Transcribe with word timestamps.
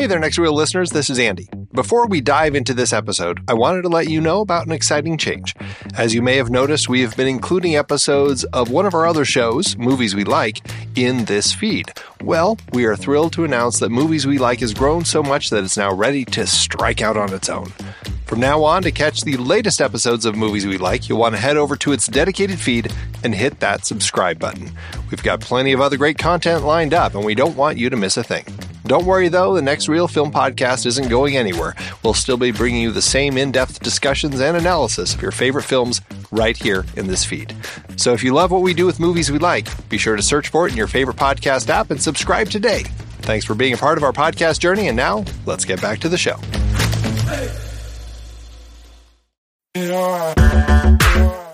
Hey 0.00 0.06
there, 0.06 0.18
Next 0.18 0.38
Reel 0.38 0.54
listeners. 0.54 0.92
This 0.92 1.10
is 1.10 1.18
Andy. 1.18 1.46
Before 1.74 2.06
we 2.06 2.22
dive 2.22 2.54
into 2.54 2.72
this 2.72 2.90
episode, 2.90 3.42
I 3.48 3.52
wanted 3.52 3.82
to 3.82 3.90
let 3.90 4.08
you 4.08 4.18
know 4.18 4.40
about 4.40 4.64
an 4.64 4.72
exciting 4.72 5.18
change. 5.18 5.54
As 5.92 6.14
you 6.14 6.22
may 6.22 6.36
have 6.36 6.48
noticed, 6.48 6.88
we 6.88 7.02
have 7.02 7.14
been 7.18 7.28
including 7.28 7.76
episodes 7.76 8.44
of 8.44 8.70
one 8.70 8.86
of 8.86 8.94
our 8.94 9.06
other 9.06 9.26
shows, 9.26 9.76
Movies 9.76 10.14
We 10.14 10.24
Like, 10.24 10.62
in 10.96 11.26
this 11.26 11.52
feed. 11.52 11.92
Well, 12.22 12.56
we 12.72 12.86
are 12.86 12.96
thrilled 12.96 13.34
to 13.34 13.44
announce 13.44 13.78
that 13.80 13.90
Movies 13.90 14.26
We 14.26 14.38
Like 14.38 14.60
has 14.60 14.72
grown 14.72 15.04
so 15.04 15.22
much 15.22 15.50
that 15.50 15.64
it's 15.64 15.76
now 15.76 15.92
ready 15.92 16.24
to 16.24 16.46
strike 16.46 17.02
out 17.02 17.18
on 17.18 17.34
its 17.34 17.50
own. 17.50 17.70
From 18.24 18.40
now 18.40 18.64
on, 18.64 18.82
to 18.84 18.92
catch 18.92 19.20
the 19.20 19.36
latest 19.36 19.82
episodes 19.82 20.24
of 20.24 20.34
Movies 20.34 20.66
We 20.66 20.78
Like, 20.78 21.10
you'll 21.10 21.18
want 21.18 21.34
to 21.34 21.40
head 21.42 21.58
over 21.58 21.76
to 21.76 21.92
its 21.92 22.06
dedicated 22.06 22.58
feed 22.58 22.90
and 23.22 23.34
hit 23.34 23.60
that 23.60 23.84
subscribe 23.84 24.38
button. 24.38 24.70
We've 25.10 25.22
got 25.22 25.42
plenty 25.42 25.72
of 25.72 25.82
other 25.82 25.98
great 25.98 26.16
content 26.16 26.64
lined 26.64 26.94
up, 26.94 27.14
and 27.14 27.22
we 27.22 27.34
don't 27.34 27.54
want 27.54 27.76
you 27.76 27.90
to 27.90 27.96
miss 27.98 28.16
a 28.16 28.24
thing. 28.24 28.46
Don't 28.90 29.06
worry 29.06 29.28
though, 29.28 29.54
the 29.54 29.62
next 29.62 29.88
Reel 29.88 30.08
Film 30.08 30.32
podcast 30.32 30.84
isn't 30.84 31.08
going 31.08 31.36
anywhere. 31.36 31.76
We'll 32.02 32.12
still 32.12 32.36
be 32.36 32.50
bringing 32.50 32.82
you 32.82 32.90
the 32.90 33.00
same 33.00 33.38
in 33.38 33.52
depth 33.52 33.78
discussions 33.78 34.40
and 34.40 34.56
analysis 34.56 35.14
of 35.14 35.22
your 35.22 35.30
favorite 35.30 35.62
films 35.62 36.00
right 36.32 36.56
here 36.56 36.84
in 36.96 37.06
this 37.06 37.24
feed. 37.24 37.54
So 37.94 38.14
if 38.14 38.24
you 38.24 38.34
love 38.34 38.50
what 38.50 38.62
we 38.62 38.74
do 38.74 38.86
with 38.86 38.98
Movies 38.98 39.30
We 39.30 39.38
Like, 39.38 39.68
be 39.88 39.96
sure 39.96 40.16
to 40.16 40.22
search 40.22 40.48
for 40.48 40.66
it 40.66 40.72
in 40.72 40.76
your 40.76 40.88
favorite 40.88 41.18
podcast 41.18 41.68
app 41.68 41.92
and 41.92 42.02
subscribe 42.02 42.50
today. 42.50 42.82
Thanks 43.20 43.44
for 43.44 43.54
being 43.54 43.74
a 43.74 43.76
part 43.76 43.96
of 43.96 44.02
our 44.02 44.12
podcast 44.12 44.58
journey, 44.58 44.88
and 44.88 44.96
now 44.96 45.24
let's 45.46 45.64
get 45.64 45.80
back 45.80 46.00
to 46.00 46.08
the 46.08 46.18
show. 46.18 46.34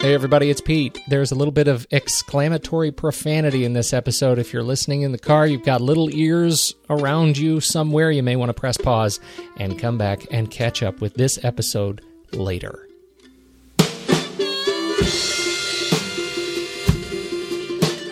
Hey, 0.00 0.14
everybody, 0.14 0.48
it's 0.48 0.62
Pete. 0.62 0.98
There's 1.08 1.30
a 1.30 1.34
little 1.34 1.52
bit 1.52 1.68
of 1.68 1.86
exclamatory 1.90 2.90
profanity 2.90 3.66
in 3.66 3.74
this 3.74 3.92
episode. 3.92 4.38
If 4.38 4.50
you're 4.50 4.62
listening 4.62 5.02
in 5.02 5.12
the 5.12 5.18
car, 5.18 5.46
you've 5.46 5.62
got 5.62 5.82
little 5.82 6.08
ears 6.14 6.74
around 6.88 7.36
you 7.36 7.60
somewhere. 7.60 8.10
You 8.10 8.22
may 8.22 8.34
want 8.34 8.48
to 8.48 8.54
press 8.54 8.78
pause 8.78 9.20
and 9.58 9.78
come 9.78 9.98
back 9.98 10.26
and 10.30 10.50
catch 10.50 10.82
up 10.82 11.02
with 11.02 11.12
this 11.16 11.44
episode 11.44 12.00
later. 12.32 12.88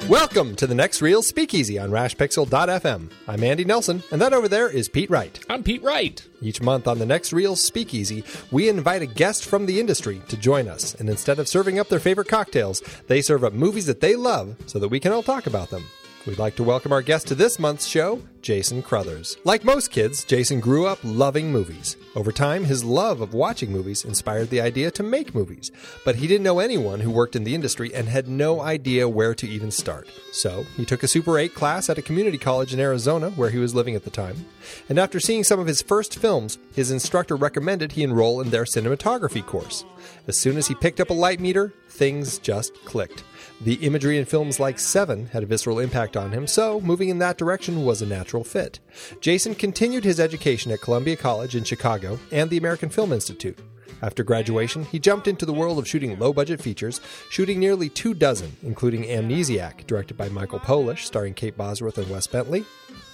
Welcome 0.08 0.56
to 0.56 0.66
the 0.66 0.74
Next 0.74 1.02
Reel 1.02 1.22
Speakeasy 1.22 1.78
on 1.78 1.90
RashPixel.fm. 1.90 3.10
I'm 3.28 3.44
Andy 3.44 3.66
Nelson, 3.66 4.02
and 4.10 4.18
that 4.22 4.32
over 4.32 4.48
there 4.48 4.70
is 4.70 4.88
Pete 4.88 5.10
Wright. 5.10 5.38
I'm 5.50 5.62
Pete 5.62 5.82
Wright. 5.82 6.26
Each 6.40 6.62
month 6.62 6.88
on 6.88 6.98
the 6.98 7.04
Next 7.04 7.30
Reel 7.30 7.56
Speakeasy, 7.56 8.24
we 8.50 8.70
invite 8.70 9.02
a 9.02 9.06
guest 9.06 9.44
from 9.44 9.66
the 9.66 9.78
industry 9.78 10.22
to 10.28 10.38
join 10.38 10.66
us, 10.66 10.94
and 10.94 11.10
instead 11.10 11.38
of 11.38 11.46
serving 11.46 11.78
up 11.78 11.90
their 11.90 12.00
favorite 12.00 12.28
cocktails, 12.28 12.80
they 13.06 13.20
serve 13.20 13.44
up 13.44 13.52
movies 13.52 13.84
that 13.84 14.00
they 14.00 14.16
love 14.16 14.56
so 14.64 14.78
that 14.78 14.88
we 14.88 14.98
can 14.98 15.12
all 15.12 15.22
talk 15.22 15.46
about 15.46 15.68
them. 15.68 15.84
We'd 16.26 16.38
like 16.38 16.56
to 16.56 16.64
welcome 16.64 16.92
our 16.92 17.00
guest 17.00 17.28
to 17.28 17.34
this 17.34 17.58
month's 17.58 17.86
show, 17.86 18.20
Jayson 18.42 18.82
Crothers. 18.82 19.38
Like 19.44 19.64
most 19.64 19.90
kids, 19.90 20.24
Jayson 20.24 20.60
grew 20.60 20.86
up 20.86 20.98
loving 21.02 21.50
movies. 21.50 21.96
Over 22.16 22.32
time, 22.32 22.64
his 22.64 22.84
love 22.84 23.20
of 23.20 23.34
watching 23.34 23.70
movies 23.70 24.04
inspired 24.04 24.50
the 24.50 24.60
idea 24.60 24.90
to 24.90 25.02
make 25.02 25.34
movies, 25.34 25.70
but 26.04 26.16
he 26.16 26.26
didn't 26.26 26.42
know 26.42 26.58
anyone 26.58 27.00
who 27.00 27.10
worked 27.10 27.36
in 27.36 27.44
the 27.44 27.54
industry 27.54 27.94
and 27.94 28.08
had 28.08 28.28
no 28.28 28.60
idea 28.60 29.08
where 29.08 29.34
to 29.36 29.48
even 29.48 29.70
start. 29.70 30.08
So, 30.32 30.66
he 30.76 30.84
took 30.84 31.02
a 31.02 31.08
Super 31.08 31.38
8 31.38 31.54
class 31.54 31.88
at 31.88 31.98
a 31.98 32.02
community 32.02 32.36
college 32.36 32.74
in 32.74 32.80
Arizona 32.80 33.30
where 33.30 33.50
he 33.50 33.58
was 33.58 33.74
living 33.74 33.94
at 33.94 34.04
the 34.04 34.10
time. 34.10 34.44
And 34.88 34.98
after 34.98 35.20
seeing 35.20 35.44
some 35.44 35.60
of 35.60 35.66
his 35.66 35.82
first 35.82 36.18
films, 36.18 36.58
his 36.74 36.90
instructor 36.90 37.36
recommended 37.36 37.92
he 37.92 38.02
enroll 38.02 38.40
in 38.40 38.50
their 38.50 38.64
cinematography 38.64 39.46
course. 39.46 39.84
As 40.26 40.38
soon 40.38 40.56
as 40.56 40.66
he 40.66 40.74
picked 40.74 41.00
up 41.00 41.10
a 41.10 41.14
light 41.14 41.40
meter, 41.40 41.72
things 41.88 42.38
just 42.38 42.74
clicked. 42.84 43.24
The 43.60 43.74
imagery 43.74 44.18
in 44.18 44.24
films 44.24 44.60
like 44.60 44.78
Seven 44.78 45.26
had 45.26 45.42
a 45.42 45.46
visceral 45.46 45.80
impact 45.80 46.16
on 46.16 46.30
him, 46.30 46.46
so 46.46 46.80
moving 46.80 47.08
in 47.08 47.18
that 47.18 47.38
direction 47.38 47.84
was 47.84 48.00
a 48.00 48.06
natural 48.06 48.44
fit. 48.44 48.78
Jayson 49.20 49.56
continued 49.56 50.04
his 50.04 50.20
education 50.20 50.70
at 50.70 50.80
Columbia 50.80 51.16
College 51.16 51.56
in 51.56 51.64
Chicago 51.64 52.20
and 52.30 52.48
the 52.50 52.56
American 52.56 52.88
Film 52.88 53.12
Institute. 53.12 53.58
After 54.00 54.22
graduation, 54.22 54.84
he 54.84 55.00
jumped 55.00 55.26
into 55.26 55.44
the 55.44 55.52
world 55.52 55.76
of 55.76 55.88
shooting 55.88 56.16
low 56.20 56.32
budget 56.32 56.62
features, 56.62 57.00
shooting 57.30 57.58
nearly 57.58 57.88
two 57.88 58.14
dozen, 58.14 58.56
including 58.62 59.02
Amnesiac, 59.02 59.88
directed 59.88 60.16
by 60.16 60.28
Michael 60.28 60.60
Polish, 60.60 61.04
starring 61.04 61.34
Kate 61.34 61.56
Bosworth 61.56 61.98
and 61.98 62.08
Wes 62.08 62.28
Bentley, 62.28 62.64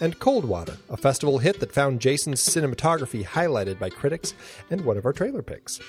and 0.03 0.19
Coldwater, 0.19 0.77
a 0.91 0.97
festival 0.99 1.39
hit 1.39 1.59
that 1.61 1.73
found 1.73 2.01
Jayson's 2.01 2.47
cinematography 2.47 3.25
highlighted 3.25 3.79
by 3.79 3.89
critics 3.89 4.35
and 4.71 4.85
one 4.85 4.99
of 4.99 5.07
our 5.07 5.13
trailer 5.15 5.41
picks. 5.41 5.81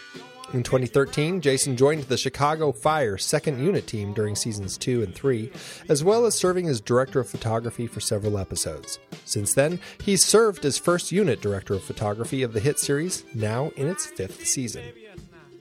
In 0.53 0.61
2013, 0.61 1.41
Jayson 1.41 1.75
joined 1.75 2.03
the 2.03 2.17
Chicago 2.17 2.71
Fire 2.71 3.17
second 3.17 3.59
unit 3.59 3.87
team 3.87 4.13
during 4.13 4.35
seasons 4.35 4.77
2 4.77 5.01
and 5.01 5.13
3, 5.13 5.51
as 5.89 6.03
well 6.03 6.25
as 6.25 6.35
serving 6.35 6.67
as 6.67 6.79
director 6.79 7.19
of 7.19 7.27
photography 7.27 7.87
for 7.87 7.99
several 7.99 8.37
episodes. 8.37 8.99
Since 9.25 9.55
then, 9.55 9.79
he's 10.03 10.23
served 10.23 10.63
as 10.63 10.77
first 10.77 11.11
unit 11.11 11.41
director 11.41 11.73
of 11.73 11.83
photography 11.83 12.43
of 12.43 12.53
the 12.53 12.59
hit 12.59 12.79
series, 12.79 13.25
now 13.33 13.71
in 13.75 13.87
its 13.87 14.05
fifth 14.05 14.45
season. 14.45 14.83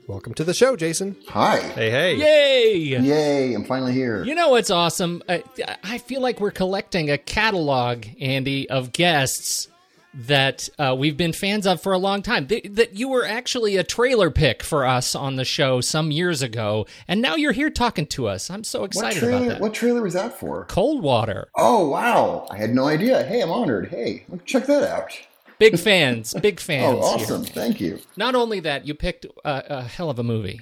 Welcome 0.07 0.35
to 0.35 0.45
the 0.45 0.53
show, 0.53 0.77
Jayson. 0.77 1.17
Hi. 1.29 1.61
Hey, 1.61 1.91
hey. 1.91 2.15
Yay! 2.17 3.01
Yay, 3.01 3.55
I'm 3.55 3.65
finally 3.65 3.95
here. 3.95 4.23
You 4.23 4.35
know 4.35 4.51
what's 4.51 4.71
awesome? 4.71 5.23
I, 5.27 5.43
I 5.83 5.97
feel 5.97 6.21
like 6.21 6.41
we're 6.41 6.51
collecting 6.51 7.11
a 7.11 7.17
catalog, 7.17 8.05
Andy, 8.21 8.69
of 8.69 8.93
guests 8.93 9.69
that 10.17 10.69
uh, 10.79 10.95
we've 10.97 11.17
been 11.17 11.33
fans 11.33 11.67
of 11.67 11.83
for 11.83 11.93
a 11.93 11.99
long 11.99 12.23
time. 12.23 12.47
Th- 12.47 12.67
that 12.71 12.95
you 12.97 13.09
were 13.09 13.25
actually 13.25 13.77
a 13.77 13.83
trailer 13.85 14.31
pick 14.31 14.63
for 14.63 14.85
us 14.87 15.15
on 15.15 15.37
the 15.37 15.45
show 15.45 15.81
some 15.81 16.11
years 16.11 16.41
ago, 16.43 16.87
and 17.09 17.21
now 17.21 17.35
you're 17.35 17.53
here 17.53 17.71
talking 17.71 18.07
to 18.09 18.29
us. 18.29 18.49
I'm 18.51 18.65
so 18.65 18.81
what 18.81 18.87
excited 18.87 19.19
trailer, 19.19 19.37
about 19.39 19.49
that. 19.49 19.61
what 19.61 19.75
trailer 19.75 20.03
was 20.03 20.15
that 20.15 20.39
for? 20.39 20.65
Cold 20.67 21.03
Water. 21.03 21.49
Oh, 21.57 21.89
wow. 21.89 22.47
I 22.51 22.57
had 22.59 22.71
no 22.75 22.87
idea. 22.87 23.25
Hey, 23.25 23.41
I'm 23.41 23.51
honored. 23.51 23.89
Hey, 23.89 24.25
check 24.45 24.67
that 24.67 24.85
out. 24.85 25.11
Big 25.59 25.79
fans. 25.79 26.35
Big 26.35 26.61
fans. 26.69 26.99
Oh, 27.01 27.17
here. 27.17 27.25
awesome. 27.27 27.45
Thank 27.45 27.81
you. 27.81 27.99
Not 28.17 28.35
only 28.35 28.61
that, 28.61 28.87
you 28.87 28.95
picked 28.95 29.25
a, 29.45 29.79
a 29.79 29.83
hell 29.83 30.11
of 30.11 30.19
a 30.19 30.25
movie. 30.25 30.61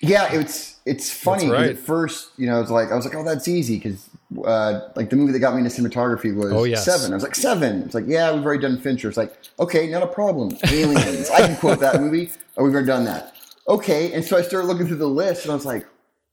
Yeah, 0.00 0.32
it's 0.32 0.76
it's 0.86 1.10
funny. 1.10 1.44
'cause 1.44 1.50
right. 1.52 1.70
At 1.70 1.78
first, 1.78 2.28
you 2.36 2.46
know, 2.46 2.56
I 2.56 2.60
was 2.60 2.70
like, 2.70 2.92
I 2.92 2.94
was 2.94 3.04
like, 3.04 3.16
oh, 3.16 3.24
that's 3.24 3.48
easy 3.48 3.76
because 3.78 4.07
uh, 4.44 4.80
like 4.94 5.10
the 5.10 5.16
movie 5.16 5.32
that 5.32 5.38
got 5.38 5.54
me 5.54 5.60
into 5.64 5.70
cinematography 5.70 6.34
was 6.34 6.52
Oh, 6.52 6.64
yes. 6.64 6.84
Seven. 6.84 7.12
I 7.12 7.14
was 7.14 7.22
like, 7.22 7.34
Seven. 7.34 7.82
It's 7.82 7.94
like, 7.94 8.04
yeah, 8.06 8.32
we've 8.32 8.44
already 8.44 8.62
done 8.62 8.78
Fincher. 8.78 9.08
It's 9.08 9.16
like, 9.16 9.34
okay, 9.58 9.88
not 9.88 10.02
a 10.02 10.06
problem. 10.06 10.56
Aliens. 10.70 11.30
I 11.30 11.46
can 11.46 11.56
quote 11.56 11.80
that 11.80 12.00
movie. 12.00 12.30
Oh, 12.56 12.64
we've 12.64 12.72
already 12.72 12.86
done 12.86 13.04
that. 13.04 13.34
Okay, 13.68 14.12
and 14.12 14.24
so 14.24 14.36
I 14.36 14.42
started 14.42 14.66
looking 14.66 14.86
through 14.86 14.96
the 14.96 15.08
list, 15.08 15.44
and 15.44 15.52
I 15.52 15.54
was 15.54 15.66
like, 15.66 15.86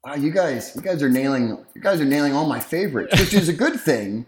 wow, 0.04 0.16
you 0.16 0.32
guys, 0.32 0.74
you 0.76 0.82
guys 0.82 1.04
are 1.04 1.10
nailing, 1.10 1.50
you 1.74 1.82
guys 1.82 2.00
are 2.00 2.06
nailing 2.06 2.34
all 2.34 2.46
my 2.48 2.60
favorites, 2.60 3.20
which 3.20 3.34
is 3.34 3.50
a 3.50 3.54
good 3.54 3.80
thing. 3.80 4.26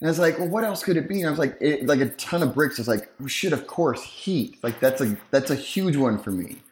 And 0.00 0.08
I 0.08 0.10
was 0.10 0.18
like, 0.18 0.38
well, 0.38 0.48
what 0.48 0.64
else 0.64 0.82
could 0.82 0.96
it 0.96 1.08
be? 1.08 1.20
And 1.20 1.26
I 1.28 1.30
was 1.30 1.38
like, 1.38 1.56
it, 1.60 1.86
like 1.86 2.00
a 2.00 2.08
ton 2.10 2.42
of 2.42 2.54
bricks. 2.54 2.78
I 2.78 2.82
was 2.82 2.88
like, 2.88 3.10
oh, 3.22 3.26
shit, 3.26 3.52
of 3.52 3.66
course, 3.66 4.02
Heat. 4.02 4.56
Like 4.62 4.80
that's 4.80 5.00
a 5.00 5.16
that's 5.30 5.50
a 5.50 5.54
huge 5.54 5.96
one 5.96 6.18
for 6.18 6.30
me. 6.30 6.62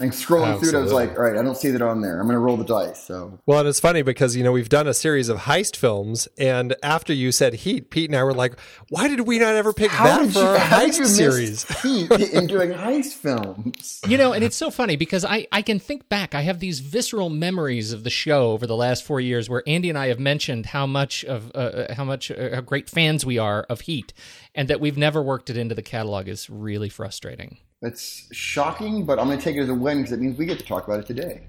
And 0.00 0.12
scrolling 0.12 0.58
through 0.58 0.70
it, 0.70 0.74
I 0.74 0.80
was 0.80 0.92
like, 0.92 1.10
all 1.10 1.24
right, 1.24 1.36
I 1.36 1.42
don't 1.42 1.56
see 1.56 1.70
that 1.70 1.82
on 1.82 2.00
there. 2.00 2.18
I'm 2.18 2.26
going 2.26 2.34
to 2.34 2.40
roll 2.40 2.56
the 2.56 2.64
dice. 2.64 3.02
So 3.02 3.38
Well, 3.44 3.60
and 3.60 3.68
it's 3.68 3.80
funny 3.80 4.00
because 4.00 4.34
you 4.34 4.42
know 4.42 4.50
we've 4.52 4.70
done 4.70 4.88
a 4.88 4.94
series 4.94 5.28
of 5.28 5.40
heist 5.40 5.76
films, 5.76 6.26
and 6.38 6.74
after 6.82 7.12
you 7.12 7.32
said 7.32 7.52
Heat, 7.52 7.90
Pete 7.90 8.08
and 8.08 8.18
I 8.18 8.24
were 8.24 8.32
like, 8.32 8.58
"Why 8.88 9.08
did 9.08 9.20
we 9.20 9.38
not 9.38 9.54
ever 9.54 9.74
pick 9.74 9.90
that 9.90 10.30
for 10.30 10.40
our 10.40 10.58
how 10.58 10.80
did 10.80 10.92
heist 10.92 10.98
you 10.98 11.06
series?" 11.06 11.82
Heat 11.82 12.10
in 12.32 12.46
doing 12.46 12.70
heist 12.70 13.12
films? 13.12 14.00
You 14.08 14.16
know, 14.16 14.32
and 14.32 14.42
it's 14.42 14.56
so 14.56 14.70
funny 14.70 14.96
because 14.96 15.24
I, 15.24 15.46
I 15.52 15.60
can 15.60 15.78
think 15.78 16.08
back. 16.08 16.34
I 16.34 16.40
have 16.42 16.60
these 16.60 16.80
visceral 16.80 17.28
memories 17.28 17.92
of 17.92 18.02
the 18.02 18.10
show 18.10 18.52
over 18.52 18.66
the 18.66 18.76
last 18.76 19.04
four 19.04 19.20
years, 19.20 19.50
where 19.50 19.62
Andy 19.66 19.90
and 19.90 19.98
I 19.98 20.08
have 20.08 20.18
mentioned 20.18 20.66
how 20.66 20.86
much 20.86 21.24
of 21.26 21.52
uh, 21.54 21.92
how 21.94 22.04
much 22.04 22.30
uh, 22.30 22.54
how 22.54 22.60
great 22.62 22.88
fans 22.88 23.26
we 23.26 23.36
are 23.36 23.64
of 23.68 23.82
Heat, 23.82 24.14
and 24.54 24.66
that 24.68 24.80
we've 24.80 24.96
never 24.96 25.22
worked 25.22 25.50
it 25.50 25.58
into 25.58 25.74
the 25.74 25.82
catalog 25.82 26.26
is 26.26 26.48
really 26.48 26.88
frustrating. 26.88 27.58
It's 27.82 28.28
shocking, 28.30 29.06
but 29.06 29.18
I'm 29.18 29.24
going 29.24 29.38
to 29.38 29.42
take 29.42 29.56
it 29.56 29.60
as 29.60 29.70
a 29.70 29.74
win 29.74 30.02
because 30.02 30.12
it 30.12 30.20
means 30.20 30.36
we 30.36 30.44
get 30.44 30.58
to 30.58 30.66
talk 30.66 30.86
about 30.86 31.00
it 31.00 31.06
today. 31.06 31.46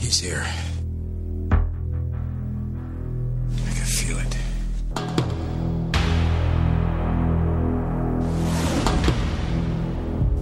He's 0.00 0.18
here. 0.18 0.44
I 1.52 1.62
can 3.52 3.86
feel 3.86 4.18
it. 4.18 4.36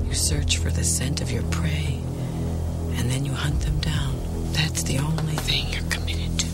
You 0.09 0.15
search 0.15 0.57
for 0.57 0.71
the 0.71 0.83
scent 0.83 1.21
of 1.21 1.31
your 1.31 1.43
prey, 1.51 2.01
and 2.93 3.11
then 3.11 3.27
you 3.27 3.33
hunt 3.33 3.61
them 3.61 3.79
down. 3.81 4.15
That's 4.53 4.83
the 4.83 4.97
only 4.99 5.37
thing 5.37 5.69
you're 5.69 5.91
committed 5.91 6.39
to. 6.39 6.47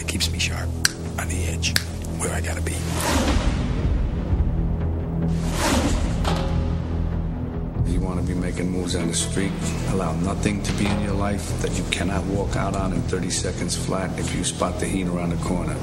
It 0.00 0.08
keeps 0.08 0.32
me 0.32 0.38
sharp, 0.38 0.70
on 1.18 1.28
the 1.28 1.44
edge, 1.48 1.76
where 2.16 2.32
I 2.32 2.40
gotta 2.40 2.62
be. 2.62 2.72
You 8.08 8.14
want 8.14 8.26
to 8.26 8.34
be 8.34 8.40
making 8.40 8.70
moves 8.70 8.96
on 8.96 9.06
the 9.08 9.12
street? 9.12 9.52
Allow 9.90 10.14
nothing 10.20 10.62
to 10.62 10.72
be 10.78 10.86
in 10.86 11.02
your 11.02 11.12
life 11.12 11.46
that 11.60 11.76
you 11.76 11.84
cannot 11.90 12.24
walk 12.24 12.56
out 12.56 12.74
on 12.74 12.94
in 12.94 13.02
30 13.02 13.28
seconds 13.28 13.76
flat 13.76 14.18
if 14.18 14.34
you 14.34 14.44
spot 14.44 14.80
the 14.80 14.86
heat 14.86 15.06
around 15.06 15.28
the 15.28 15.44
corner. 15.44 15.76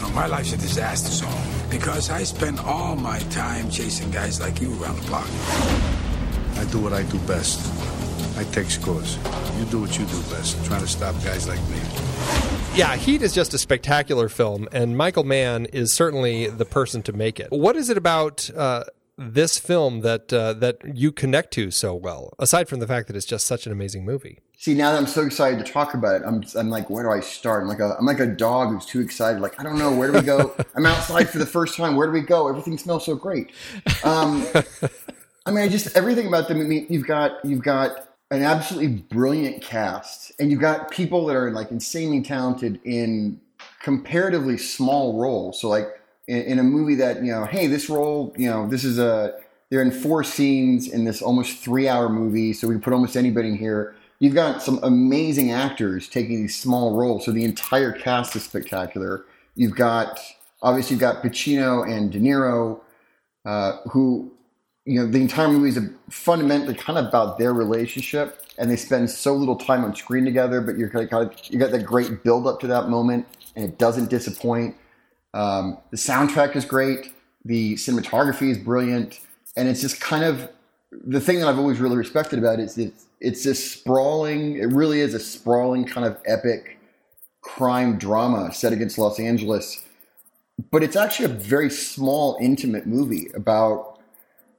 No, 0.00 0.08
my 0.10 0.26
life's 0.26 0.52
a 0.52 0.56
disaster 0.56 1.10
zone 1.10 1.68
because 1.68 2.10
I 2.10 2.22
spend 2.22 2.60
all 2.60 2.94
my 2.94 3.18
time 3.30 3.70
chasing 3.70 4.12
guys 4.12 4.40
like 4.40 4.60
you 4.60 4.80
around 4.80 5.00
the 5.00 5.06
block. 5.08 5.26
I 6.58 6.64
do 6.70 6.78
what 6.78 6.92
I 6.92 7.02
do 7.02 7.18
best. 7.26 7.58
I 8.38 8.44
take 8.44 8.70
scores. 8.70 9.16
You 9.58 9.64
do 9.64 9.80
what 9.80 9.98
you 9.98 10.06
do 10.06 10.22
best, 10.30 10.64
trying 10.64 10.82
to 10.82 10.86
stop 10.86 11.16
guys 11.24 11.48
like 11.48 11.58
me. 11.68 11.80
Yeah, 12.76 12.94
Heat 12.94 13.20
is 13.20 13.34
just 13.34 13.52
a 13.52 13.58
spectacular 13.58 14.28
film, 14.28 14.68
and 14.70 14.96
Michael 14.96 15.24
Mann 15.24 15.66
is 15.66 15.92
certainly 15.92 16.46
the 16.46 16.64
person 16.64 17.02
to 17.02 17.12
make 17.12 17.40
it. 17.40 17.48
What 17.50 17.74
is 17.74 17.90
it 17.90 17.96
about 17.96 18.48
uh, 18.56 18.84
this 19.22 19.58
film 19.58 20.00
that 20.00 20.32
uh, 20.32 20.52
that 20.54 20.78
you 20.94 21.12
connect 21.12 21.52
to 21.54 21.70
so 21.70 21.94
well? 21.94 22.32
Aside 22.38 22.68
from 22.68 22.80
the 22.80 22.86
fact 22.86 23.06
that 23.08 23.16
it's 23.16 23.26
just 23.26 23.46
such 23.46 23.66
an 23.66 23.72
amazing 23.72 24.04
movie. 24.04 24.40
See, 24.56 24.74
now 24.74 24.92
that 24.92 24.98
I'm 24.98 25.06
so 25.06 25.22
excited 25.22 25.64
to 25.64 25.72
talk 25.72 25.94
about 25.94 26.20
it, 26.20 26.22
I'm, 26.24 26.44
I'm 26.56 26.70
like, 26.70 26.88
where 26.88 27.02
do 27.02 27.10
I 27.10 27.18
start? 27.18 27.62
I'm 27.62 27.68
like 27.68 27.80
a 27.80 27.96
I'm 27.98 28.06
like 28.06 28.20
a 28.20 28.26
dog 28.26 28.72
who's 28.72 28.86
too 28.86 29.00
excited. 29.00 29.40
Like, 29.40 29.58
I 29.58 29.64
don't 29.64 29.78
know, 29.78 29.92
where 29.92 30.10
do 30.10 30.18
we 30.18 30.24
go? 30.24 30.54
I'm 30.76 30.86
outside 30.86 31.28
for 31.28 31.38
the 31.38 31.46
first 31.46 31.76
time. 31.76 31.96
Where 31.96 32.06
do 32.06 32.12
we 32.12 32.20
go? 32.20 32.48
Everything 32.48 32.78
smells 32.78 33.04
so 33.04 33.14
great. 33.14 33.50
Um, 34.04 34.46
I 35.46 35.50
mean, 35.50 35.64
I 35.64 35.68
just 35.68 35.96
everything 35.96 36.28
about 36.28 36.48
the 36.48 36.54
movie. 36.54 36.86
You've 36.88 37.06
got 37.06 37.44
you've 37.44 37.62
got 37.62 38.08
an 38.30 38.42
absolutely 38.42 38.88
brilliant 38.88 39.62
cast, 39.62 40.32
and 40.38 40.50
you've 40.50 40.60
got 40.60 40.90
people 40.90 41.26
that 41.26 41.36
are 41.36 41.50
like 41.50 41.70
insanely 41.70 42.22
talented 42.22 42.80
in 42.84 43.40
comparatively 43.80 44.58
small 44.58 45.20
roles. 45.20 45.60
So, 45.60 45.68
like 45.68 45.88
in, 46.28 46.42
in 46.42 46.58
a 46.58 46.62
movie 46.62 46.94
that 46.96 47.22
you 47.24 47.32
know, 47.32 47.44
hey, 47.44 47.66
this 47.66 47.88
role, 47.88 48.34
you 48.36 48.48
know, 48.48 48.68
this 48.68 48.84
is 48.84 48.98
a 48.98 49.34
they're 49.70 49.82
in 49.82 49.90
four 49.90 50.22
scenes 50.22 50.86
in 50.88 51.04
this 51.04 51.22
almost 51.22 51.58
three 51.58 51.88
hour 51.88 52.08
movie, 52.08 52.52
so 52.52 52.68
we 52.68 52.74
can 52.74 52.82
put 52.82 52.92
almost 52.92 53.16
anybody 53.16 53.48
in 53.48 53.56
here. 53.56 53.94
You've 54.18 54.34
got 54.34 54.62
some 54.62 54.78
amazing 54.82 55.50
actors 55.50 56.08
taking 56.08 56.42
these 56.42 56.58
small 56.58 56.94
roles, 56.94 57.24
so 57.24 57.32
the 57.32 57.44
entire 57.44 57.90
cast 57.90 58.36
is 58.36 58.44
spectacular. 58.44 59.24
You've 59.56 59.74
got 59.74 60.20
obviously 60.62 60.94
you've 60.94 61.00
got 61.00 61.22
Pacino 61.22 61.88
and 61.88 62.12
De 62.12 62.20
Niro, 62.20 62.80
uh, 63.44 63.78
who 63.90 64.30
you 64.84 65.00
know 65.00 65.10
the 65.10 65.20
entire 65.20 65.48
movie 65.48 65.70
is 65.70 65.78
fundamentally 66.10 66.74
kind 66.74 66.98
of 66.98 67.06
about 67.06 67.38
their 67.38 67.52
relationship, 67.52 68.44
and 68.58 68.70
they 68.70 68.76
spend 68.76 69.10
so 69.10 69.34
little 69.34 69.56
time 69.56 69.84
on 69.84 69.94
screen 69.94 70.24
together. 70.24 70.60
But 70.60 70.76
you're 70.76 70.90
kind 70.90 71.12
of 71.12 71.32
you 71.48 71.58
got 71.58 71.70
that 71.72 71.84
great 71.84 72.22
build 72.22 72.46
up 72.46 72.60
to 72.60 72.66
that 72.68 72.88
moment, 72.88 73.26
and 73.56 73.64
it 73.64 73.78
doesn't 73.78 74.10
disappoint. 74.10 74.76
Um, 75.34 75.78
the 75.90 75.96
soundtrack 75.96 76.56
is 76.56 76.64
great. 76.64 77.12
The 77.44 77.74
cinematography 77.74 78.50
is 78.50 78.58
brilliant, 78.58 79.20
and 79.56 79.68
it's 79.68 79.80
just 79.80 80.00
kind 80.00 80.24
of 80.24 80.48
the 80.92 81.20
thing 81.20 81.40
that 81.40 81.48
I've 81.48 81.58
always 81.58 81.80
really 81.80 81.96
respected 81.96 82.38
about 82.38 82.60
it 82.60 82.64
is 82.64 82.78
it's 82.78 83.06
it's 83.20 83.44
this 83.44 83.72
sprawling. 83.72 84.56
It 84.58 84.72
really 84.72 85.00
is 85.00 85.14
a 85.14 85.18
sprawling 85.18 85.84
kind 85.84 86.06
of 86.06 86.18
epic 86.26 86.78
crime 87.40 87.98
drama 87.98 88.52
set 88.52 88.72
against 88.72 88.98
Los 88.98 89.18
Angeles, 89.18 89.84
but 90.70 90.82
it's 90.82 90.96
actually 90.96 91.26
a 91.26 91.34
very 91.36 91.70
small, 91.70 92.36
intimate 92.40 92.86
movie 92.86 93.28
about. 93.34 94.00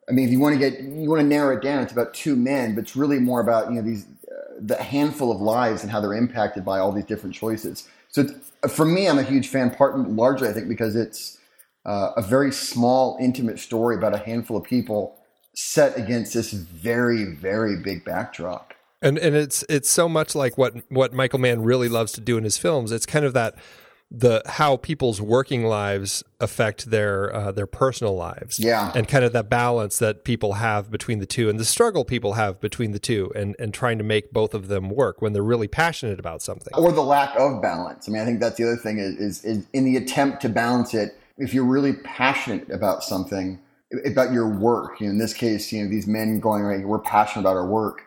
I 0.10 0.12
mean, 0.12 0.26
if 0.26 0.32
you 0.32 0.40
want 0.40 0.54
to 0.54 0.60
get 0.60 0.82
you 0.82 1.10
want 1.10 1.22
to 1.22 1.28
narrow 1.28 1.56
it 1.56 1.62
down, 1.62 1.84
it's 1.84 1.94
about 1.94 2.14
two 2.14 2.36
men, 2.36 2.76
but 2.76 2.82
it's 2.82 2.96
really 2.96 3.20
more 3.20 3.40
about 3.40 3.70
you 3.70 3.76
know 3.76 3.82
these 3.82 4.06
uh, 4.28 4.56
the 4.60 4.82
handful 4.82 5.32
of 5.32 5.40
lives 5.40 5.84
and 5.84 5.92
how 5.92 6.02
they're 6.02 6.14
impacted 6.14 6.66
by 6.66 6.80
all 6.80 6.92
these 6.92 7.06
different 7.06 7.36
choices. 7.36 7.88
So 8.14 8.28
for 8.70 8.86
me, 8.86 9.10
I'm 9.10 9.20
a 9.20 9.24
huge 9.24 9.48
fan, 9.48 9.72
part 9.72 9.98
largely 9.98 10.48
I 10.48 10.54
think 10.54 10.68
because 10.68 10.96
it's 10.96 11.38
uh, 11.86 12.12
a 12.16 12.22
very 12.22 12.52
small, 12.52 13.18
intimate 13.20 13.60
story 13.60 13.96
about 13.96 14.14
a 14.14 14.20
handful 14.20 14.56
of 14.56 14.64
people 14.64 15.16
set 15.56 15.98
against 15.98 16.34
this 16.34 16.52
very, 16.52 17.26
very 17.26 17.78
big 17.78 18.06
backdrop. 18.06 18.74
And 19.02 19.18
and 19.18 19.36
it's 19.36 19.66
it's 19.68 19.90
so 19.90 20.08
much 20.08 20.34
like 20.34 20.58
what 20.58 20.76
what 20.90 21.12
Michael 21.14 21.40
Mann 21.40 21.64
really 21.64 21.90
loves 21.90 22.14
to 22.14 22.22
do 22.22 22.38
in 22.38 22.46
his 22.46 22.58
films. 22.58 22.92
It's 22.92 23.06
kind 23.06 23.26
of 23.26 23.34
that 23.34 23.56
the 24.16 24.44
how 24.46 24.78
people's 24.78 25.20
working 25.20 25.66
lives 25.66 26.24
affect 26.40 26.92
their 26.92 27.36
uh, 27.36 27.52
their 27.52 27.66
personal 27.66 28.16
lives. 28.16 28.60
Yeah. 28.60 28.92
And 28.94 29.08
kind 29.08 29.26
of 29.26 29.34
that 29.34 29.50
balance 29.50 29.98
that 29.98 30.24
people 30.24 30.54
have 30.54 30.92
between 30.92 31.18
the 31.18 31.26
two 31.26 31.50
and 31.50 31.60
the 31.60 31.66
struggle 31.66 32.06
people 32.06 32.34
have 32.34 32.62
between 32.62 32.92
the 32.92 33.00
two 33.00 33.32
and 33.36 33.56
and 33.58 33.74
trying 33.74 33.98
to 33.98 34.04
make 34.04 34.32
both 34.32 34.54
of 34.54 34.68
them 34.68 34.90
work 34.90 35.22
when 35.22 35.34
they're 35.34 35.42
really 35.42 35.68
passionate 35.68 36.20
about 36.20 36.44
something. 36.44 36.72
or 36.76 36.92
the 36.92 37.02
lack 37.02 37.36
of 37.40 37.60
balance. 37.62 38.08
I 38.08 38.12
mean, 38.12 38.22
I 38.22 38.26
think 38.26 38.40
that's 38.40 38.58
the 38.58 38.66
other 38.66 38.78
thing 38.78 39.00
is, 39.00 39.16
is, 39.16 39.44
is 39.44 39.66
in 39.74 39.84
the 39.84 39.98
attempt 39.98 40.44
to 40.44 40.50
balance 40.50 40.94
it. 40.94 41.18
If 41.40 41.56
you're 41.56 41.66
really 41.66 41.94
passionate 41.94 42.70
about 42.70 43.04
something, 43.04 43.60
about 44.06 44.32
your 44.32 44.48
work, 44.48 45.02
you 45.02 45.08
know, 45.08 45.12
in 45.12 45.18
this 45.18 45.34
case, 45.34 45.72
you 45.74 45.84
know, 45.84 45.90
these 45.90 46.06
men 46.06 46.40
going, 46.40 46.62
right, 46.62 46.86
we're 46.86 47.00
passionate 47.00 47.42
about 47.42 47.58
our 47.58 47.66
work 47.66 48.04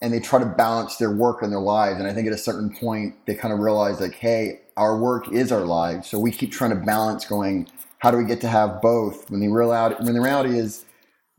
and 0.00 0.12
they 0.12 0.20
try 0.20 0.38
to 0.38 0.46
balance 0.46 0.96
their 0.96 1.10
work 1.10 1.42
and 1.42 1.52
their 1.52 1.60
lives. 1.60 1.98
And 1.98 2.08
I 2.08 2.12
think 2.12 2.26
at 2.26 2.32
a 2.32 2.38
certain 2.38 2.74
point, 2.74 3.14
they 3.26 3.34
kind 3.34 3.52
of 3.52 3.60
realize 3.60 4.00
like, 4.00 4.14
hey, 4.14 4.60
our 4.80 4.96
work 4.96 5.30
is 5.30 5.52
our 5.52 5.66
lives. 5.66 6.08
So 6.08 6.18
we 6.18 6.32
keep 6.32 6.52
trying 6.52 6.70
to 6.70 6.76
balance 6.76 7.26
going, 7.26 7.68
how 7.98 8.10
do 8.10 8.16
we 8.16 8.24
get 8.24 8.40
to 8.40 8.48
have 8.48 8.80
both? 8.80 9.30
When 9.30 9.40
the 9.40 9.48
reality, 9.48 10.02
when 10.02 10.14
the 10.14 10.22
reality 10.22 10.58
is, 10.58 10.86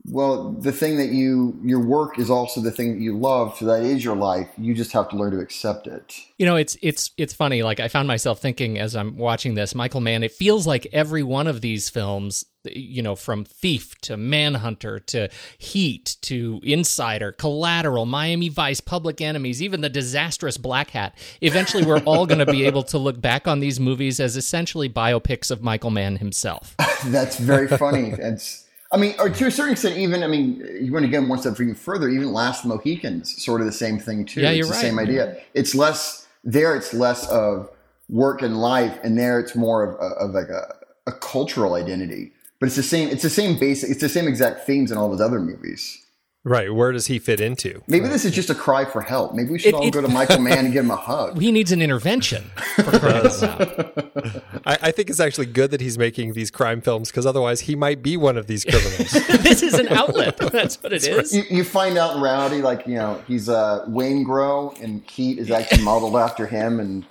well, 0.04 0.52
the 0.52 0.72
thing 0.72 0.96
that 0.96 1.10
you, 1.10 1.58
your 1.62 1.78
work 1.78 2.18
is 2.18 2.28
also 2.28 2.60
the 2.60 2.72
thing 2.72 2.94
that 2.94 3.00
you 3.00 3.16
love. 3.16 3.56
So 3.56 3.66
that 3.66 3.82
is 3.82 4.04
your 4.04 4.16
life. 4.16 4.48
You 4.58 4.74
just 4.74 4.90
have 4.92 5.08
to 5.10 5.16
learn 5.16 5.30
to 5.32 5.38
accept 5.38 5.86
it. 5.86 6.16
You 6.38 6.46
know, 6.46 6.56
it's 6.56 6.76
it's 6.82 7.12
it's 7.16 7.32
funny. 7.32 7.62
Like 7.62 7.78
I 7.78 7.86
found 7.86 8.08
myself 8.08 8.40
thinking 8.40 8.78
as 8.78 8.96
I'm 8.96 9.16
watching 9.16 9.54
this, 9.54 9.76
Michael 9.76 10.00
Mann. 10.00 10.24
It 10.24 10.32
feels 10.32 10.66
like 10.66 10.88
every 10.92 11.22
one 11.22 11.46
of 11.46 11.60
these 11.60 11.88
films, 11.88 12.44
you 12.64 13.00
know, 13.00 13.14
from 13.14 13.44
Thief 13.44 13.96
to 14.02 14.16
Manhunter 14.16 14.98
to 14.98 15.28
Heat 15.58 16.16
to 16.22 16.60
Insider, 16.64 17.30
Collateral, 17.30 18.04
Miami 18.04 18.48
Vice, 18.48 18.80
Public 18.80 19.20
Enemies, 19.20 19.62
even 19.62 19.82
the 19.82 19.88
disastrous 19.88 20.56
Black 20.56 20.90
Hat. 20.90 21.16
Eventually, 21.40 21.84
we're 21.84 22.00
all 22.00 22.26
going 22.26 22.44
to 22.44 22.50
be 22.50 22.66
able 22.66 22.82
to 22.84 22.98
look 22.98 23.20
back 23.20 23.46
on 23.46 23.60
these 23.60 23.78
movies 23.78 24.18
as 24.18 24.36
essentially 24.36 24.88
biopics 24.88 25.52
of 25.52 25.62
Michael 25.62 25.90
Mann 25.90 26.16
himself. 26.16 26.74
That's 27.04 27.38
very 27.38 27.68
funny. 27.68 28.14
It's, 28.18 28.66
I 28.92 28.98
mean, 28.98 29.14
or 29.18 29.30
to 29.30 29.46
a 29.46 29.50
certain 29.50 29.72
extent, 29.72 29.96
even 29.96 30.22
I 30.22 30.26
mean, 30.26 30.66
you 30.80 30.92
want 30.92 31.04
to 31.04 31.10
get 31.10 31.26
one 31.26 31.38
step 31.38 31.54
even 31.54 31.74
further. 31.74 32.08
Even 32.08 32.32
Last 32.32 32.66
Mohicans, 32.66 33.42
sort 33.42 33.60
of 33.60 33.66
the 33.66 33.72
same 33.72 33.98
thing 33.98 34.26
too. 34.26 34.42
Yeah, 34.42 34.50
it's 34.50 34.58
you're 34.58 34.66
the 34.66 34.72
right. 34.72 34.80
same 34.80 34.98
idea. 34.98 35.38
It's 35.54 35.74
less 35.74 36.28
there. 36.44 36.76
It's 36.76 36.92
less 36.92 37.26
of 37.28 37.70
work 38.10 38.42
and 38.42 38.60
life, 38.60 38.98
and 39.02 39.18
there 39.18 39.40
it's 39.40 39.56
more 39.56 39.82
of, 39.82 40.00
uh, 40.00 40.14
of 40.16 40.32
like 40.32 40.48
a, 40.48 40.74
a 41.06 41.12
cultural 41.12 41.74
identity. 41.74 42.32
But 42.60 42.66
it's 42.66 42.76
the 42.76 42.82
same. 42.82 43.08
It's 43.08 43.22
the 43.22 43.30
same 43.30 43.58
basic. 43.58 43.90
It's 43.90 44.02
the 44.02 44.10
same 44.10 44.28
exact 44.28 44.66
themes 44.66 44.92
in 44.92 44.98
all 44.98 45.08
those 45.08 45.22
other 45.22 45.40
movies. 45.40 46.01
Right. 46.44 46.74
Where 46.74 46.90
does 46.90 47.06
he 47.06 47.20
fit 47.20 47.40
into? 47.40 47.82
Maybe 47.86 48.08
this 48.08 48.24
is 48.24 48.32
just 48.34 48.50
a 48.50 48.54
cry 48.54 48.84
for 48.84 49.00
help. 49.00 49.32
Maybe 49.32 49.50
we 49.50 49.58
should 49.60 49.68
It- 49.68 49.74
all 49.74 49.86
it- 49.86 49.92
go 49.92 50.00
to 50.00 50.08
Michael 50.08 50.40
Mann 50.40 50.64
and 50.64 50.72
give 50.72 50.84
him 50.84 50.90
a 50.90 50.96
hug. 50.96 51.40
He 51.42 51.52
needs 51.52 51.70
an 51.70 51.80
intervention. 51.80 52.50
For 52.76 52.82
crying 52.82 53.26
out 53.26 53.42
loud. 53.42 54.42
I, 54.66 54.78
I 54.82 54.90
think 54.90 55.08
it's 55.10 55.20
actually 55.20 55.46
good 55.46 55.70
that 55.70 55.80
he's 55.80 55.96
making 55.98 56.32
these 56.32 56.50
crime 56.50 56.80
films 56.80 57.10
because 57.10 57.26
otherwise 57.26 57.60
he 57.60 57.76
might 57.76 58.02
be 58.02 58.16
one 58.16 58.36
of 58.36 58.48
these 58.48 58.64
criminals. 58.64 59.10
this 59.42 59.62
is 59.62 59.74
an 59.74 59.86
outlet. 59.88 60.36
That's 60.36 60.82
what 60.82 60.92
it 60.92 61.06
is. 61.06 61.34
You, 61.34 61.44
you 61.48 61.64
find 61.64 61.96
out 61.96 62.16
in 62.16 62.22
reality, 62.22 62.56
like 62.60 62.86
you 62.88 62.94
know, 62.96 63.22
he's 63.28 63.48
uh, 63.48 63.84
Waingro, 63.88 64.80
and 64.82 65.02
Heat 65.08 65.38
is 65.38 65.50
actually 65.50 65.82
modeled 65.84 66.16
after 66.16 66.46
him, 66.46 66.80
and 66.80 67.04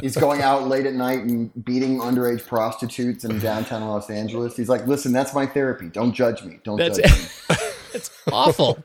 he's 0.00 0.16
going 0.16 0.42
out 0.42 0.68
late 0.68 0.86
at 0.86 0.94
night 0.94 1.20
and 1.20 1.64
beating 1.64 1.98
underage 1.98 2.46
prostitutes 2.46 3.24
in 3.24 3.38
downtown 3.40 3.86
Los 3.86 4.10
Angeles. 4.10 4.56
He's 4.56 4.68
like, 4.68 4.86
"Listen, 4.86 5.12
that's 5.12 5.34
my 5.34 5.46
therapy. 5.46 5.88
Don't 5.88 6.12
judge 6.12 6.42
me. 6.44 6.58
Don't 6.64 6.76
That's 6.76 6.98
judge 6.98 7.10
me." 7.50 7.56
It's 7.96 8.10
awful, 8.30 8.78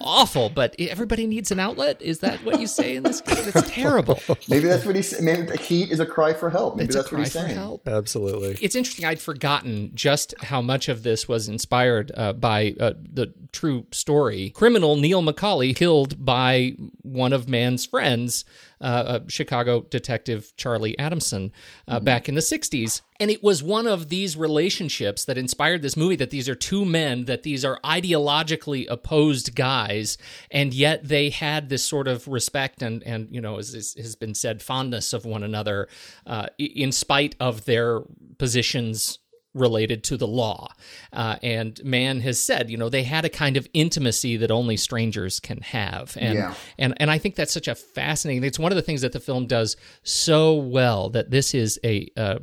awful. 0.00 0.50
But 0.50 0.74
everybody 0.78 1.26
needs 1.26 1.50
an 1.50 1.60
outlet. 1.60 2.00
Is 2.02 2.18
that 2.20 2.44
what 2.44 2.60
you 2.60 2.66
say 2.66 2.96
in 2.96 3.02
this 3.02 3.20
case? 3.20 3.46
It's 3.54 3.70
terrible. 3.70 4.18
Maybe 4.48 4.66
that's 4.66 4.84
what 4.84 4.96
he's. 4.96 5.08
saying. 5.10 5.24
Maybe 5.24 5.56
Heat 5.58 5.90
is 5.90 6.00
a 6.00 6.06
cry 6.06 6.32
for 6.34 6.50
help. 6.50 6.76
Maybe 6.76 6.86
It's 6.86 6.96
that's 6.96 7.10
a 7.10 7.14
what 7.14 7.16
cry 7.18 7.24
he's 7.24 7.32
for 7.32 7.38
saying. 7.40 7.54
help. 7.54 7.88
Absolutely. 7.88 8.58
It's 8.60 8.74
interesting. 8.74 9.04
I'd 9.04 9.20
forgotten 9.20 9.90
just 9.94 10.34
how 10.42 10.60
much 10.60 10.88
of 10.88 11.02
this 11.02 11.28
was 11.28 11.48
inspired 11.48 12.10
uh, 12.16 12.32
by 12.32 12.74
uh, 12.80 12.94
the 13.12 13.32
true 13.52 13.86
story. 13.92 14.50
Criminal 14.50 14.96
Neil 14.96 15.22
McCauley 15.22 15.74
killed 15.74 16.24
by 16.24 16.74
one 17.02 17.32
of 17.32 17.48
Mann's 17.48 17.86
friends, 17.86 18.44
uh, 18.80 18.84
uh, 18.84 19.20
Chicago 19.28 19.82
detective 19.82 20.52
Charlie 20.56 20.98
Adamson, 20.98 21.52
uh, 21.88 22.00
back 22.00 22.28
in 22.28 22.34
the 22.34 22.40
'60s. 22.40 23.02
And 23.20 23.30
it 23.30 23.44
was 23.44 23.62
one 23.62 23.86
of 23.86 24.08
these 24.08 24.36
relationships 24.36 25.24
that 25.26 25.38
inspired 25.38 25.82
this 25.82 25.96
movie. 25.96 26.16
That 26.16 26.30
these 26.30 26.48
are 26.48 26.54
two 26.54 26.84
men, 26.84 27.26
that 27.26 27.42
these 27.42 27.64
are 27.64 27.80
ideologically 27.84 28.86
opposed 28.88 29.54
guys, 29.54 30.18
and 30.50 30.74
yet 30.74 31.06
they 31.06 31.30
had 31.30 31.68
this 31.68 31.84
sort 31.84 32.08
of 32.08 32.26
respect 32.28 32.82
and 32.82 33.02
and 33.04 33.28
you 33.30 33.40
know, 33.40 33.58
as, 33.58 33.74
as 33.74 33.94
has 33.94 34.16
been 34.16 34.34
said, 34.34 34.62
fondness 34.62 35.12
of 35.12 35.24
one 35.24 35.42
another, 35.42 35.88
uh, 36.26 36.46
in 36.58 36.92
spite 36.92 37.36
of 37.40 37.64
their 37.64 38.02
positions 38.38 39.18
related 39.54 40.02
to 40.04 40.16
the 40.16 40.26
law. 40.26 40.72
Uh, 41.12 41.36
and 41.42 41.80
Mann 41.84 42.20
has 42.20 42.40
said, 42.40 42.70
you 42.70 42.76
know, 42.76 42.88
they 42.88 43.04
had 43.04 43.24
a 43.24 43.28
kind 43.28 43.56
of 43.56 43.68
intimacy 43.72 44.36
that 44.38 44.50
only 44.50 44.76
strangers 44.76 45.38
can 45.40 45.58
have. 45.62 46.16
And, 46.20 46.34
Yeah. 46.34 46.54
and, 46.76 46.94
and 46.98 47.10
I 47.10 47.18
think 47.18 47.36
that's 47.36 47.52
such 47.52 47.68
a 47.68 47.74
fascinating, 47.74 48.42
it's 48.44 48.58
one 48.58 48.72
of 48.72 48.76
the 48.76 48.82
things 48.82 49.00
that 49.02 49.12
the 49.12 49.20
film 49.20 49.46
does 49.46 49.76
so 50.02 50.54
well 50.54 51.08
that 51.10 51.30
this 51.30 51.54
is 51.54 51.78
a, 51.84 52.10
uh, 52.16 52.38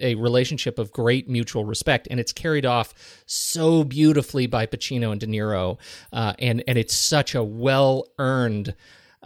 a 0.00 0.16
relationship 0.16 0.78
of 0.78 0.92
great 0.92 1.28
mutual 1.28 1.64
respect. 1.64 2.08
And 2.10 2.18
it's 2.18 2.32
carried 2.32 2.66
off 2.66 2.92
so 3.26 3.84
beautifully 3.84 4.46
by 4.46 4.66
Pacino 4.66 5.12
and 5.12 5.20
De 5.20 5.26
Niro. 5.26 5.78
Uh, 6.12 6.32
and, 6.40 6.62
and 6.66 6.76
it's 6.76 6.94
such 6.96 7.34
a 7.34 7.44
well 7.44 8.06
earned, 8.18 8.74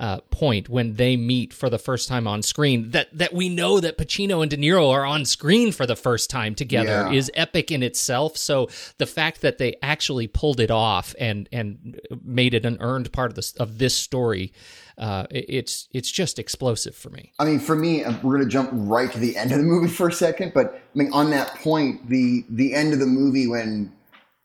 uh, 0.00 0.18
point 0.30 0.66
when 0.70 0.94
they 0.94 1.14
meet 1.14 1.52
for 1.52 1.68
the 1.68 1.78
first 1.78 2.08
time 2.08 2.26
on 2.26 2.42
screen 2.42 2.90
that 2.92 3.06
that 3.16 3.34
we 3.34 3.50
know 3.50 3.78
that 3.80 3.98
Pacino 3.98 4.40
and 4.40 4.50
De 4.50 4.56
Niro 4.56 4.90
are 4.90 5.04
on 5.04 5.26
screen 5.26 5.72
for 5.72 5.86
the 5.86 5.94
first 5.94 6.30
time 6.30 6.54
together 6.54 7.06
Yeah. 7.10 7.12
is 7.12 7.30
epic 7.34 7.70
in 7.70 7.82
itself. 7.82 8.36
So 8.38 8.70
the 8.96 9.04
fact 9.04 9.42
that 9.42 9.58
they 9.58 9.76
actually 9.82 10.26
pulled 10.26 10.58
it 10.58 10.70
off 10.70 11.14
and 11.20 11.48
and 11.52 12.00
made 12.24 12.54
it 12.54 12.64
an 12.64 12.78
earned 12.80 13.12
part 13.12 13.30
of 13.30 13.36
this 13.36 13.52
of 13.56 13.76
this 13.76 13.94
story, 13.94 14.54
uh, 14.96 15.26
it's 15.30 15.86
it's 15.92 16.10
just 16.10 16.38
explosive 16.38 16.96
for 16.96 17.10
me. 17.10 17.32
I 17.38 17.44
mean, 17.44 17.60
for 17.60 17.76
me, 17.76 18.02
uh, 18.02 18.14
we're 18.22 18.36
going 18.36 18.44
to 18.48 18.50
jump 18.50 18.70
right 18.72 19.12
to 19.12 19.18
the 19.18 19.36
end 19.36 19.52
of 19.52 19.58
the 19.58 19.64
movie 19.64 19.88
for 19.88 20.08
a 20.08 20.12
second. 20.12 20.52
But 20.54 20.74
I 20.94 20.98
mean, 20.98 21.12
on 21.12 21.30
that 21.32 21.56
point, 21.56 22.08
the 22.08 22.46
the 22.48 22.74
end 22.74 22.94
of 22.94 23.00
the 23.00 23.06
movie 23.06 23.46
when 23.46 23.92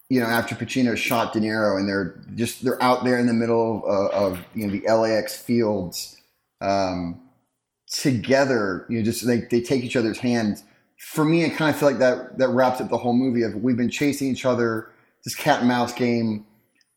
you 0.09 0.19
know 0.19 0.27
after 0.27 0.55
Pacino 0.55 0.95
shot 0.95 1.33
De 1.33 1.39
Niro 1.39 1.77
and 1.77 1.87
they're 1.87 2.19
just 2.35 2.63
they're 2.63 2.81
out 2.81 3.03
there 3.03 3.17
in 3.17 3.27
the 3.27 3.33
middle 3.33 3.83
of, 3.85 4.11
of 4.11 4.45
you 4.53 4.67
know 4.67 4.73
the 4.73 4.87
LAX 4.91 5.35
fields 5.35 6.17
um, 6.61 7.21
together. 7.87 8.85
You 8.89 8.99
know, 8.99 9.03
just 9.03 9.25
they 9.25 9.41
they 9.51 9.61
take 9.61 9.83
each 9.83 9.95
other's 9.95 10.19
hands. 10.19 10.63
For 10.97 11.25
me, 11.25 11.45
I 11.45 11.49
kind 11.49 11.73
of 11.73 11.79
feel 11.79 11.89
like 11.89 11.99
that 11.99 12.37
that 12.37 12.49
wraps 12.49 12.81
up 12.81 12.89
the 12.89 12.97
whole 12.97 13.13
movie. 13.13 13.43
Of 13.43 13.55
we've 13.55 13.77
been 13.77 13.89
chasing 13.89 14.29
each 14.29 14.45
other, 14.45 14.91
this 15.23 15.35
cat 15.35 15.59
and 15.59 15.67
mouse 15.67 15.93
game. 15.93 16.45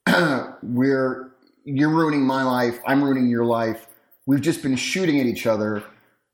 We're 0.62 1.31
you're 1.65 1.91
ruining 1.91 2.23
my 2.23 2.43
life. 2.43 2.79
I'm 2.87 3.03
ruining 3.03 3.29
your 3.29 3.45
life. 3.45 3.87
We've 4.27 4.41
just 4.41 4.62
been 4.62 4.77
shooting 4.77 5.21
at 5.21 5.27
each 5.27 5.47
other. 5.47 5.83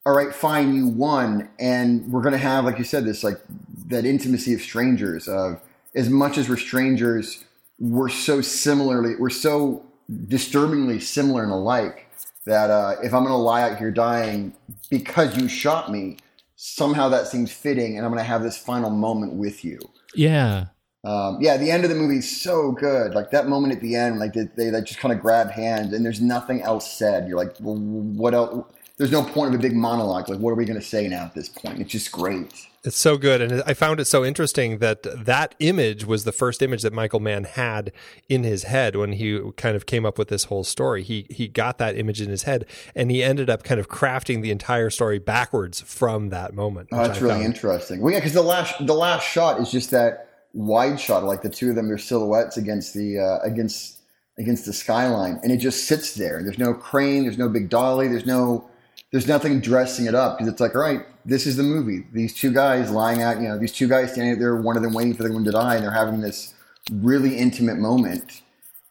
All 0.07 0.15
right, 0.15 0.35
fine, 0.35 0.75
you 0.75 0.87
won, 0.89 1.49
and 1.59 2.13
we're 2.13 2.21
gonna 2.21 2.37
have, 2.37 2.67
like 2.67 2.77
you 2.77 2.85
said, 2.85 3.07
this 3.07 3.25
like 3.25 3.41
that 3.87 4.05
intimacy 4.05 4.53
of 4.53 4.61
strangers. 4.61 5.29
Of 5.29 5.63
as 5.95 6.11
much 6.11 6.39
as 6.39 6.49
we're 6.49 6.57
strangers, 6.57 7.45
we're 7.79 8.09
so 8.09 8.41
similarly, 8.41 9.15
we're 9.19 9.31
so 9.31 9.85
disturbingly 10.29 11.01
similar 11.01 11.43
and 11.43 11.53
alike 11.53 12.11
that 12.47 12.71
uh, 12.71 12.97
if 13.03 13.15
I'm 13.15 13.23
gonna 13.23 13.37
lie 13.37 13.63
out 13.63 13.79
here 13.79 13.91
dying 13.91 14.53
because 14.91 15.37
you 15.37 15.49
shot 15.49 15.91
me, 15.91 16.19
somehow 16.57 17.09
that 17.09 17.27
seems 17.27 17.51
fitting, 17.53 17.97
and 17.97 18.05
I'm 18.05 18.13
gonna 18.13 18.23
have 18.23 18.43
this 18.43 18.57
final 18.57 18.91
moment 18.91 19.35
with 19.35 19.65
you. 19.65 19.79
Yeah. 20.15 20.67
Um, 21.05 21.39
yeah, 21.41 21.59
the 21.59 21.71
end 21.71 21.85
of 21.85 21.91
the 21.91 21.97
movie 21.97 22.19
is 22.19 22.41
so 22.41 22.73
good. 22.73 23.15
Like 23.15 23.31
that 23.31 23.47
moment 23.47 23.75
at 23.75 23.81
the 23.83 23.95
end, 23.95 24.19
like 24.19 24.33
they, 24.33 24.49
they, 24.57 24.71
like 24.71 24.85
just 24.85 24.99
kind 24.99 25.13
of 25.13 25.21
grab 25.21 25.51
hands, 25.51 25.93
and 25.93 26.05
there's 26.05 26.21
nothing 26.21 26.63
else 26.63 26.91
said. 26.91 27.29
You're 27.29 27.37
like, 27.37 27.55
well, 27.61 27.77
what 27.77 28.35
else? 28.35 28.65
There's 28.97 29.11
no 29.11 29.25
point 29.25 29.53
of 29.53 29.59
a 29.59 29.63
big 29.63 29.75
monologue. 29.75 30.29
Like, 30.29 30.39
what 30.39 30.51
are 30.51 30.55
we 30.55 30.65
going 30.65 30.79
to 30.79 30.87
say 30.87 31.09
now 31.09 31.25
at 31.25 31.35
this 31.35 31.49
point? 31.49 31.81
It's 31.81 31.91
just 31.91 32.13
great. 32.13 32.53
It's 32.85 32.99
so 32.99 33.17
good, 33.17 33.41
and 33.41 33.63
I 33.67 33.73
found 33.73 33.99
it 33.99 34.05
so 34.05 34.25
interesting 34.25 34.79
that 34.79 35.03
that 35.03 35.55
image 35.59 36.05
was 36.05 36.25
the 36.25 36.33
first 36.33 36.61
image 36.61 36.83
that 36.83 36.93
Michael 36.93 37.19
Mann 37.19 37.45
had 37.45 37.93
in 38.29 38.45
his 38.45 38.65
head 38.65 38.95
when 38.95 39.13
he 39.13 39.41
kind 39.57 39.75
of 39.75 39.87
came 39.87 40.05
up 40.05 40.19
with 40.19 40.29
this 40.29 40.45
whole 40.45 40.65
story. 40.65 41.03
He 41.03 41.27
he 41.31 41.49
got 41.49 41.79
that 41.79 41.97
image 41.97 42.21
in 42.21 42.29
his 42.29 42.43
head, 42.43 42.67
and 42.95 43.11
he 43.11 43.25
ended 43.25 43.49
up 43.49 43.65
kind 43.65 43.81
of 43.81 43.89
crafting 43.89 44.43
the 44.43 44.51
entire 44.51 44.91
story 44.91 45.19
backwards 45.19 45.81
from 45.81 46.29
that 46.29 46.53
moment. 46.55 46.91
Oh, 46.93 46.99
that's 46.99 47.23
really 47.23 47.43
interesting. 47.43 48.03
Well, 48.03 48.13
yeah, 48.13 48.19
because 48.19 48.35
the 48.35 48.43
last 48.43 48.87
the 48.87 48.95
last 48.95 49.27
shot 49.27 49.59
is 49.61 49.73
just 49.73 49.91
that 49.93 50.29
wide 50.53 51.01
shot, 51.01 51.25
like 51.25 51.41
the 51.41 51.49
two 51.49 51.71
of 51.71 51.77
them, 51.77 51.89
their 51.89 51.97
silhouettes 51.97 52.59
against 52.59 52.93
the 52.93 53.19
uh, 53.19 53.39
against 53.39 54.01
against 54.39 54.67
the 54.67 54.75
skyline, 54.75 55.41
and 55.43 55.51
it 55.51 55.57
just 55.57 55.85
sits 55.85 56.15
there. 56.15 56.43
There's 56.43 56.59
no 56.59 56.75
crane, 56.75 57.23
there's 57.23 57.39
no 57.39 57.49
big 57.49 57.71
dolly, 57.71 58.09
there's 58.09 58.27
no 58.27 58.69
there's 59.15 59.29
nothing 59.29 59.61
dressing 59.61 60.07
it 60.07 60.15
up 60.17 60.37
because 60.37 60.53
it's 60.53 60.61
like, 60.61 60.75
all 60.75 60.81
right, 60.81 61.07
this 61.25 61.47
is 61.47 61.57
the 61.57 61.63
movie. 61.63 62.05
These 62.13 62.35
two 62.35 62.53
guys 62.53 62.91
lying 62.91 63.23
out, 63.23 63.37
you 63.41 63.47
know, 63.47 63.57
these 63.57 63.71
two 63.71 63.87
guys 63.87 64.13
standing 64.13 64.41
there, 64.41 64.57
one 64.57 64.77
of 64.77 64.83
them 64.83 64.93
waiting 64.93 65.15
for 65.15 65.23
the 65.23 65.33
one 65.33 65.45
to 65.45 65.53
die, 65.53 65.77
and 65.77 65.85
they're 65.85 65.93
having 65.93 66.21
this 66.21 66.53
really 66.91 67.37
intimate 67.37 67.77
moment. 67.77 68.43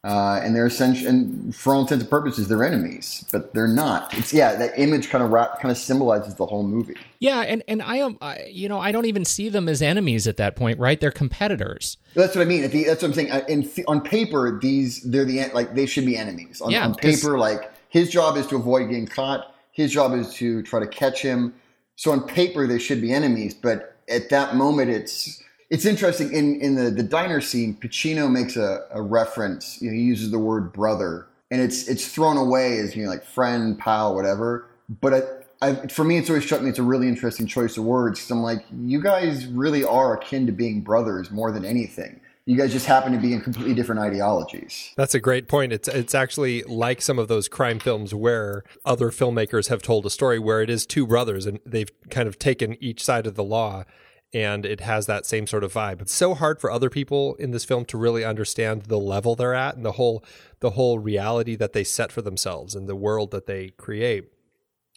Uh, 0.05 0.39
and 0.41 0.55
they're 0.55 0.65
essentially, 0.65 1.09
and 1.09 1.53
for 1.53 1.73
all 1.73 1.81
intents 1.81 2.03
and 2.03 2.09
purposes, 2.09 2.47
they're 2.47 2.63
enemies, 2.63 3.25
but 3.33 3.53
they're 3.53 3.67
not. 3.67 4.17
It's 4.17 4.33
yeah, 4.33 4.55
that 4.55 4.79
image 4.79 5.09
kind 5.09 5.25
of 5.25 5.29
wrap, 5.31 5.59
kind 5.59 5.73
of 5.73 5.77
symbolizes 5.77 6.35
the 6.35 6.45
whole 6.45 6.63
movie. 6.63 6.95
Yeah, 7.19 7.41
and 7.41 7.61
and 7.67 7.81
I 7.81 7.97
am, 7.97 8.17
I, 8.21 8.45
you 8.49 8.69
know, 8.69 8.79
I 8.79 8.93
don't 8.93 9.05
even 9.05 9.25
see 9.25 9.49
them 9.49 9.67
as 9.67 9.81
enemies 9.81 10.25
at 10.25 10.37
that 10.37 10.55
point, 10.55 10.79
right? 10.79 11.01
They're 11.01 11.11
competitors. 11.11 11.97
That's 12.13 12.33
what 12.33 12.43
I 12.43 12.45
mean. 12.45 12.69
The, 12.69 12.85
that's 12.85 13.01
what 13.01 13.09
I'm 13.09 13.13
saying. 13.13 13.31
Uh, 13.31 13.43
In 13.49 13.69
on 13.89 13.99
paper, 13.99 14.57
these 14.61 15.01
they're 15.03 15.25
the 15.25 15.49
like 15.53 15.75
they 15.75 15.85
should 15.85 16.05
be 16.05 16.15
enemies. 16.15 16.61
On, 16.61 16.71
Yeah, 16.71 16.85
on 16.85 16.95
paper, 16.95 17.37
like 17.37 17.69
his 17.89 18.09
job 18.09 18.37
is 18.37 18.47
to 18.47 18.55
avoid 18.55 18.87
getting 18.87 19.07
caught. 19.07 19.52
His 19.73 19.91
job 19.93 20.13
is 20.15 20.33
to 20.35 20.63
try 20.63 20.79
to 20.81 20.87
catch 20.87 21.21
him. 21.21 21.53
So 21.97 22.11
on 22.13 22.27
paper, 22.27 22.67
they 22.67 22.79
should 22.79 23.01
be 23.01 23.13
enemies. 23.13 23.53
But 23.55 23.97
at 24.09 24.29
that 24.31 24.55
moment, 24.55 24.91
it's 24.91 25.43
it's 25.71 25.85
interesting. 25.85 26.33
In 26.33 26.61
in 26.61 26.75
the 26.75 26.91
the 26.91 27.03
diner 27.03 27.41
scene, 27.41 27.75
Pacino 27.75 28.31
makes 28.31 28.57
a, 28.57 28.87
a 28.91 29.01
reference. 29.03 29.81
You 29.81 29.91
know, 29.91 29.97
he 29.97 30.03
uses 30.03 30.31
the 30.31 30.39
word 30.39 30.73
brother, 30.73 31.27
and 31.51 31.61
it's 31.61 31.89
it's 31.89 32.07
thrown 32.09 32.37
away 32.37 32.79
as 32.79 32.95
you 32.95 33.03
know 33.05 33.11
like 33.11 33.25
friend, 33.25 33.77
pal, 33.79 34.15
whatever. 34.15 34.67
But 35.01 35.13
I, 35.61 35.69
I, 35.69 35.75
for 35.87 36.05
me, 36.05 36.17
it's 36.19 36.29
always 36.29 36.45
struck 36.45 36.61
me 36.61 36.69
it's 36.69 36.79
a 36.79 36.83
really 36.83 37.07
interesting 37.09 37.47
choice 37.47 37.77
of 37.77 37.85
words. 37.85 38.21
'cause 38.21 38.31
I'm 38.31 38.43
like, 38.43 38.65
you 38.83 39.01
guys 39.01 39.47
really 39.47 39.83
are 39.83 40.15
akin 40.17 40.45
to 40.47 40.53
being 40.53 40.81
brothers 40.81 41.31
more 41.31 41.51
than 41.51 41.65
anything. 41.65 42.19
You 42.45 42.57
guys 42.57 42.73
just 42.73 42.85
happen 42.85 43.13
to 43.13 43.17
be 43.17 43.31
in 43.31 43.39
completely 43.39 43.73
different 43.73 44.01
ideologies. 44.01 44.91
That's 44.97 45.15
a 45.15 45.19
great 45.19 45.47
point. 45.47 45.71
It's 45.71 45.87
it's 45.87 46.13
actually 46.13 46.63
like 46.63 47.01
some 47.01 47.17
of 47.17 47.29
those 47.29 47.47
crime 47.47 47.79
films 47.79 48.13
where 48.13 48.63
other 48.83 49.11
filmmakers 49.11 49.69
have 49.69 49.81
told 49.81 50.05
a 50.05 50.09
story 50.09 50.39
where 50.39 50.61
it 50.61 50.69
is 50.69 50.85
two 50.85 51.07
brothers 51.07 51.45
and 51.45 51.59
they've 51.65 51.89
kind 52.09 52.27
of 52.27 52.37
taken 52.37 52.75
each 52.83 53.03
side 53.03 53.27
of 53.27 53.35
the 53.35 53.43
law 53.43 53.85
and 54.33 54.65
it 54.65 54.81
has 54.81 55.05
that 55.05 55.25
same 55.25 55.45
sort 55.45 55.63
of 55.63 55.73
vibe. 55.73 56.01
It's 56.01 56.13
so 56.13 56.33
hard 56.33 56.59
for 56.59 56.71
other 56.71 56.89
people 56.89 57.35
in 57.35 57.51
this 57.51 57.63
film 57.63 57.85
to 57.85 57.97
really 57.97 58.25
understand 58.25 58.83
the 58.83 58.99
level 58.99 59.35
they're 59.35 59.53
at 59.53 59.75
and 59.75 59.85
the 59.85 59.93
whole 59.93 60.23
the 60.59 60.71
whole 60.71 60.99
reality 60.99 61.55
that 61.55 61.73
they 61.73 61.83
set 61.83 62.11
for 62.11 62.21
themselves 62.21 62.73
and 62.73 62.89
the 62.89 62.95
world 62.95 63.31
that 63.31 63.45
they 63.45 63.69
create. 63.69 64.32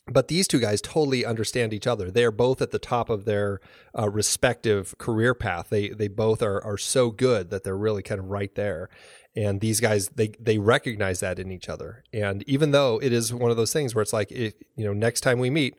But 0.08 0.28
these 0.28 0.46
two 0.46 0.60
guys 0.60 0.80
totally 0.80 1.24
understand 1.24 1.72
each 1.72 1.86
other. 1.86 2.10
They 2.10 2.24
are 2.24 2.30
both 2.30 2.62
at 2.62 2.70
the 2.70 2.78
top 2.78 3.10
of 3.10 3.24
their 3.24 3.60
uh, 3.98 4.08
respective 4.08 4.96
career 4.98 5.34
path. 5.34 5.68
They 5.68 5.88
they 5.88 6.08
both 6.08 6.42
are 6.42 6.62
are 6.62 6.78
so 6.78 7.10
good 7.10 7.50
that 7.50 7.64
they're 7.64 7.76
really 7.76 8.02
kind 8.02 8.20
of 8.20 8.30
right 8.30 8.54
there. 8.54 8.88
And 9.34 9.60
these 9.60 9.80
guys 9.80 10.08
they 10.14 10.28
they 10.38 10.58
recognize 10.58 11.20
that 11.20 11.38
in 11.40 11.50
each 11.50 11.68
other. 11.68 12.04
And 12.12 12.44
even 12.48 12.70
though 12.70 13.00
it 13.02 13.12
is 13.12 13.34
one 13.34 13.50
of 13.50 13.56
those 13.56 13.72
things 13.72 13.94
where 13.94 14.02
it's 14.02 14.12
like 14.12 14.30
you 14.30 14.52
know 14.76 14.92
next 14.92 15.22
time 15.22 15.40
we 15.40 15.50
meet, 15.50 15.74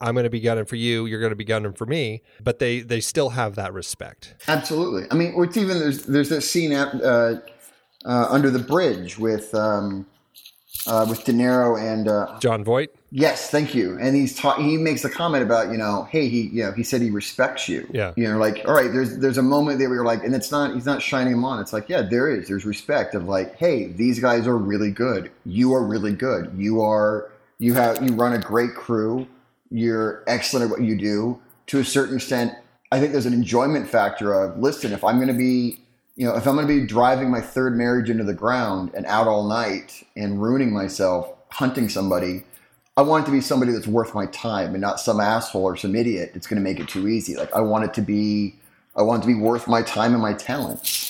I'm 0.00 0.14
going 0.14 0.24
to 0.24 0.30
be 0.30 0.40
gunning 0.40 0.64
for 0.64 0.76
you. 0.76 1.04
You're 1.04 1.20
going 1.20 1.30
to 1.30 1.36
be 1.36 1.44
gunning 1.44 1.74
for 1.74 1.86
me. 1.86 2.22
But 2.42 2.58
they 2.58 2.80
they 2.80 3.00
still 3.00 3.30
have 3.30 3.56
that 3.56 3.74
respect. 3.74 4.36
Absolutely. 4.48 5.06
I 5.10 5.14
mean, 5.14 5.34
or 5.34 5.44
it's 5.44 5.56
even 5.56 5.78
there's 5.78 6.04
there's 6.04 6.30
that 6.30 6.42
scene 6.42 6.72
at, 6.72 6.94
uh, 7.02 7.40
uh, 8.06 8.26
Under 8.30 8.50
the 8.50 8.58
Bridge 8.58 9.18
with 9.18 9.54
um, 9.54 10.06
uh, 10.86 11.06
with 11.08 11.24
De 11.24 11.32
Niro 11.32 11.80
and 11.80 12.08
uh, 12.08 12.38
Jon 12.40 12.64
Voight. 12.64 12.90
Yes, 13.10 13.50
thank 13.50 13.74
you. 13.74 13.96
And 13.98 14.14
he's 14.14 14.36
ta- 14.36 14.56
he 14.56 14.76
makes 14.76 15.04
a 15.04 15.10
comment 15.10 15.42
about 15.42 15.70
you 15.70 15.78
know, 15.78 16.08
hey, 16.10 16.28
he 16.28 16.42
you 16.42 16.64
know 16.64 16.72
he 16.72 16.82
said 16.82 17.00
he 17.00 17.10
respects 17.10 17.68
you. 17.68 17.88
Yeah. 17.92 18.12
You 18.16 18.28
know, 18.28 18.38
like 18.38 18.62
all 18.66 18.74
right, 18.74 18.92
there's 18.92 19.18
there's 19.18 19.38
a 19.38 19.42
moment 19.42 19.78
there 19.78 19.88
where 19.88 19.96
you're 19.96 20.04
like, 20.04 20.24
and 20.24 20.34
it's 20.34 20.50
not 20.50 20.74
he's 20.74 20.86
not 20.86 21.02
shining 21.02 21.32
him 21.32 21.44
on. 21.44 21.60
It's 21.60 21.72
like 21.72 21.88
yeah, 21.88 22.02
there 22.02 22.28
is. 22.28 22.48
There's 22.48 22.64
respect 22.64 23.14
of 23.14 23.26
like, 23.26 23.56
hey, 23.56 23.86
these 23.86 24.18
guys 24.18 24.46
are 24.46 24.56
really 24.56 24.90
good. 24.90 25.30
You 25.44 25.74
are 25.74 25.84
really 25.84 26.12
good. 26.12 26.52
You 26.56 26.82
are 26.82 27.30
you 27.58 27.74
have 27.74 28.02
you 28.02 28.14
run 28.14 28.32
a 28.32 28.38
great 28.38 28.74
crew. 28.74 29.26
You're 29.70 30.22
excellent 30.26 30.64
at 30.64 30.70
what 30.70 30.82
you 30.82 30.96
do. 30.96 31.40
To 31.68 31.80
a 31.80 31.84
certain 31.84 32.16
extent, 32.16 32.54
I 32.92 33.00
think 33.00 33.12
there's 33.12 33.26
an 33.26 33.32
enjoyment 33.32 33.88
factor 33.88 34.32
of 34.32 34.58
listen. 34.58 34.92
If 34.92 35.02
I'm 35.02 35.16
going 35.16 35.28
to 35.28 35.34
be 35.34 35.80
you 36.16 36.26
know, 36.26 36.34
if 36.34 36.46
I'm 36.46 36.56
going 36.56 36.66
to 36.66 36.80
be 36.80 36.86
driving 36.86 37.30
my 37.30 37.42
third 37.42 37.76
marriage 37.76 38.08
into 38.08 38.24
the 38.24 38.34
ground 38.34 38.90
and 38.94 39.04
out 39.06 39.28
all 39.28 39.46
night 39.46 40.02
and 40.16 40.42
ruining 40.42 40.72
myself 40.72 41.30
hunting 41.50 41.90
somebody, 41.90 42.42
I 42.96 43.02
want 43.02 43.24
it 43.24 43.26
to 43.26 43.32
be 43.32 43.42
somebody 43.42 43.72
that's 43.72 43.86
worth 43.86 44.14
my 44.14 44.24
time 44.26 44.72
and 44.72 44.80
not 44.80 44.98
some 44.98 45.20
asshole 45.20 45.62
or 45.62 45.76
some 45.76 45.94
idiot 45.94 46.30
that's 46.32 46.46
going 46.46 46.56
to 46.56 46.62
make 46.62 46.80
it 46.80 46.88
too 46.88 47.06
easy. 47.06 47.36
Like 47.36 47.52
I 47.54 47.60
want 47.60 47.84
it 47.84 47.92
to 47.94 48.00
be, 48.00 48.56
I 48.96 49.02
want 49.02 49.22
it 49.22 49.26
to 49.26 49.34
be 49.34 49.38
worth 49.38 49.68
my 49.68 49.82
time 49.82 50.14
and 50.14 50.22
my 50.22 50.32
talents. 50.32 51.05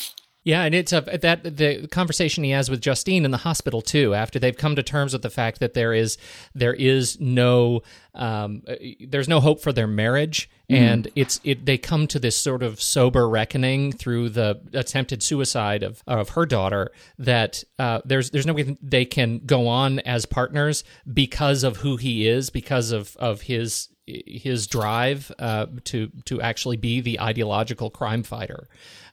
Yeah, 0.47 0.63
and 0.63 0.77
it's 0.77 0.93
a, 0.93 1.01
that 1.01 1.57
the 1.57 1.89
conversation 1.89 2.45
he 2.45 2.51
has 2.51 2.71
with 2.71 2.81
Justine 2.81 3.25
in 3.25 3.33
the 3.33 3.39
hospital 3.39 3.83
too. 3.83 4.15
After 4.15 4.39
they've 4.39 4.57
come 4.57 4.77
to 4.77 4.83
terms 4.85 5.13
with 5.13 5.23
the 5.23 5.29
fact 5.29 5.59
that 5.59 5.75
there 5.75 5.93
is 5.93 6.19
there 6.55 6.73
is 6.73 7.19
no 7.21 7.83
um, 8.15 8.63
there's 9.09 9.29
no 9.29 9.41
hope 9.41 9.61
for 9.61 9.73
their 9.73 9.89
marriage, 9.89 10.49
and 10.69 11.09
it's 11.17 11.41
it 11.43 11.67
they 11.67 11.77
come 11.77 12.07
to 12.07 12.21
this 12.21 12.37
sort 12.37 12.63
of 12.63 12.81
sober 12.81 13.29
reckoning 13.29 13.91
through 13.91 14.29
the 14.29 14.61
attempted 14.73 15.21
suicide 15.21 15.83
of 15.83 16.05
of 16.07 16.29
her 16.31 16.47
daughter 16.47 16.93
that 17.19 17.65
uh, 17.81 18.03
there's 18.05 18.31
there's 18.31 18.47
no 18.47 18.53
way 18.53 18.77
they 18.81 19.05
can 19.05 19.41
go 19.45 19.67
on 19.67 19.99
as 19.99 20.27
partners 20.27 20.85
because 21.13 21.65
of 21.65 21.79
who 21.79 21.97
he 21.97 22.29
is, 22.29 22.51
because 22.51 22.93
of 22.93 23.17
of 23.17 23.41
his 23.41 23.89
his 24.07 24.69
drive 24.69 25.33
uh, 25.41 25.67
to 25.83 26.13
to 26.27 26.41
actually 26.41 26.77
be 26.77 27.01
the 27.01 27.21
ideological 27.21 27.91
crime 27.91 28.23
fighter. 28.23 28.69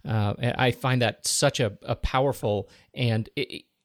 Uh, 0.08 0.34
I 0.58 0.72
find 0.72 1.02
that 1.02 1.26
such 1.26 1.60
a, 1.60 1.78
a 1.84 1.96
powerful 1.96 2.70
and 2.94 3.30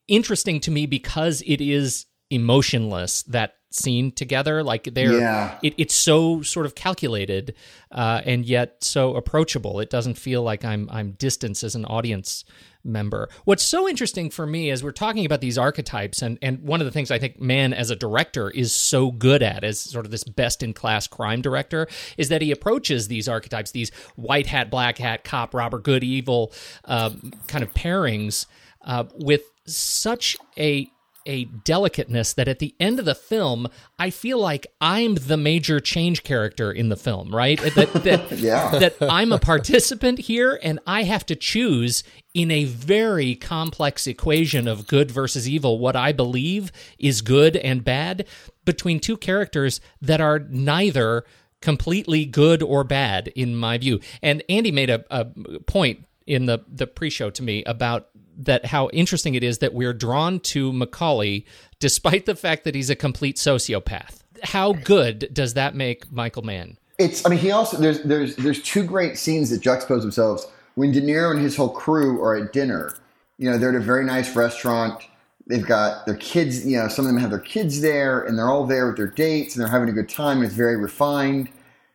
interesting 0.09 0.61
to 0.61 0.71
me 0.71 0.87
because 0.87 1.43
it 1.47 1.61
is 1.61 2.07
emotionless 2.31 3.23
that 3.25 3.55
scene 3.71 4.11
together. 4.11 4.63
Like 4.63 4.85
they're 4.95 5.19
Yeah. 5.19 5.59
it, 5.63 5.75
it's 5.77 5.95
so 5.95 6.43
sort 6.43 6.65
of 6.67 6.75
calculated 6.75 7.55
uh, 7.93 8.23
and 8.25 8.45
yet 8.47 8.83
so 8.83 9.15
approachable. 9.15 9.81
It 9.81 9.91
doesn't 9.91 10.15
feel 10.15 10.43
like 10.43 10.65
I'm 10.65 10.89
I'm 10.91 11.13
distanced 11.13 11.63
as 11.63 11.75
an 11.75 11.85
audience 11.85 12.45
member. 12.85 13.29
What's 13.45 13.63
so 13.63 13.87
interesting 13.87 14.31
for 14.31 14.47
me 14.47 14.71
is 14.71 14.83
we're 14.83 14.93
talking 14.93 15.27
about 15.27 15.43
these 15.43 15.59
archetypes 15.59 16.23
and 16.23 16.39
and 16.41 16.63
one 16.63 16.81
of 16.81 16.87
the 16.87 16.91
things 16.91 17.11
I 17.11 17.19
think 17.19 17.39
Mann 17.41 17.75
as 17.75 17.91
a 17.91 17.97
director 17.97 18.49
is 18.49 18.73
so 18.73 19.11
good 19.11 19.43
at 19.43 19.65
as 19.65 19.79
sort 19.81 20.07
of 20.07 20.11
this 20.11 20.25
best 20.25 20.63
in 20.63 20.73
class 20.73 21.07
crime 21.07 21.43
director 21.43 21.89
is 22.17 22.31
that 22.31 22.41
he 22.41 22.51
approaches 22.51 23.09
these 23.09 23.29
archetypes, 23.29 23.73
these 23.73 23.91
white 24.17 24.47
hat, 24.47 24.71
black 24.71 24.97
hat, 24.97 25.25
cop, 25.25 25.53
robber, 25.53 25.79
good, 25.79 26.03
evil 26.03 26.53
um, 26.87 27.33
kind 27.49 27.63
of 27.63 27.75
pairings 27.75 28.47
uh, 28.83 29.05
with 29.17 29.43
such 29.67 30.37
a 30.57 30.91
a 31.29 31.45
delicateness 31.45 32.33
that 32.33 32.49
at 32.49 32.59
the 32.59 32.75
end 32.81 32.99
of 32.99 33.05
the 33.05 33.15
film, 33.15 33.69
I 33.99 34.11
feel 34.11 34.39
like 34.41 34.67
I'm 34.81 35.15
the 35.15 35.37
major 35.37 35.79
change 35.79 36.25
character 36.25 36.73
in 36.73 36.89
the 36.89 36.97
film, 36.97 37.33
right? 37.35 37.61
That 37.61 37.93
that, 38.03 38.33
Yeah. 38.39 38.71
that 38.79 38.97
I'm 39.01 39.31
a 39.33 39.39
participant 39.39 40.19
here 40.21 40.59
and 40.63 40.81
I 40.87 41.05
have 41.05 41.25
to 41.27 41.37
choose 41.37 42.03
in 42.35 42.51
a 42.51 42.65
very 42.65 43.35
complex 43.35 44.07
equation 44.07 44.67
of 44.67 44.87
good 44.87 45.11
versus 45.11 45.49
evil 45.49 45.79
what 45.79 45.95
I 45.95 46.13
believe 46.13 46.73
is 46.99 47.21
good 47.21 47.57
and 47.57 47.85
bad 47.85 48.27
between 48.65 48.99
two 48.99 49.17
characters 49.17 49.81
that 50.01 50.21
are 50.21 50.41
neither 50.41 51.25
completely 51.61 52.25
good 52.25 52.63
or 52.63 52.85
bad 52.85 53.29
in 53.29 53.55
my 53.57 53.77
view. 53.79 54.01
And 54.23 54.43
Andy 54.49 54.71
made 54.73 54.91
a, 54.91 55.05
a 55.11 55.25
point 55.67 56.05
in 56.27 56.45
the 56.47 56.59
the 56.71 56.87
pre-show 56.87 57.31
to 57.31 57.43
me 57.43 57.65
about 57.65 58.08
that 58.39 58.67
how 58.67 58.89
interesting 58.93 59.35
it 59.35 59.43
is 59.43 59.59
that 59.59 59.75
we're 59.75 59.93
drawn 59.93 60.41
to 60.41 60.73
McCauley 60.73 61.45
despite 61.81 62.27
the 62.27 62.35
fact 62.35 62.65
that 62.65 62.75
he's 62.75 62.91
a 62.91 62.97
complete 62.97 63.37
sociopath. 63.37 64.21
How 64.43 64.73
good 64.73 65.29
does 65.33 65.55
that 65.55 65.75
make 65.75 66.11
Michael 66.13 66.43
Mann? 66.43 66.79
It's. 66.99 67.25
I 67.27 67.29
mean, 67.29 67.39
he 67.39 67.51
also 67.51 67.77
there's 67.77 68.03
there's 68.03 68.37
there's 68.37 68.63
two 68.63 68.85
great 68.85 69.19
scenes 69.19 69.51
that 69.51 69.61
juxtapose 69.61 70.01
themselves 70.01 70.47
when 70.75 70.93
De 70.93 71.01
Niro 71.01 71.33
and 71.33 71.41
his 71.41 71.57
whole 71.57 71.71
crew 71.71 72.23
are 72.23 72.37
at 72.37 72.53
dinner. 72.53 72.97
You 73.39 73.51
know, 73.51 73.59
they're 73.59 73.71
at 73.71 73.75
a 73.77 73.81
very 73.81 74.05
nice 74.05 74.35
restaurant. 74.35 75.03
They've 75.47 75.65
got 75.65 76.07
their 76.07 76.17
kids. 76.17 76.67
You 76.67 76.79
know, 76.79 76.89
some 76.89 77.05
of 77.05 77.13
them 77.13 77.21
have 77.21 77.31
their 77.31 77.39
kids 77.39 77.81
there, 77.81 78.23
and 78.23 78.39
they're 78.39 78.49
all 78.49 78.67
there 78.67 78.87
with 78.87 78.97
their 78.97 79.07
dates, 79.07 79.55
and 79.55 79.63
they're 79.63 79.71
having 79.71 79.89
a 79.89 79.93
good 79.93 80.09
time. 80.09 80.43
It's 80.43 80.55
very 80.55 80.77
refined, 80.77 81.49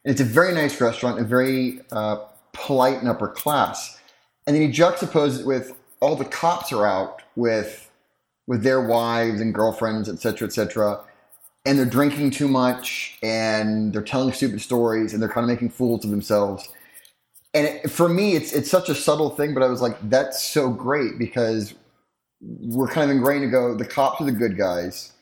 and 0.05 0.11
it's 0.11 0.21
a 0.21 0.25
very 0.25 0.53
nice 0.53 0.79
restaurant, 0.79 1.19
and 1.19 1.27
very 1.27 1.81
uh, 1.91 2.17
polite 2.53 2.99
and 2.99 3.09
upper 3.09 3.27
class. 3.27 3.99
And 4.47 4.55
then 4.55 4.63
he 4.63 4.69
juxtaposes 4.69 5.41
it 5.41 5.45
with 5.45 5.73
all 6.03 6.15
the 6.15 6.25
cops 6.25 6.71
are 6.71 6.85
out 6.85 7.21
with 7.35 7.89
with 8.45 8.63
their 8.63 8.81
wives 8.81 9.39
and 9.39 9.53
girlfriends, 9.53 10.09
et 10.09 10.19
cetera, 10.19 10.47
et 10.47 10.51
cetera 10.51 10.99
and 11.65 11.77
they're 11.77 11.85
drinking 11.85 12.31
too 12.31 12.47
much 12.47 13.17
and 13.23 13.93
they're 13.93 14.01
telling 14.01 14.33
stupid 14.33 14.61
stories 14.61 15.13
and 15.13 15.21
they're 15.21 15.29
kind 15.29 15.43
of 15.43 15.49
making 15.49 15.69
fools 15.69 16.03
of 16.03 16.11
themselves. 16.11 16.67
And 17.53 17.67
it, 17.67 17.91
for 17.91 18.09
me, 18.09 18.35
it's 18.35 18.51
it's 18.51 18.69
such 18.69 18.89
a 18.89 18.95
subtle 18.95 19.29
thing, 19.29 19.53
but 19.53 19.63
I 19.63 19.67
was 19.67 19.81
like, 19.81 19.97
that's 20.09 20.43
so 20.43 20.69
great 20.69 21.19
because 21.19 21.73
we're 22.41 22.87
kind 22.87 23.09
of 23.09 23.15
ingrained 23.15 23.43
to 23.43 23.49
go. 23.49 23.75
The 23.75 23.85
cops 23.85 24.19
are 24.19 24.25
the 24.25 24.31
good 24.31 24.57
guys, 24.57 25.13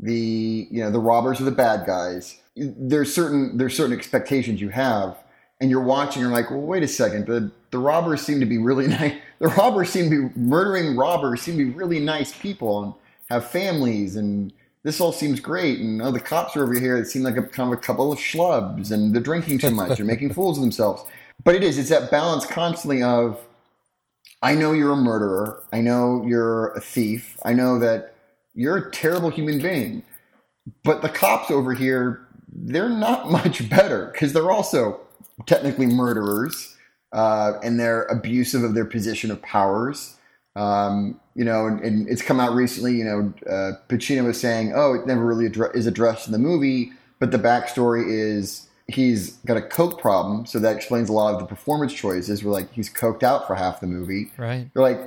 the 0.00 0.68
you 0.70 0.82
know 0.82 0.90
the 0.90 0.98
robbers 0.98 1.40
are 1.40 1.44
the 1.44 1.52
bad 1.52 1.86
guys. 1.86 2.38
There's 2.56 3.14
certain 3.14 3.56
there's 3.56 3.76
certain 3.76 3.96
expectations 3.96 4.60
you 4.60 4.70
have, 4.70 5.16
and 5.60 5.70
you're 5.70 5.82
watching. 5.82 6.22
You're 6.22 6.32
like, 6.32 6.50
well, 6.50 6.60
wait 6.60 6.82
a 6.82 6.88
second. 6.88 7.26
The 7.26 7.50
the 7.70 7.78
robbers 7.78 8.22
seem 8.22 8.40
to 8.40 8.46
be 8.46 8.58
really 8.58 8.86
nice. 8.88 9.14
The 9.38 9.48
robbers 9.48 9.90
seem 9.90 10.10
to 10.10 10.28
be 10.28 10.38
murdering 10.38 10.96
robbers 10.96 11.42
seem 11.42 11.58
to 11.58 11.64
be 11.64 11.70
really 11.70 12.00
nice 12.00 12.32
people 12.36 12.82
and 12.82 12.94
have 13.28 13.50
families 13.50 14.16
and 14.16 14.52
this 14.86 15.00
all 15.00 15.10
seems 15.10 15.40
great. 15.40 15.80
And 15.80 16.00
oh, 16.00 16.12
the 16.12 16.20
cops 16.20 16.56
are 16.56 16.62
over 16.62 16.78
here. 16.78 16.96
It 16.96 17.06
seem 17.06 17.24
like 17.24 17.36
a 17.36 17.42
kind 17.42 17.72
of 17.72 17.76
a 17.76 17.82
couple 17.82 18.12
of 18.12 18.20
schlubs, 18.20 18.92
and 18.92 19.12
they're 19.12 19.20
drinking 19.20 19.58
too 19.58 19.72
much 19.72 19.98
and 19.98 20.06
making 20.06 20.32
fools 20.32 20.58
of 20.58 20.62
themselves. 20.62 21.02
But 21.42 21.56
it 21.56 21.64
is. 21.64 21.76
It's 21.76 21.88
that 21.88 22.08
balance 22.08 22.46
constantly 22.46 23.02
of, 23.02 23.44
I 24.42 24.54
know 24.54 24.70
you're 24.70 24.92
a 24.92 24.96
murderer. 24.96 25.60
I 25.72 25.80
know 25.80 26.24
you're 26.24 26.68
a 26.74 26.80
thief. 26.80 27.36
I 27.44 27.52
know 27.52 27.80
that 27.80 28.14
you're 28.54 28.76
a 28.76 28.90
terrible 28.92 29.28
human 29.28 29.60
being. 29.60 30.04
But 30.84 31.02
the 31.02 31.08
cops 31.08 31.50
over 31.50 31.74
here, 31.74 32.24
they're 32.48 32.88
not 32.88 33.28
much 33.30 33.68
better 33.68 34.10
because 34.12 34.32
they're 34.32 34.52
also 34.52 35.00
technically 35.44 35.86
murderers, 35.86 36.76
uh, 37.12 37.54
and 37.62 37.78
they're 37.78 38.04
abusive 38.04 38.62
of 38.62 38.74
their 38.74 38.84
position 38.84 39.30
of 39.30 39.42
powers. 39.42 40.16
Um, 40.54 41.20
you 41.34 41.44
know, 41.44 41.66
and, 41.66 41.80
and, 41.80 42.08
it's 42.08 42.22
come 42.22 42.40
out 42.40 42.54
recently. 42.54 42.94
You 42.94 43.04
know, 43.04 43.34
uh, 43.46 43.72
Pacino 43.88 44.24
was 44.24 44.40
saying, 44.40 44.72
"Oh, 44.74 44.94
it 44.94 45.06
never 45.06 45.24
really 45.24 45.48
addre- 45.48 45.74
is 45.76 45.86
addressed 45.86 46.26
in 46.26 46.32
the 46.32 46.38
movie," 46.38 46.92
but 47.18 47.30
the 47.30 47.38
backstory 47.38 48.04
is 48.08 48.66
he's 48.88 49.32
got 49.46 49.56
a 49.56 49.62
coke 49.62 50.00
problem, 50.00 50.46
so 50.46 50.58
that 50.58 50.74
explains 50.76 51.08
a 51.08 51.12
lot 51.12 51.34
of 51.34 51.40
the 51.40 51.46
performance 51.46 51.92
choices. 51.92 52.42
Where 52.42 52.52
like 52.52 52.72
he's 52.72 52.90
coked 52.90 53.22
out 53.22 53.46
for 53.46 53.54
half 53.54 53.80
the 53.80 53.86
movie. 53.86 54.32
Right. 54.38 54.70
They're 54.72 54.82
like, 54.82 55.00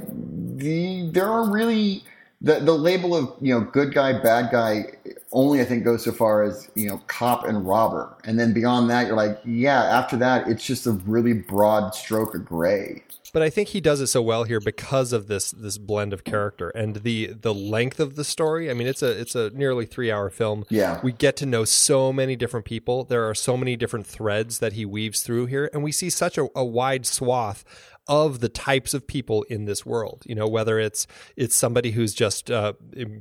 the 0.58 1.10
there 1.12 1.28
are 1.28 1.50
really 1.50 2.04
the 2.42 2.60
the 2.60 2.74
label 2.74 3.15
of 3.15 3.34
you 3.42 3.54
know 3.54 3.62
good 3.62 3.94
guy 3.94 4.13
bad 4.13 4.52
guy 4.52 4.86
only 5.32 5.62
I 5.62 5.65
think 5.65 5.84
goes 5.84 6.04
so 6.04 6.12
far 6.12 6.44
as 6.44 6.70
you 6.76 6.88
know 6.88 7.02
cop 7.08 7.46
and 7.46 7.65
robber, 7.68 8.18
and 8.24 8.39
then 8.39 8.54
beyond 8.54 8.89
that, 8.89 9.08
you're 9.08 9.15
like, 9.15 9.39
yeah. 9.46 9.84
After 9.84 10.18
that, 10.18 10.48
it's 10.48 10.65
just 10.65 10.88
a 10.88 10.92
really 10.92 11.34
broad 11.34 11.94
stroke 11.94 12.36
of 12.36 12.46
gray. 12.46 13.04
But 13.32 13.44
I 13.44 13.50
think 13.50 13.70
he 13.70 13.82
does 13.82 14.02
it 14.02 14.08
so 14.08 14.22
well 14.22 14.44
here 14.44 14.60
because 14.60 15.13
of 15.13 15.28
this 15.28 15.52
this 15.52 15.78
blend 15.78 16.13
of 16.13 16.24
character 16.24 16.70
and 16.70 16.98
the 16.98 17.28
the 17.28 17.54
length 17.54 18.00
of 18.00 18.15
the 18.15 18.24
story. 18.24 18.72
I 18.72 18.74
mean, 18.74 18.88
it's 18.88 19.04
a 19.04 19.20
it's 19.20 19.36
a 19.36 19.52
nearly 19.52 19.86
three 19.86 20.12
hour 20.12 20.30
film. 20.30 20.65
Yeah. 20.70 21.00
we 21.04 21.12
get 21.12 21.36
to 21.38 21.46
know 21.46 21.63
so 21.63 22.12
many 22.12 22.36
different 22.36 22.65
people. 22.65 23.04
There 23.04 23.30
are 23.30 23.36
so 23.36 23.56
many 23.56 23.76
different 23.76 24.08
threads 24.08 24.60
that 24.60 24.74
he 24.74 24.86
weaves 24.86 25.22
through 25.22 25.46
here, 25.48 25.70
and 25.74 25.84
we 25.84 25.92
see 25.92 26.10
such 26.10 26.38
a, 26.38 26.48
a 26.56 26.65
wide 26.65 27.06
swath 27.06 27.63
of 28.10 28.39
the 28.39 28.50
types 28.50 28.95
of 28.95 29.06
people 29.06 29.43
in 29.43 29.65
this 29.65 29.86
world. 29.86 30.24
You 30.26 30.34
know, 30.34 30.48
whether 30.48 30.80
it's 30.80 31.06
it's 31.38 31.56
somebody 31.56 31.91
who's 31.91 32.13
just 32.13 32.50
uh, 32.50 32.74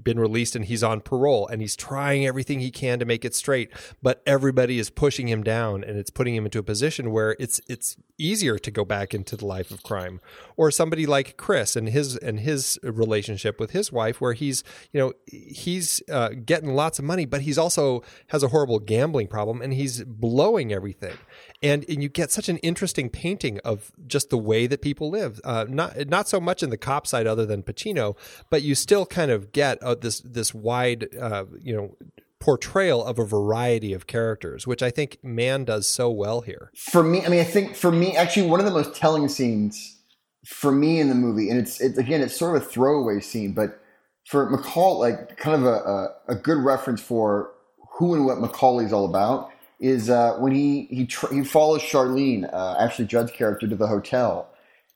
been 0.02 0.18
released 0.18 0.56
and 0.56 0.64
he's 0.64 0.82
on 0.82 1.02
parole 1.02 1.46
and 1.46 1.60
he's 1.60 1.76
trying 1.76 2.26
everything 2.26 2.60
he 2.60 2.70
can 2.70 2.98
to 2.98 3.04
make 3.04 3.24
it 3.24 3.34
straight, 3.34 3.70
but 4.02 4.22
everybody 4.26 4.78
is 4.78 4.88
pushing 4.88 5.28
him 5.28 5.44
down 5.44 5.84
and 5.84 5.98
it's 5.98 6.10
putting 6.10 6.34
him 6.34 6.46
into 6.46 6.58
a 6.58 6.62
position 6.62 7.12
where 7.12 7.36
it's 7.38 7.60
it's 7.68 7.96
easier 8.16 8.58
to 8.58 8.70
go 8.70 8.84
back 8.84 9.12
into 9.12 9.36
the 9.36 9.46
life 9.46 9.70
of 9.70 9.82
crime. 9.82 10.20
Or 10.56 10.70
somebody 10.70 11.06
like 11.06 11.36
Chris 11.36 11.76
and 11.76 11.90
his 11.90 12.16
and 12.16 12.40
his 12.40 12.78
relationship 12.82 13.60
with 13.60 13.72
his 13.72 13.92
wife, 13.92 14.22
where 14.22 14.32
he's 14.32 14.64
you 14.92 14.98
know 14.98 15.12
he's 15.26 16.02
uh, 16.10 16.30
getting 16.30 16.70
lots 16.74 16.98
of 16.98 17.04
money, 17.04 17.26
but 17.26 17.42
he's 17.42 17.58
also 17.58 18.02
has 18.28 18.42
a 18.42 18.48
horrible 18.48 18.78
gambling 18.78 19.28
problem 19.28 19.60
and 19.60 19.74
he's 19.74 20.02
blowing 20.04 20.72
everything. 20.72 21.16
And, 21.60 21.84
and 21.88 22.02
you 22.02 22.08
get 22.08 22.30
such 22.30 22.48
an 22.48 22.58
interesting 22.58 23.10
painting 23.10 23.58
of 23.64 23.90
just 24.06 24.30
the 24.30 24.38
way 24.38 24.68
that 24.68 24.80
people 24.80 25.10
live. 25.10 25.40
Uh, 25.42 25.66
not 25.68 26.06
not 26.06 26.28
so 26.28 26.40
much 26.40 26.62
in 26.62 26.70
the 26.70 26.76
cop 26.76 27.04
side, 27.04 27.26
other 27.26 27.44
than 27.44 27.64
Pacino, 27.64 28.16
but 28.48 28.62
you 28.62 28.76
still 28.76 29.04
kind 29.04 29.32
of 29.32 29.50
get 29.50 29.82
uh, 29.82 29.96
this 29.96 30.20
this 30.20 30.54
wide, 30.54 31.08
uh, 31.20 31.46
you 31.60 31.74
know, 31.74 31.96
portrayal 32.40 33.04
of 33.04 33.18
a 33.18 33.24
variety 33.24 33.92
of 33.92 34.06
characters, 34.06 34.66
which 34.66 34.82
I 34.82 34.90
think 34.90 35.18
Mann 35.22 35.64
does 35.64 35.86
so 35.86 36.10
well 36.10 36.42
here. 36.42 36.70
For 36.76 37.02
me, 37.02 37.24
I 37.24 37.28
mean, 37.28 37.40
I 37.40 37.44
think 37.44 37.74
for 37.74 37.90
me, 37.90 38.16
actually, 38.16 38.48
one 38.48 38.60
of 38.60 38.66
the 38.66 38.72
most 38.72 38.94
telling 38.94 39.28
scenes 39.28 39.98
for 40.46 40.70
me 40.72 41.00
in 41.00 41.08
the 41.08 41.14
movie, 41.14 41.50
and 41.50 41.58
it's, 41.58 41.80
it's 41.80 41.98
again, 41.98 42.20
it's 42.20 42.36
sort 42.36 42.56
of 42.56 42.62
a 42.62 42.64
throwaway 42.64 43.20
scene, 43.20 43.52
but 43.52 43.80
for 44.24 44.50
McCall, 44.50 44.98
like 44.98 45.36
kind 45.36 45.56
of 45.56 45.64
a, 45.64 45.74
a, 45.74 46.14
a 46.28 46.34
good 46.34 46.58
reference 46.58 47.00
for 47.00 47.50
who 47.98 48.14
and 48.14 48.24
what 48.24 48.38
McCauley's 48.38 48.92
all 48.92 49.04
about 49.04 49.50
is 49.80 50.10
uh, 50.10 50.34
when 50.38 50.52
he 50.52 50.88
he 50.90 51.06
tr- 51.06 51.32
he 51.32 51.44
follows 51.44 51.82
Charlene, 51.82 52.52
uh, 52.52 52.76
Ashley 52.78 53.06
Judd's 53.06 53.30
character, 53.30 53.68
to 53.68 53.76
the 53.76 53.86
hotel, 53.86 54.48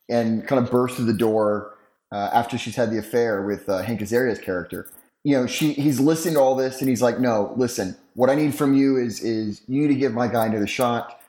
and 0.09 0.45
kind 0.47 0.63
of 0.63 0.69
bursts 0.69 0.97
through 0.97 1.05
the 1.05 1.13
door 1.13 1.75
uh, 2.11 2.29
after 2.33 2.57
she's 2.57 2.75
had 2.75 2.91
the 2.91 2.97
affair 2.97 3.41
with 3.41 3.67
uh, 3.69 3.81
Hank 3.81 4.01
Azaria's 4.01 4.39
character. 4.39 4.89
You 5.23 5.37
know, 5.37 5.47
she 5.47 5.73
he's 5.73 5.99
listening 5.99 6.35
to 6.35 6.41
all 6.41 6.55
this, 6.55 6.81
and 6.81 6.89
he's 6.89 7.01
like, 7.01 7.19
"No, 7.19 7.53
listen. 7.55 7.95
What 8.15 8.29
I 8.29 8.35
need 8.35 8.53
from 8.53 8.73
you 8.73 8.97
is 8.97 9.21
is 9.21 9.61
you 9.67 9.81
need 9.81 9.93
to 9.93 9.99
give 9.99 10.13
my 10.13 10.27
guy 10.27 10.47
another 10.47 10.67
shot, 10.67 11.19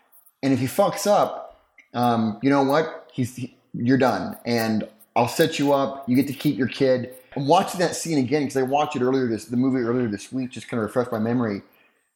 and 0.43 0.53
if 0.53 0.59
he 0.59 0.67
fucks 0.67 1.07
up, 1.07 1.63
um, 1.95 2.39
you 2.43 2.51
know 2.51 2.65
what? 2.65 3.09
He's 3.13 3.37
he, 3.37 3.57
you're 3.73 3.99
done, 3.99 4.37
and 4.45 4.89
I'll 5.15 5.29
set 5.29 5.61
you 5.61 5.73
up. 5.73 6.09
You 6.09 6.17
get 6.17 6.27
to 6.29 6.35
keep 6.35 6.59
your 6.59 6.69
kid." 6.69 7.15
I'm 7.37 7.49
watching 7.49 7.81
that 7.81 7.97
scene 7.97 8.19
again 8.19 8.43
because 8.43 8.57
I 8.57 8.63
watched 8.63 8.95
it 8.95 9.03
earlier 9.03 9.27
this 9.27 9.47
the 9.47 9.57
movie 9.57 9.81
earlier 9.81 10.07
this 10.07 10.33
week, 10.33 10.51
just 10.51 10.69
kind 10.69 10.81
of 10.81 10.87
refresh 10.87 11.11
my 11.11 11.19
memory. 11.19 11.63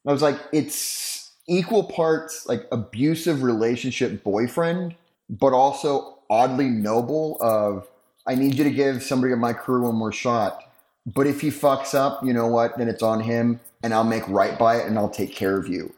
I 0.07 0.13
was 0.13 0.21
like, 0.21 0.39
it's 0.53 1.18
equal 1.49 1.83
parts 1.83 2.45
like 2.47 2.65
abusive 2.71 3.43
relationship 3.43 4.23
boyfriend, 4.23 4.95
but 5.29 5.51
also 5.51 6.19
oddly 6.29 6.69
noble 6.69 7.37
of 7.41 7.87
I 8.27 8.35
need 8.35 8.55
you 8.55 8.63
to 8.63 8.71
give 8.71 9.01
somebody 9.01 9.33
in 9.33 9.39
my 9.39 9.53
crew 9.53 9.83
one 9.83 9.95
more 9.95 10.11
shot. 10.11 10.63
But 11.05 11.25
if 11.25 11.41
he 11.41 11.49
fucks 11.49 11.95
up, 11.95 12.23
you 12.23 12.33
know 12.33 12.47
what? 12.47 12.77
Then 12.77 12.87
it's 12.87 13.01
on 13.01 13.21
him 13.21 13.59
and 13.81 13.93
I'll 13.93 14.03
make 14.03 14.27
right 14.27 14.57
by 14.57 14.77
it 14.77 14.85
and 14.85 14.97
I'll 14.97 15.09
take 15.09 15.33
care 15.33 15.57
of 15.57 15.67
you. 15.67 15.93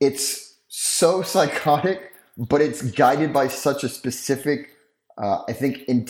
It's 0.00 0.58
so 0.68 1.22
psychotic, 1.32 2.12
but 2.36 2.60
it's 2.60 2.82
guided 2.82 3.32
by 3.32 3.48
such 3.48 3.82
a 3.82 3.88
specific, 3.88 4.70
uh, 5.16 5.42
I 5.48 5.52
think, 5.52 5.82
in- 5.84 6.08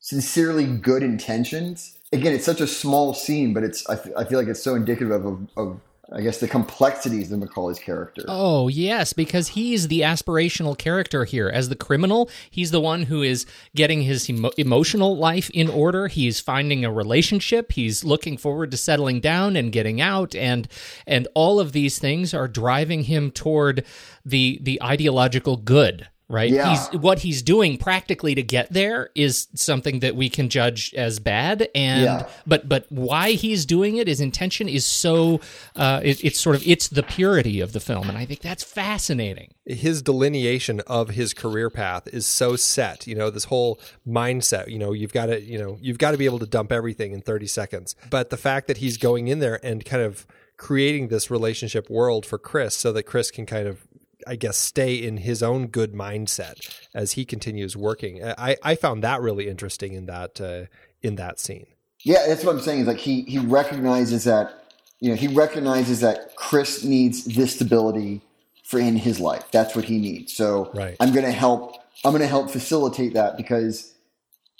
sincerely 0.00 0.66
good 0.66 1.02
intentions. 1.02 1.96
Again, 2.12 2.34
it's 2.34 2.44
such 2.44 2.60
a 2.60 2.66
small 2.66 3.14
scene, 3.14 3.54
but 3.54 3.64
it's 3.64 3.88
I, 3.88 3.94
f- 3.94 4.10
I 4.16 4.24
feel 4.24 4.38
like 4.38 4.48
it's 4.48 4.62
so 4.62 4.74
indicative 4.74 5.24
of, 5.24 5.48
of 5.56 5.80
I 6.12 6.20
guess 6.20 6.38
the 6.38 6.46
complexities 6.46 7.32
of 7.32 7.40
McCauley's 7.40 7.80
character. 7.80 8.22
Oh, 8.28 8.68
yes, 8.68 9.12
because 9.12 9.48
he's 9.48 9.88
the 9.88 10.02
aspirational 10.02 10.78
character 10.78 11.24
here. 11.24 11.48
As 11.48 11.68
the 11.68 11.74
criminal, 11.74 12.30
he's 12.48 12.70
the 12.70 12.80
one 12.80 13.04
who 13.04 13.22
is 13.22 13.44
getting 13.74 14.02
his 14.02 14.30
emo- 14.30 14.52
emotional 14.56 15.16
life 15.16 15.50
in 15.50 15.68
order. 15.68 16.06
He's 16.06 16.38
finding 16.38 16.84
a 16.84 16.92
relationship. 16.92 17.72
He's 17.72 18.04
looking 18.04 18.36
forward 18.36 18.70
to 18.70 18.76
settling 18.76 19.20
down 19.20 19.56
and 19.56 19.72
getting 19.72 20.00
out 20.00 20.34
and 20.34 20.68
and 21.06 21.26
all 21.34 21.58
of 21.58 21.72
these 21.72 21.98
things 21.98 22.32
are 22.32 22.48
driving 22.48 23.04
him 23.04 23.30
toward 23.30 23.84
the 24.24 24.58
the 24.62 24.80
ideological 24.82 25.56
good 25.56 26.08
right 26.28 26.50
Yeah. 26.50 26.70
he's 26.90 27.00
what 27.00 27.20
he's 27.20 27.40
doing 27.42 27.78
practically 27.78 28.34
to 28.34 28.42
get 28.42 28.72
there 28.72 29.10
is 29.14 29.46
something 29.54 30.00
that 30.00 30.16
we 30.16 30.28
can 30.28 30.48
judge 30.48 30.92
as 30.94 31.18
bad 31.20 31.68
and 31.74 32.02
Yeah. 32.02 32.28
but 32.46 32.68
but 32.68 32.86
why 32.88 33.32
he's 33.32 33.64
doing 33.64 33.96
it 33.96 34.08
his 34.08 34.20
intention 34.20 34.68
is 34.68 34.84
so 34.84 35.40
uh 35.76 36.00
it, 36.02 36.24
it's 36.24 36.40
sort 36.40 36.56
of 36.56 36.66
it's 36.66 36.88
the 36.88 37.04
purity 37.04 37.60
of 37.60 37.72
the 37.72 37.78
film 37.80 38.08
and 38.08 38.18
i 38.18 38.24
think 38.24 38.40
that's 38.40 38.64
fascinating 38.64 39.54
his 39.64 40.02
delineation 40.02 40.80
of 40.88 41.10
his 41.10 41.32
career 41.32 41.70
path 41.70 42.08
is 42.08 42.26
so 42.26 42.56
set 42.56 43.06
you 43.06 43.14
know 43.14 43.30
this 43.30 43.44
whole 43.44 43.78
mindset 44.06 44.68
you 44.68 44.78
know 44.78 44.92
you've 44.92 45.12
got 45.12 45.26
to 45.26 45.40
you 45.40 45.58
know 45.58 45.78
you've 45.80 45.98
got 45.98 46.10
to 46.10 46.16
be 46.18 46.24
able 46.24 46.38
to 46.40 46.46
dump 46.46 46.72
everything 46.72 47.12
in 47.12 47.20
30 47.20 47.46
seconds 47.46 47.94
but 48.10 48.30
the 48.30 48.36
fact 48.36 48.66
that 48.66 48.78
he's 48.78 48.96
going 48.96 49.28
in 49.28 49.38
there 49.38 49.60
and 49.64 49.84
kind 49.84 50.02
of 50.02 50.26
creating 50.56 51.08
this 51.08 51.30
relationship 51.30 51.88
world 51.90 52.24
for 52.26 52.38
chris 52.38 52.74
so 52.74 52.92
that 52.92 53.04
chris 53.04 53.30
can 53.30 53.44
kind 53.46 53.68
of 53.68 53.86
i 54.26 54.36
guess 54.36 54.56
stay 54.56 54.94
in 54.94 55.18
his 55.18 55.42
own 55.42 55.66
good 55.66 55.92
mindset 55.92 56.86
as 56.94 57.12
he 57.12 57.24
continues 57.24 57.76
working 57.76 58.22
i 58.24 58.56
i 58.62 58.74
found 58.74 59.02
that 59.02 59.20
really 59.20 59.48
interesting 59.48 59.94
in 59.94 60.06
that 60.06 60.40
uh, 60.40 60.64
in 61.02 61.14
that 61.16 61.38
scene 61.38 61.66
Yeah, 62.06 62.24
that's 62.28 62.44
what 62.44 62.54
I'm 62.54 62.60
saying. 62.60 62.82
Is 62.82 62.86
like 62.86 62.98
he 62.98 63.22
he 63.22 63.38
recognizes 63.38 64.24
that 64.24 64.72
you 65.00 65.10
know 65.10 65.16
he 65.16 65.26
recognizes 65.26 65.98
that 66.00 66.36
Chris 66.36 66.84
needs 66.84 67.24
this 67.24 67.56
stability 67.56 68.20
for 68.62 68.78
in 68.78 68.96
his 68.96 69.18
life. 69.18 69.50
That's 69.50 69.74
what 69.74 69.84
he 69.86 69.98
needs. 69.98 70.32
So 70.32 70.70
Right. 70.72 70.96
I'm 71.00 71.12
going 71.12 71.24
to 71.24 71.32
help. 71.32 71.74
I'm 72.04 72.12
going 72.12 72.22
to 72.22 72.28
help 72.28 72.48
facilitate 72.50 73.14
that 73.14 73.36
because 73.36 73.92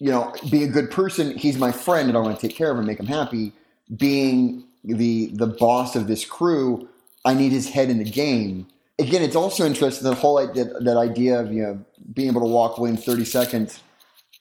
you 0.00 0.10
know 0.10 0.34
being 0.50 0.64
a 0.64 0.72
good 0.72 0.90
person, 0.90 1.38
he's 1.38 1.56
my 1.56 1.70
friend, 1.70 2.08
and 2.08 2.18
I 2.18 2.20
want 2.20 2.38
to 2.38 2.48
take 2.48 2.56
care 2.56 2.72
of 2.72 2.78
him, 2.78 2.84
make 2.84 2.98
him 2.98 3.06
happy. 3.06 3.52
Being 3.96 4.64
the 4.82 5.26
the 5.26 5.46
boss 5.46 5.94
of 5.94 6.08
this 6.08 6.24
crew, 6.24 6.88
I 7.24 7.34
need 7.34 7.52
his 7.52 7.68
head 7.68 7.90
in 7.90 7.98
the 7.98 8.10
game. 8.10 8.66
Again, 8.98 9.22
it's 9.22 9.36
also 9.36 9.66
interesting 9.66 10.08
that 10.08 10.16
whole 10.16 10.38
idea, 10.38 10.64
that 10.64 10.96
idea 10.96 11.40
of 11.40 11.52
you 11.52 11.62
know 11.62 11.84
being 12.14 12.28
able 12.28 12.40
to 12.40 12.46
walk 12.46 12.78
away 12.78 12.90
in 12.90 12.96
30 12.96 13.24
seconds. 13.24 13.82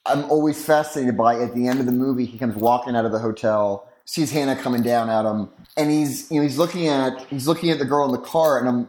I'm 0.06 0.24
always 0.30 0.64
fascinated 0.64 1.16
by 1.16 1.40
at 1.40 1.54
the 1.54 1.66
end 1.66 1.80
of 1.80 1.86
the 1.86 1.92
movie, 1.92 2.24
he 2.24 2.38
comes 2.38 2.54
walking 2.54 2.94
out 2.94 3.04
of 3.04 3.12
the 3.12 3.18
hotel, 3.18 3.88
sees 4.04 4.30
Hanna 4.30 4.54
coming 4.54 4.82
down 4.82 5.10
at 5.10 5.24
him, 5.24 5.50
and 5.76 5.90
he's 5.90 6.30
you 6.30 6.36
know 6.36 6.42
he's 6.42 6.58
looking 6.58 6.88
at 6.88 7.20
he's 7.26 7.46
looking 7.46 7.70
at 7.70 7.78
the 7.78 7.84
girl 7.84 8.06
in 8.06 8.12
the 8.12 8.26
car, 8.26 8.58
and 8.58 8.68
I'm 8.68 8.88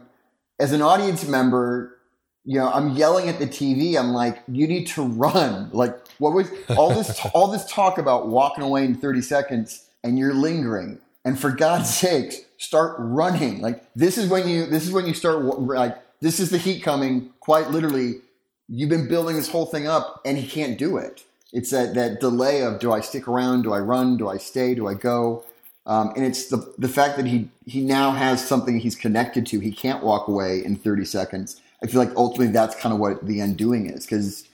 as 0.58 0.72
an 0.72 0.82
audience 0.82 1.26
member, 1.26 1.98
you 2.44 2.58
know, 2.58 2.70
I'm 2.70 2.90
yelling 2.90 3.28
at 3.28 3.38
the 3.38 3.46
TV. 3.46 3.98
I'm 3.98 4.12
like, 4.12 4.42
you 4.48 4.66
need 4.66 4.86
to 4.88 5.02
run. 5.02 5.70
Like, 5.72 5.96
what 6.18 6.32
was 6.32 6.50
all 6.76 6.94
this 6.94 7.20
all 7.34 7.48
this 7.48 7.64
talk 7.66 7.98
about 7.98 8.28
walking 8.28 8.64
away 8.64 8.84
in 8.84 8.94
30 8.94 9.22
seconds, 9.22 9.88
and 10.02 10.18
you're 10.18 10.34
lingering. 10.34 10.98
And 11.24 11.38
for 11.38 11.50
God's 11.50 11.94
sakes, 11.94 12.38
start 12.58 12.96
running. 12.98 13.60
Like 13.60 13.84
this 13.94 14.18
is 14.18 14.28
when 14.28 14.48
you 14.48 14.66
this 14.66 14.84
is 14.84 14.92
when 14.92 15.06
you 15.06 15.14
start 15.14 15.42
like 15.42 15.96
this 16.20 16.38
is 16.38 16.50
the 16.50 16.58
heat 16.58 16.82
coming. 16.82 17.30
Quite 17.40 17.70
literally, 17.70 18.16
you've 18.68 18.90
been 18.90 19.08
building 19.08 19.36
this 19.36 19.48
whole 19.48 19.66
thing 19.66 19.86
up 19.86 20.20
and 20.24 20.36
he 20.36 20.46
can't 20.46 20.78
do 20.78 20.98
it. 20.98 21.24
It's 21.52 21.70
that, 21.70 21.94
that 21.94 22.20
delay 22.20 22.62
of 22.62 22.78
do 22.78 22.92
I 22.92 23.00
stick 23.00 23.26
around? 23.26 23.62
Do 23.62 23.72
I 23.72 23.78
run? 23.78 24.16
Do 24.16 24.28
I 24.28 24.36
stay? 24.36 24.74
Do 24.74 24.86
I 24.86 24.94
go? 24.94 25.44
Um, 25.86 26.12
and 26.14 26.24
it's 26.24 26.48
the, 26.48 26.74
the 26.76 26.88
fact 26.88 27.16
that 27.16 27.26
he, 27.26 27.48
he 27.64 27.80
now 27.80 28.10
has 28.10 28.46
something 28.46 28.78
he's 28.78 28.94
connected 28.94 29.46
to. 29.46 29.58
He 29.58 29.72
can't 29.72 30.04
walk 30.04 30.28
away 30.28 30.62
in 30.62 30.76
30 30.76 31.06
seconds. 31.06 31.62
I 31.82 31.86
feel 31.86 32.04
like 32.04 32.14
ultimately 32.14 32.52
that's 32.52 32.76
kind 32.76 32.92
of 32.92 33.00
what 33.00 33.26
the 33.26 33.40
undoing 33.40 33.88
is. 33.88 34.04
Because, 34.04 34.44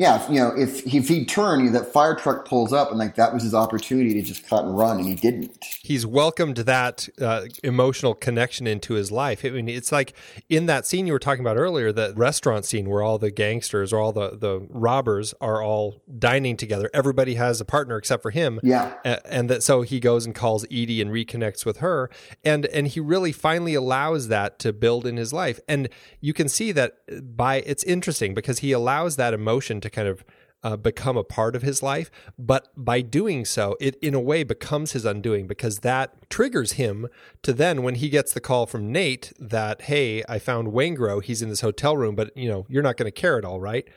yeah, 0.00 0.18
if, 0.18 0.30
you 0.30 0.36
know, 0.36 0.50
if, 0.56 0.86
if 0.86 1.08
he'd 1.08 1.28
turn, 1.28 1.60
you 1.60 1.66
know, 1.66 1.78
that 1.78 1.92
fire 1.92 2.14
truck 2.14 2.46
pulls 2.46 2.72
up 2.72 2.88
and 2.88 2.98
like 2.98 3.16
that 3.16 3.34
was 3.34 3.42
his 3.42 3.52
opportunity 3.52 4.14
to 4.14 4.22
just 4.22 4.48
cut 4.48 4.64
and 4.64 4.74
run 4.74 4.96
and 4.96 5.06
he 5.06 5.14
didn't. 5.14 5.62
he's 5.62 6.06
welcomed 6.06 6.56
that 6.56 7.06
uh, 7.20 7.42
emotional 7.62 8.14
connection 8.14 8.66
into 8.66 8.94
his 8.94 9.12
life. 9.12 9.44
I 9.44 9.50
mean, 9.50 9.68
it's 9.68 9.92
like 9.92 10.14
in 10.48 10.64
that 10.64 10.86
scene 10.86 11.06
you 11.06 11.12
were 11.12 11.18
talking 11.18 11.42
about 11.42 11.58
earlier, 11.58 11.92
the 11.92 12.14
restaurant 12.16 12.64
scene 12.64 12.88
where 12.88 13.02
all 13.02 13.18
the 13.18 13.30
gangsters 13.30 13.92
or 13.92 13.98
all 13.98 14.10
the, 14.10 14.38
the 14.38 14.66
robbers 14.70 15.34
are 15.38 15.62
all 15.62 16.02
dining 16.18 16.56
together. 16.56 16.88
Everybody 16.94 17.34
has 17.34 17.60
a 17.60 17.66
partner 17.66 17.98
except 17.98 18.22
for 18.22 18.30
him. 18.30 18.58
Yeah. 18.62 18.94
A- 19.04 19.30
and 19.30 19.50
that 19.50 19.62
so 19.62 19.82
he 19.82 20.00
goes 20.00 20.24
and 20.24 20.34
calls 20.34 20.64
Edie 20.70 21.02
and 21.02 21.10
reconnects 21.10 21.66
with 21.66 21.78
her, 21.78 22.08
and 22.42 22.64
and 22.64 22.88
he 22.88 23.00
really 23.00 23.32
finally 23.32 23.74
allows 23.74 24.28
that 24.28 24.58
to 24.60 24.72
build 24.72 25.04
in 25.04 25.18
his 25.18 25.34
life. 25.34 25.60
And 25.68 25.90
you 26.22 26.32
can 26.32 26.48
see 26.48 26.72
that 26.72 27.36
by 27.36 27.56
it's 27.56 27.84
interesting 27.84 28.32
because 28.32 28.60
he 28.60 28.72
allows 28.72 29.16
that 29.16 29.34
emotion 29.34 29.82
to 29.82 29.89
kind 29.90 30.08
of 30.08 30.24
uh, 30.62 30.76
become 30.76 31.16
a 31.16 31.24
part 31.24 31.56
of 31.56 31.62
his 31.62 31.82
life. 31.82 32.10
But 32.38 32.68
by 32.76 33.00
doing 33.00 33.44
so, 33.44 33.76
it 33.80 33.96
in 33.96 34.14
a 34.14 34.20
way 34.20 34.44
becomes 34.44 34.92
his 34.92 35.04
undoing 35.04 35.46
because 35.46 35.78
that 35.78 36.28
triggers 36.28 36.72
him 36.72 37.08
to 37.42 37.52
then, 37.52 37.82
when 37.82 37.94
he 37.96 38.08
gets 38.08 38.32
the 38.32 38.40
call 38.40 38.66
from 38.66 38.92
Nate 38.92 39.32
that, 39.38 39.82
hey, 39.82 40.22
I 40.28 40.38
found 40.38 40.68
Waingro, 40.68 41.22
he's 41.22 41.42
in 41.42 41.48
this 41.48 41.62
hotel 41.62 41.96
room, 41.96 42.14
but 42.14 42.36
you 42.36 42.48
know, 42.48 42.66
you're 42.68 42.82
not 42.82 42.96
going 42.96 43.10
to 43.10 43.20
care 43.20 43.38
at 43.38 43.44
all, 43.44 43.60
right? 43.60 43.88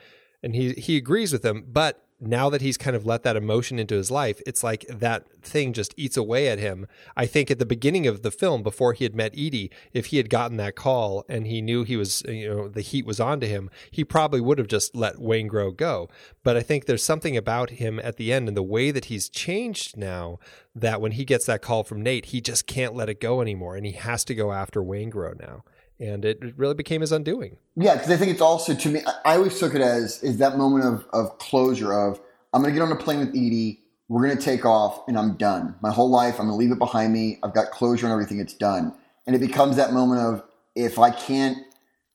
And 0.41 0.55
he 0.55 0.73
he 0.73 0.97
agrees 0.97 1.31
with 1.31 1.43
him, 1.43 1.65
but 1.67 2.02
now 2.27 2.49
that 2.49 2.61
he's 2.61 2.77
kind 2.77 2.95
of 2.95 3.05
let 3.05 3.23
that 3.23 3.35
emotion 3.35 3.79
into 3.79 3.95
his 3.95 4.11
life, 4.11 4.41
it's 4.45 4.63
like 4.63 4.85
that 4.87 5.27
thing 5.41 5.73
just 5.73 5.93
eats 5.97 6.17
away 6.17 6.47
at 6.47 6.59
him. 6.59 6.87
I 7.15 7.25
think 7.25 7.51
at 7.51 7.59
the 7.59 7.65
beginning 7.65 8.07
of 8.07 8.21
the 8.21 8.31
film, 8.31 8.63
before 8.63 8.93
he 8.93 9.03
had 9.03 9.15
met 9.15 9.33
Edie, 9.33 9.71
if 9.93 10.07
he 10.07 10.17
had 10.17 10.29
gotten 10.29 10.57
that 10.57 10.75
call 10.75 11.25
and 11.27 11.47
he 11.47 11.61
knew 11.61 11.83
he 11.83 11.97
was, 11.97 12.23
you 12.27 12.47
know, 12.49 12.67
the 12.67 12.81
heat 12.81 13.05
was 13.05 13.19
on 13.19 13.39
to 13.39 13.47
him, 13.47 13.69
he 13.91 14.03
probably 14.03 14.41
would 14.41 14.57
have 14.57 14.67
just 14.67 14.95
let 14.95 15.15
Waingro 15.15 15.75
go. 15.75 16.09
But 16.43 16.57
I 16.57 16.61
think 16.61 16.85
there's 16.85 17.03
something 17.03 17.37
about 17.37 17.71
him 17.71 17.99
at 17.99 18.17
the 18.17 18.31
end 18.31 18.47
and 18.47 18.57
the 18.57 18.63
way 18.63 18.91
that 18.91 19.05
he's 19.05 19.29
changed 19.29 19.97
now 19.97 20.39
that 20.75 21.01
when 21.01 21.13
he 21.13 21.25
gets 21.25 21.45
that 21.45 21.61
call 21.61 21.83
from 21.83 22.01
Nate, 22.01 22.27
he 22.27 22.41
just 22.41 22.67
can't 22.67 22.95
let 22.95 23.09
it 23.09 23.19
go 23.21 23.41
anymore 23.41 23.75
and 23.75 23.85
he 23.85 23.91
has 23.93 24.23
to 24.25 24.35
go 24.35 24.51
after 24.51 24.81
Waingro 24.81 25.39
now. 25.39 25.63
And 26.03 26.25
it 26.25 26.39
really 26.57 26.73
became 26.73 27.01
his 27.01 27.11
undoing. 27.11 27.57
Yeah, 27.75 27.93
because 27.95 28.11
I 28.11 28.17
think 28.17 28.31
it's 28.31 28.41
also 28.41 28.75
to 28.75 28.89
me. 28.89 29.01
I 29.25 29.37
always 29.37 29.57
took 29.57 29.73
it 29.73 29.81
as 29.81 30.21
is 30.21 30.37
that 30.37 30.57
moment 30.57 30.85
of 30.85 31.05
of 31.13 31.37
closure 31.39 31.93
of 31.93 32.19
I'm 32.53 32.61
going 32.61 32.73
to 32.73 32.79
get 32.79 32.85
on 32.85 32.91
a 32.91 32.95
plane 32.95 33.19
with 33.19 33.29
Edie. 33.29 33.79
We're 34.09 34.25
going 34.25 34.37
to 34.37 34.43
take 34.43 34.65
off, 34.65 35.01
and 35.07 35.17
I'm 35.17 35.37
done. 35.37 35.75
My 35.81 35.91
whole 35.91 36.09
life, 36.09 36.33
I'm 36.33 36.47
going 36.47 36.49
to 36.49 36.55
leave 36.55 36.71
it 36.71 36.77
behind 36.77 37.13
me. 37.13 37.39
I've 37.41 37.53
got 37.53 37.71
closure 37.71 38.05
on 38.05 38.11
everything. 38.11 38.39
It's 38.39 38.53
done, 38.53 38.93
and 39.25 39.35
it 39.35 39.39
becomes 39.39 39.77
that 39.77 39.93
moment 39.93 40.21
of 40.21 40.43
if 40.75 40.99
I 40.99 41.09
can't 41.09 41.57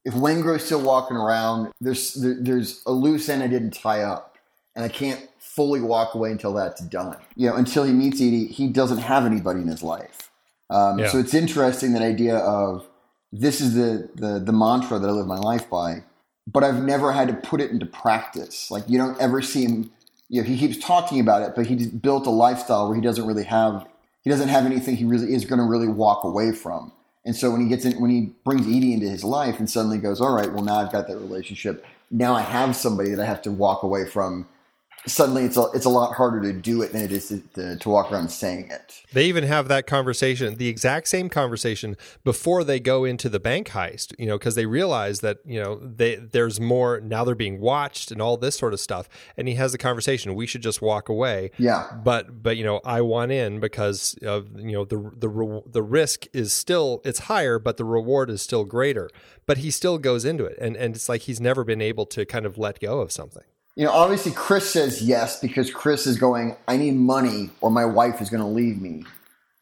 if 0.05 0.15
Waingro's 0.15 0.65
still 0.65 0.81
walking 0.81 1.17
around, 1.17 1.73
there's 1.81 2.15
there, 2.15 2.37
there's 2.41 2.83
a 2.87 2.93
loose 2.93 3.29
end 3.29 3.43
I 3.43 3.47
didn't 3.47 3.73
tie 3.73 4.03
up, 4.03 4.39
and 4.75 4.85
I 4.85 4.89
can't 4.89 5.29
fully 5.39 5.81
walk 5.81 6.15
away 6.15 6.31
until 6.31 6.55
that's 6.55 6.81
done. 6.83 7.17
You 7.37 7.51
know, 7.51 7.57
until 7.57 7.85
he 7.85 7.93
meets 7.93 8.17
Edie, 8.17 8.47
he 8.47 8.69
doesn't 8.69 8.99
have 8.99 9.27
anybody 9.27 9.61
in 9.61 9.69
his 9.69 9.83
life. 9.83 10.31
Um, 10.71 10.99
Yeah. 10.99 11.09
So 11.09 11.19
it's 11.19 11.35
interesting 11.35 11.93
that 11.93 12.03
idea 12.03 12.37
of 12.37 12.87
this 13.33 13.61
is 13.61 13.75
the, 13.75 14.09
the 14.15 14.39
the 14.39 14.53
mantra 14.53 14.99
that 14.99 15.09
I 15.09 15.13
live 15.13 15.27
my 15.27 15.39
life 15.39 15.69
by, 15.69 16.03
but 16.47 16.65
I've 16.65 16.83
never 16.83 17.13
had 17.13 17.29
to 17.29 17.35
put 17.35 17.61
it 17.61 17.71
into 17.71 17.87
practice. 17.87 18.71
Like 18.71 18.85
you 18.89 18.99
don't 18.99 19.21
ever 19.21 19.43
see 19.43 19.65
him. 19.65 19.91
You 20.31 20.43
know, 20.43 20.49
he 20.49 20.59
keeps 20.59 20.77
talking 20.77 21.21
about 21.21 21.43
it, 21.43 21.55
but 21.57 21.67
he's 21.67 21.87
built 21.87 22.27
a 22.27 22.31
lifestyle 22.31 22.87
where 22.87 22.97
he 22.97 23.01
doesn't 23.03 23.27
really 23.27 23.45
have 23.45 23.87
he 24.23 24.31
doesn't 24.31 24.49
have 24.49 24.67
anything 24.67 24.97
he 24.97 25.05
really 25.05 25.35
is 25.35 25.45
going 25.45 25.59
to 25.59 25.65
really 25.65 25.89
walk 25.89 26.25
away 26.25 26.53
from. 26.53 26.93
And 27.25 27.35
so 27.37 27.51
when 27.51 27.61
he 27.61 27.69
gets 27.69 27.85
in, 27.85 28.01
when 28.01 28.11
he 28.11 28.33
brings 28.45 28.67
Edie 28.67 28.95
into 28.95 29.09
his 29.09 29.25
life 29.25 29.59
and 29.59 29.69
suddenly 29.69 29.99
goes, 29.99 30.21
all 30.21 30.33
right, 30.33 30.53
well 30.53 30.65
now 30.65 30.77
I've 30.77 30.93
got 30.93 31.09
that 31.09 31.17
relationship. 31.17 31.85
Now 32.11 32.35
I 32.35 32.43
have 32.43 32.75
somebody 32.75 33.11
that 33.11 33.23
I 33.23 33.27
have 33.27 33.43
to 33.43 33.51
walk 33.51 33.83
away 33.83 34.07
from. 34.07 34.49
Suddenly 35.09 35.45
it's 35.45 35.57
a, 35.57 35.67
it's 35.75 35.85
a 35.85 35.91
lot 35.91 36.15
harder 36.15 36.41
to 36.43 36.53
do 36.53 36.83
it 36.83 36.93
than 36.93 37.03
it 37.03 37.13
is 37.13 37.29
to, 37.29 37.41
to, 37.55 37.77
to 37.77 37.89
walk 37.89 38.13
around 38.13 38.31
saying 38.31 38.71
it. 38.71 39.03
They 39.13 39.27
even 39.27 39.45
have 39.45 39.69
that 39.69 39.87
conversation, 39.87 40.57
the 40.57 40.69
exact 40.69 41.09
same 41.09 41.29
conversation 41.29 41.97
before 42.25 42.63
they 42.65 42.79
go 42.79 43.05
into 43.05 43.29
the 43.29 43.41
bank 43.41 43.69
heist, 43.69 44.15
you 44.19 44.27
know, 44.27 44.39
because 44.39 44.55
they 44.55 44.67
realize 44.67 45.21
that, 45.21 45.39
you 45.45 45.63
know, 45.63 45.77
they 45.77 46.17
there's 46.17 46.61
more 46.61 47.01
now 47.01 47.25
they're 47.25 47.35
being 47.35 47.61
watched 47.61 48.11
and 48.11 48.21
all 48.21 48.37
this 48.37 48.57
sort 48.57 48.73
of 48.73 48.81
stuff. 48.81 49.09
And 49.37 49.49
he 49.49 49.55
has 49.55 49.73
the 49.73 49.79
conversation, 49.79 50.35
we 50.35 50.47
should 50.47 50.63
just 50.63 50.83
walk 50.83 51.09
away. 51.09 51.51
Yeah. 51.59 51.91
But 52.05 52.43
but 52.43 52.57
you 52.57 52.65
know, 52.65 52.81
I 52.85 53.01
want 53.01 53.33
in 53.33 53.61
because 53.61 54.17
of 54.23 54.49
you 54.59 54.73
know 54.73 54.85
the 54.85 55.11
the 55.17 55.29
re- 55.29 55.63
the 55.67 55.83
risk 55.83 56.27
is 56.33 56.53
still 56.53 57.01
it's 57.05 57.21
higher, 57.21 57.59
but 57.59 57.77
the 57.77 57.85
reward 57.85 58.31
is 58.31 58.43
still 58.43 58.65
greater. 58.65 59.09
But 59.47 59.59
he 59.59 59.71
still 59.71 59.99
goes 59.99 60.25
into 60.25 60.45
it, 60.45 60.59
and 60.61 60.77
and 60.77 60.95
it's 60.95 61.09
like 61.09 61.23
he's 61.23 61.41
never 61.41 61.65
been 61.65 61.81
able 61.81 62.05
to 62.07 62.27
kind 62.27 62.45
of 62.45 62.59
let 62.59 62.81
go 62.81 63.01
of 63.01 63.11
something. 63.11 63.45
You 63.79 63.85
know, 63.85 63.93
obviously 63.93 64.33
Chris 64.33 64.69
says 64.69 65.03
yes 65.03 65.39
because 65.39 65.71
Chris 65.71 66.05
is 66.05 66.19
going, 66.19 66.57
I 66.67 66.77
need 66.77 66.97
money 66.97 67.51
or 67.61 67.71
my 67.71 67.85
wife 67.85 68.21
is 68.21 68.29
going 68.29 68.43
to 68.43 68.49
leave 68.49 68.83
me. 68.83 69.05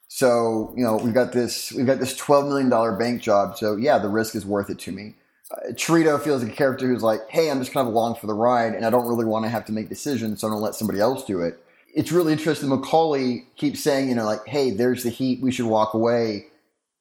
So, 0.08 0.72
you 0.74 0.82
know, 0.82 0.96
we've 0.96 1.12
got 1.12 1.32
this, 1.32 1.70
we've 1.70 1.84
got 1.84 1.98
this 1.98 2.18
$12 2.18 2.48
million 2.48 2.98
bank 2.98 3.20
job. 3.20 3.58
So 3.58 3.76
yeah, 3.76 3.98
the 3.98 4.08
risk 4.08 4.34
is 4.34 4.46
worth 4.46 4.70
it 4.70 4.78
to 4.78 4.90
me. 4.90 5.16
Uh, 5.50 6.18
feels 6.18 6.42
like 6.42 6.50
a 6.50 6.56
character 6.56 6.86
who's 6.86 7.02
like, 7.02 7.28
hey, 7.28 7.50
I'm 7.50 7.58
just 7.58 7.74
kind 7.74 7.86
of 7.86 7.92
along 7.92 8.14
for 8.14 8.26
the 8.26 8.32
ride 8.32 8.72
and 8.72 8.86
I 8.86 8.90
don't 8.90 9.06
really 9.06 9.26
want 9.26 9.44
to 9.44 9.50
have 9.50 9.66
to 9.66 9.72
make 9.72 9.90
decisions. 9.90 10.40
So 10.40 10.46
I'm 10.46 10.52
going 10.52 10.60
to 10.62 10.64
let 10.64 10.74
somebody 10.74 10.98
else 10.98 11.22
do 11.26 11.42
it. 11.42 11.62
It's 11.94 12.10
really 12.10 12.32
interesting. 12.32 12.70
McCauley 12.70 13.44
keeps 13.56 13.80
saying, 13.80 14.08
you 14.08 14.14
know, 14.14 14.24
like, 14.24 14.46
hey, 14.46 14.70
there's 14.70 15.02
the 15.02 15.10
heat. 15.10 15.42
We 15.42 15.52
should 15.52 15.66
walk 15.66 15.92
away 15.92 16.46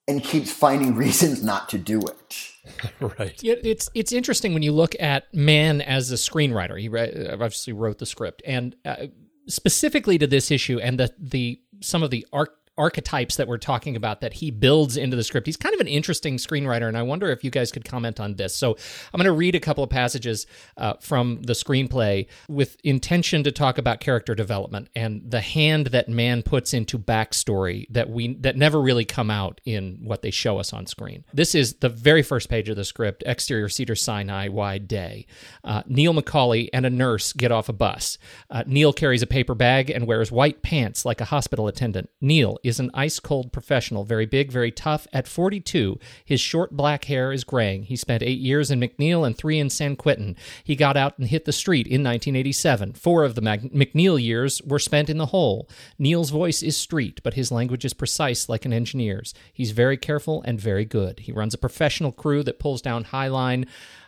and 0.06 0.21
keeps 0.21 0.51
finding 0.51 0.95
reasons 0.97 1.41
not 1.41 1.69
to 1.69 1.78
do 1.78 2.01
it. 2.01 2.51
right. 2.99 3.39
It's 3.43 3.89
it's 3.93 4.12
interesting 4.12 4.54
when 4.54 4.63
you 4.63 4.71
look 4.71 4.95
at 4.99 5.34
Mann 5.34 5.82
as 5.82 6.12
a 6.12 6.15
screenwriter. 6.15 6.80
He 6.80 6.89
re- 6.89 7.28
obviously 7.32 7.73
wrote 7.73 7.99
the 7.99 8.06
script, 8.06 8.41
and 8.45 8.75
uh, 8.86 9.08
specifically 9.47 10.17
to 10.17 10.28
this 10.28 10.51
issue 10.51 10.80
and 10.80 10.99
the 10.99 11.13
the 11.19 11.62
some 11.82 12.04
of 12.04 12.10
the 12.12 12.25
arc 12.34 12.51
archetypes 12.77 13.35
that 13.38 13.47
we're 13.47 13.57
talking 13.57 13.95
about 13.95 14.21
that 14.21 14.33
he 14.33 14.51
builds 14.51 14.97
into 14.97 15.15
the 15.15 15.23
script. 15.23 15.47
He's 15.47 15.57
kind 15.57 15.73
of 15.73 15.81
an 15.81 15.88
interesting 15.88 16.38
screenwriter, 16.38 16.88
and 16.88 16.97
I 16.97 17.03
wonder 17.03 17.29
if 17.29 17.43
you 17.43 17.51
guys 17.51 17.71
could 17.71 17.85
comment 17.85 18.19
on 18.19 18.35
this. 18.35 18.55
So 18.55 18.75
I'm 19.13 19.17
going 19.17 19.25
to 19.25 19.31
read 19.31 19.55
a 19.55 19.59
couple 19.59 19.83
of 19.83 19.89
passages 19.89 20.45
uh, 20.77 20.93
from 20.99 21.41
the 21.41 21.53
screenplay 21.53 22.27
with 22.49 22.77
intention 22.83 23.43
to 23.43 23.51
talk 23.51 23.77
about 23.77 23.99
character 23.99 24.35
development 24.35 24.89
and 24.95 25.29
the 25.29 25.41
hand 25.41 25.88
that 25.88 26.09
Mann 26.09 26.43
puts 26.43 26.73
into 26.73 26.99
backstory 26.99 27.85
that 27.89 28.09
we 28.09 28.35
that 28.35 28.57
never 28.57 28.81
really 28.81 29.05
come 29.05 29.31
out 29.31 29.61
in 29.65 29.99
what 30.03 30.21
they 30.21 30.31
show 30.31 30.59
us 30.59 30.73
on 30.73 30.85
screen. 30.85 31.23
This 31.33 31.55
is 31.55 31.75
the 31.75 31.89
very 31.89 32.23
first 32.23 32.49
page 32.49 32.69
of 32.69 32.75
the 32.75 32.85
script. 32.85 33.23
Exterior 33.25 33.69
Cedar 33.69 33.95
Sinai, 33.95 34.47
wide 34.47 34.88
day. 34.88 35.25
Uh, 35.63 35.83
Neil 35.88 36.13
McCauley 36.13 36.69
and 36.73 36.85
a 36.85 36.89
nurse 36.89 37.33
get 37.33 37.51
off 37.51 37.69
a 37.69 37.73
bus. 37.73 38.17
Uh, 38.49 38.63
Neil 38.65 38.93
carries 38.93 39.21
a 39.21 39.27
paper 39.27 39.55
bag 39.55 39.89
and 39.89 40.07
wears 40.07 40.31
white 40.31 40.61
pants 40.61 41.05
like 41.05 41.21
a 41.21 41.25
hospital 41.25 41.67
attendant. 41.67 42.09
Neil 42.21 42.57
is 42.65 42.80
an 42.80 42.91
ice 42.93 43.19
cold 43.19 43.51
professional, 43.51 44.04
very 44.04 44.25
big, 44.25 44.51
very 44.51 44.71
tough. 44.71 45.08
At 45.13 45.28
42, 45.28 45.99
his 46.23 46.39
short 46.41 46.71
black 46.71 47.06
hair 47.06 47.32
is 47.32 47.43
graying. 47.43 47.84
He 47.84 47.95
spent 47.95 48.23
eight 48.23 48.39
years 48.39 48.71
in 48.71 48.80
McNeil 48.80 49.25
and 49.25 49.38
three 49.38 49.60
in 49.60 49.69
San 49.69 49.95
Quentin. 49.95 50.36
He 50.63 50.75
got 50.75 50.97
out 50.97 51.17
and 51.17 51.28
hit 51.28 51.45
the 51.45 51.54
street 51.54 51.88
in 51.88 52.04
1987. 52.04 52.93
Four 52.93 53.23
of 53.23 53.36
the 53.36 53.41
Mag- 53.41 53.73
McNeil 53.73 54.21
years 54.21 54.62
were 54.63 54.80
spent 54.80 55.10
in 55.10 55.17
the 55.17 55.28
hole. 55.28 55.69
Neil's 55.99 56.30
voice 56.32 56.63
is 56.63 56.75
street, 56.75 57.21
but 57.23 57.36
his 57.36 57.51
language 57.51 57.86
is 57.86 57.93
precise 57.93 58.49
like 58.49 58.65
an 58.65 58.73
engineer's. 58.73 59.34
He's 59.54 59.71
very 59.71 59.97
careful 59.97 60.41
and 60.43 60.60
very 60.60 60.86
good. 60.86 61.21
He 61.21 61.32
runs 61.32 61.54
a 61.54 61.60
professional 61.60 62.12
crew 62.12 62.43
that 62.43 62.60
pulls 62.60 62.82
down 62.82 63.06
high 63.06 63.28
line 63.28 63.65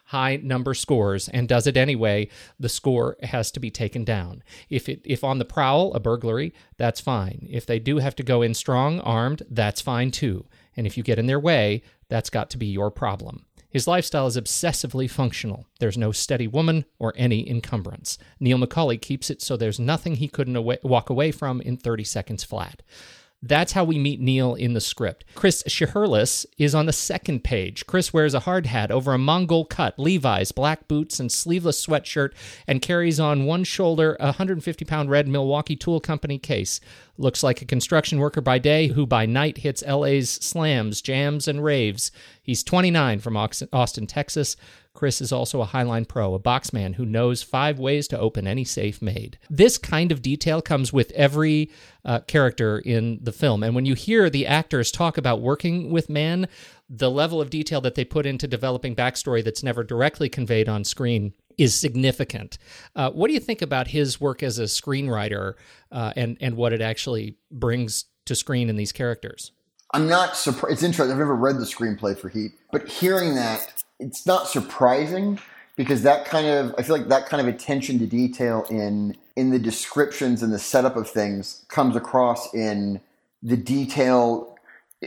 high 0.07 0.37
number 0.37 0.73
scores 0.73 1.27
and 1.29 1.47
does 1.47 1.67
it 1.67 1.77
anyway, 1.77 2.29
the 2.59 2.69
score 2.69 3.17
has 3.23 3.51
to 3.51 3.59
be 3.59 3.69
taken 3.69 4.03
down. 4.03 4.43
If 4.69 4.89
it 4.89 5.01
if 5.03 5.23
on 5.23 5.39
the 5.39 5.45
prowl 5.45 5.93
a 5.93 5.99
burglary, 5.99 6.53
that's 6.77 7.01
fine. 7.01 7.47
If 7.49 7.65
they 7.65 7.79
do 7.79 7.97
have 7.97 8.15
to 8.15 8.23
go 8.23 8.41
in 8.41 8.53
strong 8.53 8.99
armed, 9.01 9.43
that's 9.49 9.81
fine 9.81 10.11
too. 10.11 10.45
And 10.75 10.87
if 10.87 10.97
you 10.97 11.03
get 11.03 11.19
in 11.19 11.27
their 11.27 11.39
way, 11.39 11.81
that's 12.09 12.29
got 12.29 12.49
to 12.51 12.57
be 12.57 12.67
your 12.67 12.91
problem. 12.91 13.45
His 13.69 13.87
lifestyle 13.87 14.27
is 14.27 14.37
obsessively 14.37 15.09
functional. 15.09 15.67
There's 15.79 15.97
no 15.97 16.13
steady 16.13 16.47
woman 16.47 16.85
or 16.99 17.13
any 17.17 17.47
encumbrance. 17.49 18.17
Neil 18.39 18.57
McCauley 18.57 18.99
keeps 18.99 19.29
it 19.29 19.41
so 19.41 19.57
there's 19.57 19.79
nothing 19.79 20.15
he 20.15 20.29
couldn't 20.29 20.55
away, 20.55 20.77
walk 20.83 21.09
away 21.09 21.31
from 21.31 21.59
in 21.61 21.75
30 21.75 22.05
seconds 22.05 22.43
flat. 22.45 22.81
That's 23.43 23.73
how 23.73 23.83
we 23.83 23.99
meet 23.99 24.19
Neil 24.19 24.55
in 24.55 24.73
the 24.73 24.81
script. 24.81 25.23
Chris 25.35 25.61
Shiherlis 25.67 26.45
is 26.57 26.73
on 26.73 26.87
the 26.87 26.93
second 26.93 27.43
page. 27.43 27.85
Chris 27.85 28.11
wears 28.11 28.33
a 28.33 28.41
hard 28.41 28.65
hat 28.65 28.89
over 28.89 29.13
a 29.13 29.19
Mongol 29.19 29.63
cut, 29.65 29.99
Levi's, 29.99 30.51
black 30.51 30.87
boots, 30.87 31.19
and 31.19 31.31
sleeveless 31.31 31.85
sweatshirt, 31.85 32.31
and 32.65 32.81
carries 32.81 33.19
on 33.19 33.45
one 33.45 33.63
shoulder 33.63 34.17
a 34.19 34.27
150 34.27 34.85
pound 34.85 35.11
red 35.11 35.27
Milwaukee 35.27 35.75
Tool 35.75 35.99
Company 35.99 36.39
case. 36.39 36.79
Looks 37.19 37.41
like 37.41 37.61
a 37.61 37.65
construction 37.65 38.19
worker 38.19 38.41
by 38.41 38.59
day 38.59 38.87
who 38.87 39.07
by 39.07 39.25
night 39.25 39.59
hits 39.59 39.83
LA's 39.83 40.29
slams, 40.29 41.01
jams, 41.01 41.47
and 41.47 41.63
raves. 41.63 42.11
He's 42.43 42.63
29 42.63 43.19
from 43.19 43.35
Austin, 43.37 44.07
Texas. 44.07 44.55
Chris 44.93 45.21
is 45.21 45.31
also 45.31 45.61
a 45.61 45.67
Highline 45.67 46.07
Pro, 46.07 46.33
a 46.33 46.39
boxman 46.39 46.95
who 46.95 47.05
knows 47.05 47.43
five 47.43 47.79
ways 47.79 48.07
to 48.07 48.19
open 48.19 48.47
any 48.47 48.63
safe 48.63 49.01
made. 49.01 49.37
This 49.49 49.77
kind 49.77 50.11
of 50.11 50.21
detail 50.21 50.61
comes 50.61 50.91
with 50.93 51.11
every 51.11 51.71
uh, 52.05 52.21
character 52.21 52.79
in 52.79 53.19
the 53.21 53.31
film. 53.31 53.63
And 53.63 53.75
when 53.75 53.85
you 53.85 53.93
hear 53.93 54.29
the 54.29 54.47
actors 54.47 54.91
talk 54.91 55.17
about 55.17 55.41
working 55.41 55.91
with 55.91 56.09
Mann, 56.09 56.47
the 56.89 57.11
level 57.11 57.41
of 57.41 57.49
detail 57.49 57.81
that 57.81 57.95
they 57.95 58.05
put 58.05 58.25
into 58.25 58.47
developing 58.47 58.95
backstory 58.95 59.43
that's 59.43 59.63
never 59.63 59.83
directly 59.83 60.29
conveyed 60.29 60.69
on 60.69 60.83
screen 60.83 61.33
is 61.57 61.75
significant. 61.75 62.57
Uh, 62.95 63.11
what 63.11 63.27
do 63.27 63.33
you 63.33 63.39
think 63.39 63.61
about 63.61 63.87
his 63.87 64.21
work 64.21 64.43
as 64.43 64.59
a 64.59 64.63
screenwriter 64.63 65.53
uh, 65.91 66.13
and, 66.15 66.37
and 66.39 66.55
what 66.55 66.73
it 66.73 66.81
actually 66.81 67.35
brings 67.51 68.05
to 68.25 68.35
screen 68.35 68.69
in 68.69 68.75
these 68.75 68.91
characters? 68.91 69.51
I'm 69.93 70.07
not 70.07 70.35
surprised. 70.35 70.73
It's 70.73 70.83
interesting. 70.83 71.11
I've 71.11 71.17
never 71.17 71.35
read 71.35 71.57
the 71.57 71.65
screenplay 71.65 72.17
for 72.17 72.29
Heat, 72.29 72.51
but 72.71 72.87
hearing 72.87 73.35
that, 73.35 73.83
it's 73.99 74.25
not 74.25 74.47
surprising 74.47 75.39
because 75.77 76.01
that 76.03 76.25
kind 76.25 76.47
of 76.47 76.75
I 76.77 76.81
feel 76.81 76.97
like 76.97 77.07
that 77.07 77.27
kind 77.27 77.47
of 77.47 77.53
attention 77.53 77.97
to 77.99 78.05
detail 78.05 78.65
in 78.69 79.15
in 79.37 79.51
the 79.51 79.59
descriptions 79.59 80.43
and 80.43 80.51
the 80.51 80.59
setup 80.59 80.97
of 80.97 81.09
things 81.09 81.63
comes 81.69 81.95
across 81.95 82.53
in 82.53 82.99
the 83.41 83.55
detail 83.55 84.56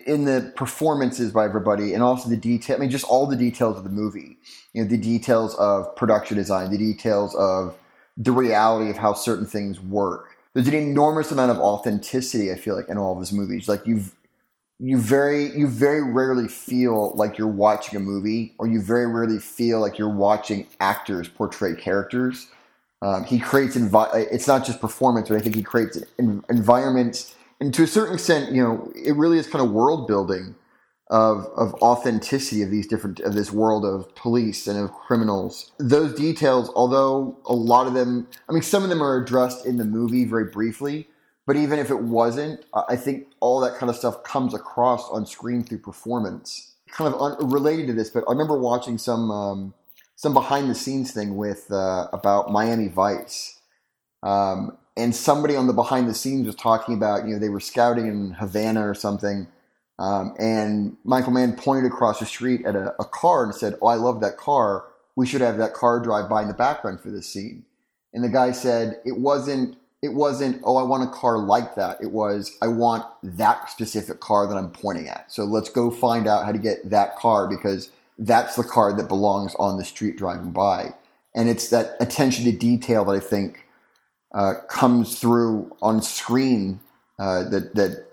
in 0.06 0.24
the 0.24 0.52
performances 0.56 1.32
by 1.32 1.44
everybody 1.44 1.94
and 1.94 2.02
also 2.02 2.28
the 2.28 2.36
detail 2.36 2.76
I 2.76 2.78
mean 2.78 2.90
just 2.90 3.04
all 3.04 3.26
the 3.26 3.36
details 3.36 3.76
of 3.76 3.84
the 3.84 3.90
movie. 3.90 4.36
You 4.72 4.82
know, 4.82 4.88
the 4.88 4.96
details 4.96 5.54
of 5.56 5.94
production 5.96 6.36
design, 6.36 6.70
the 6.70 6.78
details 6.78 7.34
of 7.34 7.76
the 8.16 8.32
reality 8.32 8.90
of 8.90 8.96
how 8.96 9.14
certain 9.14 9.46
things 9.46 9.80
work. 9.80 10.36
There's 10.54 10.68
an 10.68 10.74
enormous 10.74 11.30
amount 11.30 11.50
of 11.50 11.58
authenticity 11.58 12.52
I 12.52 12.56
feel 12.56 12.76
like 12.76 12.88
in 12.88 12.98
all 12.98 13.14
of 13.14 13.20
his 13.20 13.32
movies. 13.32 13.68
Like 13.68 13.86
you've 13.86 14.14
you 14.80 14.96
very 14.96 15.50
you 15.56 15.68
very 15.68 16.02
rarely 16.02 16.48
feel 16.48 17.12
like 17.14 17.36
you're 17.36 17.46
watching 17.46 17.96
a 17.96 18.00
movie 18.00 18.54
or 18.58 18.66
you 18.66 18.80
very 18.80 19.06
rarely 19.06 19.38
feel 19.38 19.78
like 19.78 19.98
you're 19.98 20.08
watching 20.08 20.66
actors 20.80 21.28
portray 21.28 21.74
characters 21.74 22.48
um, 23.02 23.24
he 23.24 23.38
creates 23.38 23.76
envi- 23.76 24.26
it's 24.32 24.48
not 24.48 24.64
just 24.64 24.80
performance 24.80 25.28
but 25.28 25.36
i 25.36 25.40
think 25.40 25.54
he 25.54 25.62
creates 25.62 26.02
en- 26.18 26.42
environments 26.48 27.34
and 27.60 27.74
to 27.74 27.82
a 27.82 27.86
certain 27.86 28.14
extent 28.14 28.52
you 28.52 28.62
know 28.62 28.92
it 28.94 29.16
really 29.16 29.38
is 29.38 29.46
kind 29.46 29.64
of 29.64 29.70
world 29.70 30.06
building 30.06 30.54
of 31.08 31.46
of 31.56 31.74
authenticity 31.74 32.62
of 32.62 32.70
these 32.70 32.86
different 32.86 33.20
of 33.20 33.34
this 33.34 33.52
world 33.52 33.84
of 33.84 34.14
police 34.14 34.66
and 34.66 34.78
of 34.78 34.92
criminals 34.92 35.72
those 35.78 36.14
details 36.14 36.70
although 36.74 37.36
a 37.46 37.54
lot 37.54 37.86
of 37.86 37.94
them 37.94 38.28
i 38.48 38.52
mean 38.52 38.62
some 38.62 38.82
of 38.82 38.88
them 38.88 39.02
are 39.02 39.16
addressed 39.16 39.66
in 39.66 39.76
the 39.76 39.84
movie 39.84 40.24
very 40.24 40.44
briefly 40.44 41.08
but 41.50 41.56
even 41.56 41.80
if 41.80 41.90
it 41.90 42.00
wasn't, 42.00 42.64
I 42.88 42.94
think 42.94 43.26
all 43.40 43.58
that 43.58 43.74
kind 43.74 43.90
of 43.90 43.96
stuff 43.96 44.22
comes 44.22 44.54
across 44.54 45.10
on 45.10 45.26
screen 45.26 45.64
through 45.64 45.78
performance. 45.78 46.76
Kind 46.92 47.12
of 47.12 47.20
unrelated 47.20 47.88
to 47.88 47.92
this, 47.92 48.08
but 48.08 48.22
I 48.28 48.30
remember 48.30 48.56
watching 48.56 48.98
some 48.98 49.32
um, 49.32 49.74
some 50.14 50.32
behind 50.32 50.70
the 50.70 50.76
scenes 50.76 51.10
thing 51.10 51.36
with 51.36 51.66
uh, 51.72 52.06
about 52.12 52.52
Miami 52.52 52.86
Vice, 52.86 53.60
um, 54.22 54.78
and 54.96 55.14
somebody 55.14 55.56
on 55.56 55.66
the 55.66 55.72
behind 55.72 56.08
the 56.08 56.14
scenes 56.14 56.46
was 56.46 56.56
talking 56.56 56.94
about 56.94 57.26
you 57.26 57.34
know 57.34 57.38
they 57.38 57.48
were 57.48 57.60
scouting 57.60 58.06
in 58.06 58.32
Havana 58.32 58.88
or 58.88 58.94
something, 58.94 59.46
Um, 59.98 60.34
and 60.38 60.96
Michael 61.04 61.32
Mann 61.32 61.56
pointed 61.56 61.84
across 61.84 62.20
the 62.20 62.26
street 62.26 62.64
at 62.64 62.74
a, 62.74 62.94
a 62.98 63.04
car 63.04 63.44
and 63.44 63.54
said, 63.54 63.76
"Oh, 63.82 63.86
I 63.88 63.96
love 63.96 64.20
that 64.20 64.38
car. 64.38 64.84
We 65.14 65.26
should 65.26 65.42
have 65.42 65.58
that 65.58 65.74
car 65.74 66.00
drive 66.00 66.28
by 66.28 66.42
in 66.42 66.48
the 66.48 66.54
background 66.54 67.00
for 67.00 67.10
this 67.10 67.28
scene." 67.28 67.64
And 68.14 68.24
the 68.24 68.30
guy 68.30 68.52
said, 68.52 69.00
"It 69.04 69.18
wasn't. 69.18 69.76
It 70.02 70.14
wasn't. 70.14 70.62
Oh, 70.64 70.76
I 70.76 70.82
want 70.82 71.04
a 71.04 71.12
car 71.12 71.38
like 71.38 71.74
that. 71.74 71.98
It 72.02 72.12
was. 72.12 72.56
I 72.62 72.68
want 72.68 73.04
that 73.22 73.68
specific 73.68 74.20
car 74.20 74.46
that 74.48 74.56
I'm 74.56 74.70
pointing 74.70 75.06
at. 75.08 75.30
So 75.30 75.44
let's 75.44 75.68
go 75.68 75.90
find 75.90 76.26
out 76.26 76.46
how 76.46 76.52
to 76.52 76.58
get 76.58 76.88
that 76.88 77.16
car 77.16 77.46
because 77.46 77.90
that's 78.18 78.56
the 78.56 78.64
car 78.64 78.96
that 78.96 79.08
belongs 79.08 79.54
on 79.56 79.76
the 79.76 79.84
street 79.84 80.16
driving 80.16 80.52
by." 80.52 80.94
And 81.34 81.48
it's 81.48 81.68
that 81.68 81.96
attention 82.00 82.46
to 82.46 82.52
detail 82.52 83.04
that 83.04 83.12
I 83.12 83.20
think 83.20 83.66
uh, 84.32 84.54
comes 84.68 85.18
through 85.18 85.76
on 85.82 86.02
screen 86.02 86.80
uh, 87.18 87.44
that 87.44 87.74
that 87.74 88.06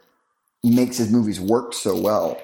makes 0.63 0.97
his 0.97 1.11
movies 1.11 1.39
work 1.39 1.73
so 1.73 1.99
well. 1.99 2.39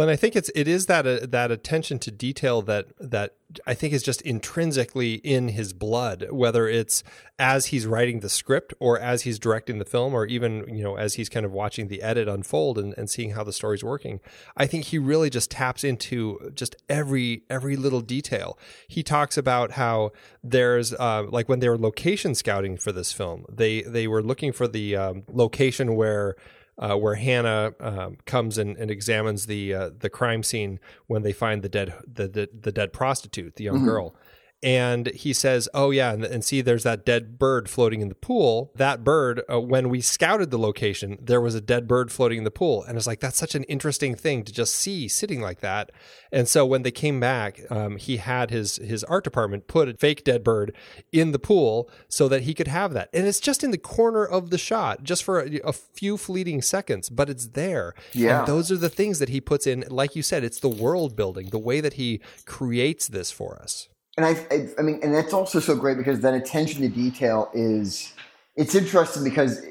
Well, 0.00 0.08
and 0.08 0.14
I 0.14 0.16
think 0.16 0.34
it's 0.34 0.50
it 0.54 0.66
is 0.66 0.86
that 0.86 1.06
uh, 1.06 1.26
that 1.28 1.50
attention 1.50 1.98
to 1.98 2.10
detail 2.10 2.62
that 2.62 2.86
that 2.98 3.34
I 3.66 3.74
think 3.74 3.92
is 3.92 4.02
just 4.02 4.22
intrinsically 4.22 5.16
in 5.16 5.48
his 5.48 5.74
blood, 5.74 6.28
whether 6.30 6.66
it's 6.66 7.04
as 7.38 7.66
he's 7.66 7.86
writing 7.86 8.20
the 8.20 8.30
script 8.30 8.72
or 8.80 8.98
as 8.98 9.24
he's 9.24 9.38
directing 9.38 9.78
the 9.78 9.84
film, 9.84 10.14
or 10.14 10.24
even 10.24 10.64
you 10.74 10.82
know 10.82 10.96
as 10.96 11.16
he's 11.16 11.28
kind 11.28 11.44
of 11.44 11.52
watching 11.52 11.88
the 11.88 12.00
edit 12.00 12.28
unfold 12.28 12.78
and, 12.78 12.96
and 12.96 13.10
seeing 13.10 13.32
how 13.32 13.44
the 13.44 13.52
story's 13.52 13.84
working. 13.84 14.20
I 14.56 14.66
think 14.66 14.86
he 14.86 14.98
really 14.98 15.28
just 15.28 15.50
taps 15.50 15.84
into 15.84 16.50
just 16.54 16.76
every 16.88 17.42
every 17.50 17.76
little 17.76 18.00
detail. 18.00 18.58
He 18.88 19.02
talks 19.02 19.36
about 19.36 19.72
how 19.72 20.12
there's 20.42 20.94
uh, 20.94 21.24
like 21.28 21.46
when 21.46 21.58
they 21.58 21.68
were 21.68 21.76
location 21.76 22.34
scouting 22.34 22.78
for 22.78 22.90
this 22.90 23.12
film, 23.12 23.44
they 23.52 23.82
they 23.82 24.08
were 24.08 24.22
looking 24.22 24.52
for 24.52 24.66
the 24.66 24.96
um, 24.96 25.24
location 25.28 25.94
where 25.94 26.36
uh, 26.80 26.96
where 26.96 27.14
Hanna 27.14 27.74
um, 27.78 28.16
comes 28.24 28.58
and, 28.58 28.76
and 28.76 28.90
examines 28.90 29.46
the 29.46 29.74
uh, 29.74 29.90
the 29.96 30.10
crime 30.10 30.42
scene 30.42 30.80
when 31.06 31.22
they 31.22 31.32
find 31.32 31.62
the 31.62 31.68
dead 31.68 31.94
the 32.12 32.26
the, 32.26 32.48
the 32.58 32.72
dead 32.72 32.92
prostitute, 32.92 33.56
the 33.56 33.64
young 33.64 33.76
Mm-hmm. 33.76 33.84
girl. 33.86 34.14
And 34.62 35.06
he 35.08 35.32
says, 35.32 35.68
"Oh 35.72 35.90
yeah, 35.90 36.12
and, 36.12 36.24
and 36.24 36.44
see, 36.44 36.60
there's 36.60 36.82
that 36.82 37.06
dead 37.06 37.38
bird 37.38 37.70
floating 37.70 38.02
in 38.02 38.10
the 38.10 38.14
pool. 38.14 38.72
That 38.76 39.02
bird, 39.02 39.42
uh, 39.50 39.60
when 39.60 39.88
we 39.88 40.02
scouted 40.02 40.50
the 40.50 40.58
location, 40.58 41.18
there 41.20 41.40
was 41.40 41.54
a 41.54 41.62
dead 41.62 41.88
bird 41.88 42.12
floating 42.12 42.38
in 42.38 42.44
the 42.44 42.50
pool, 42.50 42.84
and 42.84 42.98
it's 42.98 43.06
like 43.06 43.20
that's 43.20 43.38
such 43.38 43.54
an 43.54 43.64
interesting 43.64 44.14
thing 44.14 44.44
to 44.44 44.52
just 44.52 44.74
see 44.74 45.08
sitting 45.08 45.40
like 45.40 45.60
that. 45.60 45.90
And 46.30 46.46
so 46.46 46.66
when 46.66 46.82
they 46.82 46.90
came 46.90 47.20
back, 47.20 47.60
um, 47.70 47.96
he 47.96 48.18
had 48.18 48.50
his 48.50 48.76
his 48.76 49.02
art 49.04 49.24
department 49.24 49.66
put 49.66 49.88
a 49.88 49.94
fake 49.94 50.24
dead 50.24 50.44
bird 50.44 50.76
in 51.10 51.32
the 51.32 51.38
pool 51.38 51.90
so 52.08 52.28
that 52.28 52.42
he 52.42 52.52
could 52.52 52.68
have 52.68 52.92
that, 52.92 53.08
and 53.14 53.26
it's 53.26 53.40
just 53.40 53.64
in 53.64 53.70
the 53.70 53.78
corner 53.78 54.26
of 54.26 54.50
the 54.50 54.58
shot, 54.58 55.02
just 55.02 55.24
for 55.24 55.40
a, 55.40 55.60
a 55.64 55.72
few 55.72 56.18
fleeting 56.18 56.60
seconds, 56.60 57.08
but 57.08 57.30
it's 57.30 57.48
there. 57.48 57.94
Yeah. 58.12 58.40
And 58.40 58.48
those 58.48 58.70
are 58.70 58.76
the 58.76 58.90
things 58.90 59.18
that 59.20 59.30
he 59.30 59.40
puts 59.40 59.66
in. 59.66 59.84
Like 59.88 60.14
you 60.14 60.22
said, 60.22 60.44
it's 60.44 60.60
the 60.60 60.68
world 60.68 61.16
building, 61.16 61.48
the 61.48 61.58
way 61.58 61.80
that 61.80 61.94
he 61.94 62.20
creates 62.44 63.08
this 63.08 63.30
for 63.30 63.60
us. 63.60 63.88
And 64.22 64.36
I, 64.36 64.54
I, 64.54 64.68
I 64.78 64.82
mean, 64.82 65.00
and 65.02 65.14
that's 65.14 65.32
also 65.32 65.60
so 65.60 65.74
great 65.74 65.96
because 65.96 66.20
that 66.20 66.34
attention 66.34 66.82
to 66.82 66.88
detail 66.88 67.50
is, 67.54 68.12
it's 68.54 68.74
interesting 68.74 69.24
because 69.24 69.64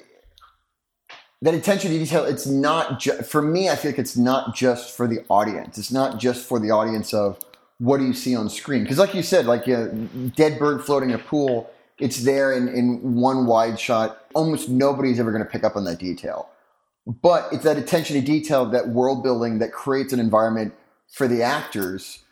that 1.44 1.54
attention 1.54 1.92
to 1.92 2.00
detail, 2.00 2.26
it's 2.26 2.48
not 2.48 3.00
ju- 3.00 3.22
for 3.22 3.44
me. 3.44 3.70
I 3.70 3.76
feel 3.76 3.92
like 3.92 4.00
it's 4.00 4.18
not 4.18 4.56
just 4.56 4.98
for 4.98 5.08
the 5.08 5.24
audience. 5.30 5.78
It's 5.78 5.92
not 5.92 6.20
just 6.20 6.48
for 6.48 6.60
the 6.60 6.72
audience 6.72 7.14
of 7.14 7.38
what 7.78 7.98
do 7.98 8.06
you 8.06 8.14
see 8.14 8.36
on 8.36 8.50
screen? 8.50 8.82
Because, 8.84 8.98
like 8.98 9.14
you 9.14 9.22
said, 9.22 9.46
like 9.46 9.68
a 9.68 9.90
dead 10.36 10.58
bird 10.58 10.84
floating 10.84 11.12
in 11.12 11.16
a 11.16 11.20
pool, 11.20 11.70
it's 12.00 12.24
there 12.24 12.52
in, 12.52 12.68
in 12.70 13.16
one 13.16 13.46
wide 13.46 13.80
shot. 13.80 14.26
Almost 14.34 14.68
nobody's 14.68 15.20
ever 15.20 15.32
going 15.32 15.44
to 15.44 15.50
pick 15.50 15.64
up 15.64 15.76
on 15.76 15.84
that 15.86 16.00
detail. 16.00 16.50
But 17.06 17.50
it's 17.52 17.66
that 17.66 17.78
attention 17.78 18.20
to 18.20 18.26
detail, 18.26 18.66
that 18.66 18.90
world 18.90 19.22
building 19.22 19.60
that 19.60 19.72
creates 19.72 20.12
an 20.12 20.20
environment 20.20 20.74
for 21.08 21.28
the 21.28 21.44
actors 21.44 22.24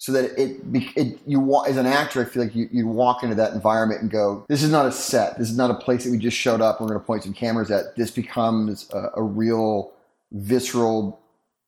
so 0.00 0.12
that 0.12 0.30
it, 0.40 0.62
it 0.96 1.20
you 1.26 1.62
as 1.66 1.76
an 1.76 1.84
actor, 1.84 2.22
I 2.22 2.24
feel 2.24 2.42
like 2.42 2.54
you, 2.54 2.70
you 2.72 2.88
walk 2.88 3.22
into 3.22 3.34
that 3.34 3.52
environment 3.52 4.00
and 4.00 4.10
go, 4.10 4.46
this 4.48 4.62
is 4.62 4.70
not 4.70 4.86
a 4.86 4.92
set. 4.92 5.38
This 5.38 5.50
is 5.50 5.58
not 5.58 5.70
a 5.70 5.74
place 5.74 6.04
that 6.04 6.10
we 6.10 6.16
just 6.16 6.38
showed 6.38 6.62
up. 6.62 6.80
We're 6.80 6.86
going 6.88 6.98
to 6.98 7.04
point 7.04 7.24
some 7.24 7.34
cameras 7.34 7.70
at. 7.70 7.96
This 7.96 8.10
becomes 8.10 8.88
a, 8.94 9.10
a 9.16 9.22
real 9.22 9.92
visceral, 10.32 11.20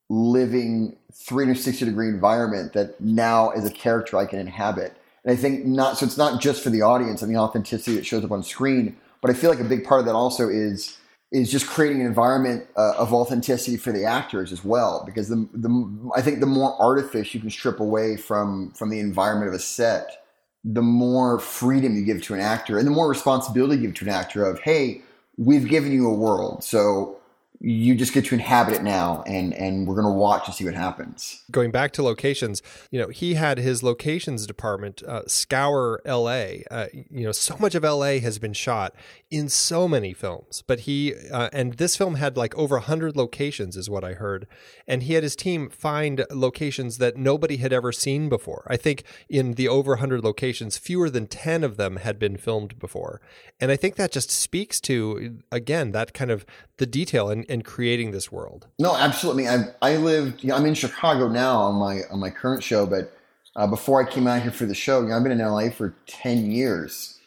living 0.08 0.96
360 1.12 1.84
degree 1.84 2.08
environment 2.08 2.72
that 2.72 2.98
now 3.02 3.50
as 3.50 3.66
a 3.66 3.70
character 3.70 4.16
I 4.16 4.24
can 4.24 4.38
inhabit. 4.38 4.96
And 5.24 5.32
I 5.32 5.36
think 5.36 5.66
not, 5.66 5.98
so 5.98 6.06
it's 6.06 6.16
not 6.16 6.40
just 6.40 6.64
for 6.64 6.70
the 6.70 6.80
audience 6.80 7.20
and 7.20 7.30
the 7.30 7.38
authenticity 7.38 7.96
that 7.96 8.06
shows 8.06 8.24
up 8.24 8.30
on 8.30 8.42
screen, 8.42 8.96
but 9.20 9.30
I 9.30 9.34
feel 9.34 9.50
like 9.50 9.60
a 9.60 9.64
big 9.64 9.84
part 9.84 10.00
of 10.00 10.06
that 10.06 10.14
also 10.14 10.48
is 10.48 10.96
is 11.32 11.50
just 11.50 11.66
creating 11.66 12.02
an 12.02 12.06
environment 12.06 12.66
uh, 12.76 12.92
of 12.96 13.12
authenticity 13.12 13.78
for 13.78 13.90
the 13.90 14.04
actors 14.04 14.52
as 14.52 14.62
well. 14.64 15.02
Because 15.04 15.28
the, 15.28 15.48
the 15.54 16.12
I 16.14 16.20
think 16.20 16.40
the 16.40 16.46
more 16.46 16.80
artifice 16.80 17.34
you 17.34 17.40
can 17.40 17.50
strip 17.50 17.80
away 17.80 18.16
from 18.16 18.70
from 18.72 18.90
the 18.90 19.00
environment 19.00 19.48
of 19.48 19.54
a 19.54 19.58
set, 19.58 20.24
the 20.62 20.82
more 20.82 21.38
freedom 21.38 21.96
you 21.96 22.04
give 22.04 22.22
to 22.24 22.34
an 22.34 22.40
actor, 22.40 22.78
and 22.78 22.86
the 22.86 22.92
more 22.92 23.08
responsibility 23.08 23.80
you 23.80 23.88
give 23.88 23.96
to 23.96 24.04
an 24.04 24.10
actor 24.10 24.44
of, 24.44 24.60
hey, 24.60 25.02
we've 25.38 25.68
given 25.68 25.90
you 25.90 26.06
a 26.06 26.14
world, 26.14 26.62
so 26.62 27.18
you 27.64 27.94
just 27.94 28.12
get 28.12 28.24
to 28.24 28.34
inhabit 28.34 28.74
it 28.74 28.82
now, 28.82 29.22
and 29.24 29.54
and 29.54 29.86
we're 29.86 29.94
gonna 29.94 30.12
watch 30.12 30.48
and 30.48 30.54
see 30.54 30.64
what 30.64 30.74
happens. 30.74 31.44
going 31.52 31.70
back 31.70 31.92
to 31.92 32.02
locations, 32.02 32.60
you 32.90 33.00
know, 33.00 33.08
he 33.08 33.34
had 33.34 33.58
his 33.58 33.84
locations 33.84 34.46
department 34.46 35.00
uh, 35.04 35.22
scour 35.28 36.00
L.A. 36.04 36.64
Uh, 36.70 36.86
you 36.92 37.24
know, 37.24 37.30
so 37.30 37.56
much 37.60 37.76
of 37.76 37.84
L.A. 37.84 38.18
has 38.18 38.40
been 38.40 38.52
shot 38.52 38.94
in 39.30 39.48
so 39.48 39.86
many 39.86 40.12
films, 40.12 40.64
but 40.66 40.80
he 40.80 41.14
uh, 41.30 41.50
and 41.52 41.74
this 41.74 41.96
film 41.96 42.16
had 42.16 42.36
like 42.36 42.52
over 42.56 42.78
hundred 42.78 43.16
locations, 43.16 43.76
is 43.76 43.88
what 43.88 44.02
I 44.02 44.14
heard, 44.14 44.48
and 44.88 45.04
he 45.04 45.12
had 45.12 45.22
his 45.22 45.36
team 45.36 45.70
find 45.70 46.26
locations 46.30 46.98
that 46.98 47.16
nobody 47.16 47.58
had 47.58 47.72
ever 47.72 47.92
seen 47.92 48.28
before. 48.28 48.66
I 48.66 48.76
think 48.76 49.04
in 49.28 49.52
the 49.52 49.68
over 49.68 49.96
hundred 49.96 50.24
locations, 50.24 50.78
fewer 50.78 51.08
than 51.08 51.28
ten 51.28 51.62
of 51.62 51.76
them 51.76 51.96
had 51.96 52.18
been 52.18 52.36
filmed 52.36 52.80
before, 52.80 53.20
and 53.60 53.70
I 53.70 53.76
think 53.76 53.94
that 53.96 54.10
just 54.10 54.32
speaks 54.32 54.80
to 54.80 55.38
again 55.52 55.92
that 55.92 56.12
kind 56.12 56.32
of 56.32 56.44
the 56.78 56.86
detail 56.86 57.30
in, 57.30 57.44
in 57.52 57.62
creating 57.62 58.10
this 58.12 58.32
world. 58.32 58.66
No, 58.78 58.96
absolutely. 58.96 59.46
I 59.46 59.66
I 59.82 59.96
lived. 59.96 60.48
I'm 60.50 60.64
in 60.64 60.74
Chicago 60.74 61.28
now 61.28 61.58
on 61.58 61.74
my 61.74 62.00
on 62.10 62.18
my 62.18 62.30
current 62.30 62.62
show, 62.62 62.86
but 62.86 63.12
uh, 63.54 63.66
before 63.66 64.00
I 64.02 64.10
came 64.10 64.26
out 64.26 64.40
here 64.40 64.50
for 64.50 64.64
the 64.64 64.74
show, 64.74 65.02
you 65.02 65.08
know, 65.08 65.16
I've 65.16 65.22
been 65.22 65.32
in 65.32 65.38
LA 65.38 65.68
for 65.68 65.94
ten 66.06 66.50
years, 66.50 67.20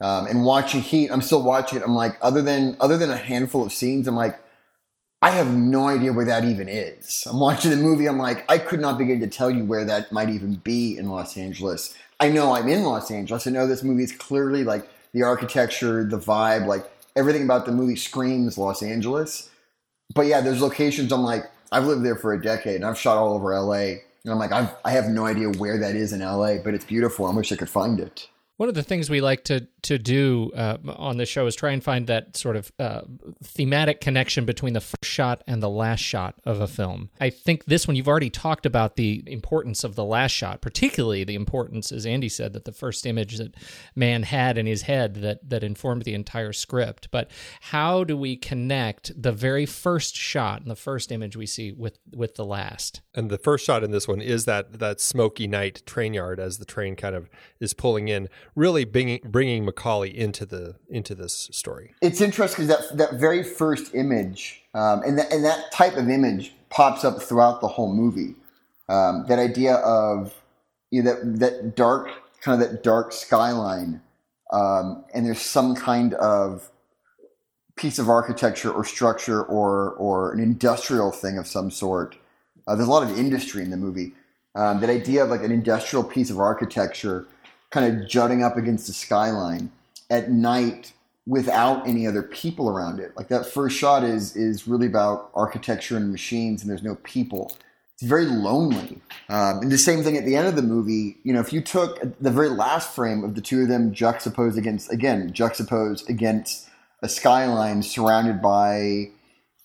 um, 0.00 0.26
and 0.26 0.44
watching 0.44 0.82
Heat. 0.82 1.10
I'm 1.10 1.22
still 1.22 1.42
watching 1.42 1.78
it. 1.78 1.84
I'm 1.84 1.94
like, 1.94 2.18
other 2.20 2.42
than 2.42 2.76
other 2.80 2.98
than 2.98 3.10
a 3.10 3.16
handful 3.16 3.64
of 3.64 3.72
scenes, 3.72 4.06
I'm 4.06 4.14
like, 4.14 4.38
I 5.22 5.30
have 5.30 5.52
no 5.52 5.88
idea 5.88 6.12
where 6.12 6.26
that 6.26 6.44
even 6.44 6.68
is. 6.68 7.24
I'm 7.26 7.40
watching 7.40 7.70
the 7.70 7.78
movie. 7.78 8.06
I'm 8.06 8.18
like, 8.18 8.44
I 8.50 8.58
could 8.58 8.80
not 8.80 8.98
begin 8.98 9.20
to 9.20 9.26
tell 9.26 9.50
you 9.50 9.64
where 9.64 9.86
that 9.86 10.12
might 10.12 10.28
even 10.28 10.56
be 10.56 10.98
in 10.98 11.08
Los 11.08 11.38
Angeles. 11.38 11.96
I 12.20 12.28
know 12.28 12.54
I'm 12.54 12.68
in 12.68 12.84
Los 12.84 13.10
Angeles. 13.10 13.46
I 13.46 13.50
know 13.50 13.66
this 13.66 13.82
movie 13.82 14.04
is 14.04 14.12
clearly 14.12 14.64
like 14.64 14.86
the 15.12 15.22
architecture, 15.22 16.04
the 16.04 16.18
vibe, 16.18 16.66
like 16.66 16.84
everything 17.16 17.42
about 17.42 17.64
the 17.64 17.72
movie 17.72 17.96
screams 17.96 18.58
Los 18.58 18.82
Angeles 18.82 19.48
but 20.14 20.26
yeah, 20.26 20.40
there's 20.40 20.60
locations 20.60 21.12
I'm 21.12 21.22
like, 21.22 21.50
I've 21.70 21.84
lived 21.86 22.04
there 22.04 22.16
for 22.16 22.34
a 22.34 22.42
decade 22.42 22.76
and 22.76 22.84
I've 22.84 22.98
shot 22.98 23.16
all 23.16 23.34
over 23.34 23.58
LA. 23.58 23.96
And 24.24 24.32
I'm 24.32 24.38
like, 24.38 24.52
I've, 24.52 24.70
I 24.84 24.92
have 24.92 25.06
no 25.08 25.26
idea 25.26 25.48
where 25.50 25.78
that 25.78 25.96
is 25.96 26.12
in 26.12 26.20
LA, 26.20 26.58
but 26.58 26.74
it's 26.74 26.84
beautiful. 26.84 27.26
I 27.26 27.34
wish 27.34 27.50
I 27.50 27.56
could 27.56 27.70
find 27.70 27.98
it. 27.98 28.28
One 28.58 28.68
of 28.68 28.74
the 28.74 28.82
things 28.82 29.10
we 29.10 29.20
like 29.20 29.44
to 29.44 29.66
to 29.82 29.98
do 29.98 30.52
uh, 30.54 30.78
on 30.86 31.16
the 31.16 31.26
show 31.26 31.46
is 31.46 31.56
try 31.56 31.72
and 31.72 31.82
find 31.82 32.06
that 32.06 32.36
sort 32.36 32.54
of 32.54 32.70
uh, 32.78 33.00
thematic 33.42 34.00
connection 34.00 34.44
between 34.44 34.74
the 34.74 34.80
first 34.80 35.04
shot 35.04 35.42
and 35.46 35.60
the 35.62 35.68
last 35.68 36.00
shot 36.00 36.36
of 36.44 36.60
a 36.60 36.68
film. 36.68 37.10
I 37.20 37.30
think 37.30 37.64
this 37.64 37.88
one 37.88 37.96
you've 37.96 38.06
already 38.06 38.30
talked 38.30 38.64
about 38.64 38.94
the 38.94 39.24
importance 39.26 39.82
of 39.82 39.96
the 39.96 40.04
last 40.04 40.30
shot, 40.30 40.60
particularly 40.60 41.24
the 41.24 41.34
importance, 41.34 41.90
as 41.90 42.06
Andy 42.06 42.28
said, 42.28 42.52
that 42.52 42.64
the 42.64 42.72
first 42.72 43.06
image 43.06 43.38
that 43.38 43.56
Mann 43.96 44.22
had 44.22 44.56
in 44.56 44.66
his 44.66 44.82
head 44.82 45.16
that 45.16 45.48
that 45.48 45.64
informed 45.64 46.02
the 46.04 46.14
entire 46.14 46.52
script. 46.52 47.08
But 47.10 47.30
how 47.60 48.04
do 48.04 48.16
we 48.16 48.36
connect 48.36 49.20
the 49.20 49.32
very 49.32 49.66
first 49.66 50.14
shot 50.14 50.60
and 50.60 50.70
the 50.70 50.76
first 50.76 51.10
image 51.10 51.36
we 51.36 51.46
see 51.46 51.72
with 51.72 51.98
with 52.14 52.36
the 52.36 52.44
last? 52.44 53.00
And 53.14 53.30
the 53.30 53.38
first 53.38 53.64
shot 53.64 53.82
in 53.82 53.90
this 53.90 54.06
one 54.06 54.20
is 54.20 54.44
that 54.44 54.78
that 54.78 55.00
smoky 55.00 55.48
night 55.48 55.82
train 55.86 56.14
yard 56.14 56.38
as 56.38 56.58
the 56.58 56.64
train 56.64 56.94
kind 56.94 57.16
of 57.16 57.28
is 57.58 57.74
pulling 57.74 58.08
in, 58.08 58.28
really 58.54 58.84
bringing 58.84 59.20
bringing 59.24 59.66
McCauley 59.66 60.12
into 60.14 60.46
the 60.46 60.76
into 60.88 61.14
this 61.14 61.48
story. 61.52 61.94
It's 62.00 62.20
interesting 62.20 62.66
because 62.66 62.88
that, 62.90 62.96
that 62.98 63.20
very 63.20 63.42
first 63.42 63.94
image, 63.94 64.62
um, 64.74 65.02
and, 65.02 65.18
that, 65.18 65.32
and 65.32 65.44
that 65.44 65.72
type 65.72 65.96
of 65.96 66.08
image 66.08 66.52
pops 66.70 67.04
up 67.04 67.22
throughout 67.22 67.60
the 67.60 67.68
whole 67.68 67.92
movie. 67.92 68.34
Um, 68.88 69.24
that 69.28 69.38
idea 69.38 69.76
of 69.76 70.34
you 70.90 71.02
know, 71.02 71.14
that, 71.14 71.38
that 71.38 71.76
dark, 71.76 72.08
kind 72.42 72.60
of 72.60 72.68
that 72.68 72.82
dark 72.82 73.12
skyline, 73.12 74.02
um, 74.52 75.04
and 75.14 75.26
there's 75.26 75.40
some 75.40 75.74
kind 75.74 76.14
of 76.14 76.70
piece 77.76 77.98
of 77.98 78.08
architecture 78.08 78.70
or 78.70 78.84
structure 78.84 79.42
or, 79.42 79.92
or 79.92 80.32
an 80.32 80.40
industrial 80.40 81.10
thing 81.10 81.38
of 81.38 81.46
some 81.46 81.70
sort. 81.70 82.16
Uh, 82.66 82.76
there's 82.76 82.86
a 82.86 82.90
lot 82.90 83.02
of 83.02 83.18
industry 83.18 83.62
in 83.62 83.70
the 83.70 83.76
movie. 83.76 84.12
Um, 84.54 84.80
that 84.80 84.90
idea 84.90 85.24
of 85.24 85.30
like 85.30 85.42
an 85.42 85.50
industrial 85.50 86.04
piece 86.04 86.28
of 86.30 86.38
architecture 86.38 87.26
kind 87.72 88.02
of 88.02 88.08
jutting 88.08 88.44
up 88.44 88.56
against 88.56 88.86
the 88.86 88.92
skyline 88.92 89.72
at 90.10 90.30
night 90.30 90.92
without 91.26 91.86
any 91.86 92.06
other 92.06 92.22
people 92.22 92.68
around 92.68 93.00
it. 93.00 93.16
Like 93.16 93.28
that 93.28 93.46
first 93.46 93.76
shot 93.76 94.04
is 94.04 94.36
is 94.36 94.68
really 94.68 94.86
about 94.86 95.30
architecture 95.34 95.96
and 95.96 96.12
machines, 96.12 96.62
and 96.62 96.70
there's 96.70 96.82
no 96.82 96.96
people. 96.96 97.52
It's 97.94 98.02
very 98.02 98.26
lonely. 98.26 99.00
Um, 99.28 99.60
and 99.60 99.72
the 99.72 99.78
same 99.78 100.02
thing 100.02 100.16
at 100.16 100.24
the 100.24 100.36
end 100.36 100.48
of 100.48 100.56
the 100.56 100.62
movie. 100.62 101.18
You 101.24 101.32
know, 101.32 101.40
if 101.40 101.52
you 101.52 101.60
took 101.60 102.00
the 102.20 102.30
very 102.30 102.48
last 102.48 102.94
frame 102.94 103.24
of 103.24 103.34
the 103.34 103.40
two 103.40 103.62
of 103.62 103.68
them 103.68 103.92
juxtaposed 103.92 104.58
against 104.58 104.92
again 104.92 105.32
juxtaposed 105.32 106.08
against 106.10 106.68
a 107.02 107.08
skyline 107.08 107.82
surrounded 107.82 108.40
by 108.40 109.10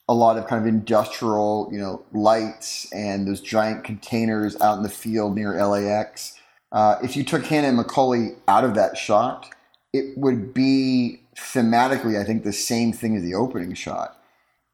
a 0.09 0.13
lot 0.13 0.37
of 0.37 0.47
kind 0.47 0.61
of 0.61 0.67
industrial, 0.67 1.69
you 1.71 1.77
know, 1.77 2.01
lights 2.13 2.91
and 2.93 3.27
those 3.27 3.41
giant 3.41 3.83
containers 3.83 4.59
out 4.61 4.77
in 4.77 4.83
the 4.83 4.89
field 4.89 5.35
near 5.35 5.61
LAX. 5.65 6.36
Uh, 6.71 6.97
if 7.03 7.15
you 7.15 7.23
took 7.23 7.45
Hanna 7.45 7.67
and 7.69 7.79
McCauley 7.79 8.35
out 8.47 8.63
of 8.63 8.75
that 8.75 8.97
shot, 8.97 9.49
it 9.93 10.17
would 10.17 10.53
be 10.53 11.21
thematically, 11.35 12.19
I 12.19 12.23
think, 12.23 12.43
the 12.43 12.53
same 12.53 12.91
thing 12.91 13.15
as 13.15 13.23
the 13.23 13.35
opening 13.35 13.73
shot. 13.73 14.17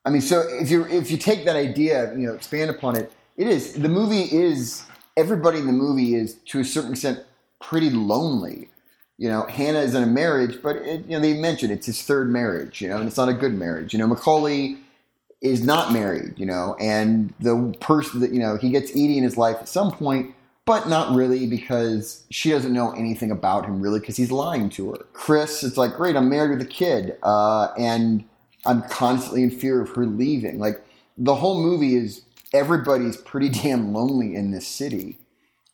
I 0.05 0.09
mean, 0.09 0.21
so 0.21 0.41
if 0.41 0.69
you 0.69 0.85
if 0.85 1.11
you 1.11 1.17
take 1.17 1.45
that 1.45 1.55
idea, 1.55 2.11
you 2.13 2.27
know, 2.27 2.33
expand 2.33 2.69
upon 2.69 2.97
it, 2.97 3.11
it 3.37 3.47
is 3.47 3.73
the 3.73 3.89
movie 3.89 4.23
is 4.23 4.83
everybody 5.15 5.59
in 5.59 5.67
the 5.67 5.73
movie 5.73 6.15
is 6.15 6.35
to 6.45 6.59
a 6.59 6.65
certain 6.65 6.91
extent 6.91 7.19
pretty 7.61 7.89
lonely. 7.89 8.69
You 9.17 9.29
know, 9.29 9.43
Hanna 9.43 9.79
is 9.79 9.93
in 9.95 10.03
a 10.03 10.07
marriage, 10.07 10.61
but 10.61 10.77
it, 10.77 11.05
you 11.05 11.11
know 11.11 11.19
they 11.19 11.33
mentioned 11.35 11.71
it's 11.71 11.85
his 11.85 12.01
third 12.01 12.29
marriage. 12.29 12.81
You 12.81 12.89
know, 12.89 12.97
and 12.97 13.07
it's 13.07 13.17
not 13.17 13.29
a 13.29 13.33
good 13.33 13.53
marriage. 13.53 13.93
You 13.93 13.99
know, 13.99 14.07
McCauley 14.07 14.79
is 15.41 15.63
not 15.63 15.93
married. 15.93 16.33
You 16.37 16.47
know, 16.47 16.75
and 16.79 17.33
the 17.39 17.73
person 17.79 18.19
that 18.19 18.31
you 18.31 18.39
know 18.39 18.57
he 18.57 18.71
gets 18.71 18.91
Edie 18.91 19.17
in 19.17 19.23
his 19.23 19.37
life 19.37 19.57
at 19.61 19.69
some 19.69 19.91
point, 19.91 20.35
but 20.65 20.87
not 20.87 21.13
really 21.13 21.45
because 21.45 22.23
she 22.29 22.49
doesn't 22.51 22.73
know 22.73 22.91
anything 22.91 23.31
about 23.31 23.65
him 23.65 23.81
really 23.81 23.99
because 23.99 24.15
he's 24.17 24.31
lying 24.31 24.69
to 24.69 24.91
her. 24.91 25.05
Chris 25.13 25.63
it's 25.63 25.77
like, 25.77 25.95
great, 25.95 26.15
I'm 26.15 26.29
married 26.29 26.57
with 26.57 26.61
a 26.61 26.69
kid, 26.69 27.17
uh, 27.23 27.69
and 27.77 28.23
I'm 28.65 28.83
constantly 28.83 29.43
in 29.43 29.51
fear 29.51 29.81
of 29.81 29.89
her 29.89 30.05
leaving. 30.05 30.59
Like 30.59 30.83
the 31.17 31.35
whole 31.35 31.61
movie 31.61 31.95
is 31.95 32.23
everybody's 32.53 33.17
pretty 33.17 33.49
damn 33.61 33.93
lonely 33.93 34.35
in 34.35 34.51
this 34.51 34.67
city, 34.67 35.17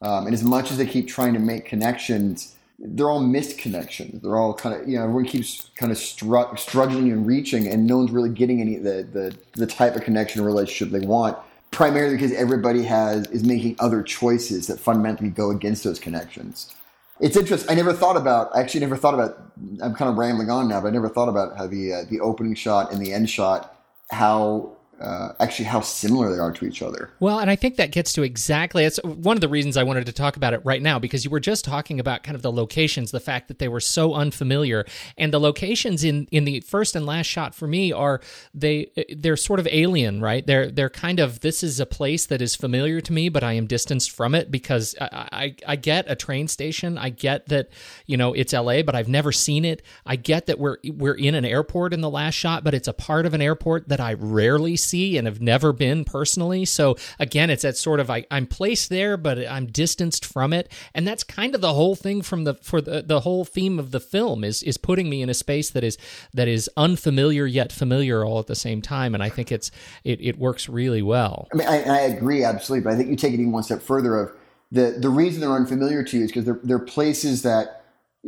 um, 0.02 0.26
and 0.26 0.34
as 0.34 0.44
much 0.44 0.72
as 0.72 0.78
they 0.78 0.86
keep 0.86 1.08
trying 1.08 1.34
to 1.34 1.40
make 1.40 1.66
connections. 1.66 2.56
They're 2.82 3.10
all 3.10 3.20
missed 3.20 3.58
connections. 3.58 4.22
They're 4.22 4.38
all 4.38 4.54
kind 4.54 4.74
of, 4.74 4.88
you 4.88 4.96
know, 4.96 5.04
everyone 5.04 5.26
keeps 5.26 5.70
kind 5.76 5.92
of 5.92 5.98
stru- 5.98 6.58
struggling 6.58 7.12
and 7.12 7.28
reaching, 7.28 7.68
and 7.68 7.86
no 7.86 7.98
one's 7.98 8.12
really 8.12 8.30
getting 8.30 8.62
any 8.62 8.78
the, 8.78 9.06
the 9.12 9.36
the 9.60 9.68
type 9.68 9.98
of 9.98 10.04
connection 10.04 10.42
or 10.42 10.46
relationship 10.46 10.94
they 10.98 11.06
want 11.06 11.38
primarily 11.72 12.16
because 12.16 12.32
everybody 12.34 12.84
has 12.84 13.28
is 13.28 13.44
making 13.44 13.76
other 13.80 14.02
choices 14.04 14.68
that 14.68 14.80
fundamentally 14.80 15.30
go 15.30 15.52
against 15.52 15.84
those 15.84 16.00
connections. 16.00 16.74
It's 17.20 17.36
interesting. 17.36 17.70
I 17.70 17.76
never 17.76 17.94
thought 17.94 18.16
about. 18.16 18.50
I 18.56 18.62
actually 18.62 18.80
never 18.80 18.96
thought 18.96 19.14
about. 19.14 19.38
I'm 19.82 19.94
kind 19.94 20.10
of 20.10 20.18
rambling 20.18 20.50
on 20.50 20.70
now, 20.70 20.82
but 20.82 20.88
I 20.88 20.92
never 20.92 21.10
thought 21.10 21.28
about 21.28 21.58
how 21.58 21.68
the 21.68 21.94
uh, 21.94 22.04
the 22.10 22.22
opening 22.22 22.56
shot 22.56 22.94
and 22.94 23.06
the 23.06 23.14
end 23.14 23.30
shot, 23.30 23.76
how 24.12 24.78
uh, 25.00 25.34
actually 25.39 25.66
how 25.66 25.82
similar 25.82 26.34
they 26.34 26.39
are 26.39 26.52
to 26.52 26.66
each 26.66 26.82
other. 26.82 27.10
Well, 27.20 27.39
and 27.39 27.50
I 27.50 27.56
think 27.56 27.78
that 27.78 27.91
gets 27.91 28.12
to 28.14 28.24
exactly 28.24 28.84
it's 28.84 29.00
one 29.04 29.38
of 29.38 29.41
the 29.41 29.47
reasons 29.47 29.78
I 29.78 29.84
wanted 29.84 30.06
to 30.08 30.12
talk 30.12 30.36
about 30.36 30.54
it 30.54 30.62
right 30.66 30.82
now 30.82 31.00
because 31.00 31.24
you 31.24 31.32
were 31.32 31.39
just 31.39 31.64
talking 31.64 32.00
about 32.00 32.24
kind 32.24 32.36
of 32.36 32.41
the 32.41 32.52
locations, 32.52 33.12
the 33.12 33.20
fact 33.20 33.47
that 33.47 33.60
they 33.60 33.68
were 33.68 33.80
so 33.80 34.14
unfamiliar, 34.14 34.86
and 35.18 35.32
the 35.34 35.39
locations 35.39 36.04
in 36.04 36.28
in 36.32 36.43
the 36.43 36.60
first 36.62 36.95
and 36.95 37.06
last 37.06 37.28
shot 37.28 37.56
for 37.56 37.68
me 37.68 37.91
are 37.91 38.20
they 38.54 38.91
they're 39.16 39.38
sort 39.38 39.60
of 39.60 39.68
alien, 39.72 40.22
right? 40.22 40.45
They're 40.45 40.70
they're 40.70 40.89
kind 40.89 41.20
of 41.20 41.39
this 41.39 41.64
is 41.64 41.80
a 41.80 41.86
place 41.86 42.26
that 42.26 42.41
is 42.41 42.56
familiar 42.56 43.00
to 43.02 43.14
me, 43.14 43.30
but 43.30 43.43
I 43.43 43.54
am 43.54 43.68
distanced 43.68 44.12
from 44.12 44.36
it 44.36 44.52
because 44.52 44.95
I 45.00 45.30
I, 45.32 45.56
I 45.66 45.76
get 45.78 46.06
a 46.10 46.16
train 46.16 46.47
station, 46.47 46.97
I 46.97 47.10
get 47.10 47.47
that 47.47 47.70
you 48.06 48.18
know 48.18 48.34
it's 48.34 48.54
L.A., 48.54 48.82
but 48.82 48.95
I've 48.95 49.08
never 49.08 49.32
seen 49.32 49.64
it. 49.64 49.82
I 50.06 50.18
get 50.18 50.47
that 50.47 50.60
we're 50.60 50.78
we're 50.84 51.14
in 51.14 51.36
an 51.36 51.45
airport 51.45 51.93
in 51.93 52.02
the 52.02 52.10
last 52.10 52.34
shot, 52.34 52.66
but 52.66 52.74
it's 52.74 52.88
a 52.88 52.93
part 52.93 53.26
of 53.26 53.34
an 53.34 53.41
airport 53.41 53.88
that 53.88 54.02
I 54.02 54.14
rarely 54.14 54.76
see 54.76 54.89
and 54.94 55.28
have 55.28 55.42
never 55.42 55.74
been 55.74 56.06
personally. 56.06 56.66
So 56.66 56.96
again, 57.20 57.50
it's 57.50 57.64
that 57.64 57.78
sort 57.78 58.00
of 58.00 58.10
I, 58.10 58.26
I'm 58.32 58.48
placed 58.48 58.90
there, 58.90 59.18
but 59.18 59.38
I'm 59.48 59.68
distanced 59.68 60.26
from 60.26 60.54
it, 60.54 60.72
and 60.94 61.08
that's 61.08 61.24
kind 61.24 61.56
of 61.56 61.62
the 61.62 61.74
whole 61.74 61.96
thing 61.96 62.22
from 62.22 62.44
the 62.44 62.56
for 62.56 62.82
the 62.82 63.02
the 63.02 63.22
whole 63.22 63.46
theme 63.46 63.80
of 63.80 63.92
the 63.92 64.00
film 64.00 64.44
is 64.44 64.64
is 64.64 64.78
putting 64.78 65.10
me 65.10 65.22
in 65.22 65.30
a 65.30 65.34
space 65.34 65.70
that 65.72 65.84
is 65.84 65.98
that 66.34 66.48
is 66.48 66.70
unfamiliar 66.78 67.46
yet 67.46 67.72
familiar 67.72 68.26
all 68.26 68.40
at 68.40 68.48
the 68.48 68.56
same 68.56 68.82
time, 68.82 69.14
and 69.14 69.24
I 69.24 69.30
think 69.30 69.52
it's 69.52 69.72
it, 70.04 70.20
it 70.22 70.38
works 70.38 70.70
really 70.70 71.02
well. 71.02 71.48
I 71.54 71.58
mean, 71.58 71.68
I, 71.68 71.84
I 71.84 72.00
agree 72.02 72.44
absolutely, 72.44 72.84
but 72.84 72.94
I 72.94 72.98
think 72.98 73.10
you 73.10 73.16
take 73.16 73.34
it 73.34 73.40
even 73.40 73.52
one 73.52 73.64
step 73.64 73.82
further. 73.82 74.18
Of 74.18 74.32
the 74.72 74.96
the 74.98 75.10
reason 75.10 75.42
they're 75.42 75.52
unfamiliar 75.52 76.04
to 76.04 76.18
you 76.18 76.24
is 76.26 76.32
because 76.32 76.46
they're 76.46 76.60
they're 76.64 76.80
places 76.80 77.44
that, 77.44 77.86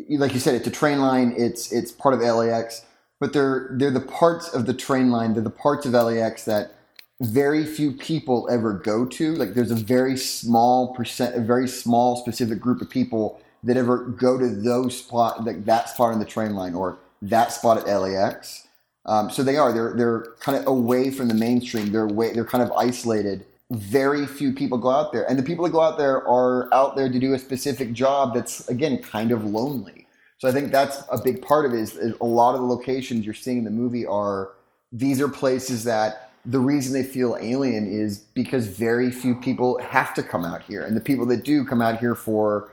like 0.09 0.33
you 0.33 0.39
said, 0.39 0.55
it's 0.55 0.67
a 0.67 0.71
train 0.71 0.99
line. 0.99 1.33
It's 1.37 1.71
it's 1.71 1.91
part 1.91 2.13
of 2.13 2.21
LAX 2.21 2.85
but 3.21 3.33
they're 3.33 3.69
they're 3.73 3.91
the 3.91 4.01
parts 4.01 4.49
of 4.49 4.65
the 4.65 4.73
train 4.73 5.11
line. 5.11 5.33
They're 5.33 5.43
the 5.43 5.49
parts 5.51 5.85
of 5.85 5.93
LAX 5.93 6.43
that 6.45 6.73
very 7.21 7.65
few 7.65 7.91
people 7.91 8.49
ever 8.49 8.73
go 8.73 9.05
to. 9.05 9.35
Like 9.35 9.53
there's 9.53 9.69
a 9.69 9.75
very 9.75 10.17
small 10.17 10.93
percent, 10.95 11.35
a 11.35 11.39
very 11.39 11.67
small 11.67 12.17
specific 12.17 12.59
group 12.59 12.81
of 12.81 12.89
people 12.89 13.39
that 13.63 13.77
ever 13.77 13.99
go 13.99 14.39
to 14.39 14.49
those 14.49 14.97
spot, 14.97 15.45
like 15.45 15.65
that 15.65 15.87
spot 15.87 16.13
in 16.13 16.19
the 16.19 16.25
train 16.25 16.55
line 16.55 16.73
or 16.73 16.97
that 17.21 17.53
spot 17.53 17.87
at 17.87 17.95
LAX. 17.95 18.67
Um, 19.05 19.29
so 19.29 19.43
they 19.43 19.55
are 19.55 19.71
they're 19.71 19.93
they're 19.93 20.25
kind 20.39 20.57
of 20.57 20.65
away 20.65 21.11
from 21.11 21.27
the 21.27 21.35
mainstream. 21.35 21.91
They're 21.91 22.09
away, 22.09 22.33
they're 22.33 22.43
kind 22.43 22.63
of 22.63 22.71
isolated. 22.71 23.45
Very 23.69 24.25
few 24.25 24.51
people 24.51 24.79
go 24.79 24.89
out 24.89 25.13
there, 25.13 25.29
and 25.29 25.37
the 25.37 25.43
people 25.43 25.63
that 25.65 25.71
go 25.71 25.81
out 25.81 25.99
there 25.99 26.27
are 26.27 26.73
out 26.73 26.95
there 26.95 27.07
to 27.07 27.19
do 27.19 27.35
a 27.35 27.39
specific 27.39 27.93
job 27.93 28.33
that's 28.33 28.67
again 28.67 28.97
kind 28.97 29.31
of 29.31 29.45
lonely. 29.45 30.07
So 30.41 30.49
I 30.49 30.51
think 30.51 30.71
that's 30.71 31.03
a 31.11 31.21
big 31.21 31.43
part 31.43 31.67
of 31.67 31.73
it. 31.73 31.79
Is, 31.81 31.95
is 31.95 32.15
a 32.19 32.25
lot 32.25 32.55
of 32.55 32.61
the 32.61 32.65
locations 32.65 33.25
you're 33.25 33.35
seeing 33.35 33.59
in 33.59 33.63
the 33.63 33.69
movie 33.69 34.07
are 34.07 34.53
these 34.91 35.21
are 35.21 35.29
places 35.29 35.83
that 35.83 36.31
the 36.47 36.57
reason 36.57 36.93
they 36.93 37.07
feel 37.07 37.37
alien 37.39 37.85
is 37.85 38.17
because 38.33 38.65
very 38.65 39.11
few 39.11 39.35
people 39.35 39.77
have 39.77 40.15
to 40.15 40.23
come 40.23 40.43
out 40.43 40.63
here, 40.63 40.83
and 40.83 40.97
the 40.97 41.01
people 41.01 41.27
that 41.27 41.43
do 41.43 41.63
come 41.63 41.79
out 41.79 41.99
here 41.99 42.15
for 42.15 42.70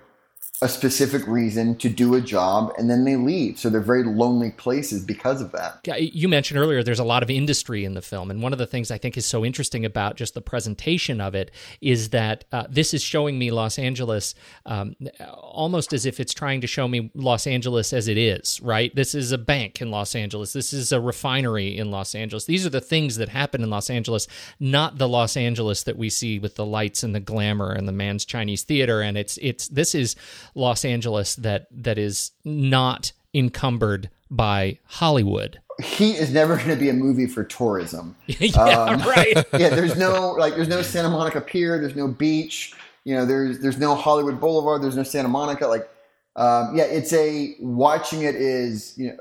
a 0.60 0.68
specific 0.68 1.24
reason 1.28 1.76
to 1.76 1.88
do 1.88 2.16
a 2.16 2.20
job 2.20 2.72
and 2.76 2.90
then 2.90 3.04
they 3.04 3.14
leave. 3.14 3.56
So 3.60 3.70
they're 3.70 3.80
very 3.80 4.02
lonely 4.02 4.50
places 4.50 5.04
because 5.04 5.40
of 5.40 5.52
that. 5.52 5.78
Yeah, 5.84 5.96
You 5.96 6.28
mentioned 6.28 6.58
earlier 6.58 6.82
there's 6.82 6.98
a 6.98 7.04
lot 7.04 7.22
of 7.22 7.30
industry 7.30 7.84
in 7.84 7.94
the 7.94 8.02
film. 8.02 8.28
And 8.28 8.42
one 8.42 8.52
of 8.52 8.58
the 8.58 8.66
things 8.66 8.90
I 8.90 8.98
think 8.98 9.16
is 9.16 9.24
so 9.24 9.44
interesting 9.44 9.84
about 9.84 10.16
just 10.16 10.34
the 10.34 10.40
presentation 10.40 11.20
of 11.20 11.36
it 11.36 11.52
is 11.80 12.08
that 12.08 12.44
uh, 12.50 12.64
this 12.68 12.92
is 12.92 13.02
showing 13.02 13.38
me 13.38 13.52
Los 13.52 13.78
Angeles 13.78 14.34
um, 14.66 14.96
almost 15.30 15.92
as 15.92 16.04
if 16.04 16.18
it's 16.18 16.34
trying 16.34 16.60
to 16.62 16.66
show 16.66 16.88
me 16.88 17.12
Los 17.14 17.46
Angeles 17.46 17.92
as 17.92 18.08
it 18.08 18.18
is, 18.18 18.60
right? 18.60 18.92
This 18.96 19.14
is 19.14 19.30
a 19.30 19.38
bank 19.38 19.80
in 19.80 19.92
Los 19.92 20.16
Angeles. 20.16 20.52
This 20.54 20.72
is 20.72 20.90
a 20.90 21.00
refinery 21.00 21.78
in 21.78 21.92
Los 21.92 22.16
Angeles. 22.16 22.46
These 22.46 22.66
are 22.66 22.70
the 22.70 22.80
things 22.80 23.16
that 23.18 23.28
happen 23.28 23.62
in 23.62 23.70
Los 23.70 23.90
Angeles, 23.90 24.26
not 24.58 24.98
the 24.98 25.08
Los 25.08 25.36
Angeles 25.36 25.84
that 25.84 25.96
we 25.96 26.10
see 26.10 26.40
with 26.40 26.56
the 26.56 26.66
lights 26.66 27.04
and 27.04 27.14
the 27.14 27.20
glamour 27.20 27.70
and 27.70 27.86
the 27.86 27.92
Mann's 27.92 28.24
Chinese 28.24 28.64
theater. 28.64 29.00
And 29.00 29.16
it's, 29.16 29.38
it's, 29.40 29.68
this 29.68 29.94
is 29.94 30.16
Los 30.54 30.84
Angeles 30.84 31.36
that 31.36 31.66
that 31.70 31.98
is 31.98 32.32
not 32.44 33.12
encumbered 33.34 34.10
by 34.30 34.78
Hollywood. 34.84 35.60
Heat 35.82 36.16
is 36.16 36.32
never 36.32 36.56
going 36.56 36.70
to 36.70 36.76
be 36.76 36.88
a 36.88 36.92
movie 36.92 37.26
for 37.26 37.44
tourism. 37.44 38.16
yeah, 38.26 38.60
um, 38.60 39.00
right. 39.00 39.36
yeah, 39.58 39.68
there's 39.68 39.96
no 39.96 40.32
like 40.32 40.54
there's 40.54 40.68
no 40.68 40.82
Santa 40.82 41.08
Monica 41.08 41.40
Pier, 41.40 41.78
there's 41.78 41.96
no 41.96 42.08
beach, 42.08 42.74
you 43.04 43.14
know, 43.14 43.24
there's 43.24 43.60
there's 43.60 43.78
no 43.78 43.94
Hollywood 43.94 44.40
Boulevard, 44.40 44.82
there's 44.82 44.96
no 44.96 45.02
Santa 45.02 45.28
Monica. 45.28 45.66
Like, 45.66 45.88
um, 46.36 46.76
yeah, 46.76 46.84
it's 46.84 47.12
a 47.12 47.54
watching 47.60 48.22
it 48.22 48.34
is 48.34 48.94
you 48.98 49.08
know 49.08 49.16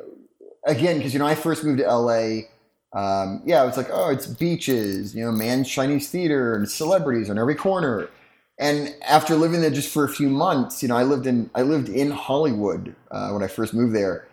again 0.65 0.97
because 0.97 1.13
you 1.13 1.19
know 1.19 1.28
I 1.28 1.36
first 1.36 1.63
moved 1.63 1.80
to 1.80 1.88
LA. 1.88 2.41
Um, 2.93 3.41
yeah, 3.45 3.67
it's 3.67 3.78
like 3.78 3.89
oh, 3.91 4.09
it's 4.09 4.25
beaches, 4.25 5.15
you 5.15 5.23
know, 5.23 5.32
Mann, 5.32 5.63
Chinese 5.63 6.09
theater 6.09 6.55
and 6.55 6.69
celebrities 6.69 7.30
on 7.30 7.38
every 7.38 7.55
corner. 7.55 8.09
And 8.60 8.95
after 9.08 9.36
living 9.36 9.62
there 9.62 9.70
just 9.70 9.93
for 9.93 10.03
a 10.03 10.10
few 10.10 10.30
months, 10.30 10.82
you 10.82 10.89
know, 10.89 10.97
I 10.97 11.03
lived 11.03 11.28
in 11.28 11.49
I 11.53 11.62
lived 11.62 11.89
in 11.89 12.12
Hollywood 12.12 12.95
uh, 13.12 13.30
when 13.30 13.43
I 13.43 13.47
first 13.47 13.74
moved 13.74 13.95
there, 13.95 14.28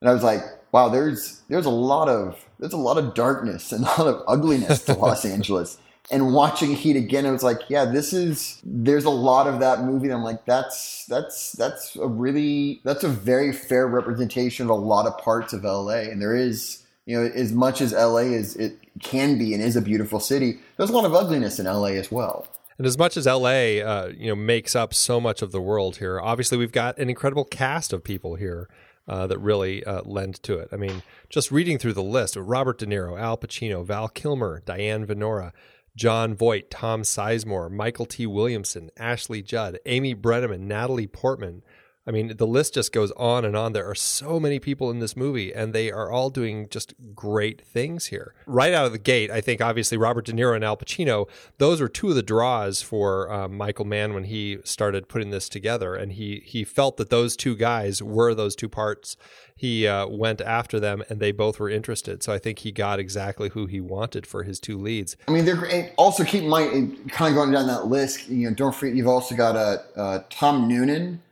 and 0.00 0.10
I 0.10 0.12
was 0.12 0.22
like, 0.22 0.42
wow, 0.72 0.88
there's 0.88 1.40
there's 1.48 1.66
a 1.66 1.70
lot 1.70 2.08
of 2.08 2.46
there's 2.58 2.72
a 2.72 2.78
lot 2.78 2.98
of 2.98 3.14
darkness 3.14 3.72
and 3.72 3.84
a 3.84 3.88
lot 3.88 4.06
of 4.06 4.22
ugliness 4.28 4.84
to 4.84 4.94
Los 4.98 5.24
Angeles. 5.24 5.78
And 6.12 6.34
watching 6.34 6.74
Heat 6.74 6.96
again, 6.96 7.24
I 7.24 7.30
was 7.30 7.44
like, 7.44 7.60
yeah, 7.68 7.84
this 7.84 8.12
is 8.12 8.60
there's 8.64 9.04
a 9.04 9.10
lot 9.10 9.46
of 9.46 9.60
that 9.60 9.84
movie. 9.84 10.06
And 10.06 10.14
I'm 10.14 10.24
like, 10.24 10.44
that's 10.44 11.06
that's 11.06 11.52
that's 11.52 11.96
a 11.96 12.06
really 12.06 12.80
that's 12.84 13.04
a 13.04 13.08
very 13.08 13.52
fair 13.52 13.86
representation 13.86 14.66
of 14.66 14.70
a 14.70 14.74
lot 14.74 15.06
of 15.06 15.16
parts 15.18 15.52
of 15.52 15.64
LA. 15.64 16.00
And 16.10 16.20
there 16.20 16.34
is, 16.34 16.84
you 17.06 17.16
know, 17.16 17.26
as 17.26 17.52
much 17.52 17.80
as 17.80 17.92
LA 17.92 18.32
is 18.34 18.56
it 18.56 18.76
can 19.00 19.38
be 19.38 19.54
and 19.54 19.62
is 19.62 19.76
a 19.76 19.80
beautiful 19.80 20.20
city, 20.20 20.58
there's 20.76 20.90
a 20.90 20.92
lot 20.92 21.04
of 21.04 21.14
ugliness 21.14 21.58
in 21.60 21.66
LA 21.66 21.92
as 21.92 22.10
well. 22.10 22.46
And 22.80 22.86
as 22.86 22.96
much 22.96 23.18
as 23.18 23.26
LA, 23.26 23.82
uh, 23.84 24.10
you 24.16 24.28
know, 24.28 24.34
makes 24.34 24.74
up 24.74 24.94
so 24.94 25.20
much 25.20 25.42
of 25.42 25.52
the 25.52 25.60
world 25.60 25.98
here, 25.98 26.18
obviously 26.18 26.56
we've 26.56 26.72
got 26.72 26.96
an 26.96 27.10
incredible 27.10 27.44
cast 27.44 27.92
of 27.92 28.02
people 28.02 28.36
here 28.36 28.70
uh, 29.06 29.26
that 29.26 29.38
really 29.38 29.84
uh, 29.84 30.00
lend 30.06 30.42
to 30.44 30.56
it. 30.56 30.70
I 30.72 30.76
mean, 30.76 31.02
just 31.28 31.50
reading 31.50 31.76
through 31.76 31.92
the 31.92 32.02
list: 32.02 32.36
Robert 32.36 32.78
De 32.78 32.86
Niro, 32.86 33.20
Al 33.20 33.36
Pacino, 33.36 33.84
Val 33.84 34.08
Kilmer, 34.08 34.62
Diane 34.64 35.06
Venora, 35.06 35.52
Jon 35.94 36.34
Voight, 36.34 36.70
Tom 36.70 37.02
Sizemore, 37.02 37.70
Mykelti 37.70 38.26
Williamson, 38.26 38.88
Ashley 38.96 39.42
Judd, 39.42 39.78
Amy 39.84 40.14
Brenneman, 40.14 40.60
Natalie 40.60 41.06
Portman. 41.06 41.62
I 42.10 42.12
mean, 42.12 42.36
the 42.38 42.46
list 42.46 42.74
just 42.74 42.92
goes 42.92 43.12
on 43.12 43.44
and 43.44 43.56
on. 43.56 43.72
There 43.72 43.88
are 43.88 43.94
so 43.94 44.40
many 44.40 44.58
people 44.58 44.90
in 44.90 44.98
this 44.98 45.16
movie, 45.16 45.54
and 45.54 45.72
they 45.72 45.92
are 45.92 46.10
all 46.10 46.28
doing 46.28 46.68
just 46.68 46.92
great 47.14 47.64
things 47.64 48.06
here. 48.06 48.34
Right 48.46 48.74
out 48.74 48.84
of 48.84 48.90
the 48.90 48.98
gate, 48.98 49.30
I 49.30 49.40
think 49.40 49.60
obviously 49.60 49.96
Robert 49.96 50.24
De 50.24 50.32
Niro 50.32 50.56
and 50.56 50.64
Al 50.64 50.76
Pacino, 50.76 51.28
those 51.58 51.80
were 51.80 51.88
two 51.88 52.08
of 52.08 52.16
the 52.16 52.22
draws 52.24 52.82
for 52.82 53.32
um, 53.32 53.56
Michael 53.56 53.84
Mann 53.84 54.12
when 54.12 54.24
he 54.24 54.58
started 54.64 55.06
putting 55.06 55.30
this 55.30 55.48
together, 55.48 55.94
and 55.94 56.14
he 56.14 56.42
he 56.44 56.64
felt 56.64 56.96
that 56.96 57.10
those 57.10 57.36
two 57.36 57.54
guys 57.54 58.02
were 58.02 58.34
those 58.34 58.56
two 58.56 58.68
parts. 58.68 59.16
He 59.54 59.86
uh, 59.86 60.08
went 60.08 60.40
after 60.40 60.80
them, 60.80 61.04
and 61.08 61.20
they 61.20 61.30
both 61.30 61.60
were 61.60 61.70
interested. 61.70 62.24
So 62.24 62.32
I 62.32 62.38
think 62.38 62.60
he 62.60 62.72
got 62.72 62.98
exactly 62.98 63.50
who 63.50 63.66
he 63.66 63.80
wanted 63.80 64.26
for 64.26 64.42
his 64.42 64.58
two 64.58 64.76
leads. 64.76 65.16
I 65.28 65.30
mean, 65.30 65.44
they're. 65.44 65.92
Also, 65.96 66.24
keep 66.24 66.42
in 66.42 66.48
mind, 66.48 67.12
kind 67.12 67.30
of 67.30 67.36
going 67.36 67.52
down 67.52 67.68
that 67.68 67.86
list. 67.86 68.28
You 68.28 68.48
know, 68.48 68.54
don't 68.56 68.74
forget 68.74 68.96
you've 68.96 69.06
also 69.06 69.36
got 69.36 69.54
a 69.54 69.84
uh, 69.96 70.00
uh, 70.00 70.22
Tom 70.28 70.66
Noonan 70.66 71.22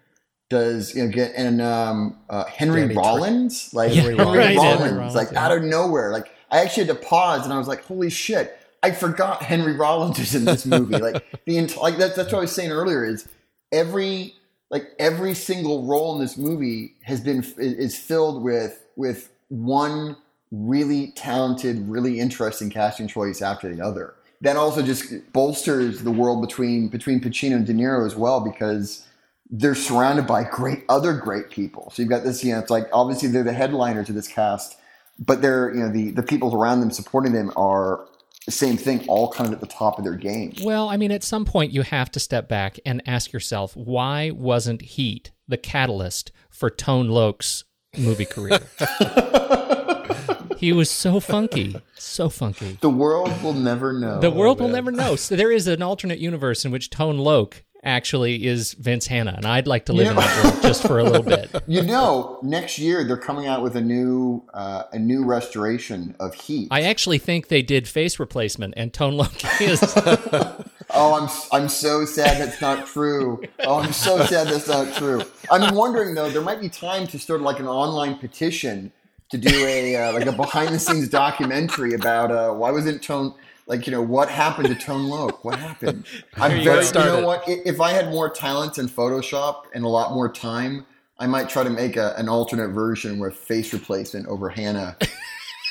does 0.50 0.94
you 0.94 1.04
know 1.04 1.10
get 1.10 1.32
and 1.36 1.60
um, 1.60 2.18
uh, 2.30 2.44
Henry 2.44 2.82
Danny 2.82 2.94
Tre- 2.94 3.02
Rollins, 3.02 3.74
like 3.74 3.94
Yeah, 3.94 4.02
Henry, 4.02 4.14
right, 4.14 4.56
Rollins, 4.56 4.80
Henry 4.80 4.96
Rollins, 4.96 5.14
like 5.14 5.32
yeah. 5.32 5.44
out 5.44 5.56
of 5.56 5.62
nowhere. 5.62 6.12
Like 6.12 6.32
I 6.50 6.60
actually 6.60 6.86
had 6.86 6.96
to 7.00 7.06
pause, 7.06 7.44
and 7.44 7.52
I 7.52 7.58
was 7.58 7.68
like, 7.68 7.84
"Holy 7.84 8.10
shit!" 8.10 8.58
I 8.82 8.92
forgot 8.92 9.42
Henry 9.42 9.74
Rollins 9.74 10.18
is 10.18 10.34
in 10.34 10.44
this 10.44 10.64
movie. 10.64 10.98
like 10.98 11.24
the 11.44 11.58
entire, 11.58 11.82
like 11.82 11.96
that's 11.98 12.16
that's 12.16 12.32
what 12.32 12.38
I 12.38 12.42
was 12.42 12.52
saying 12.52 12.70
earlier. 12.70 13.04
Is 13.04 13.28
every 13.72 14.34
like 14.70 14.90
every 14.98 15.34
single 15.34 15.84
role 15.84 16.14
in 16.14 16.20
this 16.20 16.36
movie 16.36 16.94
has 17.02 17.20
been 17.20 17.44
is 17.58 17.96
filled 17.96 18.42
with 18.42 18.84
with 18.96 19.30
one 19.48 20.16
really 20.50 21.08
talented, 21.08 21.88
really 21.88 22.20
interesting 22.20 22.70
casting 22.70 23.08
choice 23.08 23.42
after 23.42 23.74
the 23.74 23.84
other. 23.84 24.14
That 24.40 24.56
also 24.56 24.82
just 24.82 25.32
bolsters 25.32 26.02
the 26.02 26.10
world 26.10 26.40
between 26.40 26.88
between 26.88 27.20
Pacino 27.20 27.56
and 27.56 27.66
De 27.66 27.74
Niro 27.74 28.06
as 28.06 28.14
well 28.14 28.40
because 28.40 29.06
they're 29.50 29.74
surrounded 29.74 30.26
by 30.26 30.44
great 30.44 30.84
other 30.88 31.14
great 31.14 31.50
people. 31.50 31.90
So 31.94 32.02
you've 32.02 32.10
got 32.10 32.24
this, 32.24 32.44
you 32.44 32.52
know, 32.52 32.60
it's 32.60 32.70
like 32.70 32.88
obviously 32.92 33.28
they're 33.28 33.42
the 33.42 33.52
headliners 33.52 34.08
of 34.08 34.14
this 34.14 34.28
cast, 34.28 34.76
but 35.18 35.42
they're 35.42 35.74
you 35.74 35.80
know 35.80 35.90
the 35.90 36.10
the 36.10 36.22
people 36.22 36.54
around 36.54 36.80
them 36.80 36.90
supporting 36.90 37.32
them 37.32 37.52
are 37.56 38.06
the 38.48 38.52
same 38.52 38.76
thing, 38.78 39.04
all 39.08 39.30
kind 39.30 39.46
of 39.46 39.52
at 39.52 39.60
the 39.60 39.66
top 39.66 39.98
of 39.98 40.04
their 40.04 40.16
game. 40.16 40.54
Well, 40.62 40.88
I 40.88 40.96
mean, 40.96 41.12
at 41.12 41.22
some 41.22 41.44
point 41.44 41.72
you 41.72 41.82
have 41.82 42.10
to 42.12 42.20
step 42.20 42.48
back 42.48 42.78
and 42.86 43.02
ask 43.06 43.30
yourself, 43.32 43.76
why 43.76 44.30
wasn't 44.30 44.80
Heat 44.80 45.32
the 45.46 45.58
catalyst 45.58 46.32
for 46.48 46.70
Tone 46.70 47.08
Lōc's 47.08 47.64
movie 47.98 48.24
career? 48.24 48.60
he 50.56 50.72
was 50.72 50.90
so 50.90 51.20
funky, 51.20 51.76
so 51.96 52.28
funky. 52.30 52.78
The 52.80 52.88
world 52.88 53.30
will 53.42 53.52
never 53.52 53.92
know. 53.92 54.18
The 54.18 54.30
world 54.30 54.60
will 54.60 54.68
oh, 54.68 54.72
never 54.72 54.90
know. 54.90 55.14
So 55.14 55.36
there 55.36 55.52
is 55.52 55.66
an 55.66 55.82
alternate 55.82 56.18
universe 56.18 56.64
in 56.64 56.72
which 56.72 56.88
Tone 56.88 57.18
Lōc 57.18 57.62
actually 57.82 58.46
is 58.46 58.74
Vince 58.74 59.06
Hanna, 59.06 59.34
and 59.36 59.46
I'd 59.46 59.66
like 59.66 59.86
to 59.86 59.92
live 59.92 60.08
in 60.08 60.16
that 60.16 60.44
world 60.44 60.62
just 60.62 60.86
for 60.86 60.98
a 60.98 61.04
little 61.04 61.22
bit. 61.22 61.50
You 61.68 61.82
know, 61.82 62.38
next 62.42 62.78
year 62.78 63.04
they're 63.04 63.16
coming 63.18 63.46
out 63.46 63.62
with 63.62 63.76
a 63.76 63.80
new 63.80 64.42
uh, 64.54 64.84
a 64.92 64.98
new 64.98 65.24
restoration 65.24 66.16
of 66.18 66.34
Heat. 66.34 66.68
I 66.70 66.82
actually 66.82 67.18
think 67.18 67.48
they 67.48 67.60
did 67.62 67.86
face 67.86 68.18
replacement, 68.18 68.74
and 68.76 68.92
Tone 68.92 69.14
Lōc 69.14 69.60
is. 69.60 70.64
Oh, 70.90 71.12
I'm 71.12 71.28
I'm 71.52 71.68
so 71.68 72.06
sad 72.06 72.40
that's 72.40 72.62
not 72.62 72.86
true. 72.86 73.42
Oh, 73.60 73.80
I'm 73.80 73.92
so 73.92 74.24
sad 74.24 74.48
that's 74.48 74.68
not 74.68 74.94
true. 74.94 75.22
I'm 75.50 75.74
wondering 75.74 76.14
though, 76.14 76.30
there 76.30 76.40
might 76.40 76.62
be 76.62 76.70
time 76.70 77.06
to 77.08 77.18
start 77.18 77.42
like 77.42 77.60
an 77.60 77.68
online 77.68 78.16
petition 78.16 78.90
to 79.30 79.36
do 79.36 79.66
a 79.66 79.96
uh, 79.96 80.12
like 80.14 80.24
a 80.24 80.32
behind 80.32 80.74
the 80.74 80.78
scenes 80.78 81.10
documentary 81.10 81.92
about 81.92 82.30
uh, 82.30 82.52
why 82.52 82.70
wasn't 82.70 83.02
Tone 83.02 83.34
like 83.68 83.86
you 83.86 83.92
know 83.92 84.02
what 84.02 84.28
happened 84.28 84.68
to 84.68 84.74
Tone 84.74 85.08
Lōc? 85.08 85.44
What 85.44 85.58
happened? 85.58 86.06
I'm 86.34 86.56
you 86.56 86.64
very 86.64 86.90
go. 86.90 87.00
you 87.00 87.20
know 87.20 87.26
what? 87.26 87.44
If 87.46 87.80
I 87.80 87.92
had 87.92 88.10
more 88.10 88.28
talent 88.28 88.78
in 88.78 88.88
Photoshop 88.88 89.64
and 89.74 89.84
a 89.84 89.88
lot 89.88 90.12
more 90.12 90.32
time, 90.32 90.86
I 91.18 91.26
might 91.26 91.48
try 91.48 91.62
to 91.62 91.70
make 91.70 91.96
a, 91.96 92.14
an 92.16 92.28
alternate 92.28 92.68
version 92.68 93.18
with 93.18 93.34
face 93.34 93.72
replacement 93.72 94.26
over 94.26 94.48
Hanna. 94.48 94.96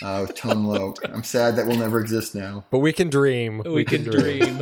Uh, 0.03 0.27
with 0.27 0.35
Tone 0.35 0.63
Lōc. 0.67 0.97
I'm 1.11 1.23
sad 1.23 1.55
that 1.55 1.65
will 1.65 1.75
never 1.75 1.99
exist 1.99 2.35
now. 2.35 2.63
But 2.69 2.79
we 2.79 2.93
can 2.93 3.09
dream. 3.09 3.63
we 3.65 3.83
can 3.83 4.03
dream. 4.03 4.59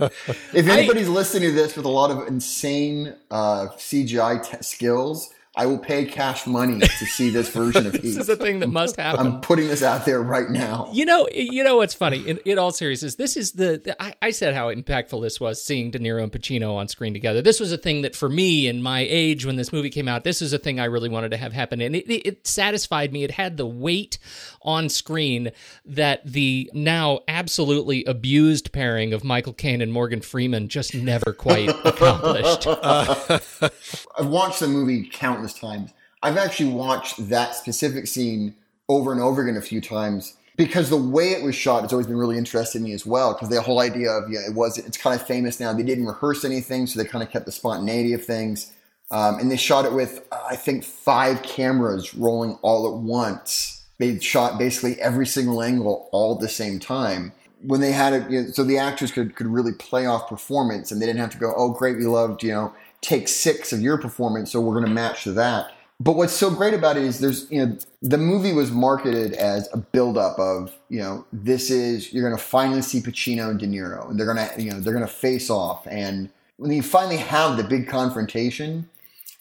If 0.00 0.66
anybody's 0.66 1.10
listening 1.10 1.50
to 1.50 1.54
this 1.54 1.76
with 1.76 1.84
a 1.84 1.90
lot 1.90 2.10
of 2.10 2.26
insane 2.26 3.14
uh, 3.30 3.66
CGI 3.76 4.42
t- 4.42 4.56
skills, 4.62 5.28
I 5.58 5.64
will 5.64 5.78
pay 5.78 6.04
cash 6.04 6.46
money 6.46 6.80
to 6.80 7.06
see 7.06 7.30
this 7.30 7.48
version 7.48 7.86
of 7.86 7.94
Heat. 7.94 8.02
this 8.02 8.16
is 8.18 8.28
a 8.28 8.36
thing 8.36 8.60
that 8.60 8.68
must 8.68 8.96
happen. 8.96 9.26
I'm 9.26 9.40
putting 9.40 9.68
this 9.68 9.82
out 9.82 10.04
there 10.04 10.22
right 10.22 10.50
now. 10.50 10.90
You 10.92 11.06
know, 11.06 11.26
you 11.32 11.64
know 11.64 11.78
what's 11.78 11.94
funny? 11.94 12.28
In, 12.28 12.36
in 12.44 12.58
all 12.58 12.72
seriousness, 12.72 13.14
this 13.14 13.38
is 13.38 13.52
the, 13.52 13.80
the 13.82 14.02
I, 14.02 14.14
I 14.20 14.30
said 14.32 14.52
how 14.52 14.70
impactful 14.70 15.22
this 15.22 15.40
was 15.40 15.62
seeing 15.62 15.90
De 15.90 15.98
Niro 15.98 16.22
and 16.22 16.30
Pacino 16.30 16.74
on 16.74 16.88
screen 16.88 17.14
together. 17.14 17.40
This 17.40 17.58
was 17.58 17.72
a 17.72 17.78
thing 17.78 18.02
that 18.02 18.14
for 18.14 18.28
me 18.28 18.68
in 18.68 18.82
my 18.82 19.06
age 19.08 19.46
when 19.46 19.56
this 19.56 19.72
movie 19.72 19.88
came 19.88 20.08
out, 20.08 20.24
this 20.24 20.42
is 20.42 20.52
a 20.52 20.58
thing 20.58 20.78
I 20.78 20.84
really 20.84 21.08
wanted 21.08 21.30
to 21.30 21.38
have 21.38 21.54
happen, 21.54 21.80
and 21.80 21.96
it, 21.96 22.06
it, 22.06 22.26
it 22.26 22.46
satisfied 22.46 23.10
me. 23.10 23.24
It 23.24 23.30
had 23.30 23.56
the 23.56 23.66
weight 23.66 24.18
on 24.66 24.88
screen 24.88 25.52
that 25.84 26.20
the 26.24 26.70
now 26.74 27.20
absolutely 27.28 28.04
abused 28.04 28.72
pairing 28.72 29.12
of 29.12 29.24
Michael 29.24 29.52
Caine 29.52 29.80
and 29.80 29.92
Morgan 29.92 30.20
Freeman 30.20 30.68
just 30.68 30.94
never 30.94 31.32
quite 31.32 31.68
accomplished. 31.84 32.66
I've 34.18 34.26
watched 34.26 34.60
the 34.60 34.68
movie 34.68 35.08
countless 35.10 35.54
times. 35.54 35.92
I've 36.22 36.36
actually 36.36 36.72
watched 36.72 37.28
that 37.28 37.54
specific 37.54 38.06
scene 38.06 38.54
over 38.88 39.12
and 39.12 39.20
over 39.20 39.42
again 39.42 39.56
a 39.56 39.62
few 39.62 39.80
times 39.80 40.36
because 40.56 40.90
the 40.90 40.96
way 40.96 41.32
it 41.32 41.42
was 41.42 41.54
shot 41.54 41.82
has 41.82 41.92
always 41.92 42.06
been 42.06 42.16
really 42.16 42.38
interesting 42.38 42.82
to 42.82 42.88
me 42.88 42.94
as 42.94 43.04
well. 43.04 43.34
Because 43.34 43.48
the 43.48 43.60
whole 43.60 43.80
idea 43.80 44.10
of 44.10 44.30
yeah, 44.30 44.40
it 44.48 44.54
was 44.54 44.78
it's 44.78 44.96
kind 44.96 45.18
of 45.18 45.26
famous 45.26 45.60
now. 45.60 45.72
They 45.72 45.82
didn't 45.82 46.06
rehearse 46.06 46.44
anything, 46.44 46.86
so 46.86 47.00
they 47.00 47.08
kind 47.08 47.22
of 47.22 47.30
kept 47.30 47.46
the 47.46 47.52
spontaneity 47.52 48.12
of 48.12 48.24
things. 48.24 48.72
Um, 49.10 49.38
and 49.38 49.50
they 49.50 49.56
shot 49.56 49.84
it 49.84 49.92
with 49.92 50.26
uh, 50.32 50.42
I 50.50 50.56
think 50.56 50.82
five 50.82 51.42
cameras 51.42 52.14
rolling 52.14 52.58
all 52.62 52.92
at 52.92 53.00
once. 53.02 53.75
They 53.98 54.18
shot 54.18 54.58
basically 54.58 55.00
every 55.00 55.26
single 55.26 55.62
angle 55.62 56.08
all 56.12 56.34
at 56.34 56.40
the 56.40 56.48
same 56.48 56.78
time. 56.78 57.32
When 57.62 57.80
they 57.80 57.92
had 57.92 58.12
it, 58.12 58.30
you 58.30 58.42
know, 58.42 58.50
so 58.50 58.64
the 58.64 58.78
actors 58.78 59.10
could 59.10 59.34
could 59.34 59.46
really 59.46 59.72
play 59.72 60.06
off 60.06 60.28
performance, 60.28 60.90
and 60.90 61.00
they 61.00 61.06
didn't 61.06 61.20
have 61.20 61.30
to 61.30 61.38
go, 61.38 61.54
"Oh, 61.56 61.70
great, 61.70 61.96
we 61.96 62.04
loved 62.04 62.42
you 62.42 62.52
know 62.52 62.72
take 63.00 63.28
six 63.28 63.72
of 63.72 63.80
your 63.80 63.98
performance, 63.98 64.52
so 64.52 64.60
we're 64.60 64.74
going 64.74 64.86
to 64.86 64.90
match 64.90 65.24
to 65.24 65.32
that." 65.32 65.72
But 65.98 66.16
what's 66.16 66.34
so 66.34 66.50
great 66.50 66.74
about 66.74 66.98
it 66.98 67.04
is 67.04 67.20
there's 67.20 67.50
you 67.50 67.64
know 67.64 67.78
the 68.02 68.18
movie 68.18 68.52
was 68.52 68.70
marketed 68.70 69.32
as 69.32 69.68
a 69.72 69.78
buildup 69.78 70.38
of 70.38 70.76
you 70.90 71.00
know 71.00 71.24
this 71.32 71.70
is 71.70 72.12
you're 72.12 72.28
going 72.28 72.36
to 72.36 72.44
finally 72.44 72.82
see 72.82 73.00
Pacino 73.00 73.48
and 73.48 73.58
De 73.58 73.66
Niro, 73.66 74.08
and 74.10 74.18
they're 74.18 74.32
going 74.32 74.48
to 74.48 74.62
you 74.62 74.70
know 74.70 74.80
they're 74.80 74.92
going 74.92 75.06
to 75.06 75.12
face 75.12 75.48
off, 75.48 75.86
and 75.86 76.28
when 76.58 76.70
you 76.70 76.82
finally 76.82 77.16
have 77.16 77.56
the 77.56 77.64
big 77.64 77.88
confrontation, 77.88 78.88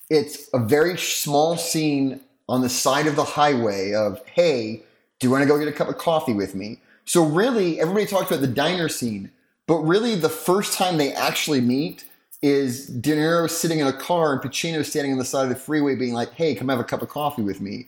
it's 0.09 0.49
a 0.53 0.59
very 0.59 0.97
small 0.97 1.57
scene 1.57 2.21
on 2.47 2.61
the 2.61 2.69
side 2.69 3.07
of 3.07 3.15
the 3.15 3.23
highway 3.23 3.93
of 3.93 4.21
hey 4.27 4.83
do 5.19 5.27
you 5.27 5.31
want 5.31 5.43
to 5.43 5.47
go 5.47 5.57
get 5.57 5.67
a 5.67 5.71
cup 5.71 5.87
of 5.87 5.97
coffee 5.97 6.33
with 6.33 6.55
me? 6.55 6.81
So 7.05 7.23
really 7.23 7.79
everybody 7.79 8.05
talks 8.05 8.29
about 8.29 8.41
the 8.41 8.47
diner 8.47 8.89
scene 8.89 9.31
but 9.67 9.77
really 9.77 10.15
the 10.15 10.29
first 10.29 10.77
time 10.77 10.97
they 10.97 11.13
actually 11.13 11.61
meet 11.61 12.05
is 12.41 12.87
De 12.87 13.15
Niro 13.15 13.49
sitting 13.49 13.79
in 13.79 13.87
a 13.87 13.93
car 13.93 14.33
and 14.33 14.41
Pacino 14.41 14.85
standing 14.85 15.11
on 15.11 15.17
the 15.17 15.25
side 15.25 15.43
of 15.43 15.49
the 15.49 15.55
freeway 15.55 15.95
being 15.95 16.13
like 16.13 16.33
hey 16.33 16.55
come 16.55 16.69
have 16.69 16.79
a 16.79 16.83
cup 16.83 17.01
of 17.01 17.09
coffee 17.09 17.41
with 17.41 17.61
me. 17.61 17.87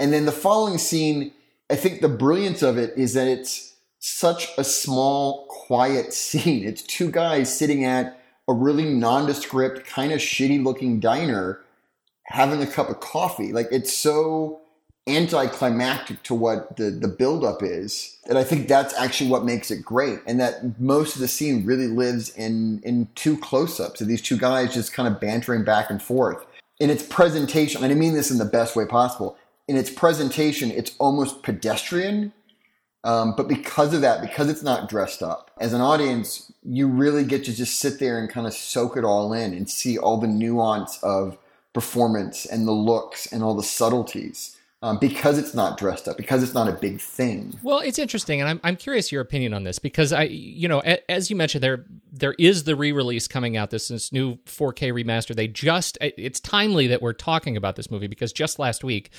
And 0.00 0.12
then 0.12 0.26
the 0.26 0.32
following 0.32 0.78
scene 0.78 1.32
i 1.70 1.76
think 1.76 2.00
the 2.00 2.08
brilliance 2.08 2.62
of 2.62 2.76
it 2.76 2.96
is 2.96 3.14
that 3.14 3.26
it's 3.26 3.74
such 4.06 4.48
a 4.58 4.64
small 4.64 5.46
quiet 5.46 6.12
scene. 6.12 6.66
It's 6.66 6.82
two 6.82 7.10
guys 7.10 7.56
sitting 7.56 7.84
at 7.84 8.20
a 8.46 8.52
really 8.52 8.84
nondescript 8.84 9.86
kind 9.86 10.12
of 10.12 10.20
shitty 10.20 10.62
looking 10.62 11.00
diner 11.00 11.63
having 12.24 12.62
a 12.62 12.66
cup 12.66 12.90
of 12.90 13.00
coffee. 13.00 13.52
Like 13.52 13.68
it's 13.70 13.92
so 13.92 14.60
anticlimactic 15.06 16.22
to 16.22 16.34
what 16.34 16.76
the 16.76 16.84
the 16.90 17.08
buildup 17.08 17.62
is 17.62 18.16
And 18.26 18.38
I 18.38 18.44
think 18.44 18.68
that's 18.68 18.94
actually 18.94 19.28
what 19.28 19.44
makes 19.44 19.70
it 19.70 19.84
great, 19.84 20.20
and 20.26 20.40
that 20.40 20.80
most 20.80 21.14
of 21.14 21.20
the 21.20 21.28
scene 21.28 21.66
really 21.66 21.86
lives 21.86 22.30
in 22.30 22.80
in 22.84 23.08
two 23.14 23.36
close 23.36 23.78
ups 23.78 24.00
of 24.00 24.08
these 24.08 24.22
two 24.22 24.38
guys 24.38 24.72
just 24.72 24.94
kind 24.94 25.06
of 25.06 25.20
bantering 25.20 25.64
back 25.64 25.90
and 25.90 26.02
forth. 26.02 26.44
In 26.80 26.90
its 26.90 27.02
presentation, 27.02 27.84
and 27.84 27.92
I 27.92 27.94
mean 27.94 28.14
this 28.14 28.30
in 28.30 28.38
the 28.38 28.44
best 28.44 28.74
way 28.74 28.86
possible. 28.86 29.36
In 29.68 29.76
its 29.76 29.90
presentation, 29.90 30.70
it's 30.70 30.94
almost 30.98 31.42
pedestrian, 31.42 32.32
um, 33.04 33.34
but 33.36 33.46
because 33.48 33.94
of 33.94 34.00
that, 34.00 34.20
because 34.22 34.48
it's 34.48 34.62
not 34.62 34.88
dressed 34.88 35.22
up, 35.22 35.50
as 35.60 35.72
an 35.72 35.80
audience, 35.80 36.52
you 36.62 36.88
really 36.88 37.24
get 37.24 37.44
to 37.44 37.54
just 37.54 37.78
sit 37.78 38.00
there 38.00 38.18
and 38.18 38.28
kind 38.28 38.46
of 38.46 38.54
soak 38.54 38.96
it 38.96 39.04
all 39.04 39.32
in 39.32 39.52
and 39.52 39.68
see 39.68 39.98
all 39.98 40.16
the 40.18 40.26
nuance 40.26 40.98
of 41.02 41.38
performance 41.74 42.46
and 42.46 42.66
the 42.66 42.72
looks 42.72 43.26
and 43.26 43.42
all 43.42 43.54
the 43.54 43.62
subtleties. 43.62 44.56
Um, 44.84 44.98
because 44.98 45.38
it's 45.38 45.54
not 45.54 45.78
dressed 45.78 46.08
up, 46.08 46.18
because 46.18 46.42
it's 46.42 46.52
not 46.52 46.68
a 46.68 46.72
big 46.72 47.00
thing. 47.00 47.58
Well, 47.62 47.78
it's 47.78 47.98
interesting, 47.98 48.42
and 48.42 48.50
I'm 48.50 48.60
I'm 48.62 48.76
curious 48.76 49.10
your 49.10 49.22
opinion 49.22 49.54
on 49.54 49.64
this 49.64 49.78
because 49.78 50.12
I, 50.12 50.24
you 50.24 50.68
know, 50.68 50.82
a, 50.84 51.10
as 51.10 51.30
you 51.30 51.36
mentioned, 51.36 51.64
they're 51.64 51.86
there 52.12 52.34
is 52.38 52.64
the 52.64 52.76
re-release 52.76 53.26
coming 53.26 53.56
out. 53.56 53.70
This 53.70 53.88
this 53.88 54.12
new 54.12 54.36
4K 54.44 54.92
remaster. 54.92 55.34
They 55.34 55.48
just 55.48 55.96
it's 56.00 56.38
timely 56.38 56.86
that 56.88 57.00
we're 57.00 57.14
talking 57.14 57.56
about 57.56 57.76
this 57.76 57.90
movie 57.90 58.08
because 58.08 58.30
just 58.30 58.58
last 58.58 58.84
week 58.84 59.10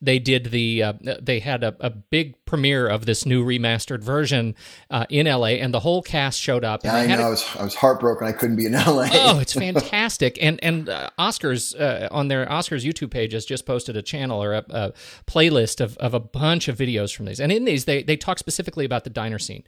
they 0.00 0.18
did 0.18 0.46
the 0.46 0.82
uh, 0.82 0.92
they 1.00 1.40
had 1.40 1.64
a, 1.64 1.74
a, 1.80 1.88
big 1.90 2.36
premiere 2.44 2.86
of 2.86 3.06
this 3.06 3.24
new 3.24 3.44
remastered 3.44 4.02
version 4.02 4.54
uh, 4.90 5.06
in 5.08 5.26
LA, 5.26 5.56
and 5.56 5.72
the 5.72 5.80
whole 5.80 6.02
cast 6.02 6.38
showed 6.38 6.64
up. 6.64 6.84
Yeah, 6.84 6.96
I 6.96 7.06
know. 7.06 7.22
A, 7.22 7.26
I 7.26 7.28
was 7.30 7.56
I 7.60 7.64
was 7.64 7.74
heartbroken. 7.74 8.26
I 8.26 8.32
couldn't 8.32 8.56
be 8.56 8.66
in 8.66 8.72
LA. 8.72 9.08
oh, 9.10 9.38
it's 9.40 9.52
fantastic! 9.66 10.38
and 10.42 10.62
and 10.62 10.90
uh, 10.90 11.08
Oscars 11.18 11.78
uh, 11.80 12.08
on 12.10 12.28
their 12.28 12.44
Oscars 12.44 12.84
YouTube 12.84 13.10
page 13.10 13.32
has 13.32 13.46
just 13.46 13.64
posted 13.64 13.96
a 13.96 14.02
channel 14.02 14.42
or 14.42 14.52
a, 14.52 14.64
a 14.68 14.92
playlist 15.26 15.80
of, 15.80 15.96
of 15.98 16.14
a 16.14 16.20
bunch 16.20 16.68
of 16.68 16.76
videos 16.76 17.14
from 17.14 17.26
these, 17.26 17.40
and 17.40 17.52
in 17.52 17.64
these 17.64 17.84
they 17.84 18.02
they 18.02 18.16
talk 18.16 18.38
specifically 18.38 18.84
about 18.84 19.04
the 19.04 19.10
diner 19.10 19.38
scene. 19.38 19.64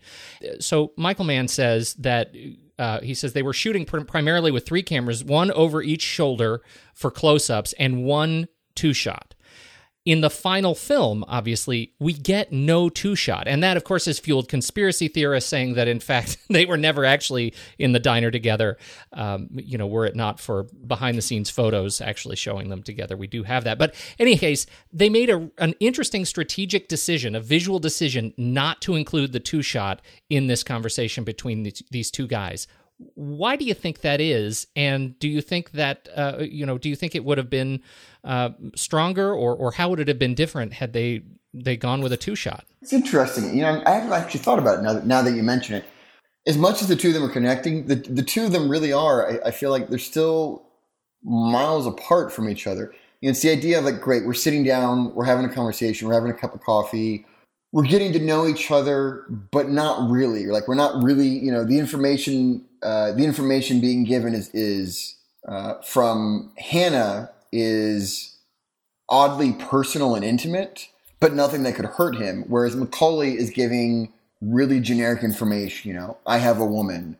So 0.60 0.92
Michael 0.96 1.24
Mann 1.24 1.48
says 1.48 1.94
that 1.94 2.34
uh, 2.78 3.00
he 3.00 3.14
says 3.14 3.32
they 3.32 3.42
were 3.42 3.52
shooting 3.52 3.84
pr- 3.84 4.00
primarily 4.00 4.50
with 4.50 4.66
three 4.66 4.82
cameras, 4.82 5.24
one 5.24 5.50
over 5.52 5.82
each 5.82 6.02
shoulder 6.02 6.62
for 6.94 7.10
close 7.10 7.48
ups, 7.48 7.72
and 7.78 8.04
one 8.04 8.48
two 8.74 8.92
shot. 8.92 9.34
In 10.06 10.20
the 10.20 10.30
final 10.30 10.76
film, 10.76 11.24
obviously, 11.26 11.92
we 11.98 12.12
get 12.12 12.52
no 12.52 12.88
two 12.88 13.16
shot. 13.16 13.48
And 13.48 13.60
that, 13.64 13.76
of 13.76 13.82
course, 13.82 14.04
has 14.04 14.20
fueled 14.20 14.48
conspiracy 14.48 15.08
theorists 15.08 15.50
saying 15.50 15.74
that, 15.74 15.88
in 15.88 15.98
fact, 15.98 16.38
they 16.48 16.64
were 16.64 16.76
never 16.76 17.04
actually 17.04 17.52
in 17.78 17.90
the 17.90 17.98
diner 17.98 18.30
together. 18.30 18.78
Um, 19.12 19.48
you 19.52 19.76
know, 19.76 19.88
were 19.88 20.06
it 20.06 20.14
not 20.14 20.38
for 20.38 20.62
behind 20.86 21.18
the 21.18 21.22
scenes 21.22 21.50
photos 21.50 22.00
actually 22.00 22.36
showing 22.36 22.68
them 22.70 22.84
together, 22.84 23.16
we 23.16 23.26
do 23.26 23.42
have 23.42 23.64
that. 23.64 23.78
But, 23.78 23.96
any 24.18 24.38
case, 24.38 24.64
they 24.92 25.10
made 25.10 25.28
a, 25.28 25.50
an 25.58 25.74
interesting 25.80 26.24
strategic 26.24 26.86
decision, 26.86 27.34
a 27.34 27.40
visual 27.40 27.80
decision, 27.80 28.32
not 28.36 28.80
to 28.82 28.94
include 28.94 29.32
the 29.32 29.40
two 29.40 29.60
shot 29.60 30.00
in 30.30 30.46
this 30.46 30.62
conversation 30.62 31.24
between 31.24 31.68
these 31.90 32.10
two 32.10 32.28
guys 32.28 32.68
why 32.98 33.56
do 33.56 33.64
you 33.64 33.74
think 33.74 34.00
that 34.00 34.20
is? 34.20 34.66
And 34.74 35.18
do 35.18 35.28
you 35.28 35.40
think 35.40 35.72
that 35.72 36.08
uh, 36.14 36.38
you 36.40 36.64
know 36.64 36.78
do 36.78 36.88
you 36.88 36.96
think 36.96 37.14
it 37.14 37.24
would 37.24 37.38
have 37.38 37.50
been 37.50 37.82
uh, 38.24 38.50
stronger 38.74 39.32
or 39.32 39.54
or 39.54 39.72
how 39.72 39.90
would 39.90 40.00
it 40.00 40.08
have 40.08 40.18
been 40.18 40.34
different 40.34 40.74
had 40.74 40.92
they 40.92 41.22
they 41.52 41.76
gone 41.76 42.00
with 42.00 42.12
a 42.12 42.16
two 42.16 42.34
shot? 42.34 42.64
It's 42.82 42.92
interesting. 42.92 43.54
You 43.54 43.62
know 43.62 43.82
i 43.86 43.90
haven't 43.90 44.12
actually 44.12 44.40
thought 44.40 44.58
about 44.58 44.78
it 44.78 44.82
now 44.82 44.92
that, 44.94 45.06
now 45.06 45.22
that 45.22 45.32
you 45.32 45.42
mention 45.42 45.74
it. 45.76 45.84
As 46.46 46.56
much 46.56 46.80
as 46.80 46.88
the 46.88 46.96
two 46.96 47.08
of 47.08 47.14
them 47.14 47.24
are 47.24 47.32
connecting 47.32 47.86
the, 47.86 47.96
the 47.96 48.22
two 48.22 48.44
of 48.44 48.52
them 48.52 48.68
really 48.68 48.92
are 48.92 49.30
I, 49.30 49.48
I 49.48 49.50
feel 49.50 49.70
like 49.70 49.88
they're 49.88 49.98
still 49.98 50.62
miles 51.22 51.86
apart 51.86 52.32
from 52.32 52.48
each 52.48 52.66
other. 52.66 52.94
Know, 53.22 53.30
it's 53.30 53.42
the 53.42 53.50
idea 53.50 53.78
of 53.78 53.84
like 53.84 54.00
great 54.00 54.24
we're 54.24 54.34
sitting 54.34 54.62
down 54.62 55.14
we're 55.14 55.24
having 55.24 55.44
a 55.44 55.52
conversation 55.52 56.06
we're 56.06 56.14
having 56.14 56.30
a 56.30 56.34
cup 56.34 56.54
of 56.54 56.60
coffee 56.60 57.26
we're 57.72 57.84
getting 57.84 58.12
to 58.12 58.18
know 58.18 58.46
each 58.46 58.70
other, 58.70 59.24
but 59.50 59.68
not 59.68 60.08
really. 60.08 60.46
Like 60.46 60.68
we're 60.68 60.74
not 60.74 61.02
really, 61.02 61.28
you 61.28 61.52
know, 61.52 61.64
the 61.64 61.78
information 61.78 62.64
uh, 62.82 63.12
the 63.12 63.24
information 63.24 63.80
being 63.80 64.04
given 64.04 64.34
is 64.34 64.50
is 64.54 65.16
uh, 65.48 65.74
from 65.82 66.52
Hanna 66.56 67.30
is 67.52 68.36
oddly 69.08 69.52
personal 69.54 70.14
and 70.14 70.24
intimate, 70.24 70.88
but 71.20 71.34
nothing 71.34 71.62
that 71.64 71.74
could 71.74 71.84
hurt 71.84 72.16
him. 72.16 72.44
Whereas 72.48 72.76
McCauley 72.76 73.36
is 73.36 73.50
giving 73.50 74.12
really 74.40 74.80
generic 74.80 75.22
information. 75.22 75.90
You 75.90 75.96
know, 75.96 76.16
I 76.26 76.38
have 76.38 76.60
a 76.60 76.66
woman. 76.66 77.16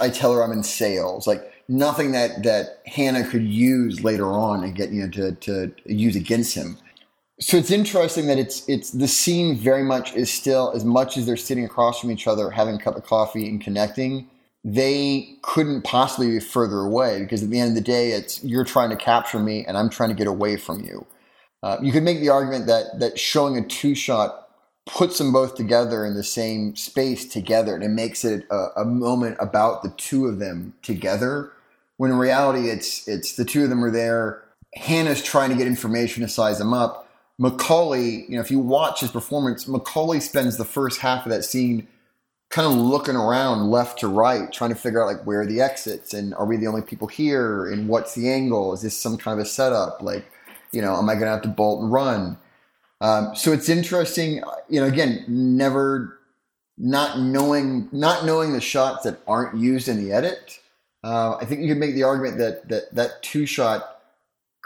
I 0.00 0.08
tell 0.08 0.32
her 0.34 0.42
I'm 0.42 0.52
in 0.52 0.62
sales. 0.62 1.26
Like 1.26 1.52
nothing 1.68 2.12
that 2.12 2.42
that 2.42 2.82
Hanna 2.86 3.26
could 3.26 3.44
use 3.44 4.02
later 4.02 4.26
on 4.26 4.64
and 4.64 4.74
get 4.74 4.90
you 4.90 5.02
know 5.02 5.10
to 5.10 5.32
to 5.32 5.72
use 5.86 6.16
against 6.16 6.54
him. 6.54 6.78
So 7.40 7.56
it's 7.56 7.70
interesting 7.70 8.26
that 8.26 8.38
it's 8.38 8.68
it's 8.68 8.90
the 8.90 9.08
scene 9.08 9.56
very 9.56 9.84
much 9.84 10.14
is 10.14 10.30
still 10.30 10.72
as 10.74 10.84
much 10.84 11.16
as 11.16 11.26
they're 11.26 11.36
sitting 11.36 11.64
across 11.64 12.00
from 12.00 12.10
each 12.10 12.26
other 12.26 12.50
having 12.50 12.74
a 12.74 12.78
cup 12.78 12.96
of 12.96 13.04
coffee 13.04 13.48
and 13.48 13.60
connecting 13.60 14.28
they 14.64 15.36
couldn't 15.42 15.82
possibly 15.82 16.30
be 16.30 16.40
further 16.40 16.80
away 16.80 17.20
because 17.20 17.42
at 17.42 17.50
the 17.50 17.60
end 17.60 17.70
of 17.70 17.74
the 17.74 17.80
day, 17.80 18.10
it's 18.10 18.42
you're 18.42 18.64
trying 18.64 18.90
to 18.90 18.96
capture 18.96 19.38
me 19.38 19.64
and 19.66 19.76
I'm 19.76 19.88
trying 19.88 20.10
to 20.10 20.14
get 20.14 20.26
away 20.26 20.56
from 20.56 20.84
you. 20.84 21.06
Uh, 21.62 21.78
you 21.82 21.92
could 21.92 22.02
make 22.02 22.20
the 22.20 22.28
argument 22.28 22.66
that 22.66 22.98
that 22.98 23.18
showing 23.18 23.56
a 23.56 23.66
two 23.66 23.94
shot 23.94 24.48
puts 24.86 25.18
them 25.18 25.32
both 25.32 25.54
together 25.54 26.04
in 26.04 26.14
the 26.14 26.24
same 26.24 26.74
space 26.74 27.26
together 27.26 27.74
and 27.74 27.84
it 27.84 27.90
makes 27.90 28.24
it 28.24 28.46
a, 28.50 28.68
a, 28.76 28.84
moment 28.86 29.36
about 29.38 29.82
the 29.82 29.90
two 29.90 30.26
of 30.26 30.38
them 30.38 30.72
together. 30.82 31.52
When 31.98 32.10
in 32.10 32.16
reality, 32.16 32.70
it's 32.70 33.06
it's 33.06 33.36
the 33.36 33.44
two 33.44 33.64
of 33.64 33.70
them 33.70 33.84
are 33.84 33.90
there. 33.90 34.42
Hanna's 34.74 35.22
trying 35.22 35.50
to 35.50 35.56
get 35.56 35.66
information 35.66 36.22
to 36.22 36.28
size 36.28 36.58
them 36.58 36.72
up. 36.72 37.07
McCauley, 37.40 38.28
you 38.28 38.34
know, 38.34 38.40
if 38.40 38.50
you 38.50 38.58
watch 38.58 39.00
his 39.00 39.10
performance, 39.10 39.66
McCauley 39.66 40.20
spends 40.20 40.56
the 40.56 40.64
first 40.64 41.00
half 41.00 41.24
of 41.24 41.30
that 41.30 41.44
scene 41.44 41.86
kind 42.50 42.66
of 42.66 42.76
looking 42.76 43.14
around 43.14 43.70
left 43.70 44.00
to 44.00 44.08
right, 44.08 44.50
trying 44.52 44.70
to 44.70 44.76
figure 44.76 45.02
out 45.02 45.06
like 45.06 45.24
where 45.26 45.42
are 45.42 45.46
the 45.46 45.60
exits 45.60 46.14
and 46.14 46.34
are 46.34 46.46
we 46.46 46.56
the 46.56 46.66
only 46.66 46.82
people 46.82 47.06
here 47.06 47.66
and 47.66 47.88
what's 47.88 48.14
the 48.14 48.28
angle? 48.28 48.72
Is 48.72 48.82
this 48.82 48.98
some 48.98 49.18
kind 49.18 49.38
of 49.38 49.46
a 49.46 49.48
setup? 49.48 50.02
Like, 50.02 50.24
you 50.72 50.82
know, 50.82 50.96
am 50.96 51.08
I 51.08 51.14
going 51.14 51.26
to 51.26 51.30
have 51.30 51.42
to 51.42 51.48
bolt 51.48 51.82
and 51.82 51.92
run? 51.92 52.38
Um, 53.00 53.36
so 53.36 53.52
it's 53.52 53.68
interesting, 53.68 54.42
you 54.68 54.80
know, 54.80 54.86
again, 54.86 55.24
never 55.28 56.18
not 56.76 57.20
knowing, 57.20 57.88
not 57.92 58.24
knowing 58.24 58.52
the 58.52 58.60
shots 58.60 59.04
that 59.04 59.20
aren't 59.26 59.56
used 59.56 59.88
in 59.88 60.02
the 60.02 60.12
edit. 60.12 60.58
Uh, 61.04 61.36
I 61.36 61.44
think 61.44 61.60
you 61.60 61.68
could 61.68 61.78
make 61.78 61.94
the 61.94 62.02
argument 62.02 62.38
that, 62.38 62.68
that 62.68 62.94
that 62.94 63.22
two 63.22 63.46
shot 63.46 63.97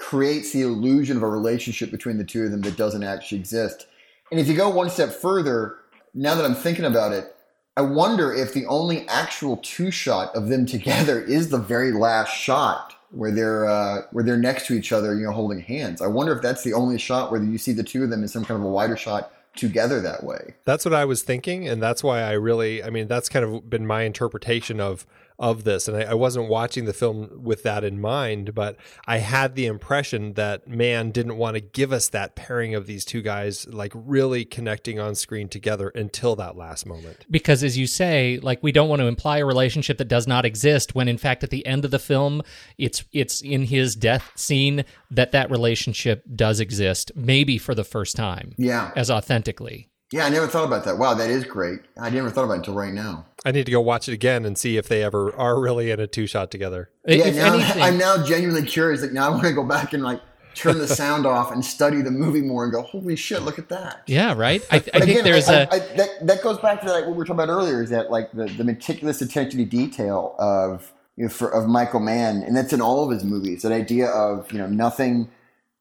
creates 0.02 0.50
the 0.50 0.62
illusion 0.62 1.16
of 1.16 1.22
a 1.22 1.28
relationship 1.28 1.88
between 1.92 2.18
the 2.18 2.24
two 2.24 2.42
of 2.42 2.50
them 2.50 2.60
that 2.62 2.76
doesn't 2.76 3.04
actually 3.04 3.38
exist. 3.38 3.86
And 4.32 4.40
if 4.40 4.48
you 4.48 4.56
go 4.56 4.68
one 4.68 4.90
step 4.90 5.10
further, 5.10 5.76
now 6.12 6.34
that 6.34 6.44
I'm 6.44 6.56
thinking 6.56 6.84
about 6.84 7.12
it, 7.12 7.36
I 7.76 7.82
wonder 7.82 8.34
if 8.34 8.52
the 8.52 8.66
only 8.66 9.06
actual 9.06 9.58
two 9.58 9.92
shot 9.92 10.34
of 10.34 10.48
them 10.48 10.66
together 10.76 11.22
is 11.22 11.50
the 11.50 11.58
very 11.58 11.92
last 11.92 12.30
shot 12.30 12.96
where 13.12 13.30
they're 13.30 13.66
uh, 13.66 14.02
where 14.10 14.24
they're 14.24 14.36
next 14.36 14.66
to 14.66 14.74
each 14.74 14.90
other, 14.90 15.14
you 15.14 15.24
know, 15.24 15.32
holding 15.32 15.60
hands. 15.60 16.02
I 16.02 16.08
wonder 16.08 16.32
if 16.32 16.42
that's 16.42 16.64
the 16.64 16.72
only 16.72 16.98
shot 16.98 17.30
where 17.30 17.40
you 17.40 17.56
see 17.56 17.72
the 17.72 17.84
two 17.84 18.02
of 18.02 18.10
them 18.10 18.22
in 18.22 18.28
some 18.28 18.44
kind 18.44 18.58
of 18.58 18.66
a 18.66 18.70
wider 18.70 18.96
shot 18.96 19.32
together 19.54 20.00
that 20.00 20.24
way. 20.24 20.54
That's 20.64 20.84
what 20.84 20.94
I 20.94 21.04
was 21.04 21.22
thinking, 21.22 21.68
and 21.68 21.80
that's 21.80 22.02
why 22.02 22.22
I 22.22 22.32
really, 22.32 22.82
I 22.82 22.90
mean, 22.90 23.06
that's 23.06 23.28
kind 23.28 23.44
of 23.44 23.70
been 23.70 23.86
my 23.86 24.02
interpretation 24.02 24.80
of 24.80 25.06
of 25.42 25.64
this. 25.64 25.88
And 25.88 25.96
I, 25.96 26.12
I, 26.12 26.14
wasn't 26.14 26.48
watching 26.48 26.84
the 26.84 26.92
film 26.92 27.28
with 27.42 27.64
that 27.64 27.82
in 27.82 28.00
mind, 28.00 28.54
but 28.54 28.76
I 29.08 29.18
had 29.18 29.56
the 29.56 29.66
impression 29.66 30.34
that 30.34 30.68
Mann 30.68 31.10
didn't 31.10 31.36
want 31.36 31.56
to 31.56 31.60
give 31.60 31.92
us 31.92 32.08
that 32.10 32.36
pairing 32.36 32.76
of 32.76 32.86
these 32.86 33.04
two 33.04 33.22
guys 33.22 33.66
like 33.66 33.92
really 33.92 34.44
connecting 34.44 35.00
on 35.00 35.16
screen 35.16 35.48
together 35.48 35.88
until 35.96 36.36
that 36.36 36.56
last 36.56 36.86
moment. 36.86 37.26
Because 37.28 37.64
as 37.64 37.76
you 37.76 37.88
say, 37.88 38.38
like 38.40 38.62
we 38.62 38.70
don't 38.70 38.88
want 38.88 39.00
to 39.00 39.06
imply 39.06 39.38
a 39.38 39.44
relationship 39.44 39.98
that 39.98 40.06
does 40.06 40.28
not 40.28 40.44
exist 40.44 40.94
when 40.94 41.08
in 41.08 41.18
fact 41.18 41.42
at 41.42 41.50
the 41.50 41.66
end 41.66 41.84
of 41.84 41.90
the 41.90 41.98
film 41.98 42.42
it's 42.78 43.04
it's 43.12 43.40
in 43.40 43.64
his 43.64 43.96
death 43.96 44.30
scene 44.36 44.84
that 45.10 45.32
that 45.32 45.50
relationship 45.50 46.22
does 46.36 46.60
exist 46.60 47.10
maybe 47.16 47.58
for 47.58 47.74
the 47.74 47.84
first 47.84 48.14
time. 48.14 48.54
Yeah. 48.58 48.92
As 48.94 49.10
authentically. 49.10 49.88
Yeah, 50.12 50.26
I 50.26 50.28
never 50.28 50.46
thought 50.46 50.66
about 50.66 50.84
that. 50.84 50.98
Wow, 50.98 51.14
that 51.14 51.30
is 51.30 51.44
great. 51.44 51.80
I 51.98 52.10
never 52.10 52.30
thought 52.30 52.44
about 52.44 52.54
it 52.54 52.58
until 52.58 52.74
right 52.74 52.92
now. 52.92 53.26
I 53.44 53.50
need 53.50 53.66
to 53.66 53.72
go 53.72 53.80
watch 53.80 54.08
it 54.08 54.12
again 54.12 54.44
and 54.44 54.56
see 54.56 54.76
if 54.76 54.88
they 54.88 55.02
ever 55.02 55.34
are 55.34 55.60
really 55.60 55.90
in 55.90 55.98
a 56.00 56.06
two 56.06 56.26
shot 56.26 56.50
together. 56.50 56.90
Yeah, 57.06 57.30
now, 57.30 57.54
anything, 57.54 57.82
I'm 57.82 57.98
now 57.98 58.24
genuinely 58.24 58.66
curious. 58.66 59.02
Like 59.02 59.12
now, 59.12 59.26
I 59.26 59.30
want 59.30 59.42
to 59.42 59.52
go 59.52 59.64
back 59.64 59.92
and 59.92 60.02
like 60.02 60.20
turn 60.54 60.78
the 60.78 60.86
sound 60.86 61.26
off 61.26 61.50
and 61.50 61.64
study 61.64 62.02
the 62.02 62.10
movie 62.10 62.42
more 62.42 62.64
and 62.64 62.72
go, 62.72 62.82
holy 62.82 63.16
shit, 63.16 63.42
look 63.42 63.58
at 63.58 63.68
that. 63.70 64.02
Yeah, 64.06 64.34
right. 64.34 64.64
I, 64.70 64.76
I 64.76 64.80
think 65.00 65.24
there's 65.24 65.48
I, 65.48 65.62
a 65.62 65.68
I, 65.70 65.78
that 65.96 66.08
that 66.22 66.42
goes 66.42 66.58
back 66.58 66.80
to 66.82 66.92
like 66.92 67.04
what 67.04 67.12
we 67.12 67.18
were 67.18 67.24
talking 67.24 67.42
about 67.42 67.52
earlier. 67.52 67.82
Is 67.82 67.90
that 67.90 68.10
like 68.10 68.32
the, 68.32 68.46
the 68.46 68.64
meticulous 68.64 69.20
attention 69.20 69.58
to 69.58 69.64
detail 69.64 70.36
of 70.38 70.92
you 71.16 71.24
know, 71.24 71.30
for, 71.30 71.52
of 71.52 71.68
Michael 71.68 72.00
Mann, 72.00 72.42
and 72.42 72.56
that's 72.56 72.72
in 72.72 72.80
all 72.80 73.04
of 73.04 73.10
his 73.10 73.24
movies. 73.24 73.62
That 73.62 73.72
idea 73.72 74.08
of 74.08 74.52
you 74.52 74.58
know 74.58 74.68
nothing, 74.68 75.30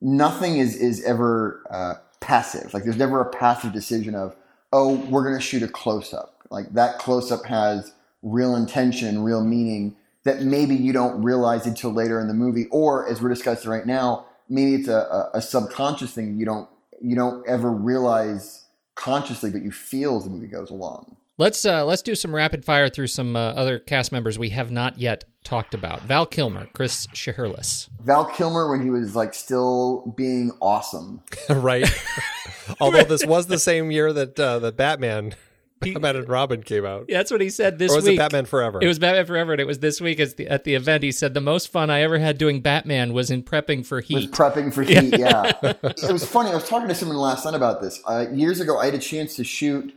nothing 0.02 0.58
is 0.58 0.76
is 0.76 1.04
ever. 1.04 1.64
Uh, 1.70 1.94
passive. 2.22 2.74
Like 2.74 2.86
there's 2.86 2.98
never 2.98 3.20
a 3.20 3.30
passive 3.30 3.74
decision 3.74 4.16
of, 4.16 4.34
oh, 4.74 4.96
we're 5.10 5.24
going 5.24 5.36
to 5.36 5.42
shoot 5.42 5.64
a 5.64 5.68
close 5.68 6.14
up. 6.14 6.42
Like 6.50 6.74
that 6.74 7.00
close 7.00 7.32
up 7.32 7.46
has 7.46 7.94
real 8.22 8.56
intention 8.56 9.24
real 9.24 9.44
meaning 9.44 9.96
that 10.24 10.44
maybe 10.44 10.76
you 10.76 10.94
don't 10.94 11.24
realize 11.24 11.66
until 11.66 11.92
later 11.92 12.20
in 12.20 12.28
the 12.28 12.34
movie, 12.34 12.68
or 12.70 13.08
as 13.08 13.22
we're 13.22 13.30
discussing 13.30 13.72
right 13.72 13.86
now, 13.86 14.26
maybe 14.50 14.76
it's 14.76 14.88
a, 14.88 14.94
a, 14.94 15.32
a 15.36 15.42
subconscious 15.42 16.14
thing 16.14 16.38
you 16.38 16.46
don't 16.46 16.70
you 17.02 17.16
don't 17.16 17.48
ever 17.48 17.72
realize 17.72 18.66
consciously, 18.96 19.50
but 19.50 19.64
you 19.64 19.72
feel 19.72 20.18
as 20.18 20.26
the 20.26 20.30
movie 20.30 20.48
goes 20.48 20.70
along. 20.70 21.16
Let's 21.42 21.66
uh, 21.66 21.84
let's 21.86 22.04
do 22.04 22.14
some 22.14 22.36
rapid 22.36 22.64
fire 22.64 22.88
through 22.88 23.08
some 23.08 23.36
uh, 23.36 23.40
other 23.40 23.80
cast 23.80 24.12
members 24.12 24.38
we 24.38 24.50
have 24.50 24.70
not 24.70 25.00
yet 25.00 25.24
talked 25.44 25.74
about. 25.74 26.04
Val 26.04 26.28
Kilmer, 26.28 26.68
Chris 26.74 27.08
Shiherlis. 27.08 27.90
Val 28.00 28.26
Kilmer 28.26 28.70
when 28.70 28.84
he 28.84 28.92
was 28.92 29.16
like 29.16 29.34
still 29.34 30.14
being 30.16 30.52
awesome, 30.62 31.24
right? 31.50 31.92
Although 32.80 33.06
this 33.06 33.26
was 33.26 33.48
the 33.48 33.58
same 33.58 33.90
year 33.90 34.14
that 34.14 34.40
uh, 34.40 34.60
the 34.60 34.72
Batman. 34.72 35.34
Batman 35.82 36.16
and 36.16 36.30
Robin 36.30 36.62
came 36.62 36.86
out. 36.86 37.06
Yeah, 37.10 37.18
that's 37.18 37.32
what 37.32 37.42
he 37.42 37.50
said 37.50 37.80
this 37.80 37.92
or 37.92 37.96
was 37.96 38.06
week. 38.06 38.14
It 38.14 38.20
Batman 38.20 38.46
Forever. 38.46 38.78
It 38.80 38.88
was 38.88 39.00
Batman 39.00 39.26
Forever, 39.26 39.54
and 39.54 39.60
it 39.60 39.66
was 39.66 39.80
this 39.80 40.00
week 40.00 40.20
at 40.20 40.38
the, 40.38 40.48
at 40.48 40.64
the 40.64 40.76
event. 40.76 41.02
He 41.02 41.12
said 41.12 41.34
the 41.34 41.42
most 41.42 41.72
fun 41.72 41.90
I 41.90 42.04
ever 42.04 42.20
had 42.20 42.38
doing 42.38 42.62
Batman 42.62 43.14
was 43.14 43.32
in 43.32 43.42
prepping 43.42 43.84
for 43.84 44.00
heat. 44.00 44.14
Was 44.14 44.28
prepping 44.28 44.72
for 44.72 44.84
heat, 44.84 45.18
yeah. 45.18 45.54
it 45.64 46.12
was 46.12 46.24
funny. 46.24 46.52
I 46.52 46.54
was 46.54 46.70
talking 46.70 46.88
to 46.88 46.94
someone 46.94 47.18
last 47.18 47.46
night 47.46 47.56
about 47.56 47.82
this. 47.82 48.00
Uh, 48.06 48.28
years 48.32 48.60
ago, 48.60 48.78
I 48.78 48.86
had 48.86 48.94
a 48.94 49.00
chance 49.00 49.36
to 49.38 49.44
shoot 49.44 49.92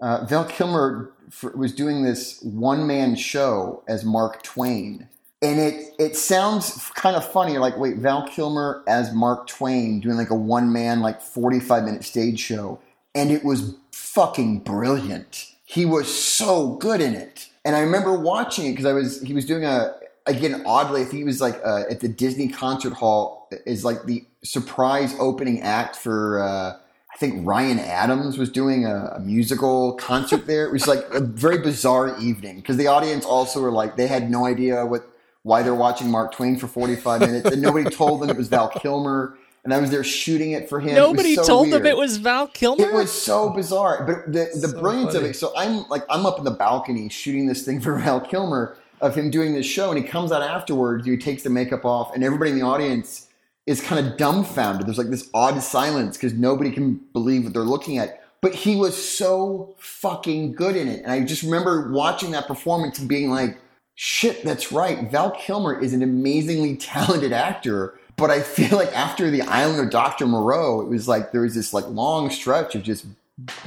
uh, 0.00 0.24
Val 0.24 0.44
Kilmer 0.44 1.12
for, 1.30 1.50
was 1.52 1.74
doing 1.74 2.02
this 2.02 2.40
one 2.42 2.86
man 2.86 3.14
show 3.14 3.82
as 3.86 4.04
Mark 4.04 4.42
Twain, 4.42 5.08
and 5.42 5.60
it 5.60 5.94
it 5.98 6.16
sounds 6.16 6.90
kind 6.94 7.16
of 7.16 7.30
funny. 7.30 7.58
Like, 7.58 7.76
wait, 7.76 7.96
Val 7.96 8.26
Kilmer 8.26 8.82
as 8.86 9.12
Mark 9.12 9.46
Twain 9.46 10.00
doing 10.00 10.16
like 10.16 10.30
a 10.30 10.34
one 10.34 10.72
man 10.72 11.00
like 11.00 11.20
forty 11.20 11.60
five 11.60 11.84
minute 11.84 12.04
stage 12.04 12.40
show, 12.40 12.80
and 13.14 13.30
it 13.30 13.44
was 13.44 13.76
fucking 13.92 14.60
brilliant. 14.60 15.46
He 15.64 15.84
was 15.84 16.12
so 16.12 16.74
good 16.76 17.00
in 17.00 17.14
it, 17.14 17.48
and 17.64 17.76
I 17.76 17.80
remember 17.80 18.18
watching 18.18 18.66
it 18.66 18.72
because 18.72 18.86
I 18.86 18.92
was 18.92 19.20
he 19.20 19.34
was 19.34 19.46
doing 19.46 19.64
a 19.64 19.94
again 20.26 20.62
oddly 20.66 21.02
I 21.02 21.04
think 21.04 21.18
he 21.18 21.24
was 21.24 21.40
like 21.40 21.60
uh, 21.64 21.84
at 21.90 22.00
the 22.00 22.08
Disney 22.08 22.48
concert 22.48 22.94
hall 22.94 23.48
is 23.66 23.84
like 23.84 24.04
the 24.04 24.24
surprise 24.42 25.14
opening 25.18 25.60
act 25.60 25.96
for. 25.96 26.42
Uh, 26.42 26.76
I 27.12 27.16
think 27.16 27.46
Ryan 27.46 27.78
Adams 27.78 28.38
was 28.38 28.50
doing 28.50 28.86
a, 28.86 29.12
a 29.16 29.20
musical 29.20 29.94
concert 29.94 30.46
there. 30.46 30.64
It 30.66 30.72
was 30.72 30.86
like 30.86 31.04
a 31.12 31.20
very 31.20 31.58
bizarre 31.58 32.18
evening 32.18 32.56
because 32.56 32.76
the 32.76 32.86
audience 32.86 33.24
also 33.24 33.60
were 33.60 33.72
like 33.72 33.96
they 33.96 34.06
had 34.06 34.30
no 34.30 34.46
idea 34.46 34.86
what 34.86 35.06
why 35.42 35.62
they're 35.62 35.74
watching 35.74 36.10
Mark 36.10 36.32
Twain 36.32 36.56
for 36.56 36.66
45 36.66 37.20
minutes 37.20 37.50
and 37.50 37.62
nobody 37.62 37.88
told 37.90 38.20
them 38.20 38.30
it 38.30 38.36
was 38.36 38.48
Val 38.48 38.68
Kilmer 38.68 39.36
and 39.64 39.74
I 39.74 39.80
was 39.80 39.90
there 39.90 40.04
shooting 40.04 40.52
it 40.52 40.68
for 40.68 40.80
him. 40.80 40.94
Nobody 40.94 41.34
so 41.34 41.44
told 41.44 41.70
them 41.70 41.84
it 41.84 41.96
was 41.96 42.16
Val 42.16 42.46
Kilmer. 42.46 42.88
It 42.88 42.94
was 42.94 43.10
so 43.10 43.50
bizarre, 43.50 44.04
but 44.06 44.32
the 44.32 44.48
the 44.54 44.68
So 44.68 44.80
brilliance 44.80 45.14
of 45.14 45.24
it. 45.24 45.36
So 45.36 45.52
I'm 45.56 45.86
like 45.88 46.04
I'm 46.08 46.24
up 46.26 46.38
in 46.38 46.44
the 46.44 46.50
balcony 46.50 47.08
shooting 47.08 47.46
this 47.46 47.64
thing 47.64 47.80
for 47.80 47.98
Val 47.98 48.20
Kilmer 48.20 48.76
of 49.00 49.14
him 49.14 49.30
doing 49.30 49.54
this 49.54 49.66
show, 49.66 49.90
and 49.90 49.98
he 49.98 50.04
comes 50.04 50.32
out 50.32 50.42
afterwards. 50.42 51.06
He 51.06 51.16
takes 51.16 51.42
the 51.42 51.50
makeup 51.50 51.84
off, 51.84 52.14
and 52.14 52.24
everybody 52.24 52.52
in 52.52 52.58
the 52.58 52.64
audience 52.64 53.26
is 53.70 53.80
kind 53.80 54.04
of 54.04 54.16
dumbfounded. 54.16 54.84
There's 54.84 54.98
like 54.98 55.10
this 55.10 55.30
odd 55.32 55.62
silence 55.62 56.16
because 56.16 56.34
nobody 56.34 56.72
can 56.72 56.94
believe 57.12 57.44
what 57.44 57.52
they're 57.52 57.62
looking 57.62 57.98
at. 57.98 58.20
But 58.40 58.52
he 58.52 58.74
was 58.74 58.96
so 58.96 59.76
fucking 59.78 60.54
good 60.54 60.74
in 60.74 60.88
it, 60.88 61.02
and 61.02 61.12
I 61.12 61.22
just 61.22 61.44
remember 61.44 61.88
watching 61.92 62.32
that 62.32 62.48
performance 62.48 62.98
and 62.98 63.08
being 63.08 63.30
like, 63.30 63.58
"Shit, 63.94 64.42
that's 64.44 64.72
right. 64.72 65.08
Val 65.10 65.30
Kilmer 65.30 65.78
is 65.78 65.92
an 65.92 66.02
amazingly 66.02 66.76
talented 66.76 67.32
actor." 67.32 67.94
But 68.16 68.30
I 68.30 68.40
feel 68.40 68.76
like 68.76 68.92
after 68.92 69.30
the 69.30 69.42
Island 69.42 69.80
of 69.80 69.90
Dr. 69.90 70.26
Moreau, 70.26 70.80
it 70.80 70.88
was 70.88 71.06
like 71.06 71.30
there 71.30 71.42
was 71.42 71.54
this 71.54 71.72
like 71.72 71.86
long 71.88 72.28
stretch 72.28 72.74
of 72.74 72.82
just 72.82 73.06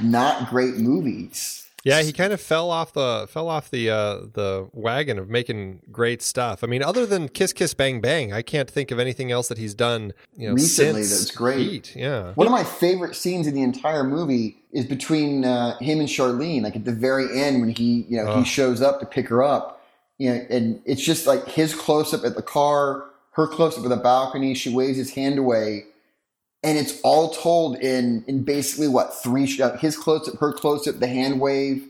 not 0.02 0.50
great 0.50 0.76
movies. 0.76 1.63
Yeah, 1.84 2.00
he 2.02 2.12
kind 2.12 2.32
of 2.32 2.40
fell 2.40 2.70
off 2.70 2.94
the 2.94 3.26
fell 3.28 3.48
off 3.48 3.70
the 3.70 3.90
uh, 3.90 4.14
the 4.32 4.68
wagon 4.72 5.18
of 5.18 5.28
making 5.28 5.82
great 5.92 6.22
stuff. 6.22 6.64
I 6.64 6.66
mean, 6.66 6.82
other 6.82 7.04
than 7.04 7.28
Kiss 7.28 7.52
Kiss 7.52 7.74
Bang 7.74 8.00
Bang, 8.00 8.32
I 8.32 8.40
can't 8.40 8.70
think 8.70 8.90
of 8.90 8.98
anything 8.98 9.30
else 9.30 9.48
that 9.48 9.58
he's 9.58 9.74
done. 9.74 10.14
You 10.34 10.48
know, 10.48 10.54
Recently 10.54 11.02
since 11.02 11.20
that's 11.26 11.30
great. 11.36 11.58
Heat. 11.58 11.96
Yeah, 11.96 12.32
One 12.36 12.46
of 12.46 12.52
my 12.52 12.64
favorite 12.64 13.14
scenes 13.14 13.46
in 13.46 13.54
the 13.54 13.62
entire 13.62 14.02
movie 14.02 14.56
is 14.72 14.86
between 14.86 15.44
uh, 15.44 15.76
him 15.78 16.00
and 16.00 16.08
Charlene. 16.08 16.62
Like 16.62 16.74
at 16.74 16.86
the 16.86 16.92
very 16.92 17.38
end 17.38 17.60
when 17.60 17.68
he, 17.70 18.06
you 18.08 18.16
know, 18.16 18.28
Oh. 18.32 18.38
he 18.38 18.44
shows 18.44 18.80
up 18.80 18.98
to 19.00 19.06
pick 19.06 19.28
her 19.28 19.42
up. 19.42 19.82
You 20.16 20.30
know, 20.32 20.46
and 20.48 20.80
it's 20.86 21.02
just 21.02 21.26
like 21.26 21.46
his 21.48 21.74
close 21.74 22.14
up 22.14 22.24
at 22.24 22.34
the 22.34 22.42
car, 22.42 23.04
her 23.32 23.46
close 23.46 23.76
up 23.76 23.84
at 23.84 23.90
the 23.90 23.96
balcony. 23.96 24.54
She 24.54 24.72
waves 24.74 24.96
his 24.96 25.10
hand 25.10 25.38
away, 25.38 25.84
and 26.64 26.76
it's 26.78 27.00
all 27.02 27.30
told 27.30 27.76
in 27.78 28.24
in 28.26 28.42
basically 28.42 28.88
what 28.88 29.14
three 29.22 29.46
shots. 29.46 29.80
His 29.80 29.96
close 29.96 30.28
up, 30.28 30.38
her 30.40 30.52
close 30.52 30.88
up, 30.88 30.98
the 30.98 31.06
hand 31.06 31.40
wave, 31.40 31.86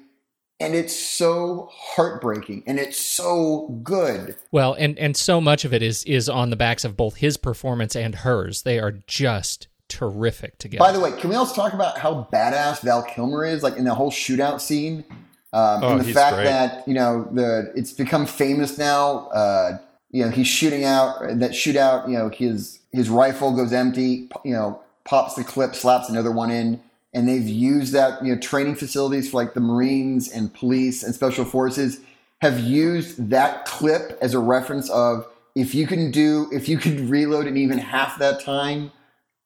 and 0.61 0.75
it's 0.75 0.95
so 0.95 1.69
heartbreaking 1.73 2.65
and 2.67 2.79
it's 2.79 2.99
so 2.99 3.69
good. 3.83 4.37
Well, 4.53 4.75
and 4.75 4.99
and 4.99 5.17
so 5.17 5.41
much 5.41 5.65
of 5.65 5.73
it 5.73 5.83
is 5.83 6.05
is 6.05 6.29
on 6.29 6.51
the 6.51 6.57
backs 6.57 6.85
of 6.85 6.97
both 6.97 7.17
his 7.17 7.37
performance 7.37 7.95
and 7.97 8.15
hers. 8.17 8.63
They 8.63 8.79
are 8.79 8.93
just 9.07 9.69
terrific 9.89 10.59
together. 10.59 10.81
By 10.85 10.93
the 10.93 11.01
way, 11.01 11.13
can 11.13 11.31
we 11.31 11.37
also 11.37 11.55
talk 11.55 11.73
about 11.73 11.99
how 11.99 12.27
badass 12.33 12.81
Val 12.83 13.03
Kilmer 13.03 13.45
is, 13.45 13.63
like 13.63 13.77
in 13.77 13.85
the 13.85 13.95
whole 13.95 14.11
shootout 14.11 14.61
scene, 14.61 15.05
um, 15.53 15.85
Oh, 15.85 15.93
and 15.93 16.01
the 16.01 16.05
he's 16.05 16.15
fact 16.15 16.37
great. 16.37 16.45
that 16.47 16.87
you 16.89 16.95
know 16.95 17.29
the 17.33 17.73
it's 17.77 17.93
become 17.93 18.27
famous 18.27 18.77
now. 18.77 19.29
Uh, 19.29 19.79
you 20.11 20.25
know, 20.25 20.31
he's 20.31 20.47
shooting 20.47 20.85
out 20.85 21.19
that 21.21 21.53
shootout. 21.53 22.09
You 22.09 22.17
know, 22.19 22.29
his 22.29 22.81
his 22.95 23.09
rifle 23.09 23.55
goes 23.55 23.73
empty. 23.73 24.29
You 24.45 24.53
know, 24.53 24.81
pops 25.05 25.35
the 25.35 25.45
clip, 25.45 25.75
slaps 25.75 26.09
another 26.09 26.33
one 26.33 26.51
in, 26.51 26.81
and 27.13 27.29
they've 27.29 27.49
used 27.49 27.93
that. 27.93 28.25
You 28.25 28.35
know, 28.35 28.41
training 28.41 28.77
facilities 28.77 29.31
for 29.31 29.43
like 29.43 29.55
the 29.55 29.61
Marines 29.61 30.31
and 30.31 30.53
police 30.53 31.03
and 31.03 31.15
special 31.15 31.45
forces 31.45 32.01
have 32.41 32.61
used 32.61 33.31
that 33.31 33.65
clip 33.65 34.19
as 34.21 34.35
a 34.35 34.39
reference 34.39 34.91
of 34.91 35.27
if 35.55 35.75
you 35.75 35.87
can 35.87 36.11
do 36.11 36.49
if 36.53 36.69
you 36.69 36.79
can 36.79 37.09
reload 37.09 37.47
in 37.47 37.57
even 37.57 37.79
half 37.79 38.19
that 38.19 38.41
time 38.41 38.91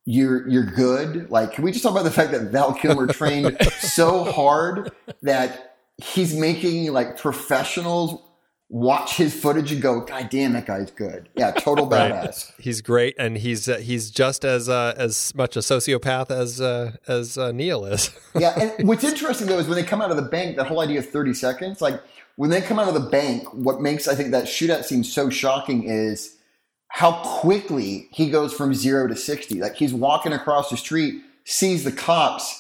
you're 0.09 0.49
you're 0.49 0.65
good. 0.65 1.31
Like, 1.31 1.53
can 1.53 1.65
we 1.65 1.71
just 1.71 1.83
talk 1.83 1.93
about 1.93 2.05
the 2.05 2.11
fact 2.11 2.33
that 2.33 2.51
Val 2.51 2.73
Kilmer 2.73 3.07
trained 3.09 3.59
so 3.79 4.25
hard 4.25 4.91
that 5.21 5.77
he's 5.99 6.35
making 6.35 6.91
like 6.95 7.19
professionals 7.19 8.19
watch 8.71 9.17
his 9.17 9.35
footage 9.35 9.73
and 9.73 9.81
go, 9.81 10.01
"God 10.01 10.29
damn, 10.31 10.53
that 10.53 10.67
guy's 10.67 10.91
good." 10.91 11.29
Yeah, 11.35 11.53
total 11.53 11.87
Right. 11.91 12.13
badass. 12.13 12.53
he's 12.59 12.81
great, 12.83 13.15
and 13.19 13.39
he's 13.39 13.69
uh, 13.69 13.79
he's 13.79 14.11
just 14.11 14.45
as 14.45 14.69
uh, 14.69 14.95
as 14.97 15.35
much 15.35 15.57
a 15.57 15.61
sociopath 15.61 16.31
as 16.31 16.61
uh, 16.61 16.93
as 17.07 17.39
uh, 17.39 17.53
Neil 17.53 17.85
is. 17.85 18.11
Yeah, 18.39 18.59
and 18.79 18.87
what's 18.87 19.03
interesting 19.05 19.49
though 19.49 19.59
is 19.59 19.67
when 19.67 19.77
they 19.77 19.83
come 19.85 20.01
out 20.01 20.11
of 20.11 20.17
the 20.17 20.23
bank, 20.23 20.57
that 20.57 20.67
whole 20.67 20.81
idea 20.81 20.99
of 21.01 21.09
thirty 21.09 21.35
seconds. 21.35 21.81
Like 21.81 22.01
when 22.37 22.51
they 22.51 22.61
come 22.61 22.79
out 22.79 22.87
of 22.89 22.95
the 22.95 23.09
bank, 23.11 23.53
what 23.53 23.81
makes 23.81 24.07
I 24.07 24.15
think 24.15 24.31
that 24.31 24.45
shootout 24.45 24.85
scene 24.85 25.03
so 25.03 25.29
shocking 25.29 25.83
is 25.85 26.37
how 26.89 27.23
quickly 27.41 28.09
he 28.13 28.31
goes 28.31 28.53
from 28.53 28.75
zero 28.75 29.09
to 29.09 29.17
sixty. 29.17 29.61
Like 29.61 29.75
he's 29.77 29.93
walking 29.93 30.33
across 30.33 30.71
the 30.71 30.77
street, 30.77 31.23
sees 31.45 31.83
the 31.85 31.93
cops, 31.93 32.58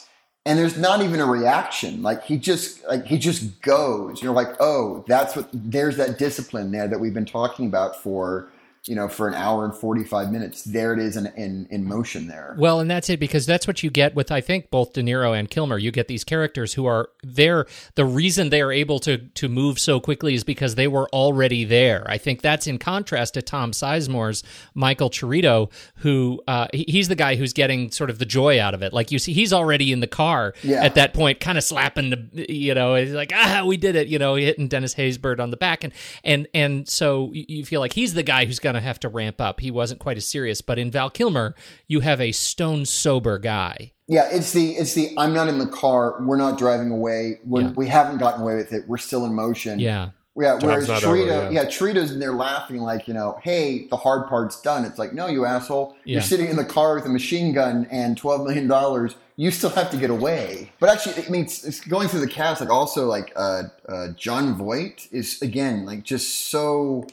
and 0.48 0.58
there's 0.58 0.78
not 0.78 1.02
even 1.02 1.20
a 1.20 1.26
reaction. 1.26 2.02
Like 2.02 2.24
he 2.24 2.38
just 2.38 2.82
like 2.88 3.04
he 3.04 3.18
just 3.18 3.60
goes. 3.60 4.22
You're 4.22 4.32
like, 4.32 4.56
oh, 4.60 5.04
that's 5.06 5.36
what. 5.36 5.50
There's 5.52 5.98
that 5.98 6.18
discipline 6.18 6.70
there 6.70 6.88
that 6.88 6.98
we've 6.98 7.12
been 7.12 7.26
talking 7.26 7.66
about 7.66 8.02
for 8.02 8.48
you 8.88 8.94
know 8.96 9.08
for 9.08 9.28
an 9.28 9.34
hour 9.34 9.64
and 9.64 9.74
forty 9.74 10.04
five 10.04 10.32
minutes. 10.32 10.64
There 10.64 10.92
it 10.92 10.98
is 10.98 11.16
in 11.16 11.26
in, 11.36 11.66
in 11.70 11.84
motion 11.84 12.26
there. 12.26 12.56
Well, 12.58 12.80
and 12.80 12.90
that's 12.90 13.08
it 13.10 13.20
because 13.20 13.46
that's 13.46 13.66
what 13.66 13.82
you 13.82 13.90
get 13.90 14.14
with 14.14 14.32
I 14.32 14.40
think 14.40 14.70
both 14.70 14.92
De 14.94 15.02
Niro 15.02 15.38
and 15.38 15.48
Kilmer. 15.50 15.78
You 15.78 15.90
get 15.90 16.08
these 16.08 16.24
characters 16.24 16.74
who 16.74 16.86
are 16.86 17.10
there. 17.22 17.66
The 17.94 18.04
reason 18.04 18.50
they 18.50 18.62
are 18.62 18.72
able 18.72 18.98
to 19.00 19.18
to 19.18 19.48
move 19.48 19.78
so 19.78 20.00
quickly 20.00 20.34
is 20.34 20.44
because 20.44 20.74
they 20.74 20.88
were 20.88 21.08
already 21.10 21.64
there. 21.64 22.04
I 22.08 22.18
think 22.18 22.40
that's 22.42 22.66
in 22.66 22.78
contrast 22.78 23.34
to 23.34 23.42
Tom 23.42 23.72
Sizemore's 23.72 24.42
Michael 24.74 25.10
Cheritto, 25.10 25.70
who 25.96 26.42
uh, 26.48 26.68
he's 26.72 27.08
the 27.08 27.14
guy 27.14 27.36
who's 27.36 27.52
getting 27.52 27.90
sort 27.90 28.10
of 28.10 28.18
the 28.18 28.26
joy 28.26 28.60
out 28.60 28.74
of 28.74 28.82
it. 28.82 28.92
Like 28.92 29.12
you 29.12 29.18
see, 29.18 29.32
he's 29.32 29.52
already 29.52 29.92
in 29.92 30.00
the 30.00 30.06
car 30.06 30.54
Yeah. 30.62 30.82
at 30.84 30.94
that 30.94 31.14
point, 31.14 31.40
kind 31.40 31.58
of 31.58 31.64
slapping 31.64 32.10
the 32.10 32.46
you 32.52 32.74
know, 32.74 32.94
he's 32.94 33.12
like 33.12 33.32
ah, 33.34 33.64
we 33.66 33.76
did 33.76 33.96
it. 33.96 34.08
You 34.08 34.18
know, 34.18 34.34
hitting 34.34 34.68
Dennis 34.68 34.94
Haysbert 34.94 35.40
on 35.40 35.50
the 35.50 35.56
back, 35.56 35.84
and 35.84 35.92
and 36.24 36.48
and 36.54 36.88
so 36.88 37.30
you 37.32 37.44
you 37.48 37.64
feel 37.64 37.80
like 37.80 37.92
he's 37.92 38.14
the 38.14 38.22
guy 38.22 38.44
who's 38.44 38.58
going 38.58 38.74
to 38.74 38.77
have 38.80 39.00
to 39.00 39.08
ramp 39.08 39.40
up. 39.40 39.60
He 39.60 39.70
wasn't 39.70 40.00
quite 40.00 40.16
as 40.16 40.26
serious, 40.26 40.60
but 40.60 40.78
in 40.78 40.90
Val 40.90 41.10
Kilmer, 41.10 41.54
you 41.86 42.00
have 42.00 42.20
a 42.20 42.32
stone 42.32 42.84
sober 42.84 43.38
guy. 43.38 43.92
Yeah, 44.06 44.28
it's 44.30 44.52
the 44.52 44.72
it's 44.72 44.94
the 44.94 45.12
I'm 45.18 45.34
not 45.34 45.48
in 45.48 45.58
the 45.58 45.66
car. 45.66 46.16
We're 46.22 46.38
not 46.38 46.58
driving 46.58 46.90
away. 46.90 47.40
We're, 47.44 47.62
Yeah. 47.62 47.70
We 47.72 47.86
haven't 47.88 48.18
gotten 48.18 48.40
away 48.40 48.56
with 48.56 48.72
it. 48.72 48.88
We're 48.88 48.96
still 48.96 49.26
in 49.26 49.34
motion. 49.34 49.78
Yeah. 49.78 50.10
Yeah. 50.34 50.58
Whereas 50.62 50.88
not 50.88 51.02
over, 51.04 51.16
Trito, 51.16 51.26
yeah. 51.26 51.50
yeah. 51.50 51.64
Trito's 51.64 52.12
in 52.12 52.18
there 52.20 52.32
laughing 52.32 52.80
like 52.80 53.06
you 53.06 53.12
know, 53.12 53.38
hey, 53.42 53.86
the 53.88 53.96
hard 53.96 54.28
part's 54.28 54.60
done. 54.62 54.84
It's 54.84 54.98
like, 54.98 55.12
no, 55.12 55.26
you 55.26 55.44
asshole. 55.44 55.94
Yeah. 56.04 56.14
You're 56.14 56.22
sitting 56.22 56.48
in 56.48 56.56
the 56.56 56.64
car 56.64 56.94
with 56.94 57.04
a 57.04 57.10
machine 57.10 57.52
gun 57.52 57.86
and 57.90 58.16
twelve 58.16 58.46
million 58.46 58.66
dollars. 58.66 59.14
You 59.36 59.50
still 59.50 59.70
have 59.70 59.90
to 59.90 59.96
get 59.96 60.10
away. 60.10 60.72
But 60.80 60.88
actually, 60.90 61.24
I 61.24 61.28
mean, 61.28 61.44
it's, 61.44 61.62
it's 61.62 61.80
going 61.80 62.08
through 62.08 62.20
the 62.20 62.28
cast. 62.28 62.60
Like 62.60 62.70
also 62.70 63.06
like 63.06 63.32
uh, 63.36 63.64
uh, 63.88 64.08
Jon 64.16 64.56
Voight 64.56 65.06
is 65.12 65.42
again 65.42 65.84
like 65.84 66.02
just 66.02 66.48
so 66.50 67.06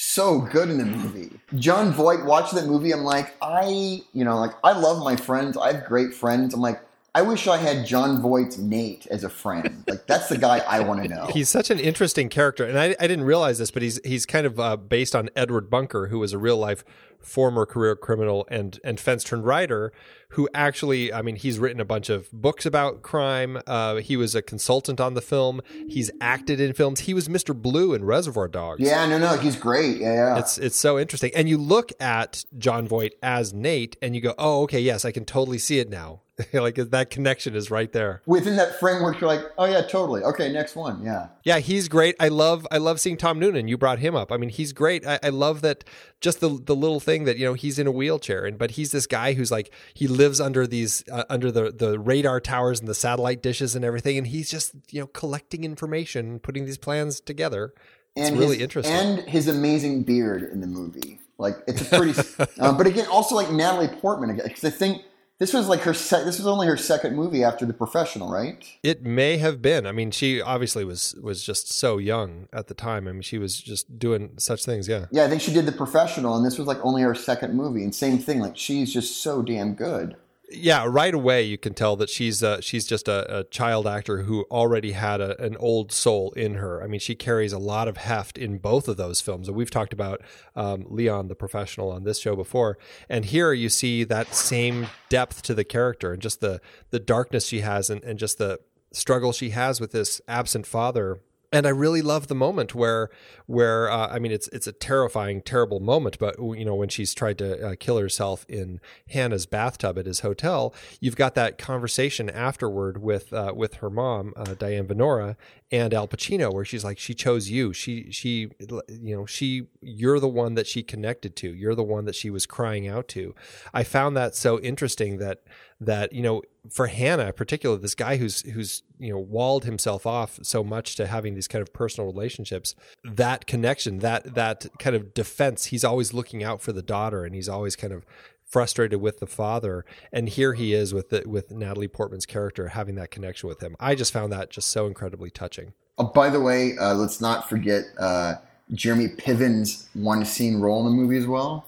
so 0.00 0.40
good 0.40 0.70
in 0.70 0.78
the 0.78 0.84
movie. 0.84 1.30
Jon 1.56 1.92
Voight, 1.92 2.24
watch 2.24 2.52
that 2.52 2.66
movie. 2.66 2.92
I'm 2.92 3.02
like, 3.02 3.34
I, 3.42 4.00
you 4.12 4.24
know, 4.24 4.38
like 4.38 4.52
I 4.62 4.78
love 4.78 5.02
my 5.02 5.16
friends. 5.16 5.56
I 5.56 5.72
have 5.72 5.86
great 5.86 6.14
friends. 6.14 6.54
I'm 6.54 6.60
like, 6.60 6.80
I 7.16 7.22
wish 7.22 7.48
I 7.48 7.56
had 7.56 7.84
Jon 7.84 8.22
Voight's 8.22 8.58
Nate 8.58 9.08
as 9.08 9.24
a 9.24 9.28
friend. 9.28 9.82
Like 9.88 10.06
that's 10.06 10.28
the 10.28 10.38
guy 10.38 10.58
I 10.58 10.80
want 10.80 11.02
to 11.02 11.08
know. 11.14 11.26
He's 11.26 11.48
such 11.48 11.68
an 11.70 11.80
interesting 11.80 12.28
character, 12.28 12.64
and 12.64 12.78
I, 12.78 12.94
I 13.00 13.08
didn't 13.08 13.24
realize 13.24 13.58
this, 13.58 13.72
but 13.72 13.82
he's 13.82 13.98
he's 14.04 14.24
kind 14.24 14.46
of 14.46 14.60
uh, 14.60 14.76
based 14.76 15.16
on 15.16 15.30
Edward 15.34 15.68
Bunker, 15.68 16.06
who 16.06 16.20
was 16.20 16.32
a 16.32 16.38
real 16.38 16.58
life 16.58 16.84
former 17.28 17.66
career 17.66 17.94
criminal 17.94 18.46
and 18.50 18.80
and 18.82 18.98
fence 18.98 19.22
turned 19.22 19.44
writer, 19.44 19.92
who 20.30 20.48
actually, 20.54 21.12
I 21.12 21.22
mean, 21.22 21.36
he's 21.36 21.58
written 21.58 21.80
a 21.80 21.84
bunch 21.84 22.08
of 22.10 22.30
books 22.32 22.66
about 22.66 23.02
crime. 23.02 23.60
Uh, 23.66 23.96
he 23.96 24.16
was 24.16 24.34
a 24.34 24.42
consultant 24.42 25.00
on 25.00 25.14
the 25.14 25.20
film. 25.20 25.60
He's 25.88 26.10
acted 26.20 26.60
in 26.60 26.72
films. 26.72 27.00
He 27.00 27.14
was 27.14 27.28
Mr. 27.28 27.54
Blue 27.54 27.94
in 27.94 28.04
Reservoir 28.04 28.48
Dogs. 28.48 28.80
yeah, 28.80 29.06
no, 29.06 29.18
no, 29.18 29.36
he's 29.36 29.56
great. 29.56 29.98
Yeah, 29.98 30.14
yeah. 30.14 30.38
It's 30.38 30.58
it's 30.58 30.76
so 30.76 30.98
interesting, 30.98 31.30
and 31.34 31.48
you 31.48 31.58
look 31.58 31.92
at 32.00 32.44
Jon 32.56 32.86
Voight 32.88 33.14
as 33.22 33.52
Nate, 33.52 33.96
and 34.02 34.14
you 34.14 34.20
go, 34.20 34.34
"Oh, 34.38 34.62
okay, 34.62 34.80
yes, 34.80 35.04
I 35.04 35.12
can 35.12 35.24
totally 35.24 35.58
see 35.58 35.78
it 35.78 35.88
now." 35.88 36.22
like 36.52 36.76
that 36.76 37.10
connection 37.10 37.56
is 37.56 37.70
right 37.70 37.90
there. 37.92 38.22
Within 38.26 38.56
that 38.56 38.78
framework, 38.78 39.20
you're 39.20 39.28
like, 39.28 39.44
oh 39.58 39.64
yeah, 39.64 39.82
totally. 39.82 40.22
Okay, 40.22 40.52
next 40.52 40.76
one. 40.76 41.02
Yeah. 41.02 41.28
Yeah, 41.42 41.58
he's 41.58 41.88
great. 41.88 42.14
I 42.20 42.28
love 42.28 42.66
I 42.70 42.78
love 42.78 43.00
seeing 43.00 43.16
Tom 43.16 43.40
Noonan. 43.40 43.66
You 43.66 43.76
brought 43.76 43.98
him 43.98 44.14
up. 44.14 44.30
I 44.30 44.36
mean, 44.36 44.50
he's 44.50 44.72
great. 44.72 45.06
I, 45.06 45.18
I 45.22 45.28
love 45.30 45.62
that 45.62 45.84
just 46.20 46.40
the 46.40 46.48
the 46.48 46.76
little 46.76 47.00
thing 47.00 47.24
that 47.24 47.38
you 47.38 47.44
know 47.44 47.54
he's 47.54 47.78
in 47.78 47.86
a 47.86 47.90
wheelchair 47.90 48.44
and 48.44 48.56
but 48.56 48.72
he's 48.72 48.92
this 48.92 49.06
guy 49.06 49.32
who's 49.32 49.50
like 49.50 49.72
he 49.94 50.06
lives 50.06 50.40
under 50.40 50.66
these 50.66 51.02
uh, 51.10 51.24
under 51.28 51.50
the 51.50 51.72
the 51.72 51.98
radar 51.98 52.40
towers 52.40 52.78
and 52.78 52.88
the 52.88 52.94
satellite 52.94 53.42
dishes 53.42 53.74
and 53.74 53.84
everything, 53.84 54.16
and 54.16 54.28
he's 54.28 54.50
just 54.50 54.74
you 54.90 55.00
know 55.00 55.06
collecting 55.08 55.64
information, 55.64 56.38
putting 56.38 56.66
these 56.66 56.78
plans 56.78 57.20
together. 57.20 57.74
It's 58.14 58.28
and 58.28 58.38
really 58.38 58.56
his, 58.56 58.62
interesting. 58.62 58.94
And 58.94 59.20
his 59.28 59.48
amazing 59.48 60.04
beard 60.04 60.44
in 60.44 60.60
the 60.60 60.66
movie. 60.66 61.20
Like 61.38 61.56
it's 61.66 61.82
a 61.82 61.84
pretty, 61.84 62.20
um, 62.60 62.76
but 62.78 62.86
again, 62.86 63.06
also 63.06 63.34
like 63.34 63.50
Natalie 63.50 63.88
Portman. 63.88 64.36
Because 64.36 64.64
I 64.64 64.70
think 64.70 65.02
this 65.38 65.52
was 65.52 65.68
like 65.68 65.80
her. 65.80 65.94
Se- 65.94 66.24
this 66.24 66.38
was 66.38 66.46
only 66.46 66.66
her 66.66 66.76
second 66.76 67.14
movie 67.14 67.44
after 67.44 67.64
The 67.64 67.72
Professional, 67.72 68.30
right? 68.30 68.64
It 68.82 69.02
may 69.02 69.36
have 69.38 69.62
been. 69.62 69.86
I 69.86 69.92
mean, 69.92 70.10
she 70.10 70.40
obviously 70.40 70.84
was 70.84 71.14
was 71.22 71.44
just 71.44 71.70
so 71.72 71.98
young 71.98 72.48
at 72.52 72.66
the 72.66 72.74
time. 72.74 73.06
I 73.06 73.12
mean, 73.12 73.22
she 73.22 73.38
was 73.38 73.60
just 73.60 73.98
doing 73.98 74.32
such 74.38 74.64
things. 74.64 74.88
Yeah. 74.88 75.06
Yeah, 75.10 75.24
I 75.24 75.28
think 75.28 75.40
she 75.40 75.52
did 75.52 75.66
The 75.66 75.72
Professional, 75.72 76.36
and 76.36 76.44
this 76.44 76.58
was 76.58 76.66
like 76.66 76.84
only 76.84 77.02
her 77.02 77.14
second 77.14 77.54
movie. 77.54 77.84
And 77.84 77.94
same 77.94 78.18
thing, 78.18 78.40
like 78.40 78.56
she's 78.56 78.92
just 78.92 79.22
so 79.22 79.42
damn 79.42 79.74
good. 79.74 80.16
Yeah, 80.50 80.86
right 80.88 81.12
away 81.12 81.42
you 81.42 81.58
can 81.58 81.74
tell 81.74 81.94
that 81.96 82.08
she's 82.08 82.42
uh, 82.42 82.62
she's 82.62 82.86
just 82.86 83.06
a, 83.06 83.40
a, 83.40 83.44
child 83.44 83.86
actor 83.86 84.22
who 84.22 84.46
already 84.50 84.92
had 84.92 85.20
a, 85.20 85.40
an 85.42 85.56
old 85.58 85.92
soul 85.92 86.32
in 86.32 86.54
her. 86.54 86.82
I 86.82 86.86
mean, 86.86 87.00
she 87.00 87.14
carries 87.14 87.52
a 87.52 87.58
lot 87.58 87.86
of 87.86 87.98
heft 87.98 88.38
in 88.38 88.56
both 88.56 88.88
of 88.88 88.96
those 88.96 89.20
films, 89.20 89.48
and 89.48 89.56
we've 89.56 89.70
talked 89.70 89.92
about 89.92 90.22
um, 90.56 90.86
Leon 90.88 91.28
the 91.28 91.34
professional 91.34 91.90
on 91.90 92.04
this 92.04 92.18
show 92.18 92.34
before. 92.34 92.78
And 93.10 93.26
here 93.26 93.52
you 93.52 93.68
see 93.68 94.04
that 94.04 94.34
same 94.34 94.86
depth 95.10 95.42
to 95.42 95.54
the 95.54 95.64
character 95.64 96.14
and 96.14 96.22
just 96.22 96.40
the 96.40 96.62
the 96.90 97.00
darkness 97.00 97.46
she 97.46 97.60
has, 97.60 97.90
and, 97.90 98.02
and 98.02 98.18
just 98.18 98.38
the 98.38 98.58
struggle 98.90 99.32
she 99.32 99.50
has 99.50 99.82
with 99.82 99.92
this 99.92 100.20
absent 100.28 100.66
father 100.66 101.20
and 101.50 101.66
I 101.66 101.70
really 101.70 102.02
love 102.02 102.26
the 102.26 102.34
moment 102.34 102.74
where, 102.74 103.08
where 103.46 103.90
uh, 103.90 104.08
I 104.08 104.18
mean, 104.18 104.32
it's 104.32 104.48
it's 104.48 104.66
a 104.66 104.72
terrifying, 104.72 105.40
terrible 105.40 105.80
moment. 105.80 106.18
But 106.18 106.36
you 106.38 106.64
know, 106.64 106.74
when 106.74 106.90
she's 106.90 107.14
tried 107.14 107.38
to 107.38 107.68
uh, 107.68 107.74
kill 107.78 107.96
herself 107.96 108.44
in 108.48 108.80
Hanna's 109.10 109.46
bathtub 109.46 109.98
at 109.98 110.04
his 110.04 110.20
hotel, 110.20 110.74
you've 111.00 111.16
got 111.16 111.34
that 111.36 111.56
conversation 111.56 112.28
afterward 112.28 113.02
with 113.02 113.32
uh, 113.32 113.52
with 113.56 113.74
her 113.74 113.88
mom, 113.88 114.34
uh, 114.36 114.54
Diane 114.54 114.86
Venora, 114.86 115.36
and 115.70 115.94
Al 115.94 116.06
Pacino, 116.06 116.52
where 116.52 116.66
she's 116.66 116.84
like, 116.84 116.98
she 116.98 117.14
chose 117.14 117.48
you. 117.48 117.72
She 117.72 118.10
she 118.10 118.50
you 118.88 119.16
know 119.16 119.24
she 119.24 119.68
you're 119.80 120.20
the 120.20 120.28
one 120.28 120.54
that 120.54 120.66
she 120.66 120.82
connected 120.82 121.34
to. 121.36 121.54
You're 121.54 121.74
the 121.74 121.82
one 121.82 122.04
that 122.04 122.14
she 122.14 122.28
was 122.28 122.44
crying 122.44 122.86
out 122.86 123.08
to. 123.08 123.34
I 123.72 123.84
found 123.84 124.16
that 124.18 124.34
so 124.34 124.60
interesting 124.60 125.16
that 125.18 125.42
that 125.80 126.12
you 126.12 126.22
know 126.22 126.42
for 126.70 126.86
Hanna, 126.86 127.32
particularly 127.32 127.80
this 127.80 127.94
guy 127.94 128.16
who's 128.16 128.42
who's 128.42 128.82
you 128.98 129.12
know 129.12 129.18
walled 129.18 129.64
himself 129.64 130.06
off 130.06 130.38
so 130.42 130.62
much 130.64 130.96
to 130.96 131.06
having 131.06 131.34
these 131.34 131.48
kind 131.48 131.62
of 131.62 131.72
personal 131.72 132.10
relationships, 132.10 132.74
that 133.04 133.46
connection, 133.46 133.98
that 134.00 134.34
that 134.34 134.66
kind 134.78 134.96
of 134.96 135.14
defense, 135.14 135.66
he's 135.66 135.84
always 135.84 136.12
looking 136.12 136.42
out 136.42 136.60
for 136.60 136.72
the 136.72 136.82
daughter, 136.82 137.24
and 137.24 137.34
he's 137.34 137.48
always 137.48 137.76
kind 137.76 137.92
of 137.92 138.04
frustrated 138.48 139.00
with 139.00 139.20
the 139.20 139.26
father 139.26 139.84
and 140.10 140.30
here 140.30 140.54
he 140.54 140.72
is 140.72 140.94
with 140.94 141.10
the, 141.10 141.22
with 141.26 141.50
Natalie 141.50 141.86
Portman's 141.86 142.24
character 142.24 142.68
having 142.68 142.94
that 142.94 143.10
connection 143.10 143.46
with 143.46 143.62
him. 143.62 143.76
I 143.78 143.94
just 143.94 144.10
found 144.10 144.32
that 144.32 144.50
just 144.50 144.68
so 144.68 144.86
incredibly 144.86 145.30
touching. 145.30 145.74
Oh, 145.98 146.04
by 146.04 146.30
the 146.30 146.40
way, 146.40 146.76
uh, 146.78 146.94
let's 146.94 147.20
not 147.20 147.48
forget 147.48 147.84
uh, 147.98 148.36
Jeremy 148.72 149.08
Piven's 149.08 149.88
one 149.94 150.24
scene 150.24 150.60
role 150.60 150.86
in 150.86 150.86
the 150.86 151.02
movie 151.02 151.18
as 151.18 151.26
well. 151.26 151.66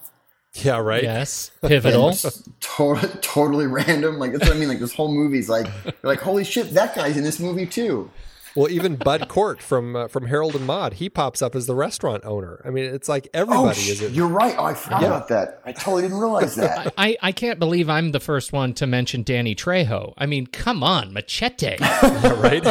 Yeah, 0.54 0.78
right. 0.78 1.02
Yes, 1.02 1.50
pivotal. 1.62 2.12
totally, 2.60 3.12
totally 3.20 3.66
random. 3.66 4.18
Like 4.18 4.32
that's 4.32 4.48
what 4.48 4.56
I 4.56 4.58
mean. 4.58 4.68
Like 4.68 4.80
this 4.80 4.94
whole 4.94 5.12
movie's 5.12 5.48
like, 5.48 5.66
you're 5.84 5.94
like, 6.02 6.20
holy 6.20 6.44
shit, 6.44 6.74
that 6.74 6.94
guy's 6.94 7.16
in 7.16 7.24
this 7.24 7.38
movie 7.38 7.66
too. 7.66 8.10
Well, 8.56 8.68
even 8.68 8.96
Bud 8.96 9.28
Cort 9.28 9.62
from 9.62 9.94
uh, 9.94 10.08
from 10.08 10.26
Harold 10.26 10.56
and 10.56 10.66
Maude, 10.66 10.94
he 10.94 11.08
pops 11.08 11.40
up 11.40 11.54
as 11.54 11.66
the 11.66 11.74
restaurant 11.74 12.24
owner. 12.24 12.60
I 12.64 12.70
mean, 12.70 12.84
it's 12.84 13.08
like 13.08 13.28
everybody 13.32 13.80
oh, 13.80 13.92
is. 13.92 14.02
It. 14.02 14.12
You're 14.12 14.26
right. 14.26 14.56
Oh, 14.58 14.64
I 14.64 14.74
forgot 14.74 15.02
yeah. 15.02 15.06
about 15.06 15.28
that. 15.28 15.62
I 15.64 15.72
totally 15.72 16.02
didn't 16.02 16.18
realize 16.18 16.56
that. 16.56 16.92
I, 16.98 17.16
I 17.22 17.32
can't 17.32 17.58
believe 17.58 17.88
I'm 17.88 18.10
the 18.10 18.20
first 18.20 18.52
one 18.52 18.74
to 18.74 18.86
mention 18.86 19.22
Danny 19.22 19.54
Trejo. 19.54 20.14
I 20.18 20.26
mean, 20.26 20.48
come 20.48 20.82
on, 20.82 21.12
Machete. 21.12 21.76
yeah, 21.80 22.40
right. 22.40 22.64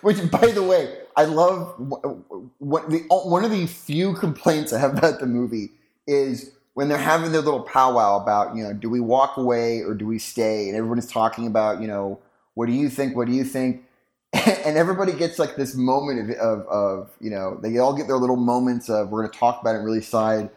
Which, 0.00 0.30
by 0.30 0.46
the 0.46 0.64
way, 0.66 0.96
I 1.16 1.24
love. 1.24 1.74
What 2.58 2.88
the 2.88 3.00
one 3.10 3.44
of 3.44 3.50
the 3.50 3.66
few 3.66 4.14
complaints 4.14 4.72
I 4.72 4.78
have 4.78 4.96
about 4.96 5.20
the 5.20 5.26
movie 5.26 5.70
is 6.06 6.52
when 6.74 6.88
they're 6.88 6.98
having 6.98 7.32
their 7.32 7.42
little 7.42 7.62
powwow 7.62 8.20
about, 8.20 8.56
you 8.56 8.62
know, 8.62 8.72
do 8.72 8.88
we 8.88 9.00
walk 9.00 9.36
away 9.36 9.80
or 9.82 9.94
do 9.94 10.06
we 10.06 10.18
stay? 10.18 10.68
And 10.68 10.76
everybody's 10.76 11.10
talking 11.10 11.46
about, 11.46 11.80
you 11.80 11.86
know, 11.86 12.18
what 12.54 12.66
do 12.66 12.72
you 12.72 12.88
think? 12.88 13.16
What 13.16 13.26
do 13.26 13.34
you 13.34 13.44
think? 13.44 13.84
And 14.64 14.78
everybody 14.78 15.12
gets 15.12 15.38
like 15.38 15.56
this 15.56 15.74
moment 15.74 16.30
of, 16.30 16.36
of, 16.36 16.66
of 16.68 17.10
you 17.20 17.30
know, 17.30 17.58
they 17.60 17.78
all 17.78 17.94
get 17.94 18.06
their 18.06 18.16
little 18.16 18.36
moments 18.36 18.88
of 18.88 19.10
we're 19.10 19.20
going 19.20 19.32
to 19.32 19.38
talk 19.38 19.60
about 19.60 19.74
it 19.74 19.80
really 19.80 20.00
side. 20.00 20.50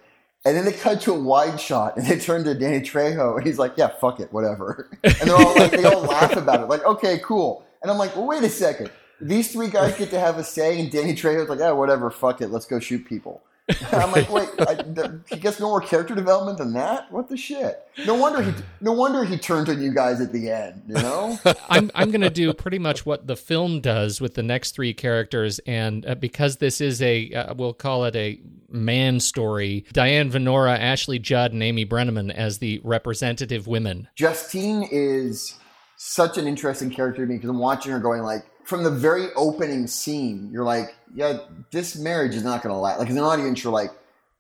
And 0.45 0.55
then 0.55 0.63
they 0.63 0.71
cut 0.71 1.01
to 1.01 1.13
a 1.13 1.19
wide 1.19 1.59
shot 1.59 1.97
and 1.97 2.05
they 2.05 2.17
turn 2.17 2.43
to 2.45 2.53
Danny 2.53 2.79
Trejo 2.79 3.37
and 3.37 3.45
he's 3.45 3.59
like, 3.59 3.73
yeah, 3.77 3.87
fuck 3.87 4.19
it, 4.19 4.31
whatever. 4.31 4.89
And 5.03 5.29
they're 5.29 5.35
all 5.35 5.55
like, 5.55 5.71
they 5.71 5.83
all 5.83 6.01
laugh 6.01 6.35
about 6.37 6.61
it. 6.61 6.69
Like, 6.69 6.85
okay, 6.85 7.19
cool. 7.23 7.65
And 7.81 7.91
I'm 7.91 7.97
like, 7.97 8.15
well, 8.15 8.27
wait 8.27 8.43
a 8.43 8.49
second. 8.49 8.91
These 9.19 9.51
three 9.51 9.69
guys 9.69 9.97
get 9.97 10.09
to 10.11 10.19
have 10.19 10.37
a 10.37 10.43
say 10.43 10.79
and 10.79 10.91
Danny 10.91 11.13
Trejo's 11.13 11.49
like, 11.49 11.59
yeah, 11.59 11.71
whatever, 11.71 12.09
fuck 12.09 12.41
it, 12.41 12.49
let's 12.49 12.65
go 12.65 12.79
shoot 12.79 13.05
people. 13.05 13.43
I'm 13.91 14.11
like, 14.11 14.29
wait, 14.29 14.49
I, 14.59 14.77
he 15.29 15.37
gets 15.37 15.59
no 15.59 15.69
more 15.69 15.81
character 15.81 16.13
development 16.13 16.59
than 16.59 16.73
that. 16.73 17.11
What 17.11 17.29
the 17.29 17.37
shit? 17.37 17.83
No 18.05 18.13
wonder 18.13 18.43
he, 18.43 18.53
no 18.79 18.91
wonder 18.91 19.23
he 19.23 19.37
turned 19.37 19.69
on 19.69 19.81
you 19.81 19.93
guys 19.93 20.21
at 20.21 20.31
the 20.31 20.51
end. 20.51 20.83
You 20.87 20.95
know, 20.95 21.39
I'm 21.69 21.89
I'm 21.95 22.11
gonna 22.11 22.29
do 22.29 22.53
pretty 22.53 22.77
much 22.77 23.05
what 23.05 23.25
the 23.25 23.35
film 23.35 23.81
does 23.81 24.21
with 24.21 24.35
the 24.35 24.43
next 24.43 24.75
three 24.75 24.93
characters, 24.93 25.59
and 25.65 26.05
uh, 26.05 26.13
because 26.13 26.57
this 26.57 26.79
is 26.79 27.01
a, 27.01 27.31
uh, 27.33 27.53
we'll 27.55 27.73
call 27.73 28.05
it 28.05 28.15
a 28.15 28.39
man 28.69 29.19
story. 29.19 29.85
Diane 29.93 30.29
Venora, 30.29 30.77
Ashley 30.77 31.17
Judd, 31.17 31.51
and 31.51 31.63
Amy 31.63 31.85
Brenneman 31.85 32.31
as 32.31 32.59
the 32.59 32.81
representative 32.83 33.65
women. 33.65 34.07
Justine 34.15 34.87
is 34.91 35.57
such 35.97 36.37
an 36.37 36.45
interesting 36.45 36.91
character 36.91 37.25
to 37.25 37.27
me 37.27 37.35
because 37.35 37.49
I'm 37.49 37.57
watching 37.57 37.91
her 37.93 37.99
going 37.99 38.21
like 38.21 38.45
from 38.65 38.83
the 38.83 38.91
very 38.91 39.27
opening 39.35 39.87
scene, 39.87 40.49
you're 40.51 40.63
like, 40.63 40.95
yeah, 41.13 41.37
this 41.71 41.95
marriage 41.95 42.35
is 42.35 42.43
not 42.43 42.63
going 42.63 42.73
to 42.73 42.79
last. 42.79 42.99
Like, 42.99 43.09
as 43.09 43.15
an 43.15 43.21
audience, 43.21 43.63
you're 43.63 43.71
like, 43.71 43.91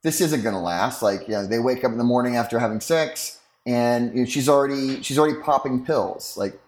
this 0.01 0.19
isn't 0.19 0.41
going 0.41 0.55
to 0.55 0.61
last. 0.61 1.01
Like, 1.01 1.27
you 1.27 1.35
know, 1.35 1.45
they 1.45 1.59
wake 1.59 1.83
up 1.83 1.91
in 1.91 1.97
the 1.97 2.03
morning 2.03 2.35
after 2.35 2.59
having 2.59 2.81
sex, 2.81 3.39
and 3.65 4.13
you 4.13 4.21
know, 4.21 4.25
she's 4.25 4.49
already 4.49 5.01
she's 5.01 5.17
already 5.17 5.39
popping 5.41 5.85
pills. 5.85 6.35
Like, 6.35 6.59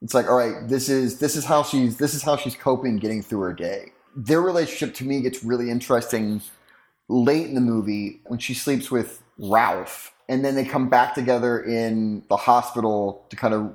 it's 0.00 0.14
like, 0.14 0.28
all 0.28 0.36
right, 0.36 0.66
this 0.68 0.88
is 0.88 1.18
this 1.18 1.36
is 1.36 1.44
how 1.44 1.62
she's 1.62 1.98
this 1.98 2.14
is 2.14 2.22
how 2.22 2.36
she's 2.36 2.56
coping, 2.56 2.96
getting 2.96 3.22
through 3.22 3.40
her 3.40 3.52
day. 3.52 3.92
Their 4.16 4.40
relationship 4.40 4.94
to 4.96 5.04
me 5.04 5.20
gets 5.20 5.44
really 5.44 5.70
interesting 5.70 6.42
late 7.08 7.46
in 7.46 7.54
the 7.54 7.60
movie 7.60 8.20
when 8.26 8.38
she 8.38 8.54
sleeps 8.54 8.90
with 8.90 9.22
Ralph, 9.38 10.14
and 10.28 10.44
then 10.44 10.54
they 10.54 10.64
come 10.64 10.88
back 10.88 11.14
together 11.14 11.62
in 11.62 12.24
the 12.28 12.36
hospital 12.36 13.26
to 13.28 13.36
kind 13.36 13.52
of 13.52 13.72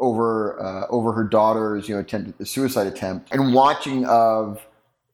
over 0.00 0.60
uh, 0.60 0.86
over 0.88 1.12
her 1.12 1.24
daughter's 1.24 1.88
you 1.88 1.94
know 1.94 2.00
attempt 2.00 2.46
suicide 2.46 2.86
attempt 2.86 3.32
and 3.32 3.54
watching 3.54 4.04
of 4.06 4.66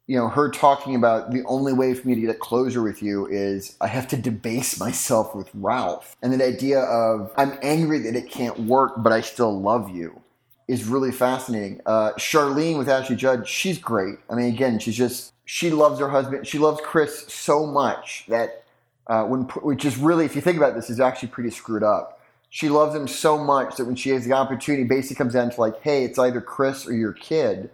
you 0.07 0.17
know 0.17 0.29
her 0.29 0.51
talking 0.51 0.95
about 0.95 1.33
the 1.33 1.45
only 1.45 1.73
way 1.73 1.93
for 1.93 2.09
me 2.09 2.15
to 2.15 2.21
get 2.21 2.39
closure 2.39 2.83
with 2.83 3.03
you 3.03 3.27
is 3.27 3.77
I 3.81 3.89
have 3.89 4.09
to 4.09 4.17
debase 4.17 4.81
myself 4.81 5.35
with 5.35 5.51
Ralph 5.53 6.17
and 6.23 6.33
the 6.33 6.45
idea 6.45 6.81
of 6.81 7.33
I'm 7.37 7.59
angry 7.63 7.99
that 8.01 8.17
it 8.17 8.31
can't 8.31 8.59
work 8.61 8.95
but 9.03 9.13
I 9.13 9.21
still 9.21 9.61
love 9.61 9.91
you 9.91 10.23
is 10.69 10.85
really 10.85 11.13
fascinating. 11.13 11.81
Uh, 11.87 12.13
Charlene 12.15 12.77
with 12.77 12.89
Ashley 12.89 13.17
Judd, 13.17 13.47
she's 13.47 13.79
great. 13.79 14.17
I 14.29 14.35
mean, 14.35 14.47
again, 14.47 14.79
she's 14.79 14.97
just 14.97 15.33
she 15.45 15.71
loves 15.71 16.01
her 16.01 16.09
husband. 16.09 16.47
She 16.47 16.59
loves 16.59 16.81
Chris 16.83 17.25
so 17.29 17.67
much 17.67 18.25
that 18.29 18.65
uh, 19.07 19.25
when 19.25 19.43
which 19.63 19.85
is 19.85 19.97
really, 19.97 20.25
if 20.25 20.35
you 20.35 20.43
think 20.43 20.57
about 20.57 20.75
this, 20.75 20.91
is 20.91 21.01
actually 21.01 21.29
pretty 21.29 21.51
screwed 21.51 21.85
up 21.85 22.16
she 22.51 22.69
loves 22.69 22.95
him 22.95 23.09
so 23.09 23.37
much 23.37 23.77
that 23.77 23.85
when 23.85 23.97
she 23.97 24.11
has 24.11 24.25
the 24.25 24.33
opportunity, 24.33 24.85
basically 24.85 25.17
comes 25.17 25.35
down 25.35 25.51
to 25.51 25.61
like, 25.61 25.81
hey, 25.83 26.05
it's 26.05 26.19
either 26.19 26.41
Chris 26.41 26.87
or 26.87 26.95
your 26.95 27.13
kid. 27.13 27.71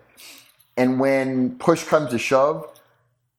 And 0.77 0.99
when 0.99 1.57
push 1.59 1.85
comes 1.85 2.11
to 2.11 2.19
shove, 2.19 2.69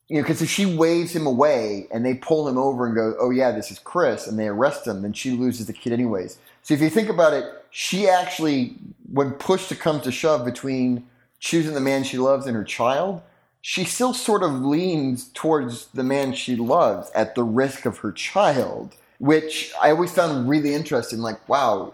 you 0.08 0.18
know, 0.18 0.22
because 0.22 0.42
if 0.42 0.50
she 0.50 0.66
waves 0.66 1.16
him 1.16 1.26
away 1.26 1.88
and 1.92 2.06
they 2.06 2.14
pull 2.14 2.48
him 2.48 2.58
over 2.58 2.86
and 2.86 2.96
go, 2.96 3.16
oh 3.20 3.32
yeah, 3.32 3.52
this 3.52 3.72
is 3.72 3.80
Chris, 3.80 4.28
and 4.28 4.38
they 4.38 4.48
arrest 4.48 4.86
him, 4.86 5.02
then 5.02 5.14
she 5.14 5.32
loses 5.32 5.66
the 5.66 5.74
kid 5.74 5.94
anyways. 5.94 6.38
So 6.62 6.74
if 6.74 6.82
you 6.82 6.90
think 6.90 7.10
about 7.10 7.34
it, 7.34 7.46
she 7.72 8.08
actually, 8.08 8.76
when 9.12 9.32
push 9.32 9.68
to 9.70 9.76
come 9.76 10.02
to 10.02 10.12
shove 10.12 10.46
between 10.46 11.08
choosing 11.40 11.74
the 11.74 11.82
man 11.82 12.04
she 12.04 12.18
loves 12.18 12.46
and 12.46 12.56
her 12.56 12.64
child, 12.64 13.22
she 13.62 13.86
still 13.86 14.14
sort 14.14 14.44
of 14.44 14.62
leans 14.62 15.30
towards 15.34 15.88
the 15.88 16.04
man 16.04 16.34
she 16.34 16.56
loves 16.56 17.10
at 17.16 17.34
the 17.34 17.44
risk 17.44 17.86
of 17.86 18.00
her 18.00 18.12
child 18.12 18.96
which 19.20 19.72
I 19.82 19.92
always 19.92 20.12
found 20.12 20.50
really 20.50 20.74
interesting. 20.74 21.20
Like, 21.20 21.48
wow, 21.48 21.92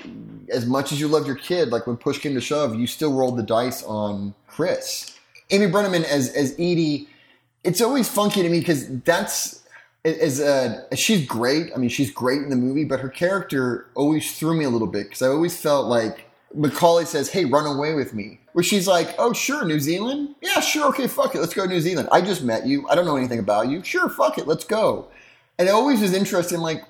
as 0.50 0.66
much 0.66 0.92
as 0.92 1.00
you 1.00 1.08
loved 1.08 1.28
your 1.28 1.36
kid, 1.36 1.70
like 1.70 1.88
when 1.88 1.98
push 1.98 2.20
came 2.20 2.34
to 2.36 2.42
shove, 2.42 2.76
you 2.76 2.88
still 2.88 3.14
rolled 3.14 3.38
the 3.38 3.44
dice 3.44 3.84
on 3.84 4.34
Chris. 4.48 5.16
Amy 5.52 5.68
Brenneman 5.68 6.04
as 6.04 6.30
as 6.30 6.54
Edie, 6.54 7.08
it's 7.64 7.82
always 7.82 8.08
funky 8.10 8.42
to 8.42 8.50
me 8.50 8.60
because 8.60 8.88
that's 9.02 9.64
as 10.06 10.40
uh, 10.40 10.84
she's 10.96 11.26
great. 11.26 11.72
I 11.74 11.78
mean, 11.78 11.90
she's 11.90 12.12
great 12.12 12.42
in 12.42 12.50
the 12.50 12.56
movie, 12.56 12.86
but 12.86 13.00
her 13.00 13.10
character 13.10 13.88
always 13.96 14.38
threw 14.38 14.56
me 14.56 14.66
a 14.66 14.70
little 14.70 14.88
bit 14.88 15.06
because 15.06 15.22
I 15.22 15.28
always 15.28 15.60
felt 15.60 15.88
like 15.88 16.26
McCauley 16.56 17.06
says, 17.06 17.30
"Hey, 17.30 17.46
run 17.46 17.66
away 17.66 17.94
with 17.94 18.14
me," 18.14 18.40
where 18.54 18.64
she's 18.64 18.88
like, 18.88 19.14
"Oh, 19.18 19.34
sure, 19.34 19.66
New 19.66 19.80
Zealand. 19.80 20.36
Yeah, 20.42 20.62
sure, 20.62 20.88
okay, 20.90 21.08
fuck 21.08 21.36
it, 21.36 21.40
let's 21.40 21.54
go 21.54 21.64
to 21.64 21.70
New 21.70 21.82
Zealand. 21.82 22.10
I 22.12 22.22
just 22.22 22.44
met 22.44 22.66
you. 22.66 22.88
I 22.90 22.96
don't 22.96 23.06
know 23.06 23.18
anything 23.18 23.40
about 23.40 23.68
you. 23.68 23.84
Sure, 23.84 24.10
fuck 24.10 24.38
it, 24.38 24.48
let's 24.48 24.64
go." 24.64 25.08
And 25.58 25.68
it 25.68 25.72
always 25.72 26.02
is 26.02 26.14
interesting. 26.14 26.60
Like, 26.60 26.84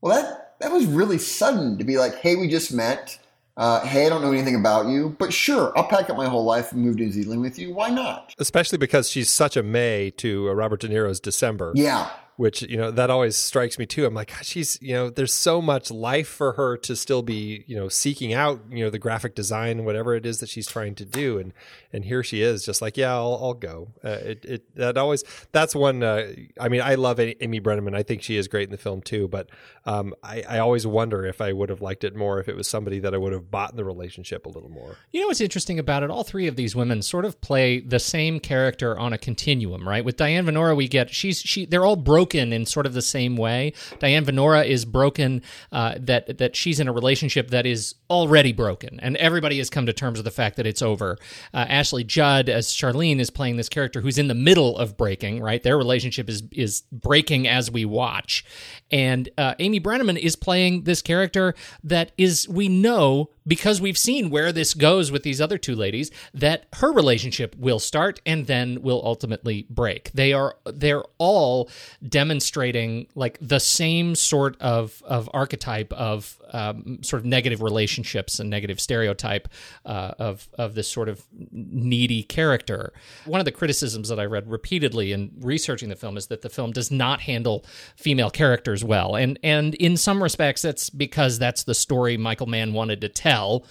well, 0.00 0.20
that 0.20 0.58
that 0.60 0.72
was 0.72 0.86
really 0.86 1.18
sudden 1.18 1.78
to 1.78 1.84
be 1.84 1.98
like, 1.98 2.16
"Hey, 2.16 2.36
we 2.36 2.48
just 2.48 2.72
met." 2.72 3.18
Uh, 3.56 3.80
hey, 3.80 4.06
I 4.06 4.08
don't 4.08 4.22
know 4.22 4.32
anything 4.32 4.54
about 4.54 4.86
you, 4.86 5.14
but 5.18 5.34
sure, 5.34 5.76
I'll 5.76 5.86
pack 5.86 6.08
up 6.08 6.16
my 6.16 6.26
whole 6.26 6.44
life 6.44 6.72
and 6.72 6.82
move 6.82 6.96
to 6.96 7.02
New 7.02 7.12
Zealand 7.12 7.42
with 7.42 7.58
you. 7.58 7.74
Why 7.74 7.90
not? 7.90 8.34
Especially 8.38 8.78
because 8.78 9.10
she's 9.10 9.28
such 9.28 9.54
a 9.54 9.62
May 9.62 10.10
to 10.12 10.48
uh, 10.48 10.52
Robert 10.54 10.80
De 10.80 10.88
Niro's 10.88 11.20
December. 11.20 11.72
Yeah, 11.74 12.08
which 12.40 12.62
you 12.62 12.78
know 12.78 12.90
that 12.90 13.10
always 13.10 13.36
strikes 13.36 13.78
me 13.78 13.84
too. 13.84 14.06
I'm 14.06 14.14
like, 14.14 14.32
she's 14.40 14.78
you 14.80 14.94
know, 14.94 15.10
there's 15.10 15.34
so 15.34 15.60
much 15.60 15.90
life 15.90 16.26
for 16.26 16.54
her 16.54 16.78
to 16.78 16.96
still 16.96 17.20
be 17.20 17.64
you 17.66 17.76
know 17.76 17.90
seeking 17.90 18.32
out 18.32 18.62
you 18.70 18.82
know 18.82 18.88
the 18.88 18.98
graphic 18.98 19.34
design, 19.34 19.84
whatever 19.84 20.14
it 20.14 20.24
is 20.24 20.40
that 20.40 20.48
she's 20.48 20.66
trying 20.66 20.94
to 20.94 21.04
do, 21.04 21.38
and 21.38 21.52
and 21.92 22.06
here 22.06 22.22
she 22.22 22.40
is, 22.40 22.64
just 22.64 22.80
like, 22.80 22.96
yeah, 22.96 23.12
I'll, 23.12 23.38
I'll 23.42 23.54
go. 23.54 23.88
Uh, 24.02 24.08
it, 24.08 24.44
it 24.46 24.76
that 24.76 24.96
always 24.96 25.22
that's 25.52 25.74
one. 25.74 26.02
Uh, 26.02 26.32
I 26.58 26.70
mean, 26.70 26.80
I 26.80 26.94
love 26.94 27.20
Amy 27.20 27.60
Brenneman. 27.60 27.94
I 27.94 28.02
think 28.02 28.22
she 28.22 28.38
is 28.38 28.48
great 28.48 28.64
in 28.64 28.70
the 28.70 28.78
film 28.78 29.02
too, 29.02 29.28
but 29.28 29.50
um, 29.84 30.14
I, 30.22 30.42
I 30.48 30.58
always 30.60 30.86
wonder 30.86 31.26
if 31.26 31.42
I 31.42 31.52
would 31.52 31.68
have 31.68 31.82
liked 31.82 32.04
it 32.04 32.16
more 32.16 32.40
if 32.40 32.48
it 32.48 32.56
was 32.56 32.66
somebody 32.66 33.00
that 33.00 33.12
I 33.12 33.18
would 33.18 33.34
have 33.34 33.50
bought 33.50 33.72
in 33.72 33.76
the 33.76 33.84
relationship 33.84 34.46
a 34.46 34.48
little 34.48 34.70
more. 34.70 34.96
You 35.10 35.20
know 35.20 35.26
what's 35.26 35.42
interesting 35.42 35.78
about 35.78 36.04
it? 36.04 36.10
All 36.10 36.24
three 36.24 36.46
of 36.46 36.56
these 36.56 36.74
women 36.74 37.02
sort 37.02 37.26
of 37.26 37.38
play 37.42 37.80
the 37.80 37.98
same 37.98 38.40
character 38.40 38.98
on 38.98 39.12
a 39.12 39.18
continuum, 39.18 39.86
right? 39.86 40.02
With 40.02 40.16
Diane 40.16 40.46
Venora, 40.46 40.74
we 40.74 40.88
get 40.88 41.10
she's 41.10 41.40
she 41.42 41.66
they're 41.66 41.84
all 41.84 41.96
broken 41.96 42.29
in 42.34 42.66
sort 42.66 42.86
of 42.86 42.94
the 42.94 43.02
same 43.02 43.36
way. 43.36 43.72
Diane 43.98 44.24
Venora 44.24 44.66
is 44.66 44.84
broken 44.84 45.42
uh, 45.72 45.94
that 45.98 46.38
that 46.38 46.56
she's 46.56 46.80
in 46.80 46.88
a 46.88 46.92
relationship 46.92 47.50
that 47.50 47.66
is 47.66 47.94
already 48.08 48.52
broken, 48.52 49.00
and 49.00 49.16
everybody 49.16 49.58
has 49.58 49.70
come 49.70 49.86
to 49.86 49.92
terms 49.92 50.18
with 50.18 50.24
the 50.24 50.30
fact 50.30 50.56
that 50.56 50.66
it's 50.66 50.82
over. 50.82 51.18
Uh, 51.54 51.66
Ashley 51.68 52.04
Judd 52.04 52.48
as 52.48 52.68
Charlene 52.68 53.20
is 53.20 53.30
playing 53.30 53.56
this 53.56 53.68
character 53.68 54.00
who's 54.00 54.18
in 54.18 54.28
the 54.28 54.34
middle 54.34 54.76
of 54.76 54.96
breaking. 54.96 55.40
Right, 55.40 55.62
their 55.62 55.76
relationship 55.76 56.28
is 56.28 56.42
is 56.52 56.82
breaking 56.92 57.48
as 57.48 57.70
we 57.70 57.84
watch, 57.84 58.44
and 58.90 59.28
uh, 59.38 59.54
Amy 59.58 59.80
Brenneman 59.80 60.18
is 60.18 60.36
playing 60.36 60.84
this 60.84 61.02
character 61.02 61.54
that 61.84 62.12
is 62.16 62.48
we 62.48 62.68
know 62.68 63.30
because 63.46 63.80
we've 63.80 63.98
seen 63.98 64.30
where 64.30 64.52
this 64.52 64.74
goes 64.74 65.10
with 65.10 65.22
these 65.22 65.40
other 65.40 65.58
two 65.58 65.74
ladies 65.74 66.10
that 66.34 66.66
her 66.74 66.92
relationship 66.92 67.56
will 67.56 67.78
start 67.78 68.20
and 68.26 68.46
then 68.46 68.82
will 68.82 69.02
ultimately 69.04 69.66
break. 69.70 70.10
They 70.12 70.32
are 70.32 70.56
they're 70.64 71.04
all 71.18 71.70
demonstrating 72.06 73.06
like 73.14 73.38
the 73.40 73.60
same 73.60 74.14
sort 74.14 74.60
of 74.60 75.02
of 75.06 75.28
archetype 75.32 75.92
of 75.92 76.40
um, 76.52 76.98
sort 77.02 77.20
of 77.20 77.26
negative 77.26 77.62
relationships 77.62 78.40
and 78.40 78.50
negative 78.50 78.80
stereotype 78.80 79.48
uh, 79.84 80.12
of 80.18 80.48
of 80.54 80.74
this 80.74 80.88
sort 80.88 81.08
of 81.08 81.24
needy 81.50 82.22
character. 82.22 82.92
One 83.24 83.40
of 83.40 83.44
the 83.44 83.52
criticisms 83.52 84.08
that 84.08 84.20
I 84.20 84.24
read 84.24 84.50
repeatedly 84.50 85.12
in 85.12 85.30
researching 85.40 85.88
the 85.88 85.96
film 85.96 86.16
is 86.16 86.26
that 86.26 86.42
the 86.42 86.48
film 86.48 86.72
does 86.72 86.90
not 86.90 87.22
handle 87.22 87.64
female 87.96 88.30
characters 88.30 88.84
well, 88.84 89.14
and 89.16 89.38
and 89.42 89.74
in 89.76 89.96
some 89.96 90.22
respects 90.22 90.62
that's 90.62 90.90
because 90.90 91.38
that's 91.38 91.64
the 91.64 91.74
story 91.74 92.16
Michael 92.16 92.46
Mann 92.46 92.72
wanted 92.72 93.00
to 93.00 93.08
tell, 93.08 93.30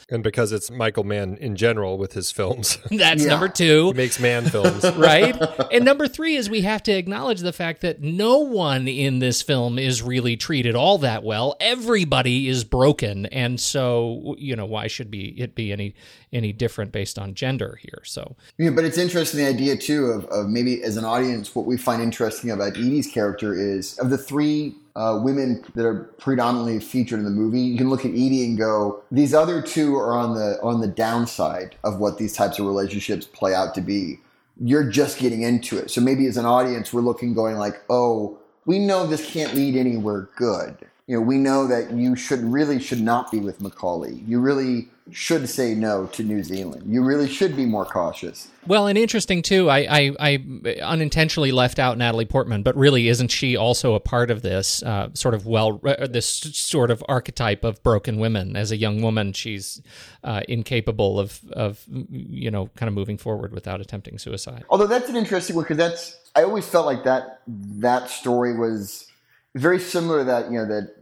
and 0.09 0.24
because 0.24 0.51
it's 0.51 0.70
Michael 0.72 1.03
Mann 1.03 1.38
in 1.38 1.55
general 1.55 1.97
with 1.97 2.13
his 2.13 2.32
films. 2.32 2.78
that's 2.91 3.24
yeah. 3.24 3.30
number 3.30 3.47
two. 3.47 3.88
He 3.88 3.93
makes 3.93 4.20
man 4.20 4.45
films, 4.45 4.84
right? 4.95 5.36
and 5.72 5.86
number 5.86 6.07
three 6.07 6.36
is 6.36 6.49
we 6.49 6.61
have 6.61 6.84
to 6.84 6.91
acknowledge 6.91 7.41
the 7.41 7.53
fact 7.53 7.82
that 7.82 8.01
no 8.01 8.39
one 8.39 8.88
in 8.88 9.20
this 9.20 9.41
film 9.41 9.78
is 9.80 10.01
really 10.01 10.38
treated 10.38 10.76
all 10.76 10.97
that 10.99 11.24
well. 11.24 11.55
Everybody 11.59 12.47
is 12.47 12.63
broken, 12.63 13.26
and 13.28 13.59
so 13.59 14.36
you 14.38 14.55
know 14.55 14.65
why 14.65 14.88
should 14.88 15.11
be 15.11 15.30
it 15.39 15.55
be 15.55 15.72
any 15.72 15.95
any 16.32 16.53
different 16.53 16.91
based 16.91 17.17
on 17.17 17.34
gender 17.34 17.80
here? 17.82 18.01
So 18.03 18.36
yeah, 18.57 18.70
but 18.72 18.86
it's 18.86 18.97
interesting 18.97 19.39
the 19.39 19.47
idea 19.47 19.78
too 19.78 20.05
of, 20.05 20.26
of 20.26 20.49
maybe 20.49 20.84
as 20.84 20.97
an 20.97 21.05
audience, 21.05 21.55
what 21.55 21.65
we 21.65 21.78
find 21.78 22.01
interesting 22.01 22.51
about 22.51 22.78
Edie's 22.78 23.07
character 23.07 23.53
is 23.53 23.97
of 23.99 24.09
the 24.09 24.17
three 24.17 24.76
uh, 24.99 25.19
women 25.23 25.63
that 25.75 25.85
are 25.85 26.03
predominantly 26.17 26.79
featured 26.79 27.19
in 27.19 27.25
the 27.25 27.31
movie, 27.31 27.61
you 27.61 27.77
can 27.77 27.89
look 27.89 28.05
at 28.05 28.11
Edie 28.11 28.43
and 28.45 28.57
go, 28.57 29.01
these 29.11 29.33
other 29.33 29.61
two 29.61 29.95
are 29.95 30.13
on 30.13 30.35
the 30.35 30.59
on 30.61 30.81
the 30.81 30.87
downside 30.87 31.75
of 31.83 31.99
what 31.99 32.17
these 32.17 32.33
types 32.33 32.59
of 32.59 32.65
relationships 32.65 33.25
play 33.25 33.53
out 33.53 33.73
to 33.75 33.81
be. 33.81 34.19
You're 34.61 34.89
just 34.89 35.19
getting 35.19 35.41
into 35.43 35.77
it, 35.77 35.89
so 35.89 36.01
maybe 36.01 36.27
as 36.27 36.35
an 36.35 36.45
audience, 36.45 36.91
we're 36.91 37.01
looking, 37.01 37.33
going 37.33 37.55
like, 37.55 37.81
oh, 37.89 38.37
we 38.65 38.77
know 38.77 39.07
this 39.07 39.25
can't 39.31 39.53
lead 39.55 39.77
anywhere 39.77 40.29
good 40.35 40.85
you 41.09 41.15
know, 41.15 41.21
we 41.21 41.39
know 41.39 41.65
that 41.65 41.91
you 41.91 42.15
should 42.15 42.41
really 42.41 42.79
should 42.79 43.01
not 43.01 43.31
be 43.31 43.39
with 43.39 43.57
McCauley. 43.57 44.21
You 44.27 44.39
really 44.39 44.89
should 45.12 45.49
say 45.49 45.74
no 45.74 46.07
to 46.07 46.24
New 46.24 46.43
Zealand. 46.43 46.84
You 46.91 47.03
really 47.03 47.28
should 47.28 47.55
be 47.55 47.66
more 47.66 47.86
cautious. 47.86 48.47
Well, 48.68 48.88
and 48.88 48.97
interesting 48.97 49.41
too. 49.41 49.70
I, 49.70 49.80
I, 49.89 50.16
I 50.20 50.76
unintentionally 50.82 51.51
left 51.51 51.80
out 51.80 51.97
Natalie 51.97 52.26
Portman, 52.26 52.64
but 52.64 52.76
really, 52.76 53.07
isn't 53.07 53.30
she 53.30 53.55
also 53.55 53.95
a 53.95 53.99
part 53.99 54.32
of 54.32 54.41
this 54.41 54.84
uh, 54.84 55.10
sort 55.14 55.34
of 55.34 55.45
well, 55.45 55.82
uh, 55.86 56.07
this 56.07 56.28
sort 56.28 56.91
of 56.91 57.03
archetype 57.10 57.64
of 57.64 57.82
broken 57.84 58.20
women? 58.20 58.55
As 58.55 58.72
a 58.72 58.78
young 58.78 59.01
woman, 59.01 59.34
she's 59.34 59.82
uh, 60.24 60.41
incapable 60.47 61.20
of, 61.20 61.39
of 61.53 61.84
you 61.88 62.51
know, 62.51 62.68
kind 62.76 62.88
of 62.88 62.93
moving 62.93 63.18
forward 63.18 63.53
without 63.53 63.82
attempting 63.82 64.18
suicide. 64.18 64.66
Although 64.70 64.88
that's 64.88 65.10
an 65.10 65.16
interesting 65.16 65.55
one 65.55 65.64
because 65.64 65.78
that's 65.78 66.20
I 66.36 66.43
always 66.43 66.68
felt 66.68 66.86
like 66.86 67.03
that 67.03 67.41
that 67.47 68.10
story 68.10 68.55
was 68.57 69.07
very 69.55 69.80
similar 69.80 70.20
to 70.20 70.24
that 70.26 70.51
you 70.51 70.60
know 70.60 70.66
that 70.66 70.95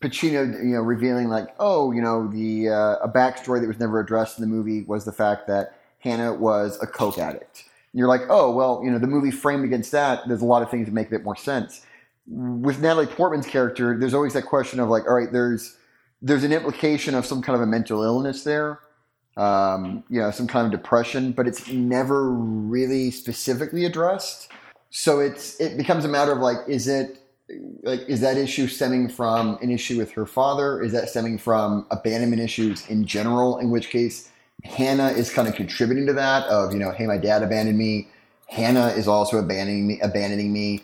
Pacino, 0.00 0.46
you 0.58 0.74
know, 0.74 0.80
revealing 0.80 1.28
like, 1.28 1.54
oh, 1.58 1.92
you 1.92 2.00
know, 2.00 2.28
the 2.28 2.70
uh, 2.70 2.96
a 3.02 3.08
backstory 3.08 3.60
that 3.60 3.66
was 3.66 3.78
never 3.78 4.00
addressed 4.00 4.38
in 4.38 4.42
the 4.42 4.48
movie 4.48 4.82
was 4.82 5.04
the 5.04 5.12
fact 5.12 5.46
that 5.48 5.78
Hanna 5.98 6.34
was 6.34 6.78
a 6.82 6.86
coke 6.86 7.18
addict. 7.18 7.64
And 7.92 7.98
you're 7.98 8.08
like, 8.08 8.22
oh, 8.28 8.50
well, 8.52 8.80
you 8.84 8.90
know, 8.90 8.98
the 8.98 9.06
movie 9.06 9.30
framed 9.30 9.64
against 9.64 9.92
that. 9.92 10.26
There's 10.26 10.42
a 10.42 10.46
lot 10.46 10.62
of 10.62 10.70
things 10.70 10.86
that 10.86 10.92
make 10.92 11.08
a 11.08 11.10
bit 11.10 11.24
more 11.24 11.36
sense. 11.36 11.84
With 12.26 12.80
Natalie 12.80 13.06
Portman's 13.06 13.46
character, 13.46 13.98
there's 13.98 14.14
always 14.14 14.32
that 14.32 14.46
question 14.46 14.80
of 14.80 14.88
like, 14.88 15.04
all 15.06 15.14
right, 15.14 15.30
there's 15.30 15.76
there's 16.22 16.44
an 16.44 16.52
implication 16.52 17.14
of 17.14 17.26
some 17.26 17.42
kind 17.42 17.54
of 17.54 17.62
a 17.62 17.66
mental 17.66 18.02
illness 18.02 18.44
there, 18.44 18.80
um, 19.36 20.02
you 20.08 20.20
know, 20.20 20.30
some 20.30 20.46
kind 20.46 20.64
of 20.64 20.72
depression, 20.72 21.32
but 21.32 21.46
it's 21.46 21.68
never 21.68 22.30
really 22.32 23.10
specifically 23.10 23.84
addressed. 23.84 24.48
So 24.90 25.20
it's 25.20 25.60
it 25.60 25.76
becomes 25.76 26.04
a 26.04 26.08
matter 26.08 26.32
of 26.32 26.38
like, 26.38 26.56
is 26.66 26.88
it 26.88 27.20
like 27.82 28.00
is 28.08 28.20
that 28.20 28.36
issue 28.36 28.66
stemming 28.66 29.08
from 29.08 29.58
an 29.62 29.70
issue 29.70 29.98
with 29.98 30.10
her 30.12 30.26
father? 30.26 30.82
Is 30.82 30.92
that 30.92 31.08
stemming 31.08 31.38
from 31.38 31.86
abandonment 31.90 32.42
issues 32.42 32.86
in 32.88 33.06
general 33.06 33.58
in 33.58 33.70
which 33.70 33.90
case 33.90 34.30
Hanna 34.64 35.08
is 35.08 35.30
kind 35.30 35.48
of 35.48 35.54
contributing 35.54 36.06
to 36.06 36.12
that 36.14 36.46
of 36.48 36.72
you 36.72 36.78
know 36.78 36.90
hey 36.90 37.06
my 37.06 37.18
dad 37.18 37.42
abandoned 37.42 37.78
me. 37.78 38.08
Hanna 38.48 38.88
is 38.88 39.08
also 39.08 39.38
abandoning 39.38 39.86
me 39.86 40.00
abandoning 40.00 40.52
me. 40.52 40.82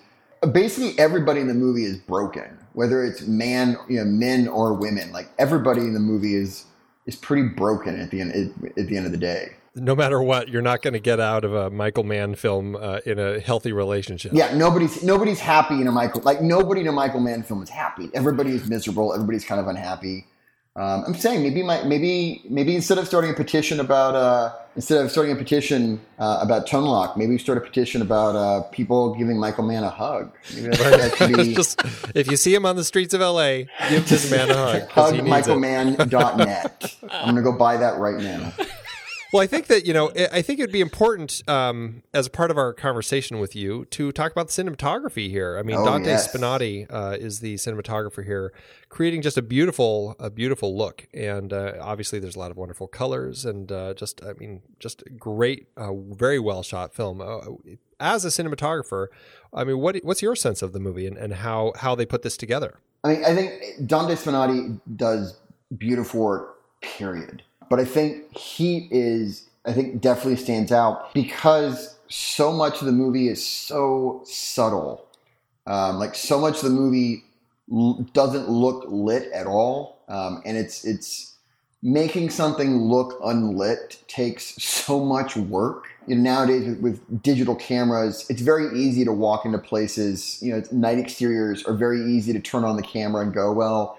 Basically 0.52 0.98
everybody 0.98 1.40
in 1.40 1.48
the 1.48 1.54
movie 1.54 1.84
is 1.84 1.96
broken 1.96 2.58
whether 2.74 3.04
it's 3.04 3.22
man 3.22 3.76
you 3.88 3.98
know 3.98 4.04
men 4.04 4.48
or 4.48 4.72
women. 4.72 5.12
Like 5.12 5.28
everybody 5.38 5.82
in 5.82 5.94
the 5.94 6.00
movie 6.00 6.34
is 6.34 6.66
is 7.06 7.16
pretty 7.16 7.48
broken 7.48 7.98
at 7.98 8.10
the 8.10 8.20
end 8.20 8.32
at 8.76 8.86
the 8.86 8.96
end 8.96 9.06
of 9.06 9.12
the 9.12 9.18
day 9.18 9.56
no 9.74 9.94
matter 9.96 10.22
what, 10.22 10.48
you're 10.48 10.62
not 10.62 10.82
going 10.82 10.94
to 10.94 11.00
get 11.00 11.20
out 11.20 11.44
of 11.44 11.54
a 11.54 11.70
Michael 11.70 12.04
Mann 12.04 12.34
film 12.34 12.76
uh, 12.76 12.98
in 13.06 13.18
a 13.18 13.40
healthy 13.40 13.72
relationship. 13.72 14.32
Yeah, 14.34 14.54
nobody's 14.54 15.02
nobody's 15.02 15.40
happy 15.40 15.80
in 15.80 15.86
a 15.86 15.92
Michael 15.92 16.20
like 16.22 16.42
nobody 16.42 16.82
in 16.82 16.88
a 16.88 16.92
Michael 16.92 17.20
Mann 17.20 17.42
film 17.42 17.62
is 17.62 17.70
happy. 17.70 18.10
Everybody 18.14 18.50
is 18.50 18.68
miserable. 18.68 19.14
Everybody's 19.14 19.44
kind 19.44 19.60
of 19.60 19.68
unhappy. 19.68 20.26
Um, 20.74 21.04
I'm 21.06 21.14
saying 21.14 21.42
maybe 21.42 21.62
my, 21.62 21.82
maybe 21.82 22.42
maybe 22.48 22.74
instead 22.74 22.96
of 22.96 23.06
starting 23.06 23.30
a 23.30 23.34
petition 23.34 23.78
about 23.78 24.14
uh, 24.14 24.54
instead 24.74 25.04
of 25.04 25.10
starting 25.10 25.32
a 25.32 25.36
petition 25.36 26.00
uh, 26.18 26.38
about 26.40 26.66
Tone 26.66 26.84
Lōc, 26.84 27.16
maybe 27.16 27.36
start 27.36 27.58
a 27.58 27.60
petition 27.60 28.00
about 28.00 28.36
uh, 28.36 28.62
people 28.70 29.14
giving 29.14 29.38
Michael 29.38 29.64
Mann 29.64 29.84
a 29.84 29.90
hug. 29.90 30.32
Maybe 30.54 30.68
that, 30.68 31.14
that 31.18 31.36
be... 31.36 31.54
Just, 31.54 31.82
if 32.14 32.30
you 32.30 32.38
see 32.38 32.54
him 32.54 32.64
on 32.64 32.76
the 32.76 32.84
streets 32.84 33.12
of 33.12 33.20
LA, 33.20 33.64
give 33.90 34.08
this 34.08 34.30
man 34.30 34.48
a 34.48 34.54
hug. 34.54 34.88
hug 34.88 35.14
michaelmann.net. 35.16 36.94
I'm 37.10 37.34
gonna 37.34 37.42
go 37.42 37.52
buy 37.52 37.76
that 37.76 37.98
right 37.98 38.16
now. 38.16 38.54
Well, 39.32 39.42
I 39.42 39.46
think 39.46 39.68
that 39.68 39.86
you 39.86 39.94
know, 39.94 40.10
I 40.30 40.42
think 40.42 40.60
it'd 40.60 40.72
be 40.72 40.82
important 40.82 41.42
um, 41.48 42.02
as 42.12 42.26
a 42.26 42.30
part 42.30 42.50
of 42.50 42.58
our 42.58 42.74
conversation 42.74 43.38
with 43.38 43.56
you 43.56 43.86
to 43.86 44.12
talk 44.12 44.30
about 44.30 44.48
the 44.48 44.62
cinematography 44.62 45.30
here. 45.30 45.56
I 45.56 45.62
mean, 45.62 45.76
oh, 45.76 45.86
Dante 45.86 46.10
yes. 46.10 46.30
Spinotti 46.30 46.86
uh, 46.90 47.16
is 47.18 47.40
the 47.40 47.54
cinematographer 47.54 48.22
here, 48.26 48.52
creating 48.90 49.22
just 49.22 49.38
a 49.38 49.42
beautiful, 49.42 50.16
a 50.18 50.28
beautiful 50.28 50.76
look, 50.76 51.08
and 51.14 51.50
uh, 51.50 51.72
obviously 51.80 52.18
there's 52.18 52.36
a 52.36 52.38
lot 52.38 52.50
of 52.50 52.58
wonderful 52.58 52.86
colors 52.86 53.46
and 53.46 53.72
uh, 53.72 53.94
just, 53.94 54.22
I 54.22 54.34
mean, 54.34 54.60
just 54.78 55.02
great, 55.18 55.66
uh, 55.78 55.94
very 55.94 56.38
well 56.38 56.62
shot 56.62 56.92
film. 56.92 57.22
Uh, 57.22 57.40
as 57.98 58.26
a 58.26 58.28
cinematographer, 58.28 59.06
I 59.54 59.64
mean, 59.64 59.78
what 59.78 59.96
what's 60.02 60.20
your 60.20 60.36
sense 60.36 60.60
of 60.60 60.74
the 60.74 60.80
movie 60.80 61.06
and, 61.06 61.16
and 61.16 61.32
how 61.34 61.72
how 61.76 61.94
they 61.94 62.04
put 62.04 62.20
this 62.20 62.36
together? 62.36 62.80
I 63.02 63.08
mean, 63.08 63.24
I 63.24 63.34
think 63.34 63.86
Dante 63.86 64.14
Spinotti 64.14 64.78
does 64.94 65.40
beautiful 65.78 66.20
work. 66.20 66.48
Period 66.82 67.44
but 67.72 67.80
I 67.80 67.86
think 67.86 68.36
Heat 68.36 68.88
is, 68.92 69.48
I 69.64 69.72
think, 69.72 70.02
definitely 70.02 70.36
stands 70.36 70.72
out 70.72 71.14
because 71.14 71.98
so 72.08 72.52
much 72.52 72.80
of 72.80 72.86
the 72.86 72.92
movie 72.92 73.28
is 73.28 73.40
so 73.46 74.20
subtle 74.26 75.06
Um, 75.66 75.98
like 75.98 76.14
so 76.14 76.38
much 76.38 76.56
of 76.58 76.64
the 76.64 76.76
movie 76.82 77.24
l- 77.72 78.06
doesn't 78.12 78.50
look 78.50 78.84
lit 78.88 79.32
at 79.32 79.46
all, 79.46 80.04
um, 80.08 80.42
and 80.44 80.58
it's 80.58 80.84
it's 80.84 81.36
making 81.82 82.30
something 82.30 82.70
look 82.94 83.18
unlit 83.24 84.02
takes 84.06 84.44
so 84.62 85.02
much 85.02 85.34
work. 85.36 85.86
You 86.06 86.16
know, 86.16 86.22
nowadays 86.22 86.66
with, 86.66 86.80
with 86.80 87.22
digital 87.22 87.54
cameras, 87.54 88.26
it's 88.28 88.42
very 88.42 88.68
easy 88.78 89.02
to 89.06 89.12
walk 89.12 89.46
into 89.46 89.58
places. 89.58 90.42
You 90.42 90.52
know, 90.52 90.62
night 90.72 90.98
exteriors 90.98 91.64
are 91.64 91.74
very 91.74 92.02
easy 92.04 92.34
to 92.34 92.40
turn 92.40 92.64
on 92.64 92.76
the 92.76 92.82
camera 92.82 93.22
and 93.22 93.32
go, 93.32 93.50
well. 93.52 93.98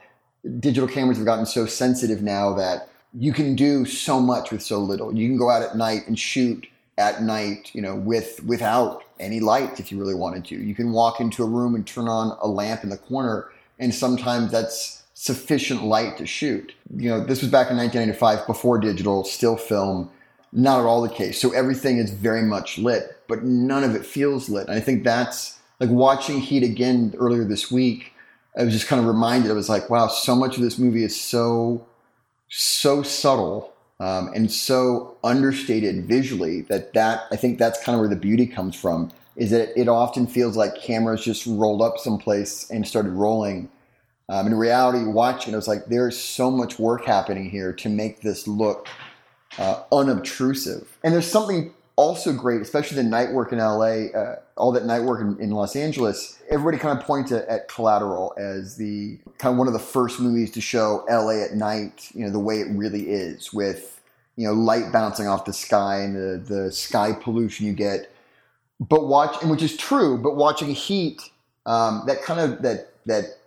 Digital 0.59 0.89
cameras 0.89 1.17
have 1.17 1.25
gotten 1.25 1.45
so 1.45 1.65
sensitive 1.65 2.21
now 2.21 2.53
that 2.53 2.89
you 3.17 3.33
can 3.33 3.55
do 3.55 3.85
so 3.85 4.19
much 4.19 4.51
with 4.51 4.61
so 4.61 4.79
little. 4.79 5.13
You 5.15 5.27
can 5.27 5.37
go 5.37 5.49
out 5.49 5.61
at 5.61 5.77
night 5.77 6.07
and 6.07 6.17
shoot 6.17 6.67
at 6.97 7.21
night, 7.23 7.71
you 7.73 7.81
know, 7.81 7.95
with 7.95 8.43
without 8.43 9.03
any 9.19 9.39
light 9.39 9.79
if 9.79 9.91
you 9.91 9.99
really 9.99 10.15
wanted 10.15 10.45
to. 10.45 10.55
You 10.55 10.75
can 10.75 10.91
walk 10.91 11.19
into 11.19 11.43
a 11.43 11.47
room 11.47 11.75
and 11.75 11.85
turn 11.85 12.07
on 12.07 12.37
a 12.41 12.47
lamp 12.47 12.83
in 12.83 12.89
the 12.89 12.97
corner, 12.97 13.49
and 13.79 13.93
sometimes 13.93 14.51
that's 14.51 15.03
sufficient 15.13 15.83
light 15.83 16.17
to 16.17 16.25
shoot. 16.25 16.73
You 16.95 17.09
know, 17.09 17.23
this 17.23 17.41
was 17.41 17.51
back 17.51 17.69
in 17.69 17.77
1995 17.77 18.47
before 18.47 18.79
digital, 18.79 19.23
still 19.23 19.57
film. 19.57 20.09
Not 20.55 20.79
at 20.79 20.85
all 20.85 21.01
the 21.01 21.09
case. 21.09 21.41
So 21.41 21.51
everything 21.51 21.97
is 21.97 22.11
very 22.11 22.43
much 22.43 22.77
lit, 22.77 23.17
but 23.27 23.43
none 23.43 23.83
of 23.83 23.95
it 23.95 24.05
feels 24.05 24.49
lit. 24.49 24.67
And 24.67 24.77
I 24.77 24.79
think 24.79 25.03
that's 25.03 25.57
like 25.79 25.89
watching 25.89 26.39
Heat 26.39 26.61
again 26.61 27.15
earlier 27.17 27.43
this 27.43 27.71
week. 27.71 28.13
I 28.55 28.63
was 28.63 28.71
just 28.71 28.87
kind 28.87 28.99
of 28.99 29.07
reminded. 29.07 29.49
I 29.49 29.55
was 29.55 29.67
like, 29.67 29.89
wow, 29.89 30.07
so 30.07 30.35
much 30.35 30.55
of 30.55 30.61
this 30.61 30.77
movie 30.77 31.03
is 31.03 31.19
so 31.19 31.87
so 32.55 33.01
subtle 33.01 33.73
um, 33.99 34.31
and 34.35 34.51
so 34.51 35.17
understated 35.23 36.05
visually 36.05 36.61
that 36.63 36.93
that 36.93 37.25
I 37.31 37.35
think 37.35 37.57
that's 37.57 37.83
kind 37.83 37.95
of 37.95 37.99
where 37.99 38.09
the 38.09 38.15
beauty 38.15 38.45
comes 38.45 38.75
from. 38.75 39.11
Is 39.35 39.49
that 39.49 39.77
it 39.79 39.87
often 39.87 40.27
feels 40.27 40.55
like 40.55 40.75
cameras 40.75 41.23
just 41.23 41.47
rolled 41.47 41.81
up 41.81 41.97
someplace 41.97 42.69
and 42.69 42.87
started 42.87 43.13
rolling. 43.13 43.69
Um, 44.29 44.45
in 44.47 44.53
reality, 44.55 45.03
watching, 45.05 45.53
it 45.53 45.55
was 45.55 45.67
like 45.67 45.87
there's 45.87 46.17
so 46.17 46.51
much 46.51 46.77
work 46.77 47.05
happening 47.05 47.49
here 47.49 47.73
to 47.73 47.89
make 47.89 48.21
this 48.21 48.47
look 48.47 48.87
uh, 49.57 49.81
unobtrusive. 49.91 50.97
And 51.03 51.13
there's 51.13 51.29
something 51.29 51.73
also 51.95 52.33
great, 52.33 52.61
especially 52.61 52.97
the 52.97 53.03
night 53.03 53.31
work 53.31 53.51
in 53.51 53.59
LA, 53.59 54.07
uh, 54.17 54.39
all 54.57 54.71
that 54.71 54.85
night 54.85 55.03
work 55.03 55.21
in, 55.21 55.39
in, 55.39 55.51
Los 55.51 55.75
Angeles. 55.75 56.39
Everybody 56.49 56.77
kind 56.77 56.97
of 56.97 57.05
points 57.05 57.31
at, 57.31 57.47
at, 57.47 57.67
Collateral 57.67 58.33
as 58.37 58.77
the 58.77 59.19
kind 59.37 59.53
of 59.53 59.59
one 59.59 59.67
of 59.67 59.73
the 59.73 59.79
first 59.79 60.19
movies 60.19 60.51
to 60.51 60.61
show 60.61 61.05
LA 61.09 61.43
at 61.43 61.53
night, 61.53 62.09
you 62.13 62.25
know, 62.25 62.31
the 62.31 62.39
way 62.39 62.59
it 62.59 62.67
really 62.71 63.09
is 63.09 63.53
with, 63.53 64.01
you 64.35 64.47
know, 64.47 64.53
light 64.53 64.91
bouncing 64.91 65.27
off 65.27 65.45
the 65.45 65.53
sky 65.53 65.99
and 65.99 66.15
the, 66.15 66.53
the 66.53 66.71
sky 66.71 67.13
pollution 67.13 67.65
you 67.67 67.73
get. 67.73 68.11
But 68.79 69.07
watch, 69.07 69.41
and 69.41 69.51
which 69.51 69.61
is 69.61 69.77
true, 69.77 70.17
but 70.17 70.35
watching 70.35 70.69
Heat, 70.69 71.21
um, 71.65 72.03
that 72.07 72.23
kind 72.23 72.39
of, 72.39 72.63
that, 72.63 72.93
that 73.05 73.37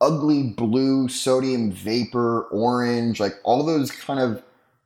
ugly 0.00 0.42
blue, 0.42 1.08
sodium 1.08 1.70
vapor, 1.70 2.42
orange, 2.50 3.20
like 3.20 3.34
all 3.44 3.64
those 3.64 3.90
kind 3.90 4.20
of 4.20 4.42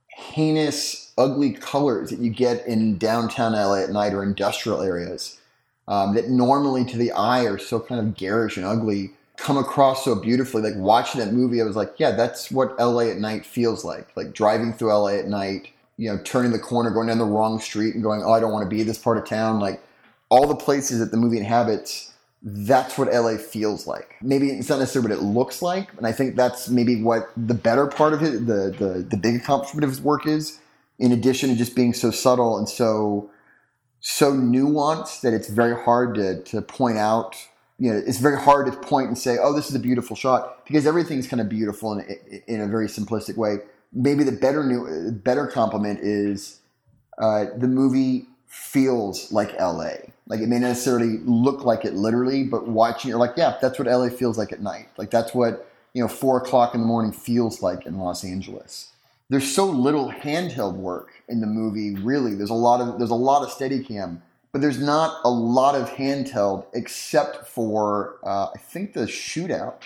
heinous, 0.07 1.10
ugly 1.21 1.53
colors 1.53 2.09
that 2.09 2.19
you 2.19 2.31
get 2.31 2.65
in 2.65 2.97
downtown 2.97 3.53
LA 3.53 3.83
at 3.83 3.89
night 3.91 4.13
or 4.13 4.23
industrial 4.23 4.81
areas 4.81 5.39
um, 5.87 6.15
that 6.15 6.29
normally 6.29 6.83
to 6.85 6.97
the 6.97 7.11
eye 7.11 7.45
are 7.45 7.59
so 7.59 7.79
kind 7.79 8.01
of 8.01 8.15
garish 8.15 8.57
and 8.57 8.65
ugly 8.65 9.11
come 9.37 9.57
across 9.57 10.03
so 10.03 10.15
beautifully. 10.15 10.61
Like 10.61 10.75
watching 10.75 11.21
that 11.21 11.33
movie, 11.33 11.61
I 11.61 11.65
was 11.65 11.75
like, 11.75 11.93
yeah, 11.97 12.11
that's 12.11 12.51
what 12.51 12.77
LA 12.79 13.09
at 13.09 13.17
night 13.17 13.45
feels 13.45 13.85
like. 13.85 14.15
Like 14.15 14.33
driving 14.33 14.73
through 14.73 14.93
LA 14.93 15.19
at 15.19 15.27
night, 15.27 15.69
you 15.97 16.09
know, 16.09 16.19
turning 16.23 16.51
the 16.51 16.59
corner, 16.59 16.89
going 16.89 17.07
down 17.07 17.19
the 17.19 17.25
wrong 17.25 17.59
street 17.59 17.93
and 17.93 18.03
going, 18.03 18.23
oh, 18.23 18.31
I 18.31 18.39
don't 18.39 18.51
want 18.51 18.63
to 18.63 18.75
be 18.75 18.83
this 18.83 18.97
part 18.97 19.17
of 19.17 19.25
town. 19.25 19.59
Like 19.59 19.81
all 20.29 20.47
the 20.47 20.55
places 20.55 20.99
that 20.99 21.11
the 21.11 21.17
movie 21.17 21.37
inhabits 21.37 22.11
that's 22.43 22.97
what 22.97 23.11
LA 23.13 23.37
feels 23.37 23.85
like. 23.85 24.15
Maybe 24.21 24.49
it's 24.49 24.69
not 24.69 24.79
necessarily 24.79 25.11
what 25.11 25.19
it 25.19 25.23
looks 25.23 25.61
like, 25.61 25.93
and 25.97 26.07
I 26.07 26.11
think 26.11 26.35
that's 26.35 26.69
maybe 26.69 27.01
what 27.01 27.29
the 27.37 27.53
better 27.53 27.87
part 27.87 28.13
of 28.13 28.23
it, 28.23 28.47
the 28.47 28.75
the 28.77 29.05
the 29.07 29.17
big 29.17 29.35
accomplishment 29.35 29.83
of 29.83 29.91
his 29.91 30.01
work 30.01 30.25
is. 30.25 30.59
In 31.01 31.11
addition 31.11 31.49
to 31.49 31.55
just 31.55 31.75
being 31.75 31.93
so 31.93 32.11
subtle 32.11 32.57
and 32.57 32.69
so 32.69 33.29
so 33.99 34.33
nuanced 34.33 35.21
that 35.21 35.33
it's 35.33 35.49
very 35.49 35.75
hard 35.75 36.15
to 36.15 36.41
to 36.43 36.61
point 36.61 36.97
out. 36.97 37.35
You 37.77 37.91
know, 37.91 38.01
it's 38.05 38.19
very 38.19 38.39
hard 38.39 38.67
to 38.67 38.77
point 38.77 39.07
and 39.07 39.17
say, 39.17 39.37
"Oh, 39.41 39.53
this 39.53 39.69
is 39.69 39.75
a 39.75 39.79
beautiful 39.79 40.15
shot," 40.15 40.65
because 40.65 40.85
everything's 40.85 41.27
kind 41.27 41.41
of 41.41 41.49
beautiful 41.49 41.93
in 41.93 42.05
in 42.47 42.61
a 42.61 42.67
very 42.67 42.87
simplistic 42.87 43.37
way. 43.37 43.57
Maybe 43.91 44.23
the 44.23 44.31
better 44.31 44.63
new 44.63 45.11
better 45.11 45.47
compliment 45.47 45.99
is 46.01 46.59
uh, 47.17 47.45
the 47.57 47.67
movie 47.67 48.27
feels 48.47 49.31
like 49.31 49.59
LA 49.59 49.93
like 50.31 50.39
it 50.39 50.47
may 50.47 50.59
not 50.59 50.69
necessarily 50.69 51.17
look 51.25 51.65
like 51.65 51.83
it 51.83 51.93
literally, 51.93 52.45
but 52.45 52.65
watching, 52.65 53.09
you're 53.09 53.19
like, 53.19 53.33
yeah, 53.35 53.57
that's 53.61 53.77
what 53.77 53.85
LA 53.85 54.07
feels 54.07 54.37
like 54.37 54.53
at 54.53 54.61
night. 54.61 54.87
Like 54.95 55.11
that's 55.11 55.33
what 55.33 55.69
you 55.93 56.01
know, 56.01 56.07
four 56.07 56.37
o'clock 56.37 56.73
in 56.73 56.79
the 56.79 56.87
morning 56.87 57.11
feels 57.11 57.61
like 57.61 57.85
in 57.85 57.97
Los 57.97 58.23
Angeles. 58.23 58.90
There's 59.31 59.49
so 59.49 59.65
little 59.65 60.11
handheld 60.11 60.75
work 60.75 61.13
in 61.29 61.39
the 61.39 61.47
movie. 61.47 61.95
Really, 61.95 62.35
there's 62.35 62.49
a 62.49 62.53
lot 62.53 62.81
of 62.81 62.97
there's 62.97 63.11
a 63.11 63.15
lot 63.15 63.43
of 63.43 63.49
Steadicam, 63.49 64.19
but 64.51 64.59
there's 64.59 64.81
not 64.81 65.21
a 65.23 65.29
lot 65.29 65.73
of 65.73 65.89
handheld 65.89 66.65
except 66.73 67.47
for 67.47 68.17
uh, 68.25 68.47
I 68.53 68.57
think 68.57 68.91
the 68.91 69.05
shootout 69.05 69.83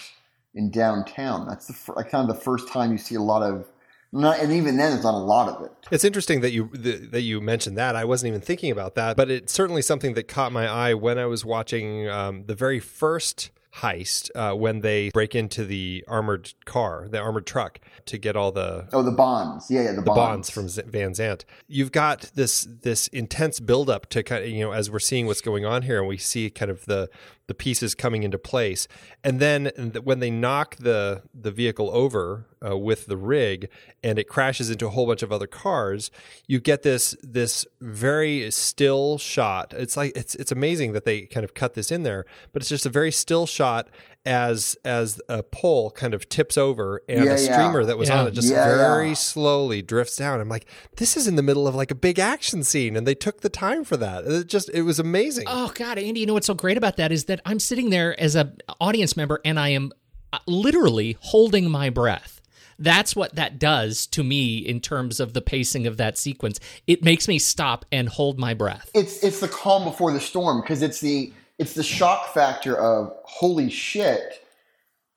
in 0.55 0.71
downtown. 0.71 1.47
That's 1.47 1.67
the 1.67 1.93
kind 2.05 2.27
of 2.27 2.35
the 2.35 2.41
first 2.41 2.69
time 2.69 2.91
you 2.91 2.97
see 2.97 3.13
a 3.13 3.21
lot 3.21 3.43
of 3.43 3.67
not, 4.11 4.39
and 4.39 4.51
even 4.51 4.77
then, 4.77 4.93
it's 4.93 5.03
not 5.03 5.13
a 5.13 5.17
lot 5.17 5.49
of 5.49 5.63
it. 5.63 5.71
It's 5.91 6.03
interesting 6.03 6.41
that 6.41 6.51
you 6.51 6.69
that 6.73 7.21
you 7.21 7.39
mentioned 7.39 7.77
that. 7.77 7.95
I 7.95 8.03
wasn't 8.03 8.29
even 8.29 8.41
thinking 8.41 8.71
about 8.71 8.95
that, 8.95 9.15
but 9.15 9.29
it's 9.29 9.53
certainly 9.53 9.83
something 9.83 10.15
that 10.15 10.27
caught 10.27 10.53
my 10.53 10.67
eye 10.67 10.95
when 10.95 11.19
I 11.19 11.27
was 11.27 11.45
watching 11.45 12.09
um, 12.09 12.45
the 12.47 12.55
very 12.55 12.79
first 12.79 13.51
heist 13.77 14.29
uh, 14.35 14.55
when 14.55 14.81
they 14.81 15.09
break 15.09 15.35
into 15.35 15.65
the 15.65 16.03
armored 16.07 16.53
car, 16.65 17.07
the 17.09 17.19
armored 17.19 17.45
truck, 17.45 17.79
to 18.05 18.17
get 18.17 18.35
all 18.35 18.51
the 18.51 18.87
oh 18.93 19.03
the 19.03 19.11
bonds, 19.11 19.69
yeah, 19.69 19.83
yeah, 19.83 19.91
the, 19.91 19.95
the 19.97 20.01
bonds. 20.01 20.49
bonds. 20.49 20.77
from 20.77 20.91
Van 20.91 21.11
Zant. 21.11 21.43
You've 21.67 21.91
got 21.91 22.31
this 22.35 22.67
this 22.81 23.07
intense 23.09 23.59
buildup 23.59 24.07
to 24.09 24.23
kind 24.23 24.43
of 24.43 24.49
you 24.49 24.65
know 24.65 24.71
as 24.71 24.89
we're 24.89 24.99
seeing 24.99 25.25
what's 25.25 25.41
going 25.41 25.65
on 25.65 25.83
here, 25.83 25.99
and 25.99 26.07
we 26.07 26.17
see 26.17 26.49
kind 26.49 26.71
of 26.71 26.85
the 26.85 27.09
the 27.47 27.53
pieces 27.53 27.95
coming 27.95 28.23
into 28.23 28.37
place, 28.37 28.87
and 29.23 29.39
then 29.39 29.71
when 30.03 30.19
they 30.19 30.31
knock 30.31 30.75
the 30.77 31.23
the 31.33 31.51
vehicle 31.51 31.89
over 31.91 32.45
uh, 32.65 32.77
with 32.77 33.05
the 33.05 33.17
rig 33.17 33.69
and 34.03 34.17
it 34.17 34.27
crashes 34.27 34.69
into 34.69 34.87
a 34.87 34.89
whole 34.89 35.05
bunch 35.05 35.23
of 35.23 35.31
other 35.31 35.47
cars, 35.47 36.11
you 36.47 36.59
get 36.59 36.83
this 36.83 37.15
this 37.21 37.65
very 37.81 38.49
still 38.51 39.17
shot. 39.17 39.73
It's 39.75 39.95
like 39.95 40.15
it's 40.15 40.35
it's 40.35 40.51
amazing 40.51 40.93
that 40.93 41.05
they 41.05 41.21
kind 41.21 41.43
of 41.43 41.53
cut 41.53 41.73
this 41.73 41.91
in 41.91 42.03
there, 42.03 42.25
but 42.51 42.61
it's 42.61 42.69
just 42.69 42.85
a 42.85 42.89
very 42.89 43.11
still 43.11 43.45
shot 43.45 43.89
as 44.25 44.75
as 44.83 45.21
a 45.29 45.43
pole 45.43 45.91
kind 45.91 46.13
of 46.13 46.27
tips 46.27 46.57
over 46.57 47.01
and 47.07 47.25
yeah, 47.25 47.33
a 47.33 47.37
streamer 47.37 47.81
yeah. 47.81 47.87
that 47.87 47.97
was 47.97 48.09
yeah. 48.09 48.21
on 48.21 48.27
it 48.27 48.31
just 48.31 48.49
very 48.49 49.13
slowly 49.13 49.81
drifts 49.81 50.17
down. 50.17 50.39
I'm 50.39 50.49
like, 50.49 50.65
this 50.97 51.15
is 51.15 51.27
in 51.27 51.35
the 51.35 51.43
middle 51.43 51.67
of 51.67 51.75
like 51.75 51.91
a 51.91 51.95
big 51.95 52.17
action 52.17 52.63
scene, 52.63 52.95
and 52.95 53.05
they 53.05 53.15
took 53.15 53.41
the 53.41 53.49
time 53.49 53.83
for 53.83 53.97
that. 53.97 54.25
It 54.25 54.47
just 54.47 54.69
it 54.73 54.81
was 54.81 54.99
amazing. 54.99 55.45
Oh 55.47 55.71
God, 55.75 55.97
Andy, 55.97 56.21
you 56.21 56.25
know 56.25 56.33
what's 56.33 56.47
so 56.47 56.53
great 56.53 56.77
about 56.77 56.97
that 56.97 57.11
is 57.11 57.25
that 57.25 57.41
I'm 57.45 57.59
sitting 57.59 57.89
there 57.89 58.19
as 58.19 58.35
a 58.35 58.53
audience 58.79 59.15
member 59.15 59.41
and 59.45 59.59
I 59.59 59.69
am 59.69 59.91
uh, 60.33 60.39
literally 60.47 61.17
holding 61.19 61.69
my 61.69 61.89
breath. 61.89 62.41
That's 62.77 63.15
what 63.15 63.35
that 63.35 63.57
does 63.57 64.05
to 64.07 64.23
me 64.23 64.57
in 64.57 64.81
terms 64.81 65.19
of 65.19 65.33
the 65.33 65.41
pacing 65.41 65.87
of 65.87 65.97
that 65.97 66.17
sequence. 66.17 66.59
It 66.87 67.03
makes 67.03 67.27
me 67.27 67.39
stop 67.39 67.85
and 67.91 68.09
hold 68.09 68.37
my 68.37 68.53
breath. 68.53 68.89
It's 68.93 69.23
it's 69.23 69.39
the 69.39 69.47
calm 69.47 69.83
before 69.83 70.11
the 70.11 70.19
storm 70.19 70.61
because 70.61 70.81
it's 70.81 70.99
the 70.99 71.31
it's 71.57 71.73
the 71.73 71.83
shock 71.83 72.33
factor 72.33 72.75
of 72.77 73.15
holy 73.23 73.69
shit. 73.69 74.41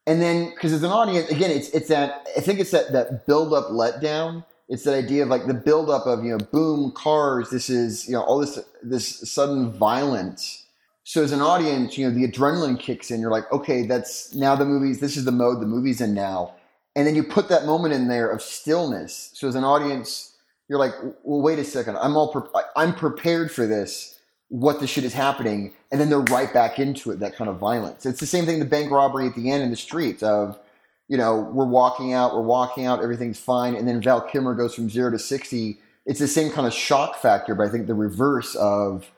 And 0.06 0.22
then 0.22 0.50
because 0.50 0.72
as 0.72 0.82
an 0.82 0.90
audience, 0.90 1.30
again, 1.30 1.50
it's 1.50 1.68
it's 1.70 1.88
that 1.88 2.26
I 2.36 2.40
think 2.40 2.60
it's 2.60 2.70
that 2.70 2.92
that 2.92 3.26
build 3.26 3.52
up 3.52 3.68
letdown. 3.68 4.44
It's 4.68 4.84
that 4.84 4.94
idea 4.94 5.22
of 5.22 5.28
like 5.28 5.46
the 5.46 5.54
build 5.54 5.90
up 5.90 6.06
of 6.06 6.24
you 6.24 6.30
know 6.30 6.38
boom 6.38 6.92
cars. 6.92 7.50
This 7.50 7.68
is 7.68 8.06
you 8.06 8.14
know 8.14 8.22
all 8.22 8.38
this 8.38 8.58
this 8.82 9.30
sudden 9.30 9.72
violence. 9.72 10.64
So 11.04 11.22
as 11.22 11.32
an 11.32 11.40
audience, 11.40 11.98
you 11.98 12.08
know 12.08 12.14
the 12.14 12.26
adrenaline 12.26 12.78
kicks 12.78 13.10
in. 13.10 13.20
You're 13.20 13.30
like, 13.30 13.50
okay, 13.52 13.86
that's 13.86 14.34
now 14.34 14.54
the 14.56 14.64
movies. 14.64 15.00
This 15.00 15.16
is 15.16 15.24
the 15.24 15.32
mode 15.32 15.60
the 15.60 15.66
movie's 15.66 16.00
in 16.00 16.14
now. 16.14 16.54
And 16.96 17.06
then 17.06 17.14
you 17.14 17.22
put 17.22 17.48
that 17.50 17.64
moment 17.64 17.94
in 17.94 18.08
there 18.08 18.28
of 18.30 18.42
stillness. 18.42 19.30
So 19.34 19.46
as 19.46 19.54
an 19.54 19.62
audience, 19.62 20.36
you're 20.68 20.78
like, 20.78 20.94
well, 21.22 21.42
wait 21.42 21.58
a 21.58 21.64
second. 21.64 21.96
I'm 21.98 22.16
all 22.16 22.32
pre- 22.32 22.62
I'm 22.76 22.94
prepared 22.94 23.52
for 23.52 23.66
this 23.66 24.17
what 24.48 24.80
the 24.80 24.86
shit 24.86 25.04
is 25.04 25.12
happening, 25.12 25.72
and 25.92 26.00
then 26.00 26.08
they're 26.08 26.20
right 26.20 26.52
back 26.52 26.78
into 26.78 27.10
it, 27.10 27.20
that 27.20 27.36
kind 27.36 27.50
of 27.50 27.58
violence. 27.58 28.06
It's 28.06 28.20
the 28.20 28.26
same 28.26 28.46
thing, 28.46 28.58
the 28.58 28.64
bank 28.64 28.90
robbery 28.90 29.26
at 29.26 29.34
the 29.34 29.50
end 29.50 29.62
in 29.62 29.70
the 29.70 29.76
streets 29.76 30.22
of, 30.22 30.58
you 31.06 31.16
know, 31.16 31.40
we're 31.40 31.66
walking 31.66 32.12
out, 32.12 32.34
we're 32.34 32.42
walking 32.42 32.86
out, 32.86 33.02
everything's 33.02 33.38
fine, 33.38 33.74
and 33.74 33.86
then 33.86 34.00
Val 34.00 34.20
Kilmer 34.22 34.54
goes 34.54 34.74
from 34.74 34.88
zero 34.88 35.10
to 35.10 35.18
60. 35.18 35.78
It's 36.06 36.20
the 36.20 36.28
same 36.28 36.50
kind 36.50 36.66
of 36.66 36.72
shock 36.72 37.18
factor, 37.20 37.54
but 37.54 37.66
I 37.66 37.70
think 37.70 37.86
the 37.86 37.94
reverse 37.94 38.54
of, 38.54 39.10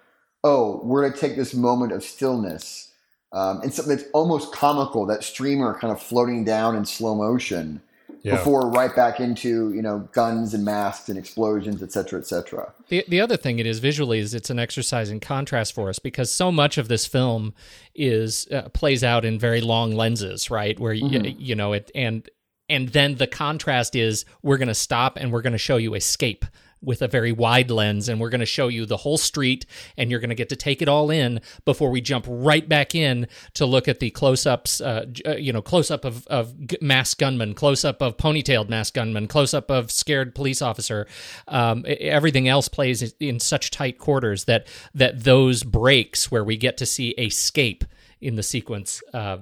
oh, 0.43 0.81
we're 0.83 1.03
going 1.03 1.13
to 1.13 1.19
take 1.19 1.37
this 1.37 1.55
moment 1.55 1.93
of 1.93 2.03
stillness 2.03 2.91
um, 3.33 3.61
and 3.63 3.73
something 3.73 3.97
that's 3.97 4.09
almost 4.13 4.53
comical, 4.53 5.07
that 5.07 5.23
streamer 5.23 5.79
kind 5.79 5.93
of 5.93 6.03
floating 6.03 6.45
down 6.45 6.75
in 6.75 6.85
slow 6.85 7.15
motion. 7.15 7.81
Yeah. 8.23 8.37
before 8.37 8.71
right 8.71 8.95
back 8.95 9.21
into 9.21 9.73
you 9.73 9.83
know 9.83 10.09
guns 10.13 10.55
and 10.55 10.65
masks 10.65 11.09
and 11.09 11.19
explosions, 11.19 11.83
et 11.83 11.93
cetera, 11.93 12.19
et 12.21 12.27
cetera. 12.27 12.73
The 12.89 13.05
the 13.09 13.21
other 13.21 13.37
thing 13.37 13.59
it 13.59 13.67
is 13.67 13.79
visually 13.79 14.19
is 14.19 14.35
it's 14.35 14.51
an 14.51 14.59
exercise 14.59 15.11
in 15.11 15.21
contrast 15.21 15.73
for 15.75 15.89
us 15.89 15.99
because 15.99 16.31
so 16.31 16.53
much 16.53 16.79
of 16.79 16.89
this 16.89 17.07
film 17.07 17.55
is 17.95 18.47
uh, 18.53 18.69
plays 18.71 19.03
out 19.05 19.25
in 19.25 19.39
very 19.39 19.61
long 19.61 19.93
lenses, 19.93 20.51
right? 20.51 20.79
Where 20.79 20.95
Mm-hmm. 20.95 21.25
you, 21.25 21.35
you 21.39 21.55
know 21.55 21.73
it 21.73 21.91
and 21.95 22.29
and 22.69 22.89
then 22.91 23.17
the 23.17 23.27
contrast 23.27 23.97
is 23.97 24.25
we're 24.43 24.59
going 24.59 24.69
to 24.69 24.75
stop 24.75 25.17
and 25.17 25.33
we're 25.33 25.43
going 25.43 25.53
to 25.55 25.59
show 25.59 25.77
you 25.77 25.95
escape 25.95 26.45
with 26.83 27.03
a 27.03 27.09
very 27.09 27.33
wide 27.33 27.71
lens 27.71 28.09
and 28.09 28.21
we're 28.21 28.31
going 28.31 28.41
to 28.41 28.47
show 28.47 28.69
you 28.69 28.87
the 28.87 28.97
whole 28.97 29.19
street 29.19 29.67
and 29.97 30.11
you're 30.11 30.21
going 30.21 30.31
to 30.31 30.35
get 30.35 30.49
to 30.49 30.57
take 30.57 30.81
it 30.81 30.89
all 30.89 31.11
in 31.11 31.41
before 31.65 31.91
we 31.91 32.01
jump 32.01 32.25
right 32.29 32.69
back 32.69 32.95
in 32.95 33.27
to 33.55 33.67
look 33.67 33.89
at 33.89 34.01
the 34.01 34.11
close-ups 34.11 34.81
uh, 34.81 35.07
uh, 35.27 35.33
you 35.33 35.53
know 35.53 35.63
close-up 35.63 36.05
of, 36.05 36.27
of 36.29 36.55
masked 36.81 37.21
gunman 37.21 37.55
close-up 37.55 38.01
of 38.01 38.17
ponytailed 38.17 38.69
masked 38.69 38.95
gunman 38.95 39.27
close-up 39.27 39.71
of 39.71 39.91
scared 39.91 40.35
police 40.35 40.63
officer. 40.63 41.07
Um, 41.49 41.85
everything 41.87 42.49
else 42.49 42.69
plays 42.69 43.15
in 43.21 43.41
such 43.41 43.71
tight 43.71 43.99
quarters 43.99 44.45
that 44.45 44.67
that 44.95 45.25
those 45.25 45.63
breaks 45.63 46.31
where 46.31 46.45
we 46.45 46.57
get 46.57 46.77
to 46.79 46.87
see 46.87 47.11
escape 47.11 47.85
in 48.21 48.37
the 48.37 48.43
sequence 48.43 49.03
uh, 49.15 49.39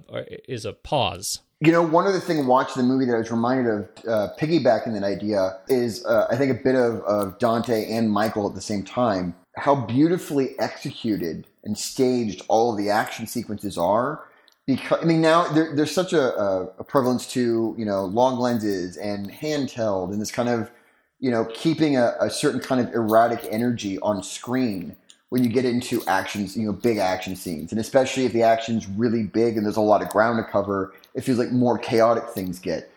is 0.48 0.64
a 0.64 0.72
pause 0.72 1.40
You 1.60 1.72
know, 1.72 1.82
one 1.82 2.06
other 2.06 2.20
thing 2.20 2.46
watching 2.46 2.80
the 2.80 2.88
movie 2.88 3.04
that 3.06 3.14
I 3.16 3.18
was 3.18 3.32
reminded 3.32 3.66
of, 3.66 3.88
uh, 4.06 4.28
piggybacking 4.38 4.92
that 4.92 5.02
idea, 5.02 5.58
is 5.66 6.04
uh, 6.06 6.28
I 6.30 6.36
think 6.36 6.52
a 6.52 6.62
bit 6.62 6.76
of, 6.76 7.00
of 7.00 7.36
Dante 7.40 7.90
and 7.90 8.10
Michael 8.12 8.48
at 8.48 8.54
the 8.54 8.60
same 8.60 8.84
time. 8.84 9.34
How 9.56 9.74
beautifully 9.74 10.56
executed 10.60 11.48
and 11.64 11.76
staged 11.76 12.42
all 12.46 12.72
of 12.72 12.78
the 12.78 12.90
action 12.90 13.26
sequences 13.26 13.76
are. 13.76 14.24
Because 14.66 15.02
I 15.02 15.06
mean, 15.06 15.20
now 15.20 15.48
there, 15.48 15.74
there's 15.74 15.90
such 15.90 16.12
a, 16.12 16.34
a, 16.78 16.84
prevalence 16.84 17.26
to 17.32 17.74
you 17.76 17.84
know 17.84 18.04
long 18.04 18.38
lenses 18.38 18.96
and 18.96 19.32
handheld 19.32 20.12
and 20.12 20.20
this 20.20 20.30
kind 20.30 20.48
of 20.48 20.70
you 21.18 21.30
know 21.30 21.46
keeping 21.46 21.96
a, 21.96 22.14
a 22.20 22.30
certain 22.30 22.60
kind 22.60 22.80
of 22.80 22.92
erratic 22.94 23.48
energy 23.50 23.98
on 24.00 24.22
screen 24.22 24.94
when 25.30 25.44
you 25.44 25.50
get 25.50 25.64
into 25.64 26.02
actions, 26.06 26.56
you 26.56 26.66
know, 26.66 26.72
big 26.72 26.98
action 26.98 27.36
scenes, 27.36 27.72
and 27.72 27.80
especially 27.80 28.24
if 28.24 28.32
the 28.32 28.42
action's 28.42 28.86
really 28.88 29.24
big 29.24 29.56
and 29.56 29.66
there's 29.66 29.76
a 29.76 29.80
lot 29.80 30.02
of 30.02 30.08
ground 30.08 30.42
to 30.42 30.50
cover, 30.50 30.94
it 31.14 31.22
feels 31.22 31.38
like 31.38 31.52
more 31.52 31.78
chaotic 31.78 32.28
things 32.30 32.58
get. 32.58 32.90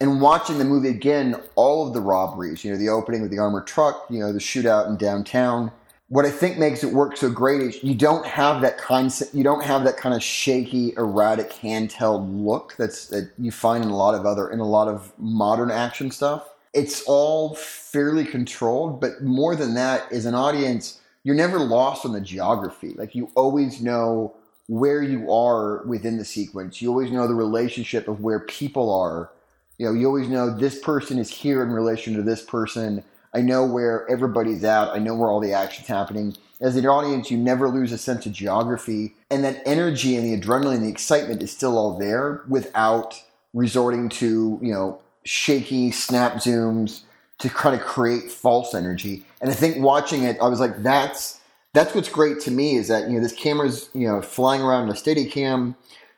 And 0.00 0.20
watching 0.20 0.58
the 0.58 0.64
movie 0.64 0.88
again, 0.88 1.36
all 1.56 1.86
of 1.86 1.92
the 1.92 2.00
robberies, 2.00 2.64
you 2.64 2.72
know, 2.72 2.78
the 2.78 2.88
opening 2.88 3.20
with 3.22 3.30
the 3.30 3.38
armored 3.38 3.66
truck, 3.66 4.06
you 4.08 4.18
know, 4.18 4.32
the 4.32 4.38
shootout 4.38 4.88
in 4.88 4.96
downtown. 4.96 5.70
What 6.08 6.24
I 6.24 6.30
think 6.30 6.58
makes 6.58 6.82
it 6.82 6.92
work 6.92 7.16
so 7.16 7.30
great 7.30 7.60
is 7.60 7.84
you 7.84 7.94
don't 7.94 8.26
have 8.26 8.62
that 8.62 8.78
kind, 8.78 9.12
you 9.32 9.44
don't 9.44 9.62
have 9.62 9.84
that 9.84 9.96
kind 9.96 10.14
of 10.14 10.22
shaky, 10.22 10.94
erratic, 10.96 11.50
handheld 11.50 12.44
look 12.44 12.74
that's 12.76 13.06
that 13.08 13.30
you 13.38 13.52
find 13.52 13.84
in 13.84 13.90
a 13.90 13.96
lot 13.96 14.14
of 14.14 14.26
other 14.26 14.50
in 14.50 14.58
a 14.58 14.66
lot 14.66 14.88
of 14.88 15.12
modern 15.18 15.70
action 15.70 16.10
stuff. 16.10 16.48
It's 16.72 17.02
all 17.02 17.54
fairly 17.54 18.24
controlled, 18.24 19.00
but 19.00 19.22
more 19.22 19.54
than 19.54 19.74
that, 19.74 20.10
is 20.10 20.24
an 20.24 20.34
audience, 20.34 20.99
you're 21.24 21.34
never 21.34 21.58
lost 21.58 22.04
on 22.04 22.12
the 22.12 22.20
geography. 22.20 22.94
Like 22.96 23.14
you 23.14 23.30
always 23.34 23.80
know 23.80 24.34
where 24.66 25.02
you 25.02 25.30
are 25.30 25.82
within 25.84 26.16
the 26.16 26.24
sequence. 26.24 26.80
You 26.80 26.88
always 26.88 27.10
know 27.10 27.26
the 27.26 27.34
relationship 27.34 28.08
of 28.08 28.20
where 28.20 28.40
people 28.40 28.92
are. 28.92 29.30
You 29.78 29.86
know, 29.86 29.92
you 29.92 30.06
always 30.06 30.28
know 30.28 30.50
this 30.50 30.78
person 30.78 31.18
is 31.18 31.30
here 31.30 31.62
in 31.62 31.70
relation 31.70 32.14
to 32.14 32.22
this 32.22 32.42
person. 32.42 33.02
I 33.34 33.40
know 33.40 33.64
where 33.64 34.08
everybody's 34.08 34.64
at. 34.64 34.88
I 34.90 34.98
know 34.98 35.14
where 35.14 35.28
all 35.28 35.40
the 35.40 35.52
action's 35.52 35.88
happening. 35.88 36.36
As 36.60 36.76
an 36.76 36.86
audience, 36.86 37.30
you 37.30 37.38
never 37.38 37.68
lose 37.68 37.90
a 37.90 37.98
sense 37.98 38.26
of 38.26 38.32
geography. 38.32 39.14
And 39.30 39.42
that 39.44 39.62
energy 39.64 40.16
and 40.16 40.26
the 40.26 40.38
adrenaline 40.38 40.76
and 40.76 40.84
the 40.84 40.90
excitement 40.90 41.42
is 41.42 41.50
still 41.50 41.78
all 41.78 41.98
there 41.98 42.42
without 42.48 43.20
resorting 43.54 44.08
to, 44.08 44.58
you 44.62 44.72
know, 44.72 45.00
shaky 45.24 45.90
snap 45.90 46.34
zooms 46.34 47.02
to 47.40 47.48
kind 47.48 47.74
of 47.74 47.82
create 47.82 48.30
false 48.30 48.74
energy. 48.74 49.24
And 49.40 49.50
I 49.50 49.54
think 49.54 49.82
watching 49.82 50.24
it, 50.24 50.36
I 50.40 50.48
was 50.48 50.60
like, 50.60 50.82
that's 50.82 51.40
that's 51.72 51.94
what's 51.94 52.08
great 52.08 52.40
to 52.40 52.50
me 52.50 52.76
is 52.76 52.88
that 52.88 53.08
you 53.08 53.14
know 53.14 53.20
this 53.20 53.32
camera's 53.32 53.90
you 53.94 54.06
know 54.06 54.20
flying 54.22 54.62
around 54.62 54.84
in 54.84 54.90
a 54.90 54.94
Steadicam. 54.94 55.74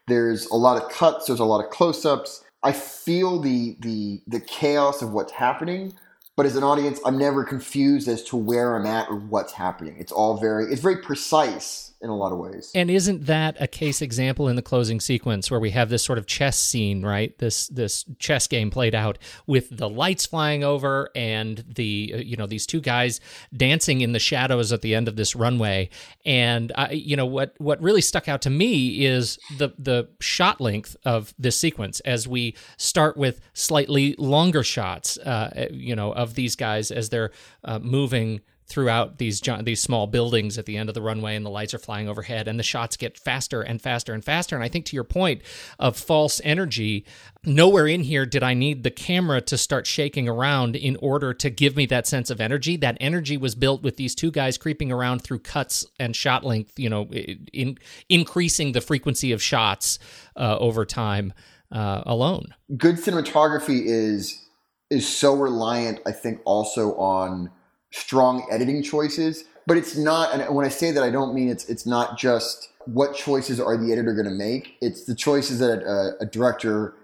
There's 0.08 0.46
a 0.46 0.56
lot 0.56 0.82
of 0.82 0.90
cuts. 0.90 1.26
There's 1.26 1.40
a 1.40 1.44
lot 1.44 1.64
of 1.64 1.70
close-ups. 1.70 2.44
I 2.62 2.72
feel 2.72 3.40
the 3.40 3.76
the 3.80 4.20
the 4.26 4.40
chaos 4.40 5.02
of 5.02 5.12
what's 5.12 5.32
happening, 5.32 5.94
but 6.36 6.46
as 6.46 6.56
an 6.56 6.64
audience, 6.64 7.00
I'm 7.04 7.18
never 7.18 7.44
confused 7.44 8.08
as 8.08 8.22
to 8.24 8.36
where 8.36 8.76
I'm 8.76 8.86
at 8.86 9.08
or 9.08 9.16
what's 9.16 9.52
happening. 9.52 9.96
It's 9.98 10.12
all 10.12 10.38
very 10.38 10.64
it's 10.72 10.82
very 10.82 10.98
precise 10.98 11.91
in 12.02 12.10
a 12.10 12.16
lot 12.16 12.32
of 12.32 12.38
ways. 12.38 12.72
And 12.74 12.90
isn't 12.90 13.26
that 13.26 13.56
a 13.60 13.68
case 13.68 14.02
example 14.02 14.48
in 14.48 14.56
the 14.56 14.62
closing 14.62 15.00
sequence 15.00 15.50
where 15.50 15.60
we 15.60 15.70
have 15.70 15.88
this 15.88 16.02
sort 16.02 16.18
of 16.18 16.26
chess 16.26 16.58
scene, 16.58 17.04
right? 17.04 17.36
This 17.38 17.68
this 17.68 18.04
chess 18.18 18.48
game 18.48 18.70
played 18.70 18.94
out 18.94 19.18
with 19.46 19.76
the 19.76 19.88
lights 19.88 20.26
flying 20.26 20.64
over 20.64 21.10
and 21.14 21.64
the 21.66 22.12
uh, 22.14 22.18
you 22.18 22.36
know 22.36 22.46
these 22.46 22.66
two 22.66 22.80
guys 22.80 23.20
dancing 23.56 24.00
in 24.00 24.12
the 24.12 24.18
shadows 24.18 24.72
at 24.72 24.82
the 24.82 24.94
end 24.96 25.06
of 25.06 25.14
this 25.14 25.36
runway. 25.36 25.90
And 26.26 26.72
I, 26.74 26.90
you 26.90 27.16
know 27.16 27.26
what 27.26 27.54
what 27.58 27.80
really 27.80 28.02
stuck 28.02 28.28
out 28.28 28.42
to 28.42 28.50
me 28.50 29.06
is 29.06 29.38
the 29.56 29.70
the 29.78 30.08
shot 30.20 30.60
length 30.60 30.96
of 31.04 31.32
this 31.38 31.56
sequence 31.56 32.00
as 32.00 32.26
we 32.26 32.56
start 32.76 33.16
with 33.16 33.40
slightly 33.54 34.16
longer 34.18 34.64
shots, 34.64 35.18
uh, 35.18 35.68
you 35.70 35.94
know, 35.94 36.12
of 36.12 36.34
these 36.34 36.56
guys 36.56 36.90
as 36.90 37.10
they're 37.10 37.30
uh, 37.62 37.78
moving 37.78 38.40
throughout 38.72 39.18
these 39.18 39.40
these 39.62 39.82
small 39.82 40.06
buildings 40.06 40.56
at 40.56 40.64
the 40.64 40.78
end 40.78 40.88
of 40.88 40.94
the 40.94 41.02
runway 41.02 41.36
and 41.36 41.44
the 41.44 41.50
lights 41.50 41.74
are 41.74 41.78
flying 41.78 42.08
overhead 42.08 42.48
and 42.48 42.58
the 42.58 42.62
shots 42.62 42.96
get 42.96 43.18
faster 43.18 43.60
and 43.60 43.82
faster 43.82 44.14
and 44.14 44.24
faster. 44.24 44.56
And 44.56 44.64
I 44.64 44.68
think 44.68 44.86
to 44.86 44.96
your 44.96 45.04
point 45.04 45.42
of 45.78 45.96
false 45.96 46.40
energy 46.42 47.04
nowhere 47.44 47.86
in 47.86 48.00
here 48.00 48.24
did 48.24 48.42
I 48.42 48.54
need 48.54 48.82
the 48.82 48.90
camera 48.90 49.42
to 49.42 49.58
start 49.58 49.86
shaking 49.86 50.26
around 50.26 50.74
in 50.74 50.96
order 51.02 51.34
to 51.34 51.50
give 51.50 51.76
me 51.76 51.84
that 51.86 52.06
sense 52.06 52.30
of 52.30 52.40
energy. 52.40 52.78
That 52.78 52.96
energy 52.98 53.36
was 53.36 53.54
built 53.54 53.82
with 53.82 53.96
these 53.96 54.14
two 54.14 54.30
guys 54.30 54.56
creeping 54.56 54.90
around 54.90 55.20
through 55.20 55.40
cuts 55.40 55.84
and 56.00 56.16
shot 56.16 56.42
length 56.42 56.78
you 56.78 56.88
know 56.88 57.04
in 57.52 57.76
increasing 58.08 58.72
the 58.72 58.80
frequency 58.80 59.32
of 59.32 59.42
shots 59.42 59.98
uh, 60.34 60.56
over 60.58 60.86
time 60.86 61.34
uh, 61.70 62.02
alone. 62.06 62.54
Good 62.76 62.96
cinematography 62.96 63.82
is 63.84 64.38
is 64.90 65.08
so 65.08 65.34
reliant, 65.34 66.00
I 66.06 66.12
think, 66.12 66.40
also 66.44 66.94
on 66.96 67.50
strong 67.92 68.46
editing 68.50 68.82
choices. 68.82 69.44
But 69.66 69.76
it's 69.76 69.96
not, 69.96 70.34
and 70.34 70.54
when 70.54 70.66
I 70.66 70.68
say 70.68 70.90
that, 70.90 71.02
I 71.04 71.10
don't 71.10 71.34
mean 71.34 71.48
it's 71.48 71.68
it's 71.68 71.86
not 71.86 72.18
just 72.18 72.70
what 72.86 73.14
choices 73.14 73.60
are 73.60 73.76
the 73.76 73.92
editor 73.92 74.12
going 74.12 74.26
to 74.26 74.32
make. 74.32 74.76
It's 74.80 75.04
the 75.04 75.14
choices 75.14 75.60
that 75.60 75.82
a, 75.84 76.20
a 76.20 76.26
director 76.26 76.94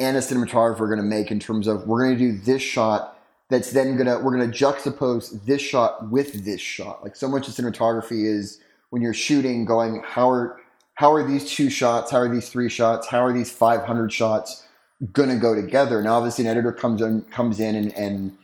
and 0.00 0.16
a 0.16 0.20
cinematographer 0.20 0.80
are 0.80 0.88
going 0.88 0.98
to 0.98 1.04
make 1.04 1.30
in 1.30 1.38
terms 1.38 1.68
of 1.68 1.86
we're 1.86 2.04
going 2.04 2.18
to 2.18 2.32
do 2.32 2.38
this 2.38 2.60
shot 2.60 3.12
that's 3.52 3.70
then 3.72 3.98
gonna 3.98 4.18
we're 4.18 4.32
gonna 4.32 4.50
juxtapose 4.50 5.44
this 5.44 5.60
shot 5.60 6.10
with 6.10 6.44
this 6.44 6.60
shot. 6.60 7.04
Like 7.04 7.14
so 7.14 7.28
much 7.28 7.46
of 7.48 7.54
cinematography 7.54 8.24
is 8.24 8.60
when 8.88 9.02
you're 9.02 9.12
shooting, 9.12 9.66
going 9.66 10.02
how 10.04 10.30
are 10.30 10.58
how 10.94 11.12
are 11.12 11.22
these 11.22 11.50
two 11.50 11.68
shots, 11.68 12.10
how 12.10 12.18
are 12.18 12.32
these 12.32 12.48
three 12.48 12.70
shots, 12.70 13.06
how 13.06 13.22
are 13.22 13.32
these 13.32 13.50
500 13.50 14.10
shots 14.10 14.66
gonna 15.12 15.36
go 15.36 15.54
together? 15.54 16.00
Now, 16.00 16.14
obviously, 16.14 16.46
an 16.46 16.50
editor 16.50 16.72
comes 16.72 17.02
in 17.02 17.22
comes 17.24 17.60
in 17.60 17.76
and, 17.76 17.92
and 17.92 18.38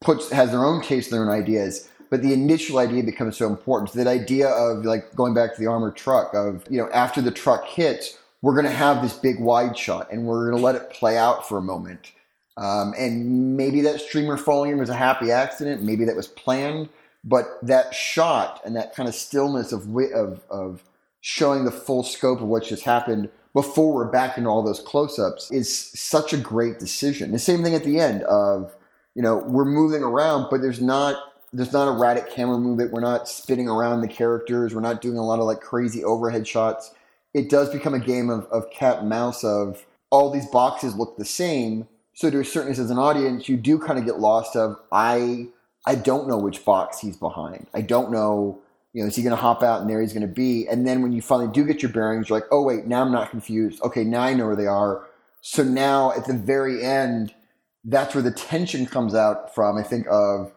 puts 0.00 0.30
has 0.30 0.50
their 0.50 0.64
own 0.64 0.80
case, 0.80 1.08
their 1.08 1.22
own 1.22 1.28
ideas. 1.28 1.88
But 2.08 2.22
the 2.22 2.32
initial 2.32 2.78
idea 2.78 3.02
becomes 3.02 3.36
so 3.36 3.48
important. 3.48 3.92
That 3.92 4.06
idea 4.06 4.48
of 4.48 4.84
like 4.84 5.14
going 5.16 5.34
back 5.34 5.54
to 5.54 5.60
the 5.60 5.66
armored 5.66 5.96
truck 5.96 6.34
of 6.34 6.64
you 6.70 6.78
know 6.78 6.88
after 6.90 7.20
the 7.20 7.30
truck 7.30 7.66
hits, 7.66 8.18
we're 8.42 8.54
going 8.54 8.66
to 8.66 8.70
have 8.70 9.02
this 9.02 9.14
big 9.14 9.40
wide 9.40 9.76
shot 9.76 10.10
and 10.12 10.26
we're 10.26 10.48
going 10.48 10.60
to 10.60 10.64
let 10.64 10.76
it 10.76 10.90
play 10.90 11.16
out 11.18 11.48
for 11.48 11.58
a 11.58 11.62
moment. 11.62 12.12
Um, 12.56 12.94
and 12.96 13.56
maybe 13.56 13.82
that 13.82 14.00
streamer 14.00 14.36
falling 14.36 14.70
in 14.70 14.78
was 14.78 14.88
a 14.88 14.94
happy 14.94 15.30
accident. 15.30 15.82
Maybe 15.82 16.04
that 16.04 16.16
was 16.16 16.28
planned. 16.28 16.88
But 17.24 17.58
that 17.62 17.92
shot 17.92 18.60
and 18.64 18.76
that 18.76 18.94
kind 18.94 19.08
of 19.08 19.14
stillness 19.14 19.72
of 19.72 19.94
of 20.14 20.42
of 20.48 20.84
showing 21.20 21.64
the 21.64 21.72
full 21.72 22.04
scope 22.04 22.40
of 22.40 22.46
what 22.46 22.62
just 22.62 22.84
happened 22.84 23.28
before 23.52 23.92
we're 23.92 24.04
back 24.04 24.38
into 24.38 24.48
all 24.48 24.62
those 24.62 24.80
close-ups 24.80 25.50
is 25.50 25.74
such 25.74 26.32
a 26.32 26.36
great 26.36 26.78
decision. 26.78 27.32
The 27.32 27.38
same 27.38 27.64
thing 27.64 27.74
at 27.74 27.82
the 27.82 27.98
end 27.98 28.22
of 28.24 28.76
you 29.16 29.22
know 29.22 29.38
we're 29.38 29.64
moving 29.64 30.02
around, 30.02 30.48
but 30.50 30.60
there's 30.60 30.80
not 30.80 31.32
there's 31.52 31.72
not 31.72 31.88
erratic 31.88 32.30
camera 32.30 32.58
movement. 32.58 32.92
We're 32.92 33.00
not 33.00 33.28
spinning 33.28 33.68
around 33.68 34.02
the 34.02 34.08
characters. 34.08 34.74
We're 34.74 34.82
not 34.82 35.00
doing 35.00 35.16
a 35.16 35.24
lot 35.24 35.38
of 35.38 35.46
like 35.46 35.60
crazy 35.60 36.04
overhead 36.04 36.46
shots. 36.46 36.92
It 37.32 37.48
does 37.48 37.70
become 37.70 37.94
a 37.94 37.98
game 37.98 38.28
of, 38.28 38.44
of 38.46 38.70
cat 38.70 39.00
and 39.00 39.08
mouse 39.08 39.42
of 39.42 39.84
all 40.10 40.30
these 40.30 40.46
boxes 40.46 40.94
look 40.96 41.16
the 41.16 41.24
same. 41.24 41.88
So 42.14 42.30
to 42.30 42.40
a 42.40 42.44
certain 42.44 42.70
extent, 42.70 42.86
as 42.86 42.90
an 42.90 42.98
audience, 42.98 43.48
you 43.48 43.56
do 43.56 43.78
kind 43.78 43.98
of 43.98 44.04
get 44.04 44.20
lost 44.20 44.54
of 44.54 44.76
I 44.92 45.48
I 45.86 45.94
don't 45.94 46.28
know 46.28 46.36
which 46.36 46.64
box 46.64 47.00
he's 47.00 47.16
behind. 47.16 47.68
I 47.72 47.80
don't 47.80 48.10
know, 48.10 48.58
you 48.92 49.02
know, 49.02 49.08
is 49.08 49.16
he 49.16 49.22
going 49.22 49.34
to 49.34 49.40
hop 49.40 49.62
out 49.62 49.80
and 49.80 49.88
there 49.88 50.02
he's 50.02 50.12
going 50.12 50.26
to 50.26 50.32
be? 50.32 50.66
And 50.68 50.86
then 50.86 51.00
when 51.00 51.12
you 51.12 51.22
finally 51.22 51.50
do 51.50 51.64
get 51.64 51.80
your 51.80 51.92
bearings, 51.92 52.28
you're 52.28 52.38
like, 52.38 52.48
oh 52.50 52.62
wait, 52.62 52.86
now 52.86 53.00
I'm 53.00 53.12
not 53.12 53.30
confused. 53.30 53.80
Okay, 53.82 54.04
now 54.04 54.20
I 54.20 54.34
know 54.34 54.46
where 54.46 54.56
they 54.56 54.66
are. 54.66 55.06
So 55.40 55.62
now 55.62 56.12
at 56.12 56.26
the 56.26 56.34
very 56.34 56.84
end, 56.84 57.32
that's 57.86 58.14
where 58.14 58.22
the 58.22 58.32
tension 58.32 58.84
comes 58.84 59.14
out 59.14 59.54
from. 59.54 59.78
I 59.78 59.82
think 59.82 60.06
of 60.10 60.52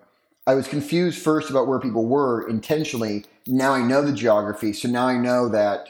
I 0.48 0.56
was 0.56 0.68
confused 0.68 1.22
first 1.22 1.50
about 1.50 1.68
where 1.68 1.80
people 1.80 2.06
were 2.06 2.48
intentionally. 2.48 3.26
Now 3.46 3.74
I 3.74 3.82
know 3.82 4.02
the 4.02 4.12
geography, 4.12 4.74
so 4.74 4.90
now 4.90 5.08
I 5.08 5.16
know 5.18 5.48
that 5.50 5.90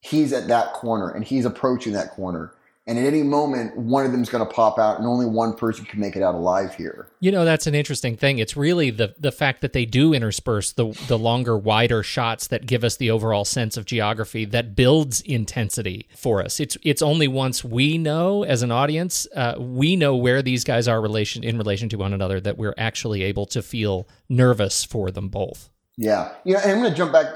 he's 0.00 0.32
at 0.32 0.48
that 0.48 0.72
corner 0.74 1.10
and 1.10 1.24
he's 1.24 1.44
approaching 1.44 1.92
that 1.94 2.12
corner. 2.12 2.52
And 2.88 2.98
at 2.98 3.04
any 3.04 3.24
moment 3.24 3.76
one 3.76 4.06
of 4.06 4.12
them's 4.12 4.28
going 4.28 4.46
to 4.46 4.52
pop 4.52 4.78
out, 4.78 4.98
and 4.98 5.06
only 5.06 5.26
one 5.26 5.54
person 5.54 5.84
can 5.84 5.98
make 5.98 6.14
it 6.14 6.22
out 6.22 6.34
alive 6.34 6.74
here. 6.74 7.08
You 7.20 7.32
know, 7.32 7.44
that's 7.44 7.66
an 7.66 7.74
interesting 7.74 8.16
thing. 8.16 8.38
It's 8.38 8.56
really 8.56 8.90
the 8.90 9.14
the 9.18 9.32
fact 9.32 9.60
that 9.62 9.72
they 9.72 9.84
do 9.84 10.14
intersperse 10.14 10.72
the 10.72 10.92
the 11.08 11.18
longer, 11.18 11.58
wider 11.58 12.02
shots 12.02 12.46
that 12.48 12.66
give 12.66 12.84
us 12.84 12.96
the 12.96 13.10
overall 13.10 13.44
sense 13.44 13.76
of 13.76 13.86
geography 13.86 14.44
that 14.46 14.76
builds 14.76 15.20
intensity 15.22 16.08
for 16.16 16.42
us. 16.42 16.60
It's 16.60 16.76
it's 16.82 17.02
only 17.02 17.26
once 17.26 17.64
we 17.64 17.98
know 17.98 18.44
as 18.44 18.62
an 18.62 18.70
audience, 18.70 19.26
uh, 19.34 19.54
we 19.58 19.96
know 19.96 20.14
where 20.14 20.40
these 20.40 20.62
guys 20.62 20.86
are 20.86 21.00
relation 21.00 21.42
in 21.42 21.58
relation 21.58 21.88
to 21.88 21.96
one 21.96 22.12
another 22.12 22.40
that 22.40 22.56
we're 22.56 22.74
actually 22.78 23.22
able 23.22 23.46
to 23.46 23.62
feel 23.62 24.06
nervous 24.28 24.84
for 24.84 25.10
them 25.10 25.28
both. 25.28 25.70
Yeah, 25.96 26.32
you 26.44 26.54
know, 26.54 26.60
and 26.60 26.72
I'm 26.72 26.78
going 26.78 26.90
to 26.90 26.96
jump 26.96 27.12
back, 27.12 27.26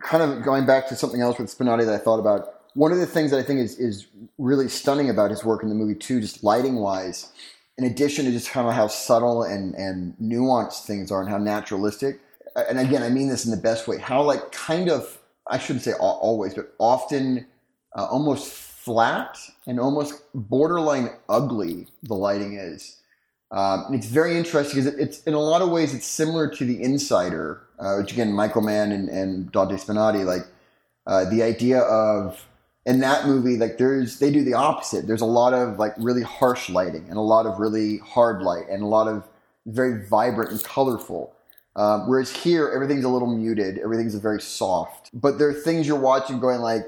kind 0.00 0.22
of 0.22 0.42
going 0.44 0.64
back 0.64 0.88
to 0.88 0.96
something 0.96 1.20
else 1.20 1.38
with 1.38 1.56
Spinotti 1.56 1.84
that 1.84 1.94
I 1.94 1.98
thought 1.98 2.20
about. 2.20 2.59
One 2.74 2.92
of 2.92 2.98
the 2.98 3.06
things 3.06 3.30
that 3.30 3.38
I 3.38 3.42
think 3.42 3.60
is 3.60 3.78
is 3.78 4.06
really 4.38 4.68
stunning 4.68 5.10
about 5.10 5.30
his 5.30 5.44
work 5.44 5.62
in 5.62 5.68
the 5.68 5.74
movie 5.74 5.94
too, 5.94 6.20
just 6.20 6.44
lighting 6.44 6.76
wise, 6.76 7.32
in 7.78 7.84
addition 7.84 8.24
to 8.26 8.30
just 8.30 8.50
kind 8.50 8.68
of 8.68 8.74
how 8.74 8.86
subtle 8.86 9.42
and 9.42 9.74
and 9.74 10.14
nuanced 10.22 10.84
things 10.84 11.10
are 11.10 11.20
and 11.20 11.30
how 11.30 11.38
naturalistic. 11.38 12.20
And 12.56 12.78
again, 12.78 13.02
I 13.02 13.08
mean 13.08 13.28
this 13.28 13.44
in 13.44 13.50
the 13.50 13.56
best 13.56 13.88
way. 13.88 13.98
How 13.98 14.22
like 14.22 14.52
kind 14.52 14.88
of 14.88 15.18
I 15.48 15.58
shouldn't 15.58 15.84
say 15.84 15.92
always, 15.94 16.54
but 16.54 16.72
often 16.78 17.46
uh, 17.96 18.06
almost 18.06 18.52
flat 18.52 19.38
and 19.66 19.78
almost 19.78 20.22
borderline 20.34 21.10
ugly 21.28 21.86
the 22.02 22.14
lighting 22.14 22.54
is. 22.54 22.96
Um, 23.52 23.86
and 23.86 23.94
it's 23.96 24.06
very 24.06 24.36
interesting 24.36 24.80
because 24.80 24.94
it, 24.94 25.00
it's 25.00 25.22
in 25.24 25.34
a 25.34 25.40
lot 25.40 25.60
of 25.60 25.70
ways 25.70 25.92
it's 25.92 26.06
similar 26.06 26.48
to 26.48 26.64
The 26.64 26.80
Insider, 26.82 27.62
uh, 27.80 27.96
which 27.96 28.12
again 28.12 28.32
Michael 28.32 28.62
Mann 28.62 28.92
and, 28.92 29.08
and 29.08 29.50
Dante 29.50 29.74
Spinotti, 29.74 30.24
like 30.24 30.46
uh, 31.06 31.24
the 31.24 31.42
idea 31.42 31.80
of 31.80 32.46
in 32.86 33.00
that 33.00 33.26
movie 33.26 33.56
like 33.56 33.78
there's 33.78 34.18
they 34.18 34.30
do 34.30 34.42
the 34.42 34.54
opposite. 34.54 35.06
There's 35.06 35.20
a 35.20 35.26
lot 35.26 35.52
of 35.52 35.78
like 35.78 35.94
really 35.98 36.22
harsh 36.22 36.70
lighting 36.70 37.06
and 37.08 37.16
a 37.16 37.22
lot 37.22 37.46
of 37.46 37.58
really 37.58 37.98
hard 37.98 38.42
light 38.42 38.68
and 38.70 38.82
a 38.82 38.86
lot 38.86 39.08
of 39.08 39.28
very 39.66 40.06
vibrant 40.06 40.50
and 40.50 40.62
colorful. 40.62 41.34
Um, 41.76 42.08
whereas 42.08 42.30
here 42.30 42.70
everything's 42.74 43.04
a 43.04 43.08
little 43.08 43.28
muted, 43.28 43.78
everything's 43.78 44.14
very 44.16 44.40
soft. 44.40 45.10
But 45.12 45.38
there 45.38 45.48
are 45.48 45.54
things 45.54 45.86
you're 45.86 46.00
watching 46.00 46.40
going 46.40 46.60
like, 46.60 46.82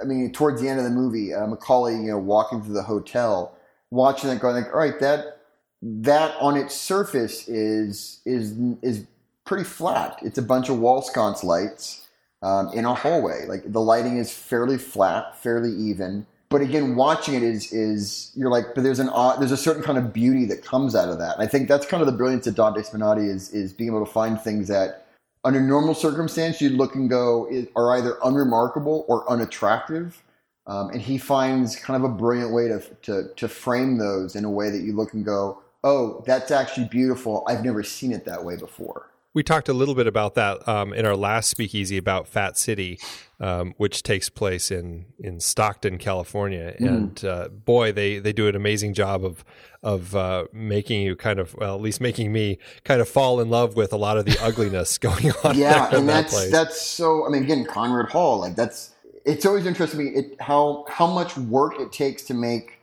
I 0.00 0.04
mean, 0.04 0.32
towards 0.32 0.60
the 0.60 0.68
end 0.68 0.78
of 0.78 0.84
the 0.84 0.90
movie, 0.90 1.34
uh, 1.34 1.46
McCauley, 1.46 2.02
you 2.02 2.10
know, 2.10 2.18
walking 2.18 2.62
through 2.62 2.74
the 2.74 2.82
hotel, 2.82 3.56
watching 3.90 4.30
it, 4.30 4.40
going 4.40 4.56
like, 4.56 4.72
all 4.72 4.78
right, 4.78 4.98
that 5.00 5.40
that 5.82 6.34
on 6.40 6.56
its 6.56 6.74
surface 6.74 7.46
is 7.48 8.20
is 8.24 8.54
is 8.80 9.04
pretty 9.44 9.64
flat. 9.64 10.18
It's 10.22 10.38
a 10.38 10.42
bunch 10.42 10.68
of 10.68 10.78
wall 10.78 11.02
sconce 11.02 11.44
lights 11.44 12.05
um, 12.42 12.70
in 12.72 12.84
a 12.84 12.94
hallway. 12.94 13.46
Like 13.46 13.70
the 13.72 13.80
lighting 13.80 14.18
is 14.18 14.32
fairly 14.32 14.78
flat, 14.78 15.40
fairly 15.42 15.72
even. 15.72 16.26
But 16.48 16.60
again, 16.60 16.94
watching 16.94 17.34
it 17.34 17.42
is 17.42 17.72
is 17.72 18.30
you're 18.34 18.50
like, 18.50 18.74
but 18.74 18.84
there's 18.84 19.00
an 19.00 19.10
there's 19.38 19.52
a 19.52 19.56
certain 19.56 19.82
kind 19.82 19.98
of 19.98 20.12
beauty 20.12 20.44
that 20.46 20.64
comes 20.64 20.94
out 20.94 21.08
of 21.08 21.18
that. 21.18 21.34
And 21.34 21.42
I 21.42 21.46
think 21.46 21.68
that's 21.68 21.86
kind 21.86 22.00
of 22.00 22.06
the 22.06 22.12
brilliance 22.12 22.46
of 22.46 22.54
Dante 22.54 22.82
Spinotti 22.82 23.28
is 23.28 23.50
is 23.50 23.72
being 23.72 23.90
able 23.90 24.04
to 24.04 24.10
find 24.10 24.40
things 24.40 24.68
that 24.68 25.06
under 25.44 25.60
normal 25.60 25.94
circumstance 25.94 26.60
you'd 26.60 26.72
look 26.72 26.94
and 26.94 27.10
go 27.10 27.48
are 27.74 27.96
either 27.96 28.18
unremarkable 28.24 29.04
or 29.08 29.28
unattractive. 29.30 30.22
Um, 30.68 30.90
and 30.90 31.00
he 31.00 31.16
finds 31.16 31.76
kind 31.76 32.02
of 32.02 32.10
a 32.10 32.12
brilliant 32.12 32.52
way 32.52 32.68
to, 32.68 32.80
to 33.02 33.28
to 33.34 33.48
frame 33.48 33.98
those 33.98 34.36
in 34.36 34.44
a 34.44 34.50
way 34.50 34.70
that 34.70 34.82
you 34.82 34.92
look 34.92 35.14
and 35.14 35.24
go, 35.24 35.62
oh, 35.84 36.22
that's 36.26 36.50
actually 36.50 36.86
beautiful. 36.88 37.44
I've 37.48 37.64
never 37.64 37.82
seen 37.82 38.12
it 38.12 38.24
that 38.24 38.44
way 38.44 38.56
before. 38.56 39.10
We 39.36 39.42
talked 39.42 39.68
a 39.68 39.74
little 39.74 39.94
bit 39.94 40.06
about 40.06 40.34
that 40.36 40.66
um, 40.66 40.94
in 40.94 41.04
our 41.04 41.14
last 41.14 41.50
speakeasy 41.50 41.98
about 41.98 42.26
Fat 42.26 42.56
City, 42.56 42.98
um, 43.38 43.74
which 43.76 44.02
takes 44.02 44.30
place 44.30 44.70
in, 44.70 45.04
in 45.18 45.40
Stockton, 45.40 45.98
California, 45.98 46.74
mm. 46.80 46.88
and 46.88 47.22
uh, 47.22 47.48
boy, 47.48 47.92
they, 47.92 48.18
they 48.18 48.32
do 48.32 48.48
an 48.48 48.56
amazing 48.56 48.94
job 48.94 49.26
of 49.26 49.44
of 49.82 50.16
uh, 50.16 50.46
making 50.54 51.02
you 51.02 51.16
kind 51.16 51.38
of 51.38 51.54
well, 51.54 51.74
at 51.74 51.82
least 51.82 52.00
making 52.00 52.32
me 52.32 52.58
kind 52.84 53.02
of 53.02 53.10
fall 53.10 53.38
in 53.38 53.50
love 53.50 53.76
with 53.76 53.92
a 53.92 53.98
lot 53.98 54.16
of 54.16 54.24
the 54.24 54.38
ugliness 54.42 54.96
going 55.06 55.30
on. 55.44 55.58
Yeah, 55.58 55.94
and 55.94 56.08
that 56.08 56.22
that's 56.22 56.32
place. 56.32 56.50
that's 56.50 56.80
so. 56.80 57.26
I 57.26 57.28
mean, 57.28 57.42
again, 57.42 57.66
Conrad 57.66 58.08
Hall, 58.08 58.40
like 58.40 58.56
that's 58.56 58.94
it's 59.26 59.44
always 59.44 59.66
interested 59.66 59.98
me 59.98 60.06
it, 60.06 60.40
how 60.40 60.86
how 60.88 61.06
much 61.06 61.36
work 61.36 61.78
it 61.78 61.92
takes 61.92 62.22
to 62.22 62.32
make 62.32 62.78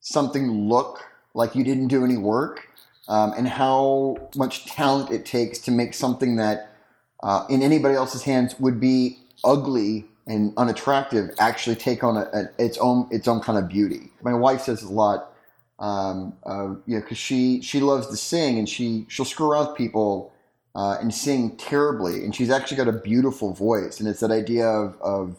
something 0.00 0.50
look 0.68 1.04
like 1.32 1.54
you 1.54 1.62
didn't 1.62 1.86
do 1.86 2.04
any 2.04 2.16
work, 2.16 2.68
um, 3.08 3.32
and 3.36 3.48
how 3.48 4.16
much 4.36 4.66
talent 4.66 5.10
it 5.10 5.26
takes 5.26 5.58
to 5.60 5.70
make 5.70 5.94
something 5.94 6.36
that 6.36 6.70
uh, 7.22 7.44
in 7.48 7.62
anybody 7.62 7.94
else's 7.94 8.22
hands 8.22 8.58
would 8.58 8.80
be 8.80 9.18
ugly 9.44 10.06
and 10.26 10.52
unattractive 10.56 11.30
actually 11.38 11.76
take 11.76 12.04
on 12.04 12.16
a, 12.16 12.28
a, 12.32 12.48
its 12.58 12.78
own 12.78 13.08
its 13.10 13.26
own 13.26 13.40
kind 13.40 13.58
of 13.58 13.68
beauty. 13.68 14.10
My 14.22 14.34
wife 14.34 14.62
says 14.62 14.82
a 14.82 14.92
lot, 14.92 15.32
um, 15.78 16.34
uh, 16.46 16.74
you 16.86 16.96
know, 16.96 17.00
because 17.00 17.18
she 17.18 17.60
she 17.60 17.80
loves 17.80 18.06
to 18.08 18.16
sing 18.16 18.58
and 18.58 18.68
she 18.68 19.06
she'll 19.08 19.24
screw 19.24 19.50
around 19.50 19.68
with 19.68 19.76
people 19.76 20.32
uh, 20.74 20.96
and 21.00 21.12
sing 21.12 21.56
terribly, 21.56 22.24
and 22.24 22.34
she's 22.34 22.50
actually 22.50 22.76
got 22.76 22.88
a 22.88 22.92
beautiful 22.92 23.52
voice, 23.52 23.98
and 24.00 24.08
it's 24.08 24.20
that 24.20 24.30
idea 24.30 24.66
of 24.66 25.00
of 25.00 25.36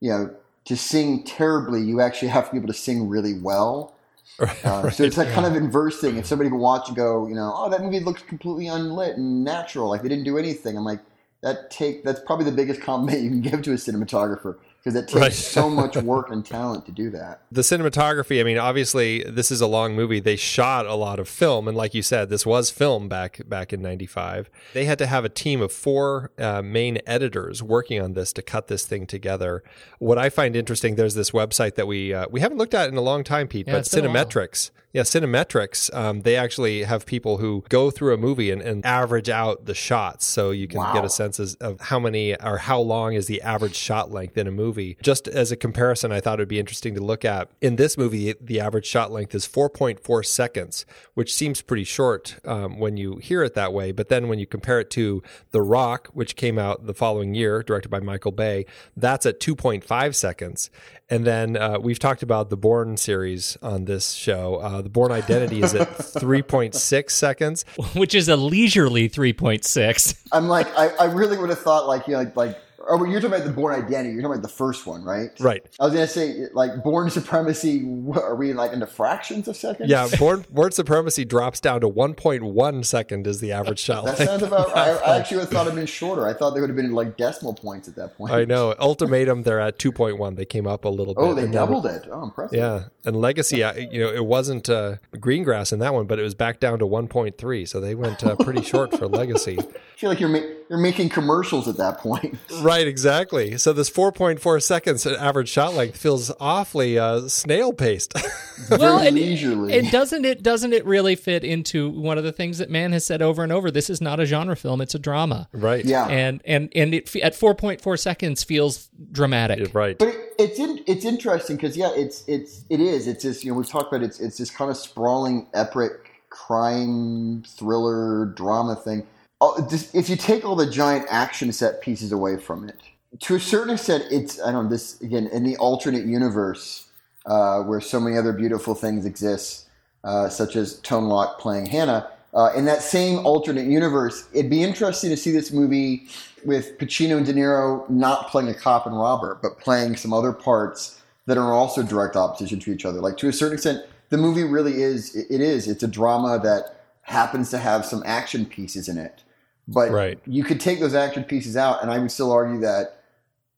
you 0.00 0.10
know 0.10 0.34
to 0.66 0.76
sing 0.76 1.24
terribly, 1.24 1.80
you 1.80 2.00
actually 2.02 2.28
have 2.28 2.46
to 2.46 2.52
be 2.52 2.58
able 2.58 2.68
to 2.68 2.74
sing 2.74 3.08
really 3.08 3.38
well. 3.40 3.94
Uh, 4.38 4.46
right, 4.84 4.92
so 4.92 5.04
it's 5.04 5.16
like 5.16 5.28
yeah. 5.28 5.34
kind 5.34 5.46
of 5.46 5.56
inverse 5.56 6.00
thing. 6.00 6.16
If 6.16 6.26
somebody 6.26 6.50
can 6.50 6.58
watch 6.58 6.88
and 6.88 6.96
go, 6.96 7.26
you 7.26 7.34
know, 7.34 7.52
oh, 7.54 7.70
that 7.70 7.82
movie 7.82 8.00
looks 8.00 8.22
completely 8.22 8.68
unlit 8.68 9.16
and 9.16 9.44
natural, 9.44 9.88
like 9.88 10.02
they 10.02 10.08
didn't 10.08 10.24
do 10.24 10.38
anything. 10.38 10.76
I'm 10.76 10.84
like, 10.84 11.00
that 11.42 11.70
take 11.70 12.04
that's 12.04 12.20
probably 12.20 12.44
the 12.44 12.52
biggest 12.52 12.80
compliment 12.80 13.22
you 13.24 13.30
can 13.30 13.40
give 13.40 13.62
to 13.62 13.72
a 13.72 13.76
cinematographer 13.76 14.56
because 14.88 15.02
it 15.02 15.08
takes 15.08 15.20
right. 15.20 15.32
so 15.32 15.68
much 15.78 15.96
work 15.96 16.30
and 16.30 16.44
talent 16.44 16.86
to 16.86 16.92
do 16.92 17.10
that. 17.10 17.42
The 17.52 17.60
cinematography, 17.60 18.40
I 18.40 18.44
mean, 18.44 18.58
obviously 18.58 19.22
this 19.24 19.50
is 19.50 19.60
a 19.60 19.66
long 19.66 19.94
movie. 19.94 20.20
They 20.20 20.36
shot 20.36 20.86
a 20.86 20.94
lot 20.94 21.18
of 21.18 21.28
film, 21.28 21.68
and 21.68 21.76
like 21.76 21.94
you 21.94 22.02
said, 22.02 22.28
this 22.30 22.46
was 22.46 22.70
film 22.70 23.08
back 23.08 23.40
back 23.48 23.72
in 23.72 23.82
'95. 23.82 24.50
They 24.74 24.84
had 24.84 24.98
to 24.98 25.06
have 25.06 25.24
a 25.24 25.28
team 25.28 25.60
of 25.60 25.72
four 25.72 26.30
uh, 26.38 26.62
main 26.62 27.00
editors 27.06 27.62
working 27.62 28.00
on 28.00 28.14
this 28.14 28.32
to 28.34 28.42
cut 28.42 28.68
this 28.68 28.84
thing 28.84 29.06
together. 29.06 29.62
What 29.98 30.18
I 30.18 30.30
find 30.30 30.56
interesting, 30.56 30.94
there's 30.96 31.14
this 31.14 31.30
website 31.32 31.74
that 31.74 31.86
we 31.86 32.14
uh, 32.14 32.26
we 32.30 32.40
haven't 32.40 32.58
looked 32.58 32.74
at 32.74 32.88
in 32.88 32.96
a 32.96 33.02
long 33.02 33.24
time, 33.24 33.48
Pete, 33.48 33.66
yeah, 33.66 33.74
but 33.74 33.84
Cinemetrics. 33.84 34.70
Yeah, 34.98 35.04
Cinemetrics. 35.04 35.94
Um, 35.94 36.22
they 36.22 36.34
actually 36.34 36.82
have 36.82 37.06
people 37.06 37.36
who 37.36 37.62
go 37.68 37.88
through 37.88 38.14
a 38.14 38.16
movie 38.16 38.50
and, 38.50 38.60
and 38.60 38.84
average 38.84 39.28
out 39.28 39.64
the 39.64 39.72
shots, 39.72 40.26
so 40.26 40.50
you 40.50 40.66
can 40.66 40.78
wow. 40.78 40.92
get 40.92 41.04
a 41.04 41.08
sense 41.08 41.38
of 41.38 41.80
how 41.82 42.00
many 42.00 42.34
or 42.34 42.58
how 42.58 42.80
long 42.80 43.14
is 43.14 43.28
the 43.28 43.40
average 43.42 43.76
shot 43.76 44.10
length 44.10 44.36
in 44.36 44.48
a 44.48 44.50
movie. 44.50 44.96
Just 45.00 45.28
as 45.28 45.52
a 45.52 45.56
comparison, 45.56 46.10
I 46.10 46.18
thought 46.18 46.40
it 46.40 46.42
would 46.42 46.48
be 46.48 46.58
interesting 46.58 46.96
to 46.96 47.00
look 47.00 47.24
at. 47.24 47.48
In 47.60 47.76
this 47.76 47.96
movie, 47.96 48.34
the 48.40 48.58
average 48.58 48.86
shot 48.86 49.12
length 49.12 49.36
is 49.36 49.46
4.4 49.46 50.26
seconds, 50.26 50.84
which 51.14 51.32
seems 51.32 51.62
pretty 51.62 51.84
short 51.84 52.40
um, 52.44 52.80
when 52.80 52.96
you 52.96 53.18
hear 53.18 53.44
it 53.44 53.54
that 53.54 53.72
way. 53.72 53.92
But 53.92 54.08
then 54.08 54.26
when 54.26 54.40
you 54.40 54.48
compare 54.48 54.80
it 54.80 54.90
to 54.90 55.22
The 55.52 55.62
Rock, 55.62 56.08
which 56.08 56.34
came 56.34 56.58
out 56.58 56.86
the 56.86 56.94
following 56.94 57.36
year, 57.36 57.62
directed 57.62 57.88
by 57.88 58.00
Michael 58.00 58.32
Bay, 58.32 58.66
that's 58.96 59.26
at 59.26 59.38
2.5 59.38 60.16
seconds. 60.16 60.70
And 61.10 61.24
then 61.24 61.56
uh, 61.56 61.78
we've 61.80 61.98
talked 61.98 62.22
about 62.22 62.50
the 62.50 62.56
Bourne 62.56 62.96
series 62.96 63.56
on 63.62 63.86
this 63.86 64.12
show. 64.12 64.56
Uh, 64.56 64.87
the 64.88 64.92
Bourne 64.92 65.12
Identity 65.12 65.62
is 65.62 65.74
at 65.74 65.88
3.6 65.98 67.10
seconds, 67.10 67.64
which 67.94 68.14
is 68.14 68.28
a 68.28 68.36
leisurely 68.36 69.08
3.6. 69.08 70.18
I'm 70.32 70.48
like, 70.48 70.66
I, 70.76 70.88
I 71.00 71.04
really 71.12 71.36
would 71.36 71.50
have 71.50 71.60
thought 71.60 71.86
like 71.86 72.06
you 72.06 72.14
know, 72.14 72.20
like, 72.20 72.36
like 72.36 72.58
Oh, 72.88 73.04
you're 73.04 73.20
talking 73.20 73.36
about 73.36 73.46
the 73.46 73.52
Bourne 73.52 73.74
Identity. 73.74 74.14
You're 74.14 74.22
talking 74.22 74.38
about 74.38 74.42
the 74.42 74.54
first 74.54 74.86
one, 74.86 75.04
right? 75.04 75.30
Right. 75.38 75.64
I 75.78 75.84
was 75.84 75.92
gonna 75.92 76.06
say 76.06 76.46
like 76.52 76.82
Bourne 76.82 77.10
Supremacy. 77.10 77.80
Are 78.14 78.34
we 78.34 78.52
like 78.52 78.72
into 78.72 78.86
fractions 78.86 79.48
of 79.48 79.56
seconds? 79.56 79.90
Yeah, 79.90 80.08
Born 80.18 80.44
Bourne 80.50 80.72
Supremacy 80.72 81.24
drops 81.24 81.60
down 81.60 81.80
to 81.82 81.88
1.1 81.88 82.84
second 82.84 83.26
is 83.26 83.40
the 83.40 83.52
average 83.52 83.78
shot. 83.78 84.04
that 84.04 84.18
sounds 84.18 84.42
about. 84.42 84.68
I, 84.76 84.90
I, 84.96 85.18
actually 85.18 85.38
would 85.38 85.44
have 85.44 85.52
thought 85.52 85.66
it'd 85.66 85.76
been 85.76 85.86
shorter. 85.86 86.26
I 86.26 86.32
thought 86.32 86.54
they 86.54 86.60
would 86.60 86.70
have 86.70 86.76
been 86.76 86.92
like 86.92 87.16
decimal 87.16 87.54
points 87.54 87.88
at 87.88 87.96
that 87.96 88.16
point. 88.16 88.32
I 88.32 88.44
know. 88.44 88.74
Ultimatum, 88.78 89.42
they're 89.42 89.60
at 89.60 89.78
2.1. 89.78 90.36
They 90.36 90.44
came 90.44 90.66
up 90.66 90.84
a 90.84 90.88
little 90.88 91.14
oh, 91.16 91.34
bit. 91.34 91.42
Oh, 91.42 91.46
they 91.46 91.52
doubled 91.52 91.86
it. 91.86 92.08
Oh, 92.10 92.24
impressive. 92.24 92.58
Yeah, 92.58 92.84
and 93.04 93.16
Legacy, 93.16 93.58
you 93.58 94.00
know, 94.00 94.12
it 94.12 94.24
wasn't 94.24 94.68
uh, 94.68 94.96
Greengrass 95.16 95.72
in 95.72 95.78
that 95.80 95.94
one, 95.94 96.06
but 96.06 96.18
it 96.18 96.22
was 96.22 96.34
back 96.34 96.60
down 96.60 96.78
to 96.78 96.86
1.3. 96.86 97.68
So 97.68 97.80
they 97.80 97.94
went 97.94 98.24
uh, 98.24 98.36
pretty 98.36 98.62
short 98.62 98.96
for 98.96 99.06
Legacy. 99.06 99.58
I 99.60 99.64
feel 99.96 100.10
like 100.10 100.20
you're 100.20 100.28
ma- 100.28 100.57
you're 100.68 100.78
making 100.78 101.08
commercials 101.08 101.66
at 101.66 101.76
that 101.78 101.98
point. 101.98 102.38
right, 102.60 102.86
exactly. 102.86 103.56
So 103.56 103.72
this 103.72 103.88
4.4 103.88 104.62
seconds 104.62 105.06
average 105.06 105.48
shot 105.48 105.74
length 105.74 105.96
feels 105.96 106.30
awfully 106.38 106.98
uh, 106.98 107.28
snail 107.28 107.72
paced. 107.72 108.14
well, 108.70 108.98
and, 108.98 109.16
and 109.18 109.90
doesn't 109.90 110.24
it 110.24 110.42
doesn't 110.42 110.72
it 110.72 110.84
really 110.84 111.14
fit 111.14 111.42
into 111.44 111.88
one 111.88 112.18
of 112.18 112.24
the 112.24 112.32
things 112.32 112.58
that 112.58 112.70
Mann 112.70 112.92
has 112.92 113.06
said 113.06 113.22
over 113.22 113.42
and 113.42 113.52
over? 113.52 113.70
This 113.70 113.88
is 113.88 114.00
not 114.00 114.20
a 114.20 114.26
genre 114.26 114.56
film; 114.56 114.80
it's 114.80 114.94
a 114.94 114.98
drama. 114.98 115.48
Right. 115.52 115.84
Yeah. 115.84 116.06
And 116.06 116.42
and 116.44 116.70
and 116.74 116.94
it 116.94 117.14
at 117.16 117.34
4.4 117.34 117.98
seconds 117.98 118.44
feels 118.44 118.90
dramatic. 119.10 119.74
Right. 119.74 119.98
But 119.98 120.08
it, 120.08 120.34
it's 120.38 120.58
in, 120.58 120.84
it's 120.86 121.04
interesting 121.04 121.56
because 121.56 121.76
yeah, 121.76 121.92
it's 121.94 122.24
it's 122.28 122.64
it 122.68 122.80
is. 122.80 123.06
It's 123.06 123.22
just 123.22 123.42
you 123.44 123.52
know 123.52 123.58
we've 123.58 123.68
talked 123.68 123.92
about 123.92 124.02
it, 124.02 124.06
it's 124.06 124.20
it's 124.20 124.38
this 124.38 124.50
kind 124.50 124.70
of 124.70 124.76
sprawling 124.76 125.46
epic 125.54 125.92
crime 126.30 127.42
thriller 127.44 128.26
drama 128.26 128.76
thing 128.76 129.06
if 129.40 130.08
you 130.10 130.16
take 130.16 130.44
all 130.44 130.56
the 130.56 130.68
giant 130.70 131.06
action 131.10 131.52
set 131.52 131.80
pieces 131.80 132.12
away 132.12 132.36
from 132.38 132.68
it, 132.68 132.80
to 133.20 133.36
a 133.36 133.40
certain 133.40 133.74
extent, 133.74 134.04
it's 134.10 134.40
I 134.40 134.52
don't 134.52 134.64
know 134.64 134.70
this 134.70 135.00
again 135.00 135.28
in 135.28 135.44
the 135.44 135.56
alternate 135.58 136.06
universe. 136.06 136.86
uh, 137.28 137.62
where 137.62 137.80
so 137.80 138.00
many 138.00 138.16
other 138.16 138.32
beautiful 138.32 138.74
things 138.74 139.04
exist, 139.04 139.68
uh, 140.04 140.28
such 140.28 140.56
as 140.56 140.80
Tone 140.80 141.04
Lōc 141.04 141.38
playing 141.38 141.66
Hanna. 141.66 142.10
Uh, 142.34 142.52
in 142.56 142.64
that 142.64 142.82
same 142.82 143.24
alternate 143.24 143.66
universe, 143.66 144.28
it'd 144.32 144.50
be 144.50 144.62
interesting 144.62 145.10
to 145.10 145.16
see 145.16 145.30
this 145.30 145.52
movie 145.52 146.08
with 146.44 146.78
Pacino 146.78 147.16
and 147.16 147.26
De 147.26 147.32
Niro 147.32 147.88
not 147.88 148.28
playing 148.28 148.48
a 148.48 148.54
cop 148.54 148.86
and 148.86 148.96
robber, 148.96 149.38
but 149.42 149.58
playing 149.58 149.96
some 149.96 150.12
other 150.12 150.32
parts 150.32 151.00
that 151.26 151.38
are 151.38 151.52
also 151.52 151.82
direct 151.82 152.16
opposition 152.16 152.58
to 152.60 152.72
each 152.72 152.84
other. 152.84 153.00
Like 153.00 153.16
to 153.18 153.28
a 153.28 153.32
certain 153.32 153.54
extent, 153.54 153.84
the 154.10 154.16
movie 154.16 154.44
really 154.44 154.82
is. 154.82 155.14
It 155.14 155.40
is. 155.40 155.68
It's 155.68 155.82
a 155.82 155.88
drama 155.88 156.38
that 156.42 156.84
happens 157.02 157.50
to 157.50 157.58
have 157.58 157.84
some 157.84 158.02
action 158.06 158.46
pieces 158.46 158.88
in 158.88 158.98
it, 158.98 159.22
but 159.68 159.90
Right. 159.90 160.18
you 160.26 160.42
could 160.42 160.60
take 160.60 160.80
those 160.80 160.94
action 160.94 161.22
pieces 161.24 161.56
out, 161.56 161.82
and 161.82 161.90
I 161.90 161.98
would 161.98 162.10
still 162.10 162.32
argue 162.32 162.60
that 162.60 162.94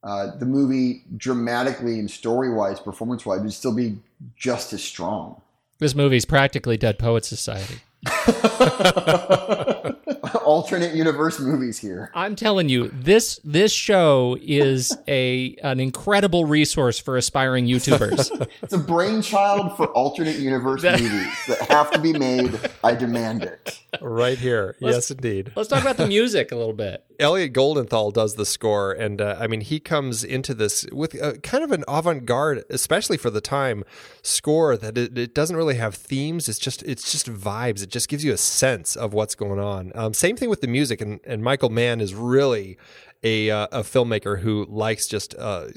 uh, 0.02 0.36
the 0.38 0.46
movie, 0.46 1.04
dramatically 1.16 1.98
and 1.98 2.10
story 2.10 2.52
wise, 2.52 2.80
performance 2.80 3.24
wise, 3.24 3.40
would 3.40 3.52
still 3.52 3.74
be 3.74 3.98
just 4.36 4.72
as 4.72 4.82
strong. 4.82 5.40
This 5.78 5.94
movie's 5.94 6.24
practically 6.24 6.76
Dead 6.76 6.98
Poet 6.98 7.24
Society. 7.24 7.80
Alternate 10.44 10.94
universe 10.94 11.38
movies 11.40 11.78
here. 11.78 12.10
I'm 12.14 12.36
telling 12.36 12.68
you, 12.68 12.88
this 12.88 13.40
this 13.44 13.72
show 13.72 14.36
is 14.40 14.96
a 15.08 15.56
an 15.62 15.80
incredible 15.80 16.44
resource 16.44 16.98
for 16.98 17.16
aspiring 17.16 17.66
YouTubers. 17.66 18.30
It's 18.62 18.72
a 18.74 18.78
brainchild 18.78 19.76
for 19.76 19.86
alternate 19.88 20.36
universe 20.36 20.82
movies 20.82 21.32
that 21.48 21.60
have 21.70 21.90
to 21.92 21.98
be 21.98 22.12
made. 22.12 22.58
I 22.84 22.94
demand 22.94 23.42
it. 23.42 23.80
Right 24.00 24.38
here. 24.38 24.76
yes, 24.80 25.10
indeed. 25.10 25.52
Let's 25.56 25.68
talk 25.68 25.80
about 25.80 25.96
the 25.96 26.06
music 26.06 26.52
a 26.52 26.56
little 26.56 26.72
bit. 26.74 27.04
Elliot 27.20 27.52
Goldenthal 27.52 28.12
does 28.12 28.36
the 28.36 28.46
score, 28.46 28.92
and 28.92 29.20
uh, 29.20 29.36
I 29.38 29.46
mean, 29.46 29.60
he 29.60 29.80
comes 29.80 30.22
into 30.24 30.54
this 30.54 30.86
with 30.92 31.20
uh 31.20 31.34
kind 31.42 31.64
of 31.64 31.72
an 31.72 31.84
avant-garde, 31.88 32.64
especially 32.70 33.16
for 33.16 33.30
the 33.30 33.40
time, 33.40 33.84
score 34.22 34.76
that 34.76 34.96
it, 34.96 35.16
it 35.18 35.34
doesn't 35.34 35.56
really 35.56 35.76
have 35.76 35.94
themes. 35.94 36.48
It's 36.48 36.58
just 36.58 36.82
it's 36.84 37.10
just 37.10 37.30
vibes. 37.30 37.82
It 37.82 37.90
just 37.90 38.08
gives 38.08 38.24
you 38.24 38.32
a 38.32 38.38
sense 38.38 38.96
of 38.96 39.12
what's 39.12 39.34
going 39.34 39.60
on. 39.60 39.92
Um, 39.94 40.14
same 40.20 40.36
thing 40.36 40.50
with 40.50 40.60
the 40.60 40.68
music, 40.68 41.00
and, 41.00 41.18
and 41.24 41.42
Michael 41.42 41.70
Mann 41.70 42.00
is 42.00 42.14
really 42.14 42.78
a 43.22 43.50
uh, 43.50 43.66
a 43.72 43.80
filmmaker 43.80 44.40
who 44.40 44.66
likes 44.68 45.06
just 45.06 45.34
uh, 45.38 45.68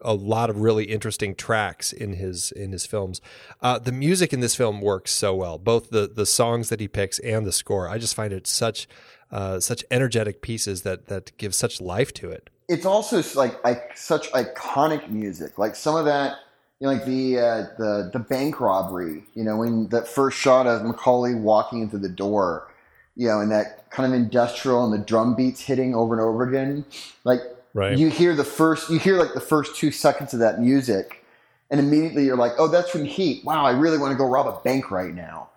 a 0.00 0.14
lot 0.14 0.50
of 0.50 0.60
really 0.60 0.84
interesting 0.84 1.34
tracks 1.34 1.92
in 1.92 2.14
his 2.14 2.52
in 2.52 2.72
his 2.72 2.86
films. 2.86 3.20
Uh, 3.60 3.78
the 3.78 3.92
music 3.92 4.32
in 4.32 4.40
this 4.40 4.54
film 4.54 4.80
works 4.80 5.10
so 5.12 5.34
well, 5.34 5.58
both 5.58 5.90
the 5.90 6.08
the 6.08 6.26
songs 6.26 6.68
that 6.68 6.80
he 6.80 6.88
picks 6.88 7.18
and 7.20 7.46
the 7.46 7.52
score. 7.52 7.88
I 7.88 7.98
just 7.98 8.14
find 8.14 8.32
it 8.32 8.46
such 8.46 8.88
uh, 9.30 9.60
such 9.60 9.84
energetic 9.90 10.42
pieces 10.42 10.82
that 10.82 11.06
that 11.06 11.36
give 11.38 11.54
such 11.54 11.80
life 11.80 12.12
to 12.14 12.30
it. 12.30 12.50
It's 12.68 12.84
also 12.84 13.22
like, 13.38 13.62
like 13.64 13.96
such 13.96 14.30
iconic 14.32 15.08
music. 15.08 15.56
Like 15.56 15.74
some 15.74 15.96
of 15.96 16.04
that, 16.04 16.36
you 16.80 16.86
know, 16.86 16.92
like 16.92 17.04
the 17.04 17.38
uh, 17.38 17.66
the 17.78 18.10
the 18.12 18.18
bank 18.18 18.60
robbery. 18.60 19.24
You 19.34 19.44
know, 19.44 19.56
when 19.56 19.88
that 19.88 20.08
first 20.08 20.38
shot 20.38 20.66
of 20.66 20.82
McCauley 20.82 21.38
walking 21.38 21.82
into 21.82 21.98
the 21.98 22.08
door. 22.08 22.72
You 23.16 23.26
know, 23.26 23.40
and 23.40 23.50
that 23.50 23.77
kind 23.90 24.12
of 24.12 24.18
industrial 24.18 24.84
and 24.84 24.92
the 24.92 25.04
drum 25.04 25.34
beats 25.34 25.60
hitting 25.60 25.94
over 25.94 26.14
and 26.14 26.22
over 26.22 26.46
again. 26.48 26.84
Like 27.24 27.40
Right. 27.74 27.96
you 27.98 28.08
hear 28.08 28.34
the 28.34 28.44
first, 28.44 28.90
you 28.90 28.98
hear 28.98 29.18
like 29.18 29.34
the 29.34 29.40
first 29.40 29.76
two 29.76 29.90
seconds 29.90 30.32
of 30.32 30.40
that 30.40 30.60
music, 30.60 31.24
and 31.70 31.78
immediately 31.78 32.24
you're 32.24 32.36
like, 32.36 32.52
oh, 32.58 32.66
that's 32.66 32.90
from 32.90 33.04
Heat. 33.04 33.44
Wow, 33.44 33.64
I 33.64 33.72
really 33.72 33.98
want 33.98 34.10
to 34.12 34.16
go 34.16 34.26
rob 34.26 34.46
a 34.46 34.58
bank 34.64 34.90
right 34.90 35.14
now. 35.14 35.50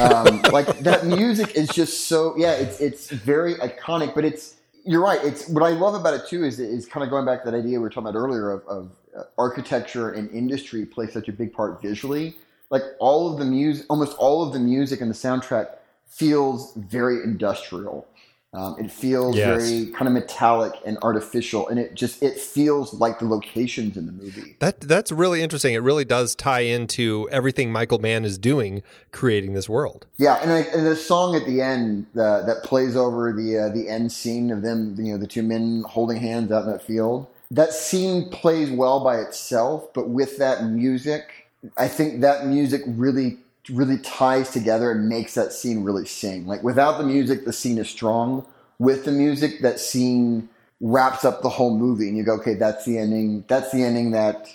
um, 0.00 0.40
like 0.52 0.66
that 0.80 1.04
music 1.04 1.56
is 1.56 1.68
just 1.68 2.06
so 2.06 2.34
yeah, 2.36 2.52
it's 2.52 2.80
it's 2.80 3.10
very 3.10 3.54
iconic, 3.56 4.14
but 4.14 4.24
it's 4.24 4.54
you're 4.84 5.02
right. 5.02 5.22
It's 5.22 5.48
what 5.48 5.62
I 5.62 5.70
love 5.70 5.94
about 5.94 6.14
it 6.14 6.26
too 6.26 6.44
is 6.44 6.58
is 6.58 6.86
kind 6.86 7.04
of 7.04 7.10
going 7.10 7.26
back 7.26 7.44
to 7.44 7.50
that 7.50 7.56
idea 7.56 7.72
we 7.72 7.78
were 7.78 7.90
talking 7.90 8.08
about 8.08 8.18
earlier 8.18 8.50
of, 8.50 8.66
of 8.66 8.92
uh, 9.16 9.24
architecture 9.36 10.12
and 10.12 10.30
industry 10.30 10.86
play 10.86 11.06
such 11.08 11.28
a 11.28 11.32
big 11.32 11.52
part 11.52 11.82
visually. 11.82 12.36
Like 12.70 12.82
all 12.98 13.30
of 13.32 13.38
the 13.38 13.44
music, 13.44 13.84
almost 13.90 14.16
all 14.18 14.46
of 14.46 14.52
the 14.52 14.58
music 14.58 15.00
and 15.00 15.10
the 15.10 15.14
soundtrack 15.14 15.68
feels 16.08 16.74
very 16.74 17.22
industrial. 17.22 18.06
Um, 18.54 18.76
it 18.78 18.90
feels 18.90 19.36
Yes. 19.36 19.46
very 19.46 19.92
kind 19.92 20.08
of 20.08 20.14
metallic 20.14 20.72
and 20.86 20.96
artificial, 21.02 21.68
and 21.68 21.78
it 21.78 21.94
just 21.94 22.22
it 22.22 22.40
feels 22.40 22.94
like 22.94 23.18
the 23.18 23.26
locations 23.26 23.94
in 23.94 24.06
the 24.06 24.12
movie. 24.12 24.56
That 24.60 24.80
that's 24.80 25.12
really 25.12 25.42
interesting. 25.42 25.74
It 25.74 25.82
really 25.82 26.06
does 26.06 26.34
tie 26.34 26.60
into 26.60 27.28
everything 27.30 27.70
Michael 27.70 27.98
Mann 27.98 28.24
is 28.24 28.38
doing, 28.38 28.82
creating 29.12 29.52
this 29.52 29.68
world. 29.68 30.06
Yeah, 30.16 30.38
and, 30.42 30.50
I, 30.50 30.60
and 30.60 30.86
the 30.86 30.96
song 30.96 31.36
at 31.36 31.44
the 31.44 31.60
end 31.60 32.06
uh, 32.18 32.40
that 32.46 32.62
plays 32.64 32.96
over 32.96 33.34
the 33.34 33.58
uh, 33.58 33.68
the 33.68 33.86
end 33.86 34.12
scene 34.12 34.50
of 34.50 34.62
them, 34.62 34.96
you 34.98 35.12
know, 35.12 35.18
the 35.18 35.26
two 35.26 35.42
men 35.42 35.84
holding 35.86 36.16
hands 36.16 36.50
out 36.50 36.64
in 36.64 36.70
that 36.70 36.82
field. 36.82 37.26
That 37.50 37.74
scene 37.74 38.30
plays 38.30 38.70
well 38.70 39.04
by 39.04 39.18
itself, 39.18 39.92
but 39.92 40.08
with 40.08 40.38
that 40.38 40.64
music, 40.64 41.50
I 41.76 41.86
think 41.88 42.22
that 42.22 42.46
music 42.46 42.80
really 42.86 43.36
really 43.70 43.98
ties 43.98 44.50
together 44.50 44.90
and 44.90 45.08
makes 45.08 45.34
that 45.34 45.52
scene 45.52 45.84
really 45.84 46.06
sing. 46.06 46.46
Like 46.46 46.62
without 46.62 46.98
the 46.98 47.04
music, 47.04 47.44
the 47.44 47.52
scene 47.52 47.78
is 47.78 47.88
strong. 47.88 48.46
With 48.78 49.04
the 49.04 49.12
music, 49.12 49.60
that 49.62 49.80
scene 49.80 50.48
wraps 50.80 51.24
up 51.24 51.42
the 51.42 51.48
whole 51.48 51.76
movie, 51.76 52.08
and 52.08 52.16
you 52.16 52.22
go, 52.22 52.34
okay, 52.34 52.54
that's 52.54 52.84
the 52.84 52.98
ending. 52.98 53.44
That's 53.48 53.72
the 53.72 53.82
ending 53.82 54.12
that 54.12 54.48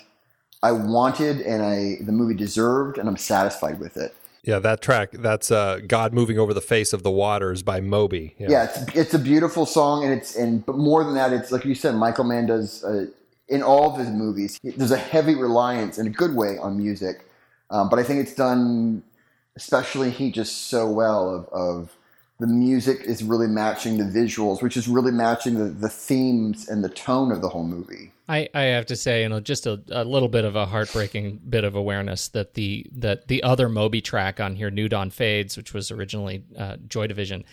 I 0.62 0.72
wanted, 0.72 1.40
and 1.42 1.62
I 1.62 1.96
the 2.02 2.12
movie 2.12 2.34
deserved, 2.34 2.98
and 2.98 3.08
I'm 3.08 3.18
satisfied 3.18 3.78
with 3.78 3.96
it. 3.96 4.14
Yeah, 4.42 4.58
that 4.58 4.82
track. 4.82 5.12
That's 5.12 5.50
uh, 5.50 5.80
God 5.86 6.12
moving 6.12 6.38
over 6.38 6.52
the 6.52 6.60
face 6.60 6.92
of 6.92 7.02
the 7.02 7.10
waters 7.10 7.62
by 7.62 7.80
Moby. 7.80 8.34
yeah, 8.38 8.64
it's, 8.64 8.96
it's 8.96 9.14
a 9.14 9.18
beautiful 9.18 9.66
song, 9.66 10.04
and 10.04 10.12
it's 10.12 10.36
and 10.36 10.64
but 10.64 10.76
more 10.76 11.04
than 11.04 11.14
that, 11.14 11.32
it's 11.32 11.52
like 11.52 11.64
you 11.64 11.74
said, 11.74 11.94
Michael 11.94 12.24
Mann 12.24 12.46
does 12.46 12.82
uh, 12.84 13.06
in 13.48 13.62
all 13.62 13.92
of 13.92 13.98
his 13.98 14.08
movies. 14.10 14.58
There's 14.62 14.90
a 14.90 14.96
heavy 14.96 15.34
reliance 15.34 15.98
in 15.98 16.06
a 16.06 16.10
good 16.10 16.34
way 16.34 16.58
on 16.58 16.76
music, 16.76 17.26
um, 17.74 17.88
but 17.88 17.98
I 17.98 18.04
think 18.04 18.20
it's 18.20 18.34
done, 18.34 19.02
especially 19.56 20.10
he 20.10 20.30
just 20.30 20.68
so 20.68 20.88
well 20.88 21.28
of, 21.28 21.48
of 21.48 21.96
the 22.38 22.46
music 22.46 23.00
is 23.00 23.24
really 23.24 23.48
matching 23.48 23.98
the 23.98 24.04
visuals, 24.04 24.62
which 24.62 24.76
is 24.76 24.86
really 24.86 25.10
matching 25.10 25.54
the, 25.58 25.64
the 25.64 25.88
themes 25.88 26.68
and 26.68 26.84
the 26.84 26.88
tone 26.88 27.32
of 27.32 27.42
the 27.42 27.48
whole 27.48 27.64
movie. 27.64 28.12
I, 28.28 28.48
I 28.54 28.62
have 28.62 28.86
to 28.86 28.96
say, 28.96 29.22
you 29.22 29.28
know, 29.28 29.40
just 29.40 29.66
a, 29.66 29.82
a 29.90 30.04
little 30.04 30.28
bit 30.28 30.44
of 30.44 30.54
a 30.54 30.66
heartbreaking 30.66 31.40
bit 31.48 31.64
of 31.64 31.74
awareness 31.74 32.28
that 32.28 32.54
the 32.54 32.86
that 32.92 33.26
the 33.26 33.42
other 33.42 33.68
Moby 33.68 34.00
track 34.00 34.38
on 34.38 34.54
here, 34.54 34.70
New 34.70 34.88
Dawn 34.88 35.10
Fades, 35.10 35.56
which 35.56 35.74
was 35.74 35.90
originally 35.90 36.44
uh, 36.56 36.76
Joy 36.88 37.08
Division, 37.08 37.44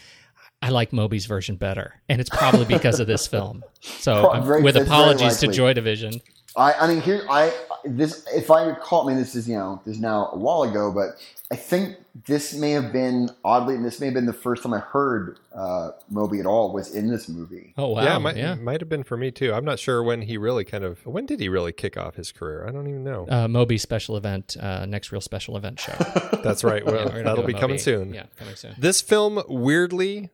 I 0.61 0.69
like 0.69 0.93
Moby's 0.93 1.26
version 1.26 1.56
better, 1.56 1.99
and 2.07 2.22
it's 2.22 2.30
probably 2.30 2.65
because 2.65 2.99
of 2.99 3.07
this 3.07 3.26
film. 3.26 3.64
So, 3.81 4.22
Pro- 4.22 4.34
um, 4.34 4.45
very- 4.45 4.61
with 4.61 4.77
apologies 4.77 5.38
to. 5.39 5.48
Joy 5.48 5.73
Division, 5.73 6.22
I, 6.56 6.73
I 6.73 6.88
mean, 6.88 7.02
here, 7.02 7.26
I 7.30 7.53
this 7.86 8.26
if 8.34 8.52
I 8.52 8.64
recall, 8.64 9.06
I 9.06 9.07
mean, 9.07 9.18
this 9.18 9.36
is 9.36 9.48
you 9.48 9.56
know, 9.56 9.82
this 9.86 9.95
is 9.95 10.02
now 10.02 10.30
a 10.34 10.38
while 10.38 10.64
ago, 10.64 10.91
but 10.91 11.18
I 11.52 11.56
think 11.56 11.98
this 12.26 12.53
may 12.53 12.72
have 12.72 12.91
been 12.91 13.30
oddly, 13.44 13.78
this 13.78 13.99
may 14.02 14.07
have 14.07 14.14
been 14.14 14.26
the 14.26 14.34
first 14.34 14.64
time 14.64 14.73
I 14.73 14.80
heard 14.80 15.40
uh, 15.56 15.91
Moby 16.10 16.40
at 16.40 16.45
all 16.45 16.73
was 16.73 16.94
in 16.94 17.10
this 17.10 17.30
movie. 17.30 17.73
oh 17.78 17.90
wow, 17.90 18.02
yeah, 18.03 18.11
yeah, 18.36 18.53
might, 18.56 18.61
might 18.61 18.82
have 18.82 18.90
been 18.90 19.03
for 19.03 19.15
me 19.15 19.32
too. 19.32 19.53
I'm 19.53 19.64
not 19.64 19.80
sure 19.80 20.03
when 20.03 20.23
he 20.23 20.38
really 20.38 20.65
kind 20.65 20.84
of 20.84 21.06
when 21.06 21.26
did 21.26 21.40
he 21.40 21.48
really 21.48 21.72
kick 21.72 21.95
off 21.95 22.15
his 22.15 22.32
career. 22.32 22.68
I 22.68 22.72
don't 22.72 22.88
even 22.88 23.03
know. 23.03 23.28
Uh, 23.30 23.48
Moby 23.48 23.78
special 23.78 24.18
event, 24.18 24.57
uh, 24.60 24.86
next 24.86 25.11
Reel 25.11 25.22
special 25.22 25.56
event 25.56 25.80
show. 25.80 25.94
That's 26.44 26.64
right. 26.64 26.86
Well, 26.86 27.07
Yeah, 27.15 27.23
that'll 27.23 27.38
do 27.38 27.41
a 27.44 27.48
be 27.48 27.53
coming 27.53 27.78
soon. 27.78 28.14
Yeah, 28.14 28.26
coming 28.38 28.56
soon. 28.56 28.76
This 28.78 29.02
film 29.02 29.41
weirdly 29.48 30.32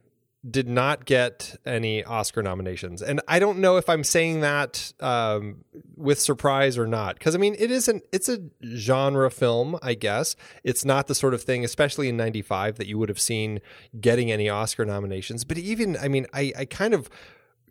did 0.50 0.70
not 0.70 1.06
get 1.06 1.56
any 1.66 2.04
Oscar 2.04 2.44
nominations, 2.44 3.02
and 3.02 3.22
I 3.28 3.40
don't 3.40 3.60
know 3.60 3.78
if 3.78 3.90
I'm 3.90 4.04
saying 4.04 4.42
that 4.42 4.94
um, 5.00 5.64
with 5.96 6.20
surprise 6.20 6.78
or 6.78 6.88
not. 6.88 7.16
Because 7.16 7.36
I 7.36 7.38
mean, 7.38 7.56
it 7.58 7.72
isn't. 7.72 8.04
It's 8.12 8.30
a 8.30 8.40
genre 8.64 9.32
film, 9.32 9.78
I 9.82 9.94
guess. 9.94 10.36
It's 10.64 10.86
not 10.86 11.08
the 11.08 11.16
sort 11.16 11.34
of 11.34 11.42
thing, 11.42 11.66
especially 11.66 12.08
in 12.08 12.18
'95, 12.18 12.78
that 12.78 12.88
you 12.88 12.98
would 12.98 13.10
have 13.10 13.20
seen 13.20 13.60
getting 14.00 14.32
any 14.32 14.48
Oscar 14.48 14.86
nominations. 14.86 15.44
But 15.44 15.58
even, 15.58 15.98
I 15.98 16.08
mean, 16.08 16.28
I, 16.34 16.54
I 16.58 16.66
kind 16.66 16.94
of 16.94 17.10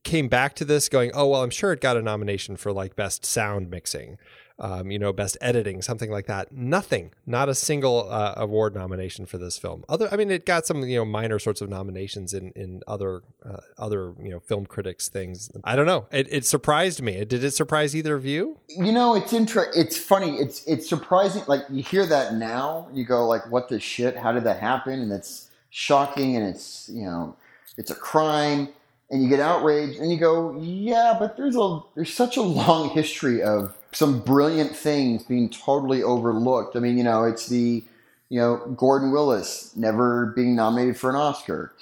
came 0.07 0.29
back 0.29 0.55
to 0.55 0.65
this 0.65 0.89
going, 0.89 1.11
oh 1.15 1.27
well, 1.27 1.43
I'm 1.43 1.51
sure 1.51 1.73
it 1.73 1.81
got 1.81 1.97
a 1.97 2.03
nomination 2.03 2.57
for 2.57 2.73
like 2.73 2.97
best 2.97 3.27
sound 3.27 3.71
mixing, 3.71 4.19
um, 4.59 4.91
you 4.91 4.99
know, 4.99 5.13
best 5.13 5.37
editing, 5.41 5.83
something 5.83 6.11
like 6.11 6.27
that. 6.27 6.53
Nothing, 6.53 7.13
not 7.27 7.49
a 7.49 7.55
single 7.55 8.11
uh, 8.11 8.35
award 8.37 8.75
nomination 8.75 9.27
for 9.27 9.37
this 9.37 9.59
film. 9.59 9.85
Other, 9.89 10.09
I 10.11 10.17
mean, 10.17 10.31
it 10.31 10.47
got 10.47 10.67
some 10.67 10.83
you 10.83 10.97
know 10.97 11.05
minor 11.05 11.39
sorts 11.39 11.61
of 11.61 11.69
nominations 11.69 12.33
in 12.33 12.53
in 12.53 12.83
other 12.87 13.23
uh, 13.45 13.59
other 13.77 14.15
you 14.23 14.31
know 14.31 14.41
film 14.41 14.65
critics 14.67 15.09
things. 15.09 15.51
I 15.65 15.77
don't 15.77 15.87
know. 15.87 16.07
It, 16.11 16.27
it 16.31 16.47
surprised 16.47 17.03
me. 17.03 17.25
Did 17.25 17.45
it 17.45 17.51
surprise 17.51 17.95
either 17.95 18.15
of 18.15 18.25
you? 18.25 18.59
You 18.69 18.93
know, 18.93 19.15
it's 19.15 19.33
inter- 19.33 19.71
It's 19.75 19.99
funny. 19.99 20.37
It's 20.37 20.65
it's 20.67 20.89
surprising. 20.89 21.43
Like 21.47 21.63
you 21.69 21.83
hear 21.83 22.07
that 22.07 22.35
now, 22.35 22.89
you 22.95 23.05
go 23.05 23.27
like, 23.27 23.51
"What 23.51 23.69
the 23.69 23.79
shit? 23.79 24.17
How 24.17 24.33
did 24.33 24.45
that 24.45 24.61
happen?" 24.61 25.01
And 25.01 25.13
it's 25.13 25.51
shocking, 25.69 26.37
and 26.37 26.47
it's 26.47 26.89
you 26.91 27.05
know, 27.05 27.37
it's 27.77 27.91
a 27.91 27.95
crime, 27.95 28.71
and 29.11 29.23
you 29.23 29.29
get 29.29 29.41
outraged, 29.41 30.01
and 30.01 30.11
you 30.11 30.19
go, 30.19 30.59
"Yeah, 30.59 31.15
but 31.19 31.37
there's 31.37 31.57
a 31.57 31.81
there's 31.95 32.15
such 32.15 32.39
a 32.39 32.43
long 32.43 32.89
history 32.91 33.43
of 33.43 33.76
some 33.93 34.21
brilliant 34.21 34.77
things 34.77 35.23
being 35.23 35.49
totally 35.51 36.03
overlooked." 36.03 36.77
I 36.77 36.81
mean, 36.81 36.99
you 36.99 37.05
know, 37.05 37.25
it's 37.25 37.47
the 37.49 37.85
you 38.29 38.41
know 38.41 38.57
Gordon 38.77 39.13
Willis 39.13 39.73
never 39.77 40.27
being 40.37 40.55
nominated 40.57 40.97
for 40.97 41.11
an 41.11 41.17
Oscar. 41.17 41.73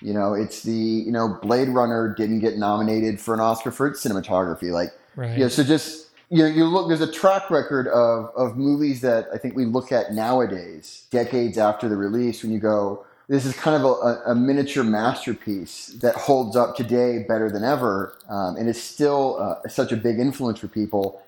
You 0.00 0.12
know, 0.12 0.34
it's 0.34 0.62
the 0.62 0.72
you 0.72 1.12
know 1.12 1.38
Blade 1.42 1.68
Runner 1.68 2.14
didn't 2.16 2.40
get 2.40 2.58
nominated 2.58 3.20
for 3.20 3.34
an 3.34 3.40
Oscar 3.40 3.70
for 3.70 3.86
its 3.86 4.04
cinematography. 4.04 4.70
Like, 4.72 4.92
Right. 5.14 5.36
yeah, 5.38 5.48
so 5.48 5.62
just 5.62 6.08
you 6.30 6.38
know, 6.38 6.46
you 6.46 6.64
look. 6.64 6.88
There's 6.88 7.02
a 7.02 7.12
track 7.12 7.50
record 7.50 7.86
of 7.88 8.30
of 8.34 8.56
movies 8.56 9.02
that 9.02 9.28
I 9.34 9.38
think 9.38 9.54
we 9.54 9.66
look 9.66 9.92
at 9.92 10.12
nowadays, 10.14 11.04
decades 11.10 11.58
after 11.58 11.88
the 11.90 11.96
release, 11.96 12.42
when 12.42 12.50
you 12.50 12.58
go, 12.58 13.04
"This 13.28 13.44
is 13.44 13.54
kind 13.54 13.76
of 13.76 13.84
a, 13.84 14.30
a 14.30 14.34
miniature 14.34 14.82
masterpiece 14.82 15.88
that 16.00 16.14
holds 16.14 16.56
up 16.56 16.74
today 16.74 17.24
better 17.28 17.50
than 17.50 17.62
ever," 17.64 18.16
um, 18.30 18.56
and 18.56 18.66
is 18.66 18.82
still 18.82 19.36
uh, 19.38 19.68
such 19.68 19.92
a 19.92 19.96
big 19.96 20.18
influence 20.18 20.58
for 20.58 20.68
people. 20.68 21.20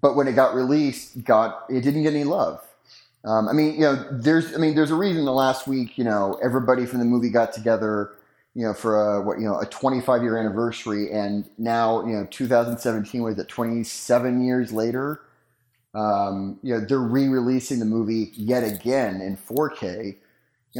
But 0.00 0.16
when 0.16 0.28
it 0.28 0.34
got 0.34 0.54
released, 0.54 1.24
got 1.24 1.64
it 1.70 1.82
didn't 1.82 2.02
get 2.02 2.14
any 2.14 2.24
love. 2.24 2.60
Um, 3.24 3.48
I 3.48 3.52
mean, 3.52 3.74
you 3.74 3.80
know, 3.80 4.06
there's, 4.12 4.54
I 4.54 4.58
mean, 4.58 4.74
there's 4.74 4.90
a 4.90 4.96
reason. 4.96 5.24
The 5.24 5.32
last 5.32 5.66
week, 5.66 5.96
you 5.96 6.04
know, 6.04 6.38
everybody 6.42 6.84
from 6.84 6.98
the 6.98 7.06
movie 7.06 7.30
got 7.30 7.54
together, 7.54 8.12
you 8.54 8.66
know, 8.66 8.74
for 8.74 9.00
a 9.00 9.22
what, 9.22 9.38
you 9.38 9.46
know, 9.46 9.58
a 9.58 9.66
25 9.66 10.22
year 10.22 10.36
anniversary, 10.36 11.10
and 11.10 11.48
now, 11.58 12.04
you 12.06 12.12
know, 12.14 12.26
2017 12.30 13.22
was 13.22 13.38
it 13.38 13.48
27 13.48 14.44
years 14.44 14.72
later. 14.72 15.22
Um, 15.94 16.58
you 16.62 16.74
know, 16.74 16.84
they're 16.84 16.98
re-releasing 16.98 17.78
the 17.78 17.84
movie 17.84 18.32
yet 18.34 18.64
again 18.64 19.20
in 19.20 19.36
4K. 19.36 20.06
You 20.06 20.16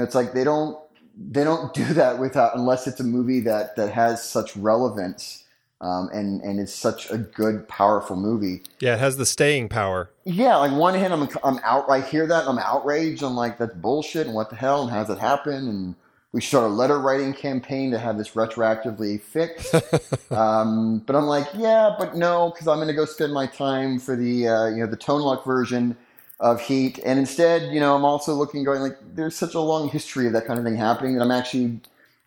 know, 0.01 0.03
it's 0.03 0.15
like 0.15 0.35
they 0.35 0.45
don't 0.45 0.79
they 1.17 1.45
don't 1.45 1.73
do 1.75 1.85
that 1.95 2.19
without 2.19 2.57
unless 2.57 2.87
it's 2.87 3.01
a 3.01 3.05
movie 3.05 3.41
that 3.41 3.77
that 3.77 3.93
has 3.93 4.29
such 4.29 4.57
relevance 4.57 5.44
um, 5.81 6.09
and 6.13 6.41
and 6.43 6.59
is 6.61 6.75
such 6.75 7.11
a 7.11 7.19
good, 7.19 7.69
powerful 7.69 8.17
movie. 8.17 8.63
Yeah, 8.81 8.95
it 8.95 9.01
has 9.01 9.17
the 9.17 9.27
staying 9.27 9.69
power. 9.69 10.11
Yeah, 10.25 10.57
like 10.57 10.73
one 10.73 10.95
hand, 10.95 11.13
I'm 11.13 11.29
I'm 11.43 11.61
out. 11.63 11.91
I 11.91 12.01
hear 12.01 12.27
that, 12.27 12.47
and 12.47 12.59
I'm 12.59 12.65
outraged. 12.65 13.23
I'm 13.23 13.35
like, 13.35 13.59
that's 13.59 13.75
bullshit, 13.75 14.27
and 14.27 14.35
what 14.35 14.51
the 14.51 14.57
hell, 14.57 14.83
and 14.83 14.91
how's 14.91 15.11
it 15.11 15.19
happen? 15.19 15.69
And 15.69 15.95
we 16.33 16.41
start 16.41 16.65
a 16.65 16.69
letter 16.69 16.99
writing 16.99 17.33
campaign 17.33 17.91
to 17.93 17.99
have 17.99 18.19
this 18.19 18.31
retroactively 18.31 19.21
fixed. 19.21 19.75
um, 20.33 20.99
but 21.07 21.15
I'm 21.15 21.27
like, 21.27 21.47
yeah, 21.55 21.95
but 21.99 22.17
no, 22.17 22.51
because 22.51 22.67
I'm 22.67 22.79
going 22.79 22.89
to 22.89 22.95
go 22.95 23.05
spend 23.05 23.33
my 23.33 23.47
time 23.47 23.99
for 23.99 24.17
the 24.17 24.49
uh, 24.49 24.67
you 24.69 24.79
know 24.79 24.87
the 24.87 24.97
Tone 24.97 25.21
Lōc 25.21 25.45
version 25.45 25.97
of 26.41 26.61
Heat, 26.61 26.99
and 27.05 27.19
instead, 27.19 27.73
you 27.73 27.81
know, 27.81 27.95
I'm 27.95 28.05
also 28.05 28.35
looking, 28.35 28.65
going 28.65 28.81
like, 28.81 28.99
there's 29.15 29.37
such 29.37 29.55
a 29.55 29.61
long 29.61 29.89
history 29.89 30.27
of 30.27 30.33
that 30.33 30.47
kind 30.47 30.59
of 30.59 30.65
thing 30.65 30.77
happening 30.77 31.15
that 31.15 31.23
I'm 31.23 31.31
actually 31.31 31.81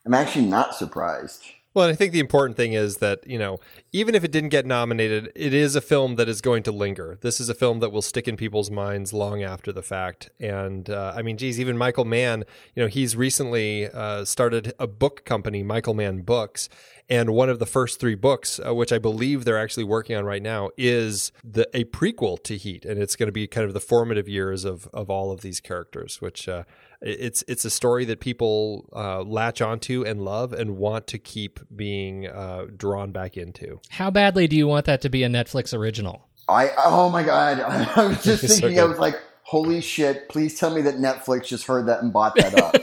I'm 0.06 0.14
actually 0.14 0.46
not 0.46 0.74
surprised. 0.74 1.44
Well, 1.78 1.88
I 1.88 1.94
think 1.94 2.12
the 2.12 2.20
important 2.20 2.58
thing 2.58 2.74
is 2.74 2.98
that, 2.98 3.28
you 3.28 3.38
know, 3.38 3.60
even 3.92 4.16
if 4.16 4.24
it 4.24 4.32
didn't 4.32 4.50
get 4.50 4.66
nominated, 4.66 5.32
it 5.36 5.54
is 5.54 5.76
a 5.76 5.80
film 5.80 6.16
that 6.16 6.28
is 6.28 6.42
going 6.42 6.64
to 6.64 6.72
linger. 6.72 7.20
This 7.22 7.40
is 7.40 7.50
a 7.50 7.54
film 7.54 7.82
that 7.82 7.92
will 7.92 8.02
stick 8.02 8.28
in 8.28 8.36
people's 8.36 8.72
minds 8.72 9.14
long 9.14 9.44
after 9.44 9.72
the 9.72 9.84
fact. 9.84 10.32
And 10.40 10.90
uh, 10.90 11.14
I 11.16 11.22
mean, 11.22 11.38
geez, 11.38 11.60
even 11.60 11.78
Michael 11.78 12.04
Mann, 12.04 12.46
you 12.74 12.82
know, 12.82 12.88
he's 12.90 13.16
recently 13.16 13.88
uh, 13.92 14.26
started 14.26 14.74
a 14.80 14.88
book 14.88 15.24
company, 15.24 15.62
Michael 15.62 15.94
Mann 15.94 16.22
Books. 16.22 16.68
And 17.10 17.30
one 17.30 17.48
of 17.48 17.60
the 17.60 17.68
first 17.68 18.00
three 18.00 18.16
books, 18.16 18.60
uh, 18.66 18.74
which 18.74 18.92
I 18.92 18.98
believe 18.98 19.46
they're 19.46 19.62
actually 19.62 19.84
working 19.84 20.16
on 20.16 20.26
right 20.26 20.42
now, 20.42 20.72
is 20.78 21.32
the 21.44 21.70
a 21.76 21.84
prequel 21.84 22.42
to 22.44 22.58
Heat, 22.58 22.86
and 22.86 23.00
it's 23.00 23.16
going 23.16 23.28
to 23.28 23.32
be 23.32 23.46
kind 23.46 23.68
of 23.68 23.76
the 23.76 23.80
formative 23.80 24.28
years 24.28 24.66
of 24.66 24.90
of 24.94 25.12
all 25.12 25.32
of 25.32 25.42
these 25.42 25.62
characters, 25.62 26.22
which 26.22 26.50
uh, 26.50 26.64
it's 27.02 27.44
it's 27.48 27.64
a 27.66 27.70
story 27.70 28.06
that 28.06 28.20
people 28.20 28.90
uh, 28.96 29.22
latch 29.24 29.62
onto 29.62 30.04
and 30.04 30.24
love 30.24 30.54
and 30.54 30.78
want 30.78 31.08
to 31.08 31.18
keep 31.18 31.60
being 31.76 32.28
uh, 32.28 32.66
drawn 32.76 33.12
back 33.12 33.38
into. 33.38 33.80
How 33.90 34.10
badly 34.10 34.48
do 34.48 34.56
you 34.56 34.68
want 34.68 34.86
that 34.86 35.02
to 35.02 35.10
be 35.10 35.24
a 35.24 35.30
Netflix 35.30 35.78
original? 35.78 36.28
I 36.50 36.72
oh 36.78 37.10
my 37.10 37.24
god! 37.24 37.60
I 37.96 38.08
was 38.08 38.24
just 38.24 38.44
It's 38.46 38.56
so 38.56 38.62
thinking. 38.62 38.80
I 38.80 38.86
was 38.86 38.98
like, 39.00 39.16
"Holy 39.44 39.82
shit! 39.82 40.30
Please 40.30 40.58
tell 40.60 40.74
me 40.74 40.82
that 40.84 40.96
Netflix 40.96 41.48
just 41.48 41.66
heard 41.68 41.86
that 41.88 42.02
and 42.02 42.12
bought 42.14 42.36
that 42.36 42.58
up." 42.60 42.74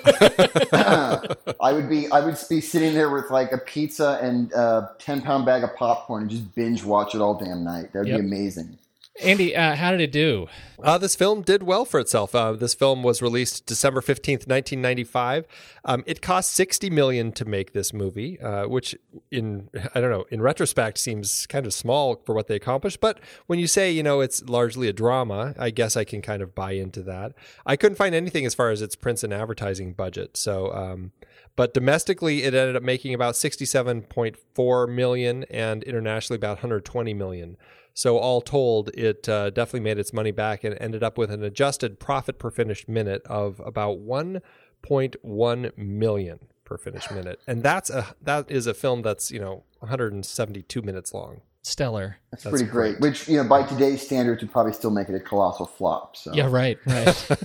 I 1.61 1.73
would 1.73 1.89
be 1.89 2.11
I 2.11 2.21
would 2.21 2.37
be 2.51 2.61
sitting 2.61 2.95
there 2.95 3.11
with 3.11 3.31
like 3.31 3.53
a 3.53 3.59
pizza 3.59 4.19
and 4.23 4.53
a 4.53 4.91
ten 4.99 5.23
pound 5.23 5.47
bag 5.47 5.65
of 5.65 5.75
popcorn 5.77 6.23
and 6.23 6.31
just 6.31 6.55
binge 6.55 6.85
watch 6.85 7.15
it 7.15 7.21
all 7.21 7.35
damn 7.35 7.65
night. 7.65 7.93
That 7.93 8.01
would 8.01 8.09
Yep. 8.09 8.21
be 8.21 8.27
amazing. 8.27 8.79
Andy, 9.23 9.55
uh, 9.55 9.77
how 9.77 9.93
did 9.93 10.01
it 10.01 10.11
do? 10.11 10.49
Uh, 10.83 10.99
this 10.99 11.15
film 11.15 11.43
did 11.43 11.63
well 11.63 11.85
for 11.85 12.01
itself. 12.01 12.35
Uh, 12.35 12.53
this 12.53 12.75
film 12.75 13.05
was 13.05 13.23
released 13.23 13.65
December 13.65 14.01
15th, 14.01 14.49
1995. 14.49 15.47
Um, 15.85 16.03
it 16.05 16.21
cost 16.21 16.53
60 16.53 16.91
million 16.91 17.31
to 17.33 17.45
make 17.45 17.73
this 17.73 17.93
movie, 17.93 18.41
uh, 18.41 18.67
which 18.67 18.97
in, 19.31 19.71
I 19.95 20.01
don't 20.01 20.11
know, 20.11 20.25
in 20.31 20.43
retrospect 20.43 20.99
seems 20.99 21.47
kind 21.47 21.65
of 21.65 21.73
small 21.73 22.23
for 22.27 22.35
what 22.35 22.49
they 22.49 22.57
accomplished. 22.57 23.01
But 23.01 23.21
when 23.47 23.61
you 23.61 23.69
say, 23.69 23.93
you 23.93 24.03
know, 24.03 24.21
it's 24.21 24.43
largely 24.49 24.89
a 24.89 24.93
drama, 24.93 25.55
I 25.59 25.71
guess 25.71 25.97
I 25.97 26.03
can 26.03 26.21
kind 26.21 26.43
of 26.43 26.53
buy 26.53 26.73
into 26.73 27.03
that. 27.05 27.35
I 27.65 27.77
couldn't 27.77 27.97
find 27.97 28.17
anything 28.17 28.45
as 28.45 28.55
far 28.55 28.71
as 28.71 28.83
its 28.83 28.97
prints 28.97 29.23
and 29.23 29.33
advertising 29.33 29.93
budget. 29.93 30.37
So, 30.37 30.73
um, 30.75 31.13
but 31.55 31.73
domestically, 31.73 32.43
it 32.43 32.53
ended 32.53 32.75
up 32.75 32.83
making 32.83 33.15
about 33.15 33.35
67.4 33.35 34.89
million 34.89 35.45
and 35.45 35.85
internationally 35.85 36.37
about 36.37 36.57
120 36.57 37.15
million. 37.15 37.57
So 37.95 38.19
all 38.19 38.41
told, 38.41 38.89
it 38.89 39.29
uh, 39.29 39.51
definitely 39.51 39.81
made 39.81 39.99
its 39.99 40.13
money 40.13 40.33
back 40.33 40.65
and 40.65 40.77
ended 40.81 41.05
up 41.05 41.17
with 41.17 41.31
an 41.31 41.45
adjusted 41.45 42.01
profit 42.01 42.41
per 42.41 42.51
finished 42.51 42.89
minute 42.89 43.23
of 43.27 43.61
about 43.65 43.99
1.1 44.01 45.79
million 45.79 46.39
per 46.65 46.77
finished 46.77 47.13
minute, 47.13 47.41
and 47.47 47.63
that's 47.63 47.91
a 47.91 48.15
that 48.23 48.51
is 48.51 48.67
a 48.67 48.75
film 48.75 49.03
that's 49.03 49.31
you 49.31 49.39
know 49.39 49.63
172 49.79 50.83
minutes 50.83 51.15
long. 51.15 51.43
Stellar. 51.63 52.19
That's, 52.31 52.45
pretty 52.45 52.65
great. 52.65 53.01
Which 53.01 53.27
you 53.27 53.39
know, 53.39 53.49
by 53.49 53.63
today's 53.63 54.03
standards, 54.03 54.43
would 54.43 54.53
probably 54.53 54.75
still 54.75 54.91
make 54.91 55.09
it 55.09 55.15
a 55.15 55.21
colossal 55.21 55.67
flop. 55.67 56.17
So 56.17 56.35
Yeah, 56.35 56.49
right, 56.51 56.79
right. 56.87 57.39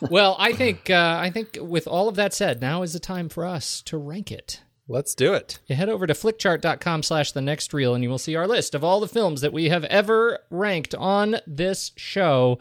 well, 0.10 0.36
I 0.38 0.52
think 0.52 0.88
uh, 0.88 1.18
I 1.20 1.30
think 1.30 1.58
with 1.60 1.86
all 1.86 2.08
of 2.08 2.16
that 2.16 2.32
said, 2.32 2.60
now 2.60 2.82
is 2.82 2.92
the 2.92 3.00
time 3.00 3.28
for 3.28 3.44
us 3.44 3.82
to 3.82 3.98
rank 3.98 4.32
it. 4.32 4.62
Let's 4.90 5.14
do 5.14 5.34
it. 5.34 5.60
You 5.68 5.76
head 5.76 5.88
over 5.88 6.04
to 6.04 6.14
flickchart.com 6.14 7.04
slash 7.04 7.30
the 7.30 7.40
next 7.40 7.72
reel 7.72 7.94
and 7.94 8.02
you 8.02 8.10
will 8.10 8.18
see 8.18 8.34
our 8.34 8.48
list 8.48 8.74
of 8.74 8.82
all 8.82 8.98
the 8.98 9.06
films 9.06 9.40
that 9.40 9.52
we 9.52 9.68
have 9.68 9.84
ever 9.84 10.40
ranked 10.50 10.96
on 10.96 11.36
this 11.46 11.92
show. 11.96 12.58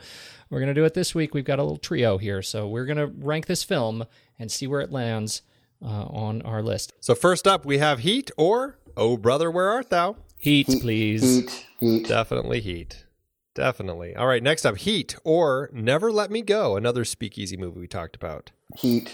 We're 0.52 0.60
going 0.60 0.68
to 0.68 0.80
do 0.80 0.86
it 0.86 0.94
this 0.94 1.16
week. 1.16 1.34
We've 1.34 1.44
got 1.44 1.58
a 1.58 1.64
little 1.64 1.78
trio 1.78 2.20
here. 2.20 2.44
So 2.44 2.68
we're 2.68 2.86
going 2.86 3.00
to 3.00 3.08
rank 3.08 3.48
this 3.48 3.64
film 3.64 4.06
and 4.38 4.52
see 4.52 4.68
where 4.68 4.80
it 4.80 4.92
lands 4.92 5.42
uh, 5.84 5.88
on 5.88 6.44
our 6.44 6.62
list. 6.62 6.94
So 7.00 7.16
first 7.16 7.48
up, 7.48 7.66
we 7.66 7.80
have 7.80 8.00
Heat 8.00 8.30
or 8.38 8.78
Oh 8.96 9.18
Brother, 9.18 9.50
Where 9.50 9.70
Art 9.70 9.90
Thou? 9.90 10.16
Heat, 10.38 10.68
please. 10.68 11.24
heat, 11.24 11.66
heat. 11.80 12.08
Definitely 12.08 12.62
Heat. 12.62 13.06
Definitely. 13.56 14.16
All 14.16 14.28
right, 14.28 14.44
next 14.44 14.66
up, 14.66 14.78
Heat 14.78 15.16
or 15.24 15.72
Never 15.74 16.12
Let 16.12 16.30
Me 16.30 16.44
Go, 16.44 16.78
another 16.78 17.06
speakeasy 17.06 17.58
movie 17.58 17.80
we 17.80 17.88
talked 17.88 18.16
about. 18.16 18.52
Heat. 18.78 19.12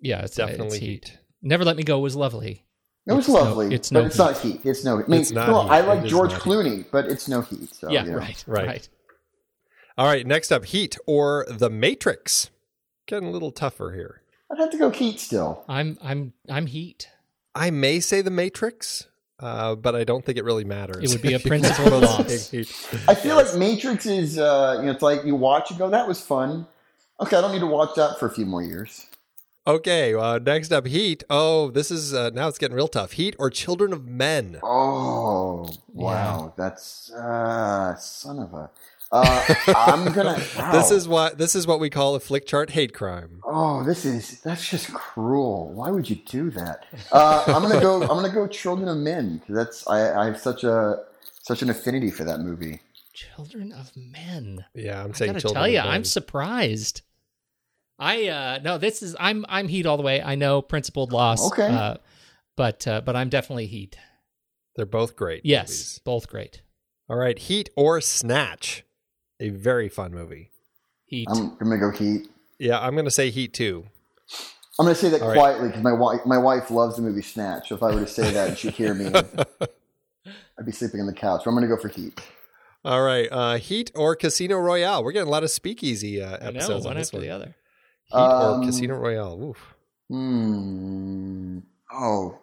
Yeah, 0.00 0.20
it's 0.22 0.36
Definitely 0.36 0.76
it's 0.76 0.76
heat. 0.76 1.18
Never 1.46 1.64
Let 1.64 1.76
Me 1.76 1.82
Go 1.84 1.98
was 2.00 2.16
lovely. 2.16 2.64
It 3.06 3.12
was 3.12 3.26
It's 3.26 3.34
no- 3.34 3.42
lovely, 3.42 3.74
it's 3.74 3.90
but 3.90 4.00
no 4.00 4.06
it's 4.06 4.18
not 4.18 4.36
heat. 4.38 4.60
It's 4.64 4.84
no. 4.84 4.98
I 5.00 5.06
mean, 5.06 5.20
It's 5.20 5.30
not 5.30 5.48
well, 5.48 5.62
heat. 5.62 5.70
I 5.70 5.80
like 5.82 6.00
It 6.00 6.06
is 6.06 6.10
George 6.10 6.32
not 6.32 6.40
Clooney, 6.40 6.84
but 6.90 7.06
it's 7.06 7.28
no 7.28 7.40
heat. 7.42 7.72
So, 7.72 7.88
yeah, 7.88 8.04
you 8.04 8.10
know. 8.10 8.16
right, 8.18 8.44
Right. 8.48 8.66
right. 8.66 8.88
All 9.96 10.06
right, 10.06 10.26
next 10.26 10.50
up, 10.52 10.64
Heat 10.66 10.98
or 11.06 11.46
The 11.48 11.70
Matrix. 11.70 12.50
Getting 13.06 13.28
a 13.28 13.30
little 13.30 13.52
tougher 13.52 13.92
here. 13.94 14.22
I'd 14.50 14.58
have 14.58 14.70
to 14.70 14.78
go 14.78 14.90
heat 14.90 15.20
still. 15.20 15.64
I'm 15.68 15.96
I'm 16.02 16.32
I'm 16.50 16.66
heat. 16.66 17.08
I 17.54 17.70
may 17.70 18.00
say 18.00 18.20
The 18.20 18.30
Matrix, 18.30 19.06
uh, 19.40 19.76
but 19.76 19.94
I 19.94 20.02
don't 20.04 20.24
think 20.24 20.36
it 20.38 20.44
really 20.44 20.64
matters. 20.64 21.04
It 21.04 21.10
would 21.10 21.22
be 21.22 21.32
a 21.32 21.36
If 21.36 21.44
you 21.44 21.50
principled 21.50 21.90
both 21.90 22.02
loss. 22.02 22.52
I 23.08 23.14
feel 23.14 23.36
like 23.36 23.54
Matrix 23.54 24.04
is, 24.06 24.38
uh, 24.38 24.76
you 24.80 24.86
know, 24.86 24.92
it's 24.92 25.02
like 25.02 25.24
you 25.24 25.34
watch 25.36 25.70
and 25.70 25.78
go, 25.78 25.88
that 25.90 26.06
was 26.08 26.20
fun. 26.20 26.66
Okay, 27.20 27.36
I 27.36 27.40
don't 27.40 27.52
need 27.52 27.60
to 27.60 27.66
watch 27.66 27.94
that 27.96 28.18
for 28.18 28.26
a 28.26 28.30
few 28.30 28.44
more 28.44 28.62
years. 28.62 29.06
Okay, 29.68 30.14
uh, 30.14 30.38
next 30.38 30.70
up, 30.72 30.86
Heat. 30.86 31.24
Oh, 31.28 31.70
this 31.70 31.90
is 31.90 32.14
uh, 32.14 32.30
now 32.30 32.46
it's 32.46 32.56
getting 32.58 32.76
real 32.76 32.86
tough. 32.86 33.12
Heat 33.12 33.34
or 33.38 33.50
Children 33.50 33.92
of 33.92 34.06
Men. 34.06 34.60
Oh, 34.62 35.68
wow. 35.92 36.54
That's, 36.56 37.10
uh, 37.10 37.96
son 37.96 38.38
of 38.38 38.54
a. 38.54 38.70
Uh, 39.10 39.54
I'm 39.74 40.12
gonna. 40.12 40.40
Wow. 40.56 40.72
This 40.72 40.90
is 40.90 41.06
what 41.08 41.38
this 41.38 41.54
is 41.54 41.66
what 41.66 41.78
we 41.78 41.90
call 41.90 42.14
a 42.16 42.20
flick 42.20 42.44
chart 42.46 42.70
hate 42.70 42.92
crime. 42.92 43.40
Oh, 43.44 43.84
this 43.84 44.04
is 44.04 44.40
that's 44.40 44.68
just 44.68 44.92
cruel. 44.92 45.72
Why 45.72 45.90
would 45.90 46.10
you 46.10 46.16
do 46.16 46.50
that? 46.50 46.84
Uh, 47.12 47.44
I'm 47.46 47.62
gonna 47.62 47.80
go. 47.80 48.02
I'm 48.02 48.08
gonna 48.08 48.32
go 48.32 48.48
Children 48.48 48.88
of 48.88 48.96
Men 48.96 49.38
because 49.38 49.54
that's 49.54 49.86
I, 49.86 50.22
I 50.22 50.26
have 50.26 50.40
such 50.40 50.64
a 50.64 51.04
such 51.42 51.62
an 51.62 51.70
affinity 51.70 52.10
for 52.10 52.24
that 52.24 52.40
movie. 52.40 52.80
Children 53.12 53.72
of 53.72 53.92
Men. 53.96 54.64
Yeah, 54.74 55.02
I'm 55.04 55.10
I 55.10 55.14
saying 55.14 55.32
gotta 55.34 55.40
Children 55.40 55.62
tell 55.62 55.68
you, 55.68 55.78
of 55.78 55.84
Men. 55.84 55.94
I'm 55.94 56.04
surprised. 56.04 57.02
I 57.98 58.28
uh 58.28 58.58
no, 58.62 58.78
this 58.78 59.02
is 59.02 59.16
I'm 59.18 59.44
I'm 59.48 59.68
heat 59.68 59.86
all 59.86 59.96
the 59.96 60.02
way. 60.02 60.22
I 60.22 60.34
know 60.34 60.62
principled 60.62 61.12
loss. 61.12 61.44
Okay. 61.52 61.68
Uh, 61.68 61.96
but 62.56 62.86
uh, 62.86 63.00
but 63.02 63.16
I'm 63.16 63.28
definitely 63.28 63.66
heat. 63.66 63.96
They're 64.76 64.86
both 64.86 65.16
great. 65.16 65.42
Yes, 65.44 65.68
movies. 65.70 66.00
both 66.04 66.28
great. 66.28 66.62
All 67.08 67.16
right, 67.16 67.38
Heat 67.38 67.70
or 67.76 68.00
Snatch. 68.00 68.84
A 69.40 69.50
very 69.50 69.88
fun 69.88 70.12
movie. 70.12 70.50
Heat. 71.06 71.28
I'm 71.30 71.56
gonna 71.56 71.78
go 71.78 71.90
Heat. 71.90 72.28
Yeah, 72.58 72.80
I'm 72.80 72.94
going 72.94 73.04
to 73.04 73.10
say 73.10 73.30
Heat 73.30 73.52
too. 73.52 73.86
I'm 74.78 74.86
gonna 74.86 74.94
say 74.94 75.10
that 75.10 75.22
All 75.22 75.28
right. 75.28 75.36
quietly 75.36 75.68
because 75.68 75.82
my 75.82 75.92
wife 75.92 76.20
my 76.26 76.38
wife 76.38 76.70
loves 76.70 76.96
the 76.96 77.02
movie 77.02 77.22
Snatch. 77.22 77.68
So 77.68 77.76
if 77.76 77.82
I 77.82 77.94
were 77.94 78.00
to 78.00 78.06
say 78.06 78.30
that 78.32 78.48
and 78.48 78.58
she'd 78.58 78.74
hear 78.74 78.92
me, 78.92 79.06
I'd 79.14 80.66
be 80.66 80.72
sleeping 80.72 81.00
on 81.00 81.06
the 81.06 81.12
couch. 81.12 81.42
But 81.44 81.50
I'm 81.50 81.56
gonna 81.56 81.68
go 81.68 81.76
for 81.76 81.88
Heat. 81.88 82.20
All 82.84 83.02
right, 83.02 83.28
uh, 83.30 83.56
Heat 83.56 83.90
or 83.94 84.14
Casino 84.16 84.58
Royale. 84.58 85.02
We're 85.02 85.12
getting 85.12 85.28
a 85.28 85.30
lot 85.30 85.44
of 85.44 85.50
speakeasy 85.50 86.20
uh, 86.20 86.36
I 86.36 86.50
know 86.50 86.58
episodes 86.58 86.84
one 86.84 86.94
on 86.94 86.98
this 86.98 87.08
after 87.08 87.18
one. 87.18 87.26
the 87.26 87.30
other. 87.30 87.54
Heat 88.08 88.16
Um, 88.16 88.60
or 88.60 88.64
Casino 88.66 88.94
Royale. 88.96 89.42
Oof. 89.42 89.74
Hmm. 90.08 91.58
Oh, 91.92 92.38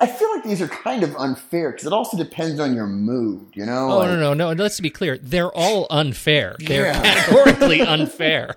I 0.00 0.06
feel 0.08 0.28
like 0.34 0.42
these 0.44 0.60
are 0.60 0.66
kind 0.66 1.04
of 1.04 1.14
unfair 1.14 1.70
because 1.70 1.86
it 1.86 1.92
also 1.92 2.16
depends 2.16 2.58
on 2.58 2.74
your 2.74 2.86
mood, 2.88 3.46
you 3.54 3.64
know. 3.64 3.90
Oh 3.92 3.98
Like, 3.98 4.08
no, 4.10 4.16
no, 4.16 4.34
no! 4.34 4.52
Let's 4.52 4.80
be 4.80 4.90
clear. 4.90 5.18
They're 5.18 5.52
all 5.52 5.86
unfair. 5.90 6.56
They're 6.58 6.86
Yeah. 6.86 7.00
categorically 7.00 7.80
unfair. 7.86 8.56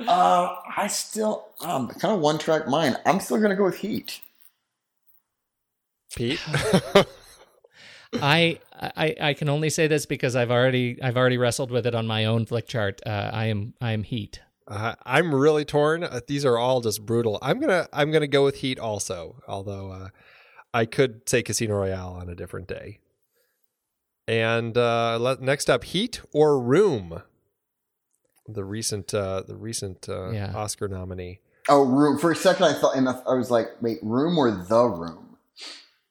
Uh, 0.00 0.54
I 0.76 0.86
still 0.86 1.48
um 1.60 1.88
kind 1.88 2.14
of 2.14 2.20
one 2.20 2.38
track 2.38 2.66
mind. 2.68 2.96
I'm 3.04 3.20
still 3.20 3.38
gonna 3.38 3.56
go 3.56 3.64
with 3.64 3.76
Heat. 3.76 4.20
Pete. 6.16 6.40
I, 8.14 8.58
I 8.72 9.14
I 9.20 9.34
can 9.34 9.48
only 9.48 9.70
say 9.70 9.86
this 9.86 10.06
because 10.06 10.34
I've 10.36 10.50
already 10.50 10.98
I've 11.02 11.16
already 11.16 11.36
wrestled 11.38 11.70
with 11.70 11.86
it 11.86 11.94
on 11.94 12.06
my 12.06 12.24
own 12.24 12.46
flick 12.46 12.66
chart. 12.66 13.00
Uh, 13.04 13.30
I 13.32 13.46
am 13.46 13.74
I 13.80 13.92
am 13.92 14.02
Heat. 14.02 14.40
Uh, 14.66 14.94
I'm 15.04 15.34
really 15.34 15.64
torn. 15.64 16.04
Uh, 16.04 16.20
these 16.26 16.44
are 16.44 16.58
all 16.58 16.80
just 16.80 17.04
brutal. 17.06 17.38
I'm 17.42 17.60
gonna 17.60 17.88
I'm 17.92 18.10
gonna 18.10 18.26
go 18.26 18.44
with 18.44 18.56
Heat 18.56 18.78
also. 18.78 19.40
Although 19.46 19.90
uh, 19.90 20.08
I 20.72 20.84
could 20.84 21.28
say 21.28 21.42
Casino 21.42 21.76
Royale 21.76 22.12
on 22.12 22.28
a 22.28 22.34
different 22.34 22.68
day. 22.68 23.00
And 24.26 24.76
uh, 24.76 25.18
let, 25.18 25.40
next 25.40 25.70
up, 25.70 25.84
Heat 25.84 26.20
or 26.32 26.60
Room, 26.60 27.22
the 28.46 28.64
recent 28.64 29.14
uh, 29.14 29.42
the 29.46 29.56
recent 29.56 30.08
uh, 30.08 30.30
Yeah. 30.30 30.52
Oscar 30.54 30.88
nominee. 30.88 31.40
Oh, 31.70 31.84
room. 31.84 32.18
For 32.18 32.30
a 32.30 32.36
second, 32.36 32.64
I 32.64 32.72
thought, 32.72 32.96
and 32.96 33.08
I 33.08 33.20
I 33.26 33.34
was 33.34 33.50
like, 33.50 33.68
wait, 33.80 33.98
room 34.02 34.38
or 34.38 34.50
the 34.50 34.84
room? 34.84 35.36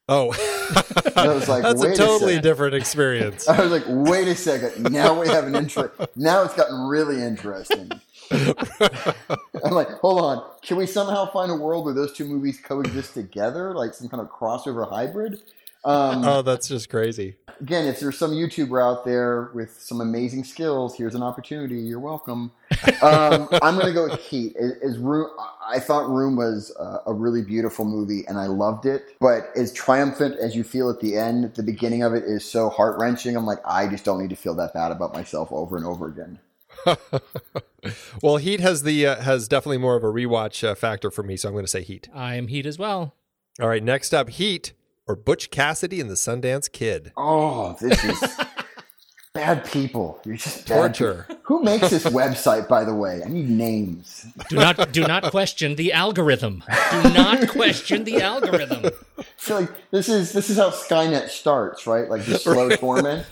Oh, 0.09 0.31
I 1.17 1.27
was 1.27 1.49
like, 1.49 1.63
that's 1.63 1.83
a 1.83 1.91
a 1.91 1.95
totally 1.95 2.33
second. 2.35 2.43
different 2.43 2.75
experience. 2.75 3.47
I 3.49 3.61
was 3.61 3.71
like, 3.71 3.83
wait 3.87 4.27
a 4.27 4.35
second. 4.35 4.91
Now 4.93 5.19
we 5.19 5.27
have 5.27 5.45
an 5.45 5.55
intro. 5.55 5.91
Now 6.15 6.43
it's 6.43 6.53
gotten 6.53 6.87
really 6.87 7.21
interesting. 7.21 7.91
I'm 8.31 9.71
like, 9.71 9.89
hold 9.99 10.21
on. 10.21 10.43
Can 10.61 10.77
we 10.77 10.85
somehow 10.85 11.29
find 11.31 11.51
a 11.51 11.55
world 11.55 11.85
where 11.85 11.93
those 11.93 12.13
two 12.13 12.25
movies 12.25 12.59
coexist 12.61 13.13
together, 13.13 13.73
like 13.73 13.93
some 13.93 14.07
kind 14.09 14.21
of 14.21 14.29
crossover 14.29 14.89
hybrid? 14.89 15.41
Um, 15.87 16.25
oh, 16.25 16.41
that's 16.41 16.67
just 16.67 16.89
crazy. 16.89 17.37
again, 17.61 17.87
if 17.87 18.01
there's 18.01 18.17
some 18.17 18.31
YouTuber 18.31 18.83
out 18.83 19.05
there 19.05 19.51
with 19.53 19.81
some 19.81 20.01
amazing 20.01 20.43
skills, 20.43 20.97
here's 20.97 21.15
an 21.15 21.23
opportunity. 21.23 21.75
You're 21.75 22.01
welcome. 22.01 22.51
Um, 23.01 23.47
I'm 23.61 23.75
going 23.75 23.85
to 23.85 23.93
go 23.93 24.09
with 24.09 24.19
Heat. 24.19 24.53
Is, 24.57 24.73
is 24.81 24.97
Room? 24.97 25.29
I 25.65 25.79
thought 25.79 26.09
Room 26.09 26.35
was 26.35 26.75
uh, 26.77 26.97
a 27.05 27.13
really 27.13 27.41
beautiful 27.41 27.85
movie, 27.85 28.25
and 28.27 28.37
I 28.37 28.47
loved 28.47 28.85
it. 28.85 29.15
But 29.21 29.49
as 29.55 29.71
triumphant 29.71 30.35
as 30.35 30.57
you 30.57 30.65
feel 30.65 30.89
at 30.89 30.99
the 30.99 31.15
end, 31.15 31.55
the 31.55 31.63
beginning 31.63 32.03
of 32.03 32.13
it 32.13 32.25
is 32.25 32.43
so 32.43 32.69
heart 32.69 32.99
wrenching. 32.99 33.37
I'm 33.37 33.45
like, 33.45 33.59
I 33.65 33.87
just 33.87 34.03
don't 34.03 34.19
need 34.19 34.31
to 34.31 34.35
feel 34.35 34.55
that 34.55 34.73
bad 34.73 34.91
about 34.91 35.13
myself 35.13 35.53
over 35.53 35.77
and 35.77 35.85
over 35.85 36.09
again. 36.09 36.39
well, 38.21 38.35
Heat 38.35 38.59
has 38.59 38.83
the 38.83 39.07
uh, 39.07 39.21
has 39.21 39.47
definitely 39.47 39.77
more 39.77 39.95
of 39.95 40.03
a 40.03 40.07
rewatch 40.07 40.67
uh, 40.67 40.75
factor 40.75 41.09
for 41.09 41.23
me, 41.23 41.37
so 41.37 41.47
I'm 41.47 41.55
going 41.55 41.63
to 41.63 41.71
say 41.71 41.81
Heat. 41.81 42.09
I 42.13 42.35
am 42.35 42.49
Heat 42.49 42.65
as 42.65 42.77
well. 42.77 43.15
All 43.61 43.69
right, 43.69 43.81
next 43.81 44.13
up, 44.13 44.27
Heat 44.29 44.73
or 45.07 45.15
Butch 45.15 45.49
Cassidy 45.51 46.01
and 46.01 46.09
the 46.09 46.15
Sundance 46.15 46.71
Kid. 46.71 47.11
Oh, 47.17 47.75
this 47.79 48.03
is 48.03 48.37
bad 49.33 49.65
people. 49.65 50.19
You're 50.25 50.35
just 50.37 50.67
bad 50.67 50.95
Torture. 50.95 51.25
people. 51.27 51.41
Who 51.45 51.63
makes 51.63 51.89
this 51.89 52.03
website, 52.03 52.67
by 52.67 52.83
the 52.83 52.93
way? 52.93 53.21
I 53.25 53.29
need 53.29 53.49
names. 53.49 54.25
Do 54.49 54.57
not 54.57 54.91
do 54.91 55.01
not 55.07 55.23
question 55.31 55.75
the 55.75 55.93
algorithm. 55.93 56.61
Do 56.91 57.03
not 57.13 57.47
question 57.49 58.03
the 58.03 58.21
algorithm. 58.21 58.89
So 59.37 59.59
like 59.61 59.69
this 59.91 60.09
is 60.09 60.33
this 60.33 60.49
is 60.49 60.57
how 60.57 60.71
Skynet 60.71 61.29
starts, 61.29 61.87
right? 61.87 62.09
Like 62.09 62.25
the 62.25 62.37
slow 62.39 62.69
torment. 62.69 63.25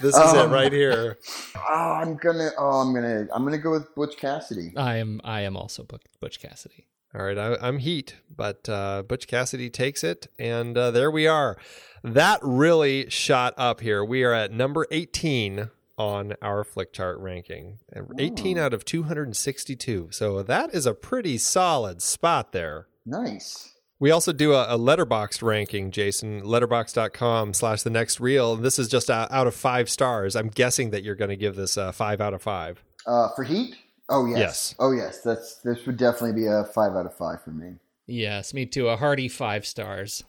This 0.00 0.16
is 0.16 0.32
it 0.32 0.38
Um, 0.38 0.50
right 0.50 0.72
here. 0.72 1.18
Oh, 1.56 1.98
I'm 2.02 2.16
gonna. 2.16 2.50
Oh, 2.56 2.80
I'm 2.80 2.94
gonna. 2.94 3.28
I'm 3.34 3.44
gonna 3.44 3.58
go 3.58 3.70
with 3.72 3.94
Butch 3.94 4.16
Cassidy. 4.16 4.72
I 4.76 4.96
am 4.96 5.20
I 5.24 5.42
am 5.42 5.56
also 5.56 5.82
Butch, 5.82 6.02
Butch 6.20 6.40
Cassidy. 6.40 6.86
All 7.14 7.24
right, 7.24 7.36
I, 7.36 7.56
I'm 7.60 7.78
Heat, 7.78 8.16
but 8.34 8.66
uh, 8.68 9.02
Butch 9.02 9.26
Cassidy 9.26 9.68
takes 9.68 10.02
it, 10.02 10.28
and 10.38 10.78
uh, 10.78 10.90
there 10.90 11.10
we 11.10 11.26
are. 11.26 11.58
That 12.02 12.40
really 12.42 13.10
shot 13.10 13.52
up 13.58 13.80
here. 13.80 14.02
We 14.02 14.24
are 14.24 14.32
at 14.32 14.50
number 14.50 14.86
18 14.90 15.68
on 15.98 16.34
our 16.40 16.64
Flickchart 16.64 17.20
ranking, 17.20 17.78
And 17.92 18.08
18 18.18 18.56
out 18.56 18.72
of 18.72 18.84
262. 18.84 20.08
So 20.10 20.42
that 20.42 20.74
is 20.74 20.86
a 20.86 20.94
pretty 20.94 21.36
solid 21.36 22.00
spot 22.00 22.52
there. 22.52 22.86
Nice. 23.04 23.74
We 24.00 24.10
also 24.10 24.32
do 24.32 24.54
a, 24.54 24.74
a 24.74 24.78
Letterboxd 24.78 25.42
ranking, 25.42 25.90
Jayson, 25.92 26.42
letterboxd.com 26.42 27.54
slash 27.54 27.82
the 27.82 27.90
next 27.90 28.18
reel. 28.20 28.56
This 28.56 28.78
is 28.78 28.88
just 28.88 29.10
out, 29.10 29.30
out 29.30 29.46
of 29.46 29.54
five 29.54 29.88
stars. 29.88 30.34
I'm 30.34 30.48
guessing 30.48 30.90
that 30.90 31.04
you're 31.04 31.14
going 31.14 31.28
to 31.28 31.36
give 31.36 31.54
this 31.56 31.76
a 31.76 31.92
five 31.92 32.20
out 32.20 32.34
of 32.34 32.42
five. 32.42 32.82
Uh, 33.06 33.28
for 33.36 33.44
Heat. 33.44 33.76
Oh 34.08 34.26
yes. 34.26 34.38
Yes. 34.38 34.74
Oh 34.78 34.92
yes. 34.92 35.20
That's 35.20 35.56
this 35.56 35.86
would 35.86 35.96
definitely 35.96 36.40
be 36.40 36.46
a 36.46 36.64
five 36.64 36.92
out 36.92 37.06
of 37.06 37.16
five 37.16 37.42
for 37.42 37.50
me. 37.50 37.76
Yes, 38.06 38.52
me 38.52 38.66
too. 38.66 38.88
A 38.88 38.96
hearty 38.96 39.28
five 39.28 39.66
stars. 39.66 40.24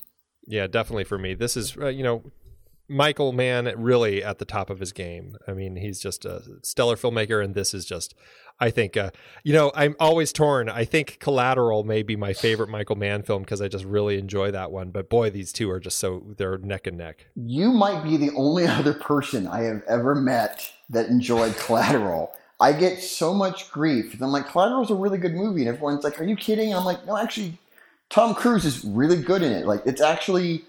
Yeah, 0.46 0.68
definitely 0.68 1.06
for 1.06 1.18
me. 1.18 1.34
This 1.34 1.56
is, 1.56 1.76
uh, 1.78 1.88
you 1.88 2.04
know, 2.04 2.24
Michael 2.90 3.32
Mann 3.32 3.74
really 3.78 4.24
at 4.24 4.40
the 4.40 4.46
top 4.46 4.70
of 4.70 4.80
his 4.80 4.92
game. 4.92 5.36
I 5.48 5.54
mean, 5.54 5.78
he's 5.78 6.00
just 6.00 6.26
a 6.26 6.44
stellar 6.64 6.96
filmmaker, 6.96 7.44
and 7.44 7.56
this 7.56 7.74
is 7.74 7.86
just, 7.86 8.14
I 8.60 8.70
think, 8.70 8.98
uh, 8.98 9.12
you 9.44 9.54
know, 9.54 9.72
I'm 9.74 9.96
always 10.00 10.34
torn. 10.34 10.70
I 10.70 10.84
think 10.84 11.18
Collateral 11.20 11.84
may 11.84 12.04
be 12.04 12.16
my 12.16 12.34
favorite 12.34 12.70
Michael 12.70 12.98
Mann 12.98 13.24
film 13.24 13.44
because 13.44 13.62
I 13.62 13.70
just 13.70 13.86
really 13.86 14.20
enjoy 14.20 14.52
that 14.52 14.72
one. 14.72 14.92
But 14.92 15.10
boy, 15.10 15.30
these 15.30 15.54
two 15.54 15.72
are 15.72 15.80
just 15.80 15.98
so, 15.98 16.24
they're 16.38 16.58
neck 16.58 16.86
and 16.86 16.98
neck. 16.98 17.28
You 17.36 17.72
might 17.72 18.04
be 18.04 18.18
the 18.18 18.32
only 18.36 18.68
other 18.68 18.94
person 18.94 19.48
I 19.48 19.62
have 19.62 19.82
ever 19.88 20.14
met 20.14 20.70
that 20.90 21.08
enjoyed 21.08 21.56
Collateral. 21.58 22.36
I 22.64 22.72
get 22.72 23.04
so 23.04 23.34
much 23.34 23.70
grief. 23.72 24.20
I'm 24.22 24.32
like, 24.32 24.48
Collateral's 24.48 24.90
a 24.90 24.96
really 24.96 25.18
good 25.18 25.36
movie, 25.36 25.62
and 25.62 25.68
everyone's 25.68 26.06
like, 26.06 26.20
"Are 26.22 26.24
you 26.24 26.38
kidding?" 26.38 26.70
And 26.70 26.80
I'm 26.80 26.86
like, 26.86 27.06
"No, 27.06 27.18
actually, 27.18 27.58
Tom 28.10 28.34
Cruise 28.34 28.64
is 28.64 28.86
really 28.86 29.22
good 29.22 29.42
in 29.42 29.52
it. 29.52 29.66
Like, 29.66 29.82
it's 29.86 30.00
actually 30.00 30.64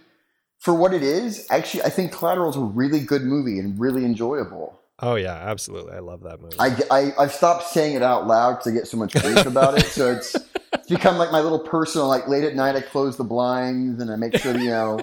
for 0.59 0.75
what 0.75 0.93
it 0.93 1.05
is. 1.05 1.47
Actually, 1.51 1.85
I 1.85 1.91
think 1.91 2.11
Collateral's 2.11 2.57
a 2.57 2.61
really 2.61 2.99
good 2.99 3.23
movie 3.23 3.61
and 3.61 3.79
really 3.79 4.05
enjoyable." 4.05 4.81
Oh, 4.99 5.15
yeah, 5.15 5.35
absolutely. 5.35 5.93
I 5.93 6.01
love 6.01 6.23
that 6.23 6.41
movie. 6.41 6.57
I, 6.59 6.77
I 6.91 7.13
I've 7.17 7.33
stopped 7.33 7.69
saying 7.69 7.95
it 7.95 8.03
out 8.03 8.27
loud 8.27 8.55
because 8.55 8.73
I 8.73 8.75
get 8.75 8.89
so 8.89 8.97
much 8.97 9.13
grief 9.13 9.47
about 9.47 9.79
it. 9.79 9.87
So 9.87 10.11
it's 10.11 10.35
it's 10.73 10.89
become 10.89 11.17
like 11.17 11.31
my 11.31 11.41
little 11.41 11.61
personal. 11.61 12.09
Like 12.09 12.27
late 12.27 12.43
at 12.43 12.57
night, 12.57 12.75
I 12.75 12.81
close 12.81 13.17
the 13.17 13.25
blinds 13.25 14.03
and 14.03 14.11
I 14.11 14.17
make 14.17 14.37
sure 14.37 14.59
you 14.59 14.71
know 14.71 14.99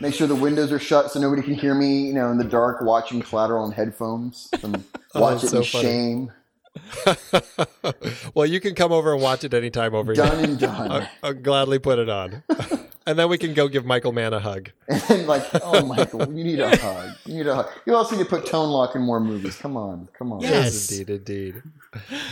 make 0.00 0.14
sure 0.14 0.26
the 0.26 0.34
windows 0.34 0.72
are 0.72 0.78
shut 0.78 1.10
so 1.10 1.20
nobody 1.20 1.42
can 1.42 1.54
hear 1.54 1.74
me. 1.74 2.06
You 2.06 2.14
know, 2.14 2.30
in 2.30 2.38
the 2.38 2.44
dark, 2.44 2.80
watching 2.82 3.22
Collateral 3.22 3.64
on 3.64 3.72
headphones. 3.72 4.48
And 4.62 4.84
Oh, 5.16 5.20
watch 5.20 5.42
that's 5.42 5.52
it 5.52 5.56
in 5.58 5.62
funny. 5.64 5.84
shame. 5.84 6.32
well, 8.34 8.46
you 8.46 8.58
can 8.60 8.74
come 8.74 8.90
over 8.92 9.12
and 9.12 9.22
watch 9.22 9.44
it 9.44 9.54
anytime 9.54 9.94
over 9.94 10.12
Done 10.14 10.38
here. 10.38 10.44
and 10.48 10.58
done. 10.58 10.90
I'll, 10.90 11.08
I'll 11.22 11.34
gladly 11.34 11.78
put 11.78 12.00
it 12.00 12.08
on. 12.08 12.42
and 13.06 13.16
then 13.18 13.28
we 13.28 13.38
can 13.38 13.54
go 13.54 13.68
give 13.68 13.84
Michael 13.84 14.10
Mann 14.12 14.32
a 14.32 14.40
hug. 14.40 14.70
And 14.88 15.26
like, 15.28 15.44
oh 15.62 15.84
Michael, 15.86 16.26
you 16.34 16.42
need 16.44 16.58
a 16.58 16.76
hug. 16.76 17.14
You 17.26 17.34
need 17.34 17.46
a 17.46 17.54
hug. 17.54 17.68
You 17.86 17.94
also 17.94 18.16
need 18.16 18.24
to 18.24 18.28
put 18.28 18.46
Tone 18.46 18.70
Lōc 18.70 18.96
in 18.96 19.02
more 19.02 19.20
movies. 19.20 19.56
Come 19.56 19.76
on, 19.76 20.08
come 20.18 20.32
on. 20.32 20.40
Yes. 20.40 20.90
indeed, 20.90 21.10
indeed. 21.10 21.62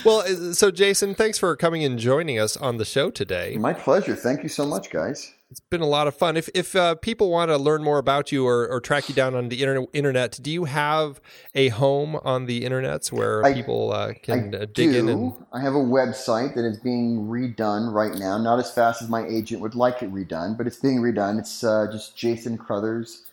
Well, 0.04 0.20
uh, 0.22 0.52
so 0.54 0.72
Jayson, 0.72 1.14
thanks 1.16 1.38
for 1.38 1.54
coming 1.54 1.84
and 1.84 1.98
joining 1.98 2.40
us 2.40 2.56
on 2.56 2.78
the 2.78 2.84
show 2.84 3.10
today. 3.10 3.56
My 3.60 3.72
pleasure. 3.74 4.16
Thank 4.16 4.42
you 4.42 4.48
so 4.48 4.66
much, 4.66 4.90
guys. 4.90 5.32
It's 5.52 5.60
been 5.60 5.82
a 5.82 5.86
lot 5.86 6.06
of 6.06 6.16
fun. 6.16 6.38
If 6.38 6.48
if 6.54 6.74
uh, 6.74 6.94
people 6.94 7.30
want 7.30 7.50
to 7.50 7.58
learn 7.58 7.84
more 7.84 7.98
about 7.98 8.32
you 8.32 8.46
or, 8.46 8.66
or 8.66 8.80
track 8.80 9.10
you 9.10 9.14
down 9.14 9.34
on 9.34 9.50
the 9.50 9.60
internet, 9.60 9.86
internet, 9.92 10.38
do 10.40 10.50
you 10.50 10.64
have 10.64 11.20
a 11.54 11.68
home 11.68 12.16
on 12.24 12.46
the 12.46 12.62
internets 12.64 13.12
where 13.12 13.44
I- 13.44 13.52
people 13.52 13.92
uh, 13.92 14.14
can 14.22 14.54
uh, 14.54 14.60
dig 14.60 14.92
do. 14.92 14.98
in 14.98 15.08
and 15.10 15.34
I 15.52 15.60
have 15.60 15.74
a 15.74 15.78
website 15.78 16.54
that 16.54 16.64
is 16.64 16.78
being 16.78 17.26
redone 17.26 17.92
right 17.92 18.14
now. 18.14 18.38
Not 18.38 18.60
as 18.60 18.72
fast 18.72 19.02
as 19.02 19.10
my 19.10 19.26
agent 19.26 19.60
would 19.60 19.74
like 19.74 20.02
it 20.02 20.10
redone, 20.10 20.56
but 20.56 20.66
it's 20.66 20.78
being 20.78 21.00
redone. 21.02 21.38
It's 21.38 21.62
uh, 21.62 21.86
just 21.92 22.16
jaysoncrothers.com. 22.16 23.28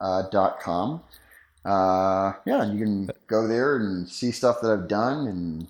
Uh, 0.00 0.22
dot 0.30 0.58
com. 0.60 1.02
uh, 1.64 2.32
yeah, 2.46 2.64
you 2.72 2.82
can 2.82 3.10
go 3.28 3.46
there 3.46 3.76
and 3.76 4.08
see 4.08 4.32
stuff 4.32 4.60
that 4.62 4.72
I've 4.72 4.88
done 4.88 5.28
and 5.28 5.68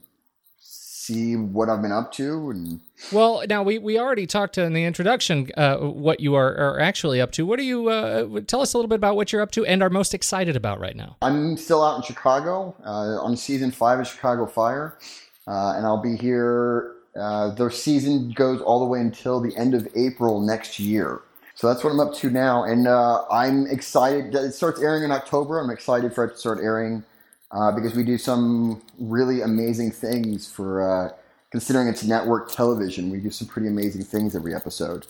see 1.01 1.35
what 1.35 1.69
I've 1.69 1.81
been 1.81 1.93
up 1.93 2.13
to. 2.13 2.51
And 2.51 2.81
Well, 3.11 3.43
now 3.49 3.63
we, 3.63 3.79
we 3.79 3.99
already 3.99 4.27
talked 4.27 4.59
in 4.59 4.75
the 4.75 4.85
introduction 4.85 5.51
uh, 5.57 5.79
what 5.79 6.21
you 6.21 6.35
are, 6.35 6.55
are 6.55 6.81
actually 6.81 7.21
up 7.21 7.33
to. 7.33 7.47
What 7.47 7.59
are 7.59 7.65
you? 7.65 7.89
Uh, 7.89 8.41
tell 8.47 8.61
us 8.61 8.75
a 8.75 8.79
little 8.79 8.89
bit 8.89 8.97
about 8.97 9.17
what 9.17 9.33
you're 9.33 9.43
up 9.43 9.51
to 9.53 9.65
and 9.65 9.83
are 9.83 9.91
most 9.91 10.13
excited 10.13 10.57
about 10.57 10.79
right 10.79 10.97
now. 10.97 11.17
I'm 11.23 11.57
still 11.57 11.83
out 11.83 11.97
in 11.97 12.03
Chicago 12.03 12.75
uh, 12.85 13.23
on 13.23 13.37
season 13.37 13.71
five 13.71 13.99
of 13.99 14.07
Chicago 14.07 14.47
Fire, 14.47 14.99
uh, 15.47 15.75
and 15.77 15.87
I'll 15.87 16.03
be 16.03 16.17
here. 16.17 16.95
Uh, 17.17 17.53
the 17.55 17.71
season 17.71 18.31
goes 18.33 18.61
all 18.61 18.79
the 18.79 18.87
way 18.87 19.01
until 19.01 19.41
the 19.41 19.57
end 19.57 19.75
of 19.75 19.89
April 19.97 20.41
next 20.41 20.79
year. 20.79 21.23
So 21.57 21.67
that's 21.67 21.83
what 21.83 21.91
I'm 21.91 22.01
up 22.01 22.15
to 22.17 22.31
now, 22.31 22.65
and 22.65 22.87
uh, 22.87 23.25
I'm 23.31 23.67
excited. 23.67 24.33
that 24.33 24.45
It 24.45 24.53
starts 24.53 24.81
airing 24.81 25.03
in 25.03 25.11
October. 25.11 25.59
I'm 25.61 25.71
excited 25.71 26.15
for 26.15 26.25
it 26.25 26.33
to 26.33 26.37
start 26.37 26.59
airing 26.63 27.05
uh, 27.53 27.73
because 27.73 27.95
we 27.95 28.03
do 28.03 28.19
some 28.19 28.83
really 28.99 29.41
amazing 29.43 29.91
things 29.91 30.51
for 30.51 30.83
uh, 30.83 31.13
considering 31.51 31.89
it's 31.89 32.05
network 32.05 32.53
television. 32.53 33.11
We 33.11 33.19
do 33.19 33.31
some 33.31 33.49
pretty 33.49 33.69
amazing 33.69 34.05
things 34.05 34.37
every 34.37 34.55
episode. 34.55 35.07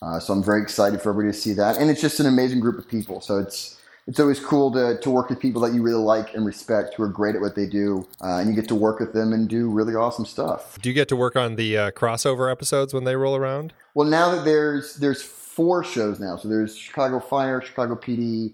Uh, 0.00 0.20
so 0.20 0.32
I'm 0.32 0.44
very 0.44 0.62
excited 0.62 1.00
for 1.02 1.10
everybody 1.10 1.34
to 1.34 1.38
see 1.38 1.52
that, 1.54 1.76
and 1.78 1.90
it's 1.90 2.00
just 2.00 2.20
an 2.20 2.26
amazing 2.26 2.60
group 2.60 2.78
of 2.78 2.88
people. 2.88 3.20
So 3.20 3.38
it's 3.38 3.78
it's 4.06 4.18
always 4.18 4.40
cool 4.40 4.72
to, 4.72 4.98
to 5.02 5.10
work 5.10 5.28
with 5.28 5.38
people 5.38 5.60
that 5.60 5.74
you 5.74 5.82
really 5.82 6.02
like 6.02 6.32
and 6.32 6.46
respect, 6.46 6.94
who 6.94 7.02
are 7.02 7.08
great 7.08 7.34
at 7.34 7.42
what 7.42 7.54
they 7.54 7.66
do, 7.66 8.08
uh, 8.22 8.38
and 8.38 8.48
you 8.48 8.54
get 8.54 8.66
to 8.68 8.74
work 8.74 9.00
with 9.00 9.12
them 9.12 9.34
and 9.34 9.48
do 9.48 9.68
really 9.68 9.94
awesome 9.94 10.24
stuff. 10.24 10.78
do 10.80 10.88
you 10.88 10.94
get 10.94 11.08
to 11.08 11.16
work 11.16 11.36
on 11.36 11.56
the 11.56 11.76
uh, 11.76 11.90
crossover 11.90 12.50
episodes 12.50 12.94
when 12.94 13.04
they 13.04 13.16
roll 13.16 13.36
around? 13.36 13.74
Well, 13.94 14.08
now 14.08 14.34
that 14.34 14.44
there's 14.44 14.94
there's 14.96 15.20
four 15.20 15.82
shows 15.82 16.20
now. 16.20 16.36
So 16.36 16.48
there's 16.48 16.76
Chicago 16.76 17.18
Fire, 17.18 17.60
Chicago 17.60 17.96
PD, 17.96 18.52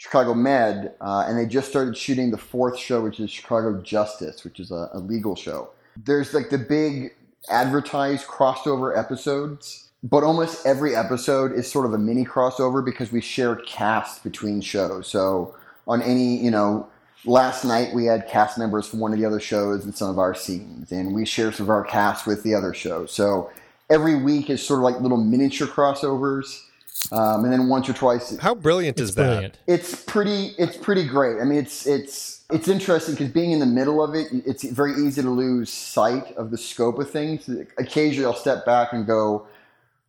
Chicago 0.00 0.32
Med, 0.32 0.94
uh, 1.02 1.26
and 1.28 1.36
they 1.36 1.44
just 1.44 1.68
started 1.68 1.94
shooting 1.94 2.30
the 2.30 2.38
fourth 2.38 2.78
show, 2.78 3.02
which 3.02 3.20
is 3.20 3.30
Chicago 3.30 3.82
Justice, 3.82 4.44
which 4.44 4.58
is 4.58 4.70
a, 4.70 4.88
a 4.94 4.98
legal 4.98 5.36
show. 5.36 5.68
There's 5.94 6.32
like 6.32 6.48
the 6.48 6.56
big 6.56 7.14
advertised 7.50 8.26
crossover 8.26 8.96
episodes, 8.96 9.90
but 10.02 10.24
almost 10.24 10.64
every 10.64 10.96
episode 10.96 11.52
is 11.52 11.70
sort 11.70 11.84
of 11.84 11.92
a 11.92 11.98
mini 11.98 12.24
crossover 12.24 12.82
because 12.82 13.12
we 13.12 13.20
share 13.20 13.56
cast 13.56 14.24
between 14.24 14.62
shows. 14.62 15.06
So 15.06 15.54
on 15.86 16.00
any, 16.00 16.38
you 16.38 16.50
know, 16.50 16.88
last 17.26 17.66
night 17.66 17.94
we 17.94 18.06
had 18.06 18.26
cast 18.26 18.56
members 18.56 18.86
from 18.86 19.00
one 19.00 19.12
of 19.12 19.18
the 19.18 19.26
other 19.26 19.38
shows 19.38 19.84
in 19.84 19.92
some 19.92 20.08
of 20.08 20.18
our 20.18 20.34
scenes, 20.34 20.90
and 20.90 21.14
we 21.14 21.26
share 21.26 21.52
some 21.52 21.66
of 21.66 21.70
our 21.70 21.84
cast 21.84 22.26
with 22.26 22.42
the 22.42 22.54
other 22.54 22.72
shows. 22.72 23.12
So 23.12 23.50
every 23.90 24.14
week 24.14 24.48
is 24.48 24.66
sort 24.66 24.78
of 24.78 24.84
like 24.84 25.02
little 25.02 25.22
miniature 25.22 25.68
crossovers. 25.68 26.68
Um, 27.12 27.44
and 27.44 27.52
then 27.52 27.68
once 27.68 27.88
or 27.88 27.92
twice, 27.92 28.36
How 28.38 28.54
brilliant 28.54 29.00
is 29.00 29.14
that? 29.16 29.24
Brilliant. 29.26 29.58
it's 29.66 30.04
pretty. 30.04 30.54
It's 30.58 30.76
pretty 30.76 31.04
great. 31.06 31.40
I 31.40 31.44
mean, 31.44 31.58
it's 31.58 31.86
it's 31.86 32.44
it's 32.50 32.68
interesting 32.68 33.14
because 33.14 33.32
being 33.32 33.50
in 33.50 33.58
the 33.58 33.66
middle 33.66 34.02
of 34.02 34.14
it, 34.14 34.28
it's 34.46 34.62
very 34.64 34.92
easy 34.92 35.22
to 35.22 35.30
lose 35.30 35.70
sight 35.70 36.32
of 36.36 36.50
the 36.50 36.58
scope 36.58 36.98
of 36.98 37.10
things. 37.10 37.48
Occasionally, 37.78 38.26
I'll 38.26 38.34
step 38.38 38.64
back 38.64 38.92
and 38.92 39.06
go, 39.06 39.46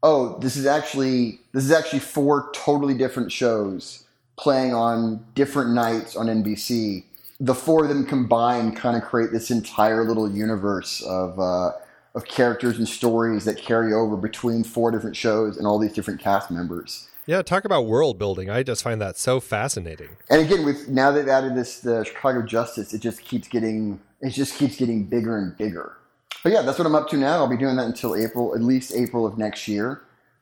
"Oh, 0.04 0.38
this 0.40 0.56
is 0.56 0.66
actually 0.68 1.40
this 1.54 1.64
is 1.64 1.72
actually 1.72 2.00
four 2.00 2.52
totally 2.54 2.94
different 2.94 3.32
shows 3.32 4.04
playing 4.38 4.74
on 4.76 5.26
different 5.34 5.72
nights 5.72 6.16
on 6.16 6.28
NBC." 6.28 7.06
The 7.40 7.56
four 7.56 7.84
of 7.84 7.90
them 7.90 8.06
combined 8.06 8.76
kind 8.76 8.96
of 8.96 9.02
create 9.02 9.32
this 9.32 9.50
entire 9.50 10.04
little 10.08 10.30
universe 10.30 11.02
of 11.02 11.40
uh, 11.40 11.72
of 12.14 12.26
characters 12.26 12.78
and 12.78 12.88
stories 12.88 13.46
that 13.46 13.58
carry 13.58 13.94
over 13.94 14.18
between 14.18 14.64
four 14.64 14.92
different 14.92 15.16
shows 15.16 15.58
and 15.58 15.66
all 15.66 15.80
these 15.80 15.94
different 15.94 16.20
cast 16.20 16.52
members. 16.52 17.08
Yeah, 17.26 17.42
talk 17.42 17.66
about 17.66 17.86
world 17.86 18.18
building. 18.18 18.50
I 18.50 18.64
just 18.64 18.84
find 18.84 19.00
that 19.00 19.18
so 19.18 19.40
fascinating. 19.40 20.10
And 20.30 20.42
again, 20.42 20.66
with 20.66 20.90
now 20.90 21.12
they've 21.12 21.28
added 21.28 21.56
this 21.56 21.80
the 21.80 22.04
Chicago 22.04 22.42
Justice, 22.42 22.94
it 22.94 23.00
just 23.00 23.22
keeps 23.22 23.48
getting 23.48 24.02
it 24.22 24.32
just 24.32 24.56
keeps 24.56 24.76
getting 24.76 25.06
bigger 25.06 25.38
and 25.38 25.56
bigger. 25.58 25.98
But 26.44 26.52
yeah, 26.52 26.62
that's 26.64 26.80
what 26.80 26.88
I'm 26.88 26.96
up 26.96 27.08
to 27.10 27.18
now. 27.18 27.36
I'll 27.36 27.48
be 27.48 27.58
doing 27.58 27.76
that 27.76 27.86
until 27.86 28.16
April, 28.16 28.56
at 28.56 28.62
least 28.62 28.94
April 28.96 29.26
of 29.26 29.38
next 29.38 29.68
year, 29.68 30.02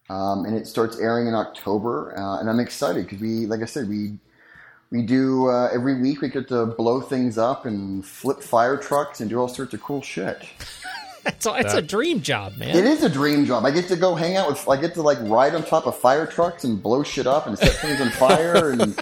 um, 0.09 0.45
and 0.45 0.55
it 0.55 0.65
starts 0.65 0.97
airing 0.97 1.27
in 1.27 1.35
October. 1.35 2.17
Uh, 2.17 2.39
and 2.39 2.49
I'm 2.49 2.59
excited 2.59 3.05
because 3.05 3.19
we, 3.19 3.45
like 3.45 3.61
I 3.61 3.65
said, 3.65 3.89
we 3.89 4.17
we 4.89 5.01
do 5.01 5.47
uh, 5.47 5.69
every 5.73 6.01
week. 6.01 6.21
We 6.21 6.29
get 6.29 6.47
to 6.47 6.65
blow 6.65 7.01
things 7.01 7.37
up 7.37 7.65
and 7.65 8.05
flip 8.05 8.41
fire 8.41 8.77
trucks 8.77 9.19
and 9.19 9.29
do 9.29 9.37
all 9.37 9.49
sorts 9.49 9.73
of 9.73 9.81
cool 9.81 10.01
shit. 10.01 10.45
It's 11.25 11.45
a, 11.45 11.53
it's 11.55 11.73
a 11.73 11.81
dream 11.81 12.21
job, 12.21 12.57
man. 12.57 12.75
It 12.75 12.85
is 12.85 13.03
a 13.03 13.09
dream 13.09 13.45
job. 13.45 13.65
I 13.65 13.71
get 13.71 13.87
to 13.89 13.95
go 13.95 14.15
hang 14.15 14.35
out 14.37 14.49
with. 14.49 14.67
I 14.67 14.79
get 14.79 14.93
to 14.95 15.01
like 15.01 15.17
ride 15.21 15.55
on 15.55 15.63
top 15.63 15.87
of 15.87 15.97
fire 15.97 16.25
trucks 16.25 16.63
and 16.63 16.81
blow 16.81 17.03
shit 17.03 17.27
up 17.27 17.47
and 17.47 17.57
set 17.57 17.73
things 17.75 18.01
on 18.01 18.09
fire. 18.11 18.69
And 18.79 18.95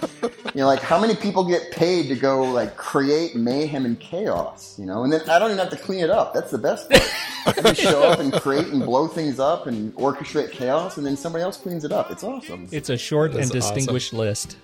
you 0.54 0.60
know, 0.62 0.66
like 0.66 0.80
how 0.80 1.00
many 1.00 1.14
people 1.14 1.44
get 1.44 1.70
paid 1.72 2.08
to 2.08 2.14
go 2.14 2.42
like 2.42 2.76
create 2.76 3.34
mayhem 3.34 3.84
and 3.84 3.98
chaos? 4.00 4.78
You 4.78 4.86
know, 4.86 5.04
and 5.04 5.12
then 5.12 5.28
I 5.28 5.38
don't 5.38 5.50
even 5.50 5.58
have 5.58 5.70
to 5.70 5.76
clean 5.76 6.00
it 6.00 6.10
up. 6.10 6.32
That's 6.32 6.50
the 6.50 6.58
best 6.58 6.90
part. 6.90 7.64
I 7.64 7.72
show 7.72 8.02
up 8.04 8.18
and 8.18 8.32
create 8.32 8.68
and 8.68 8.84
blow 8.84 9.08
things 9.08 9.38
up 9.38 9.66
and 9.66 9.94
orchestrate 9.94 10.50
chaos, 10.52 10.96
and 10.96 11.06
then 11.06 11.16
somebody 11.16 11.42
else 11.42 11.56
cleans 11.56 11.84
it 11.84 11.92
up. 11.92 12.10
It's 12.10 12.24
awesome. 12.24 12.68
It's 12.70 12.88
a 12.88 12.96
short 12.96 13.32
and 13.32 13.40
That's 13.40 13.50
distinguished 13.50 14.12
list. 14.12 14.56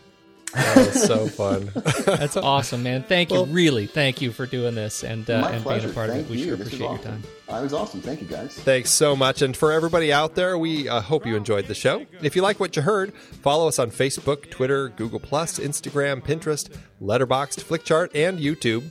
That 0.55 0.77
was 0.77 1.03
so 1.03 1.27
fun. 1.27 1.71
That's 2.07 2.37
awesome, 2.37 2.83
man. 2.83 3.03
Thank 3.03 3.33
you, 3.33 3.45
really. 3.45 3.87
Thank 3.87 4.23
you 4.23 4.33
for 4.33 4.47
doing 4.47 4.75
this 4.75 5.03
and 5.03 5.29
uh, 5.29 5.51
and 5.53 5.63
pleasure. 5.63 5.89
being 5.89 5.91
a 5.91 5.95
part 5.95 6.11
Thank 6.11 6.23
of 6.23 6.31
it. 6.31 6.33
We 6.33 6.39
you. 6.39 6.45
sure 6.45 6.57
This 6.57 6.69
is 6.69 6.75
appreciate 6.75 6.91
your 6.91 6.99
time. 6.99 7.23
I 7.49 7.61
was 7.61 7.73
awesome. 7.75 8.01
Thank 8.01 8.23
you, 8.23 8.27
guys. 8.29 8.55
Thanks 8.55 8.91
so 8.91 9.15
much. 9.15 9.43
And 9.43 9.57
for 9.57 9.73
everybody 9.73 10.13
out 10.13 10.35
there, 10.35 10.57
we 10.57 10.89
uh, 10.89 11.01
hope 11.01 11.27
you 11.27 11.37
enjoyed 11.37 11.67
the 11.67 11.75
show. 11.75 12.07
If 12.23 12.37
you 12.37 12.43
like 12.43 12.61
what 12.61 12.75
you 12.77 12.83
heard, 12.83 13.15
follow 13.15 13.69
us 13.69 13.79
on 13.79 13.91
Facebook, 13.91 14.51
Twitter, 14.51 14.89
Google, 14.91 15.21
Plus, 15.21 15.59
Instagram, 15.59 16.25
Pinterest, 16.25 16.75
Letterboxd, 17.03 17.63
Flickchart, 17.65 18.11
and 18.15 18.39
YouTube. 18.39 18.91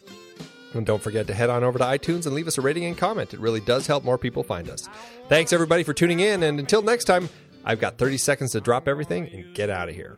And 0.73 0.85
don't 0.85 1.01
forget 1.01 1.27
to 1.27 1.33
head 1.33 1.49
on 1.49 1.63
over 1.63 1.77
to 1.77 1.85
iTunes 1.85 2.25
and 2.25 2.33
leave 2.33 2.47
us 2.47 2.57
a 2.57 2.61
rating 2.61 2.85
and 2.85 2.97
comment. 2.97 3.33
It 3.33 3.39
really 3.39 3.59
does 3.59 3.85
help 3.85 4.03
more 4.03 4.17
people 4.17 4.43
find 4.43 4.69
us. 4.69 4.89
Thanks, 5.29 5.53
everybody, 5.53 5.83
for 5.83 5.93
tuning 5.93 6.19
in. 6.19 6.43
And 6.43 6.59
until 6.59 6.81
next 6.81 7.05
time, 7.05 7.29
I've 7.63 7.79
got 7.79 7.97
30 7.97 8.17
seconds 8.17 8.51
to 8.51 8.61
drop 8.61 8.87
everything 8.87 9.29
and 9.31 9.55
get 9.55 9.69
out 9.69 9.89
of 9.89 9.95
here. 9.95 10.17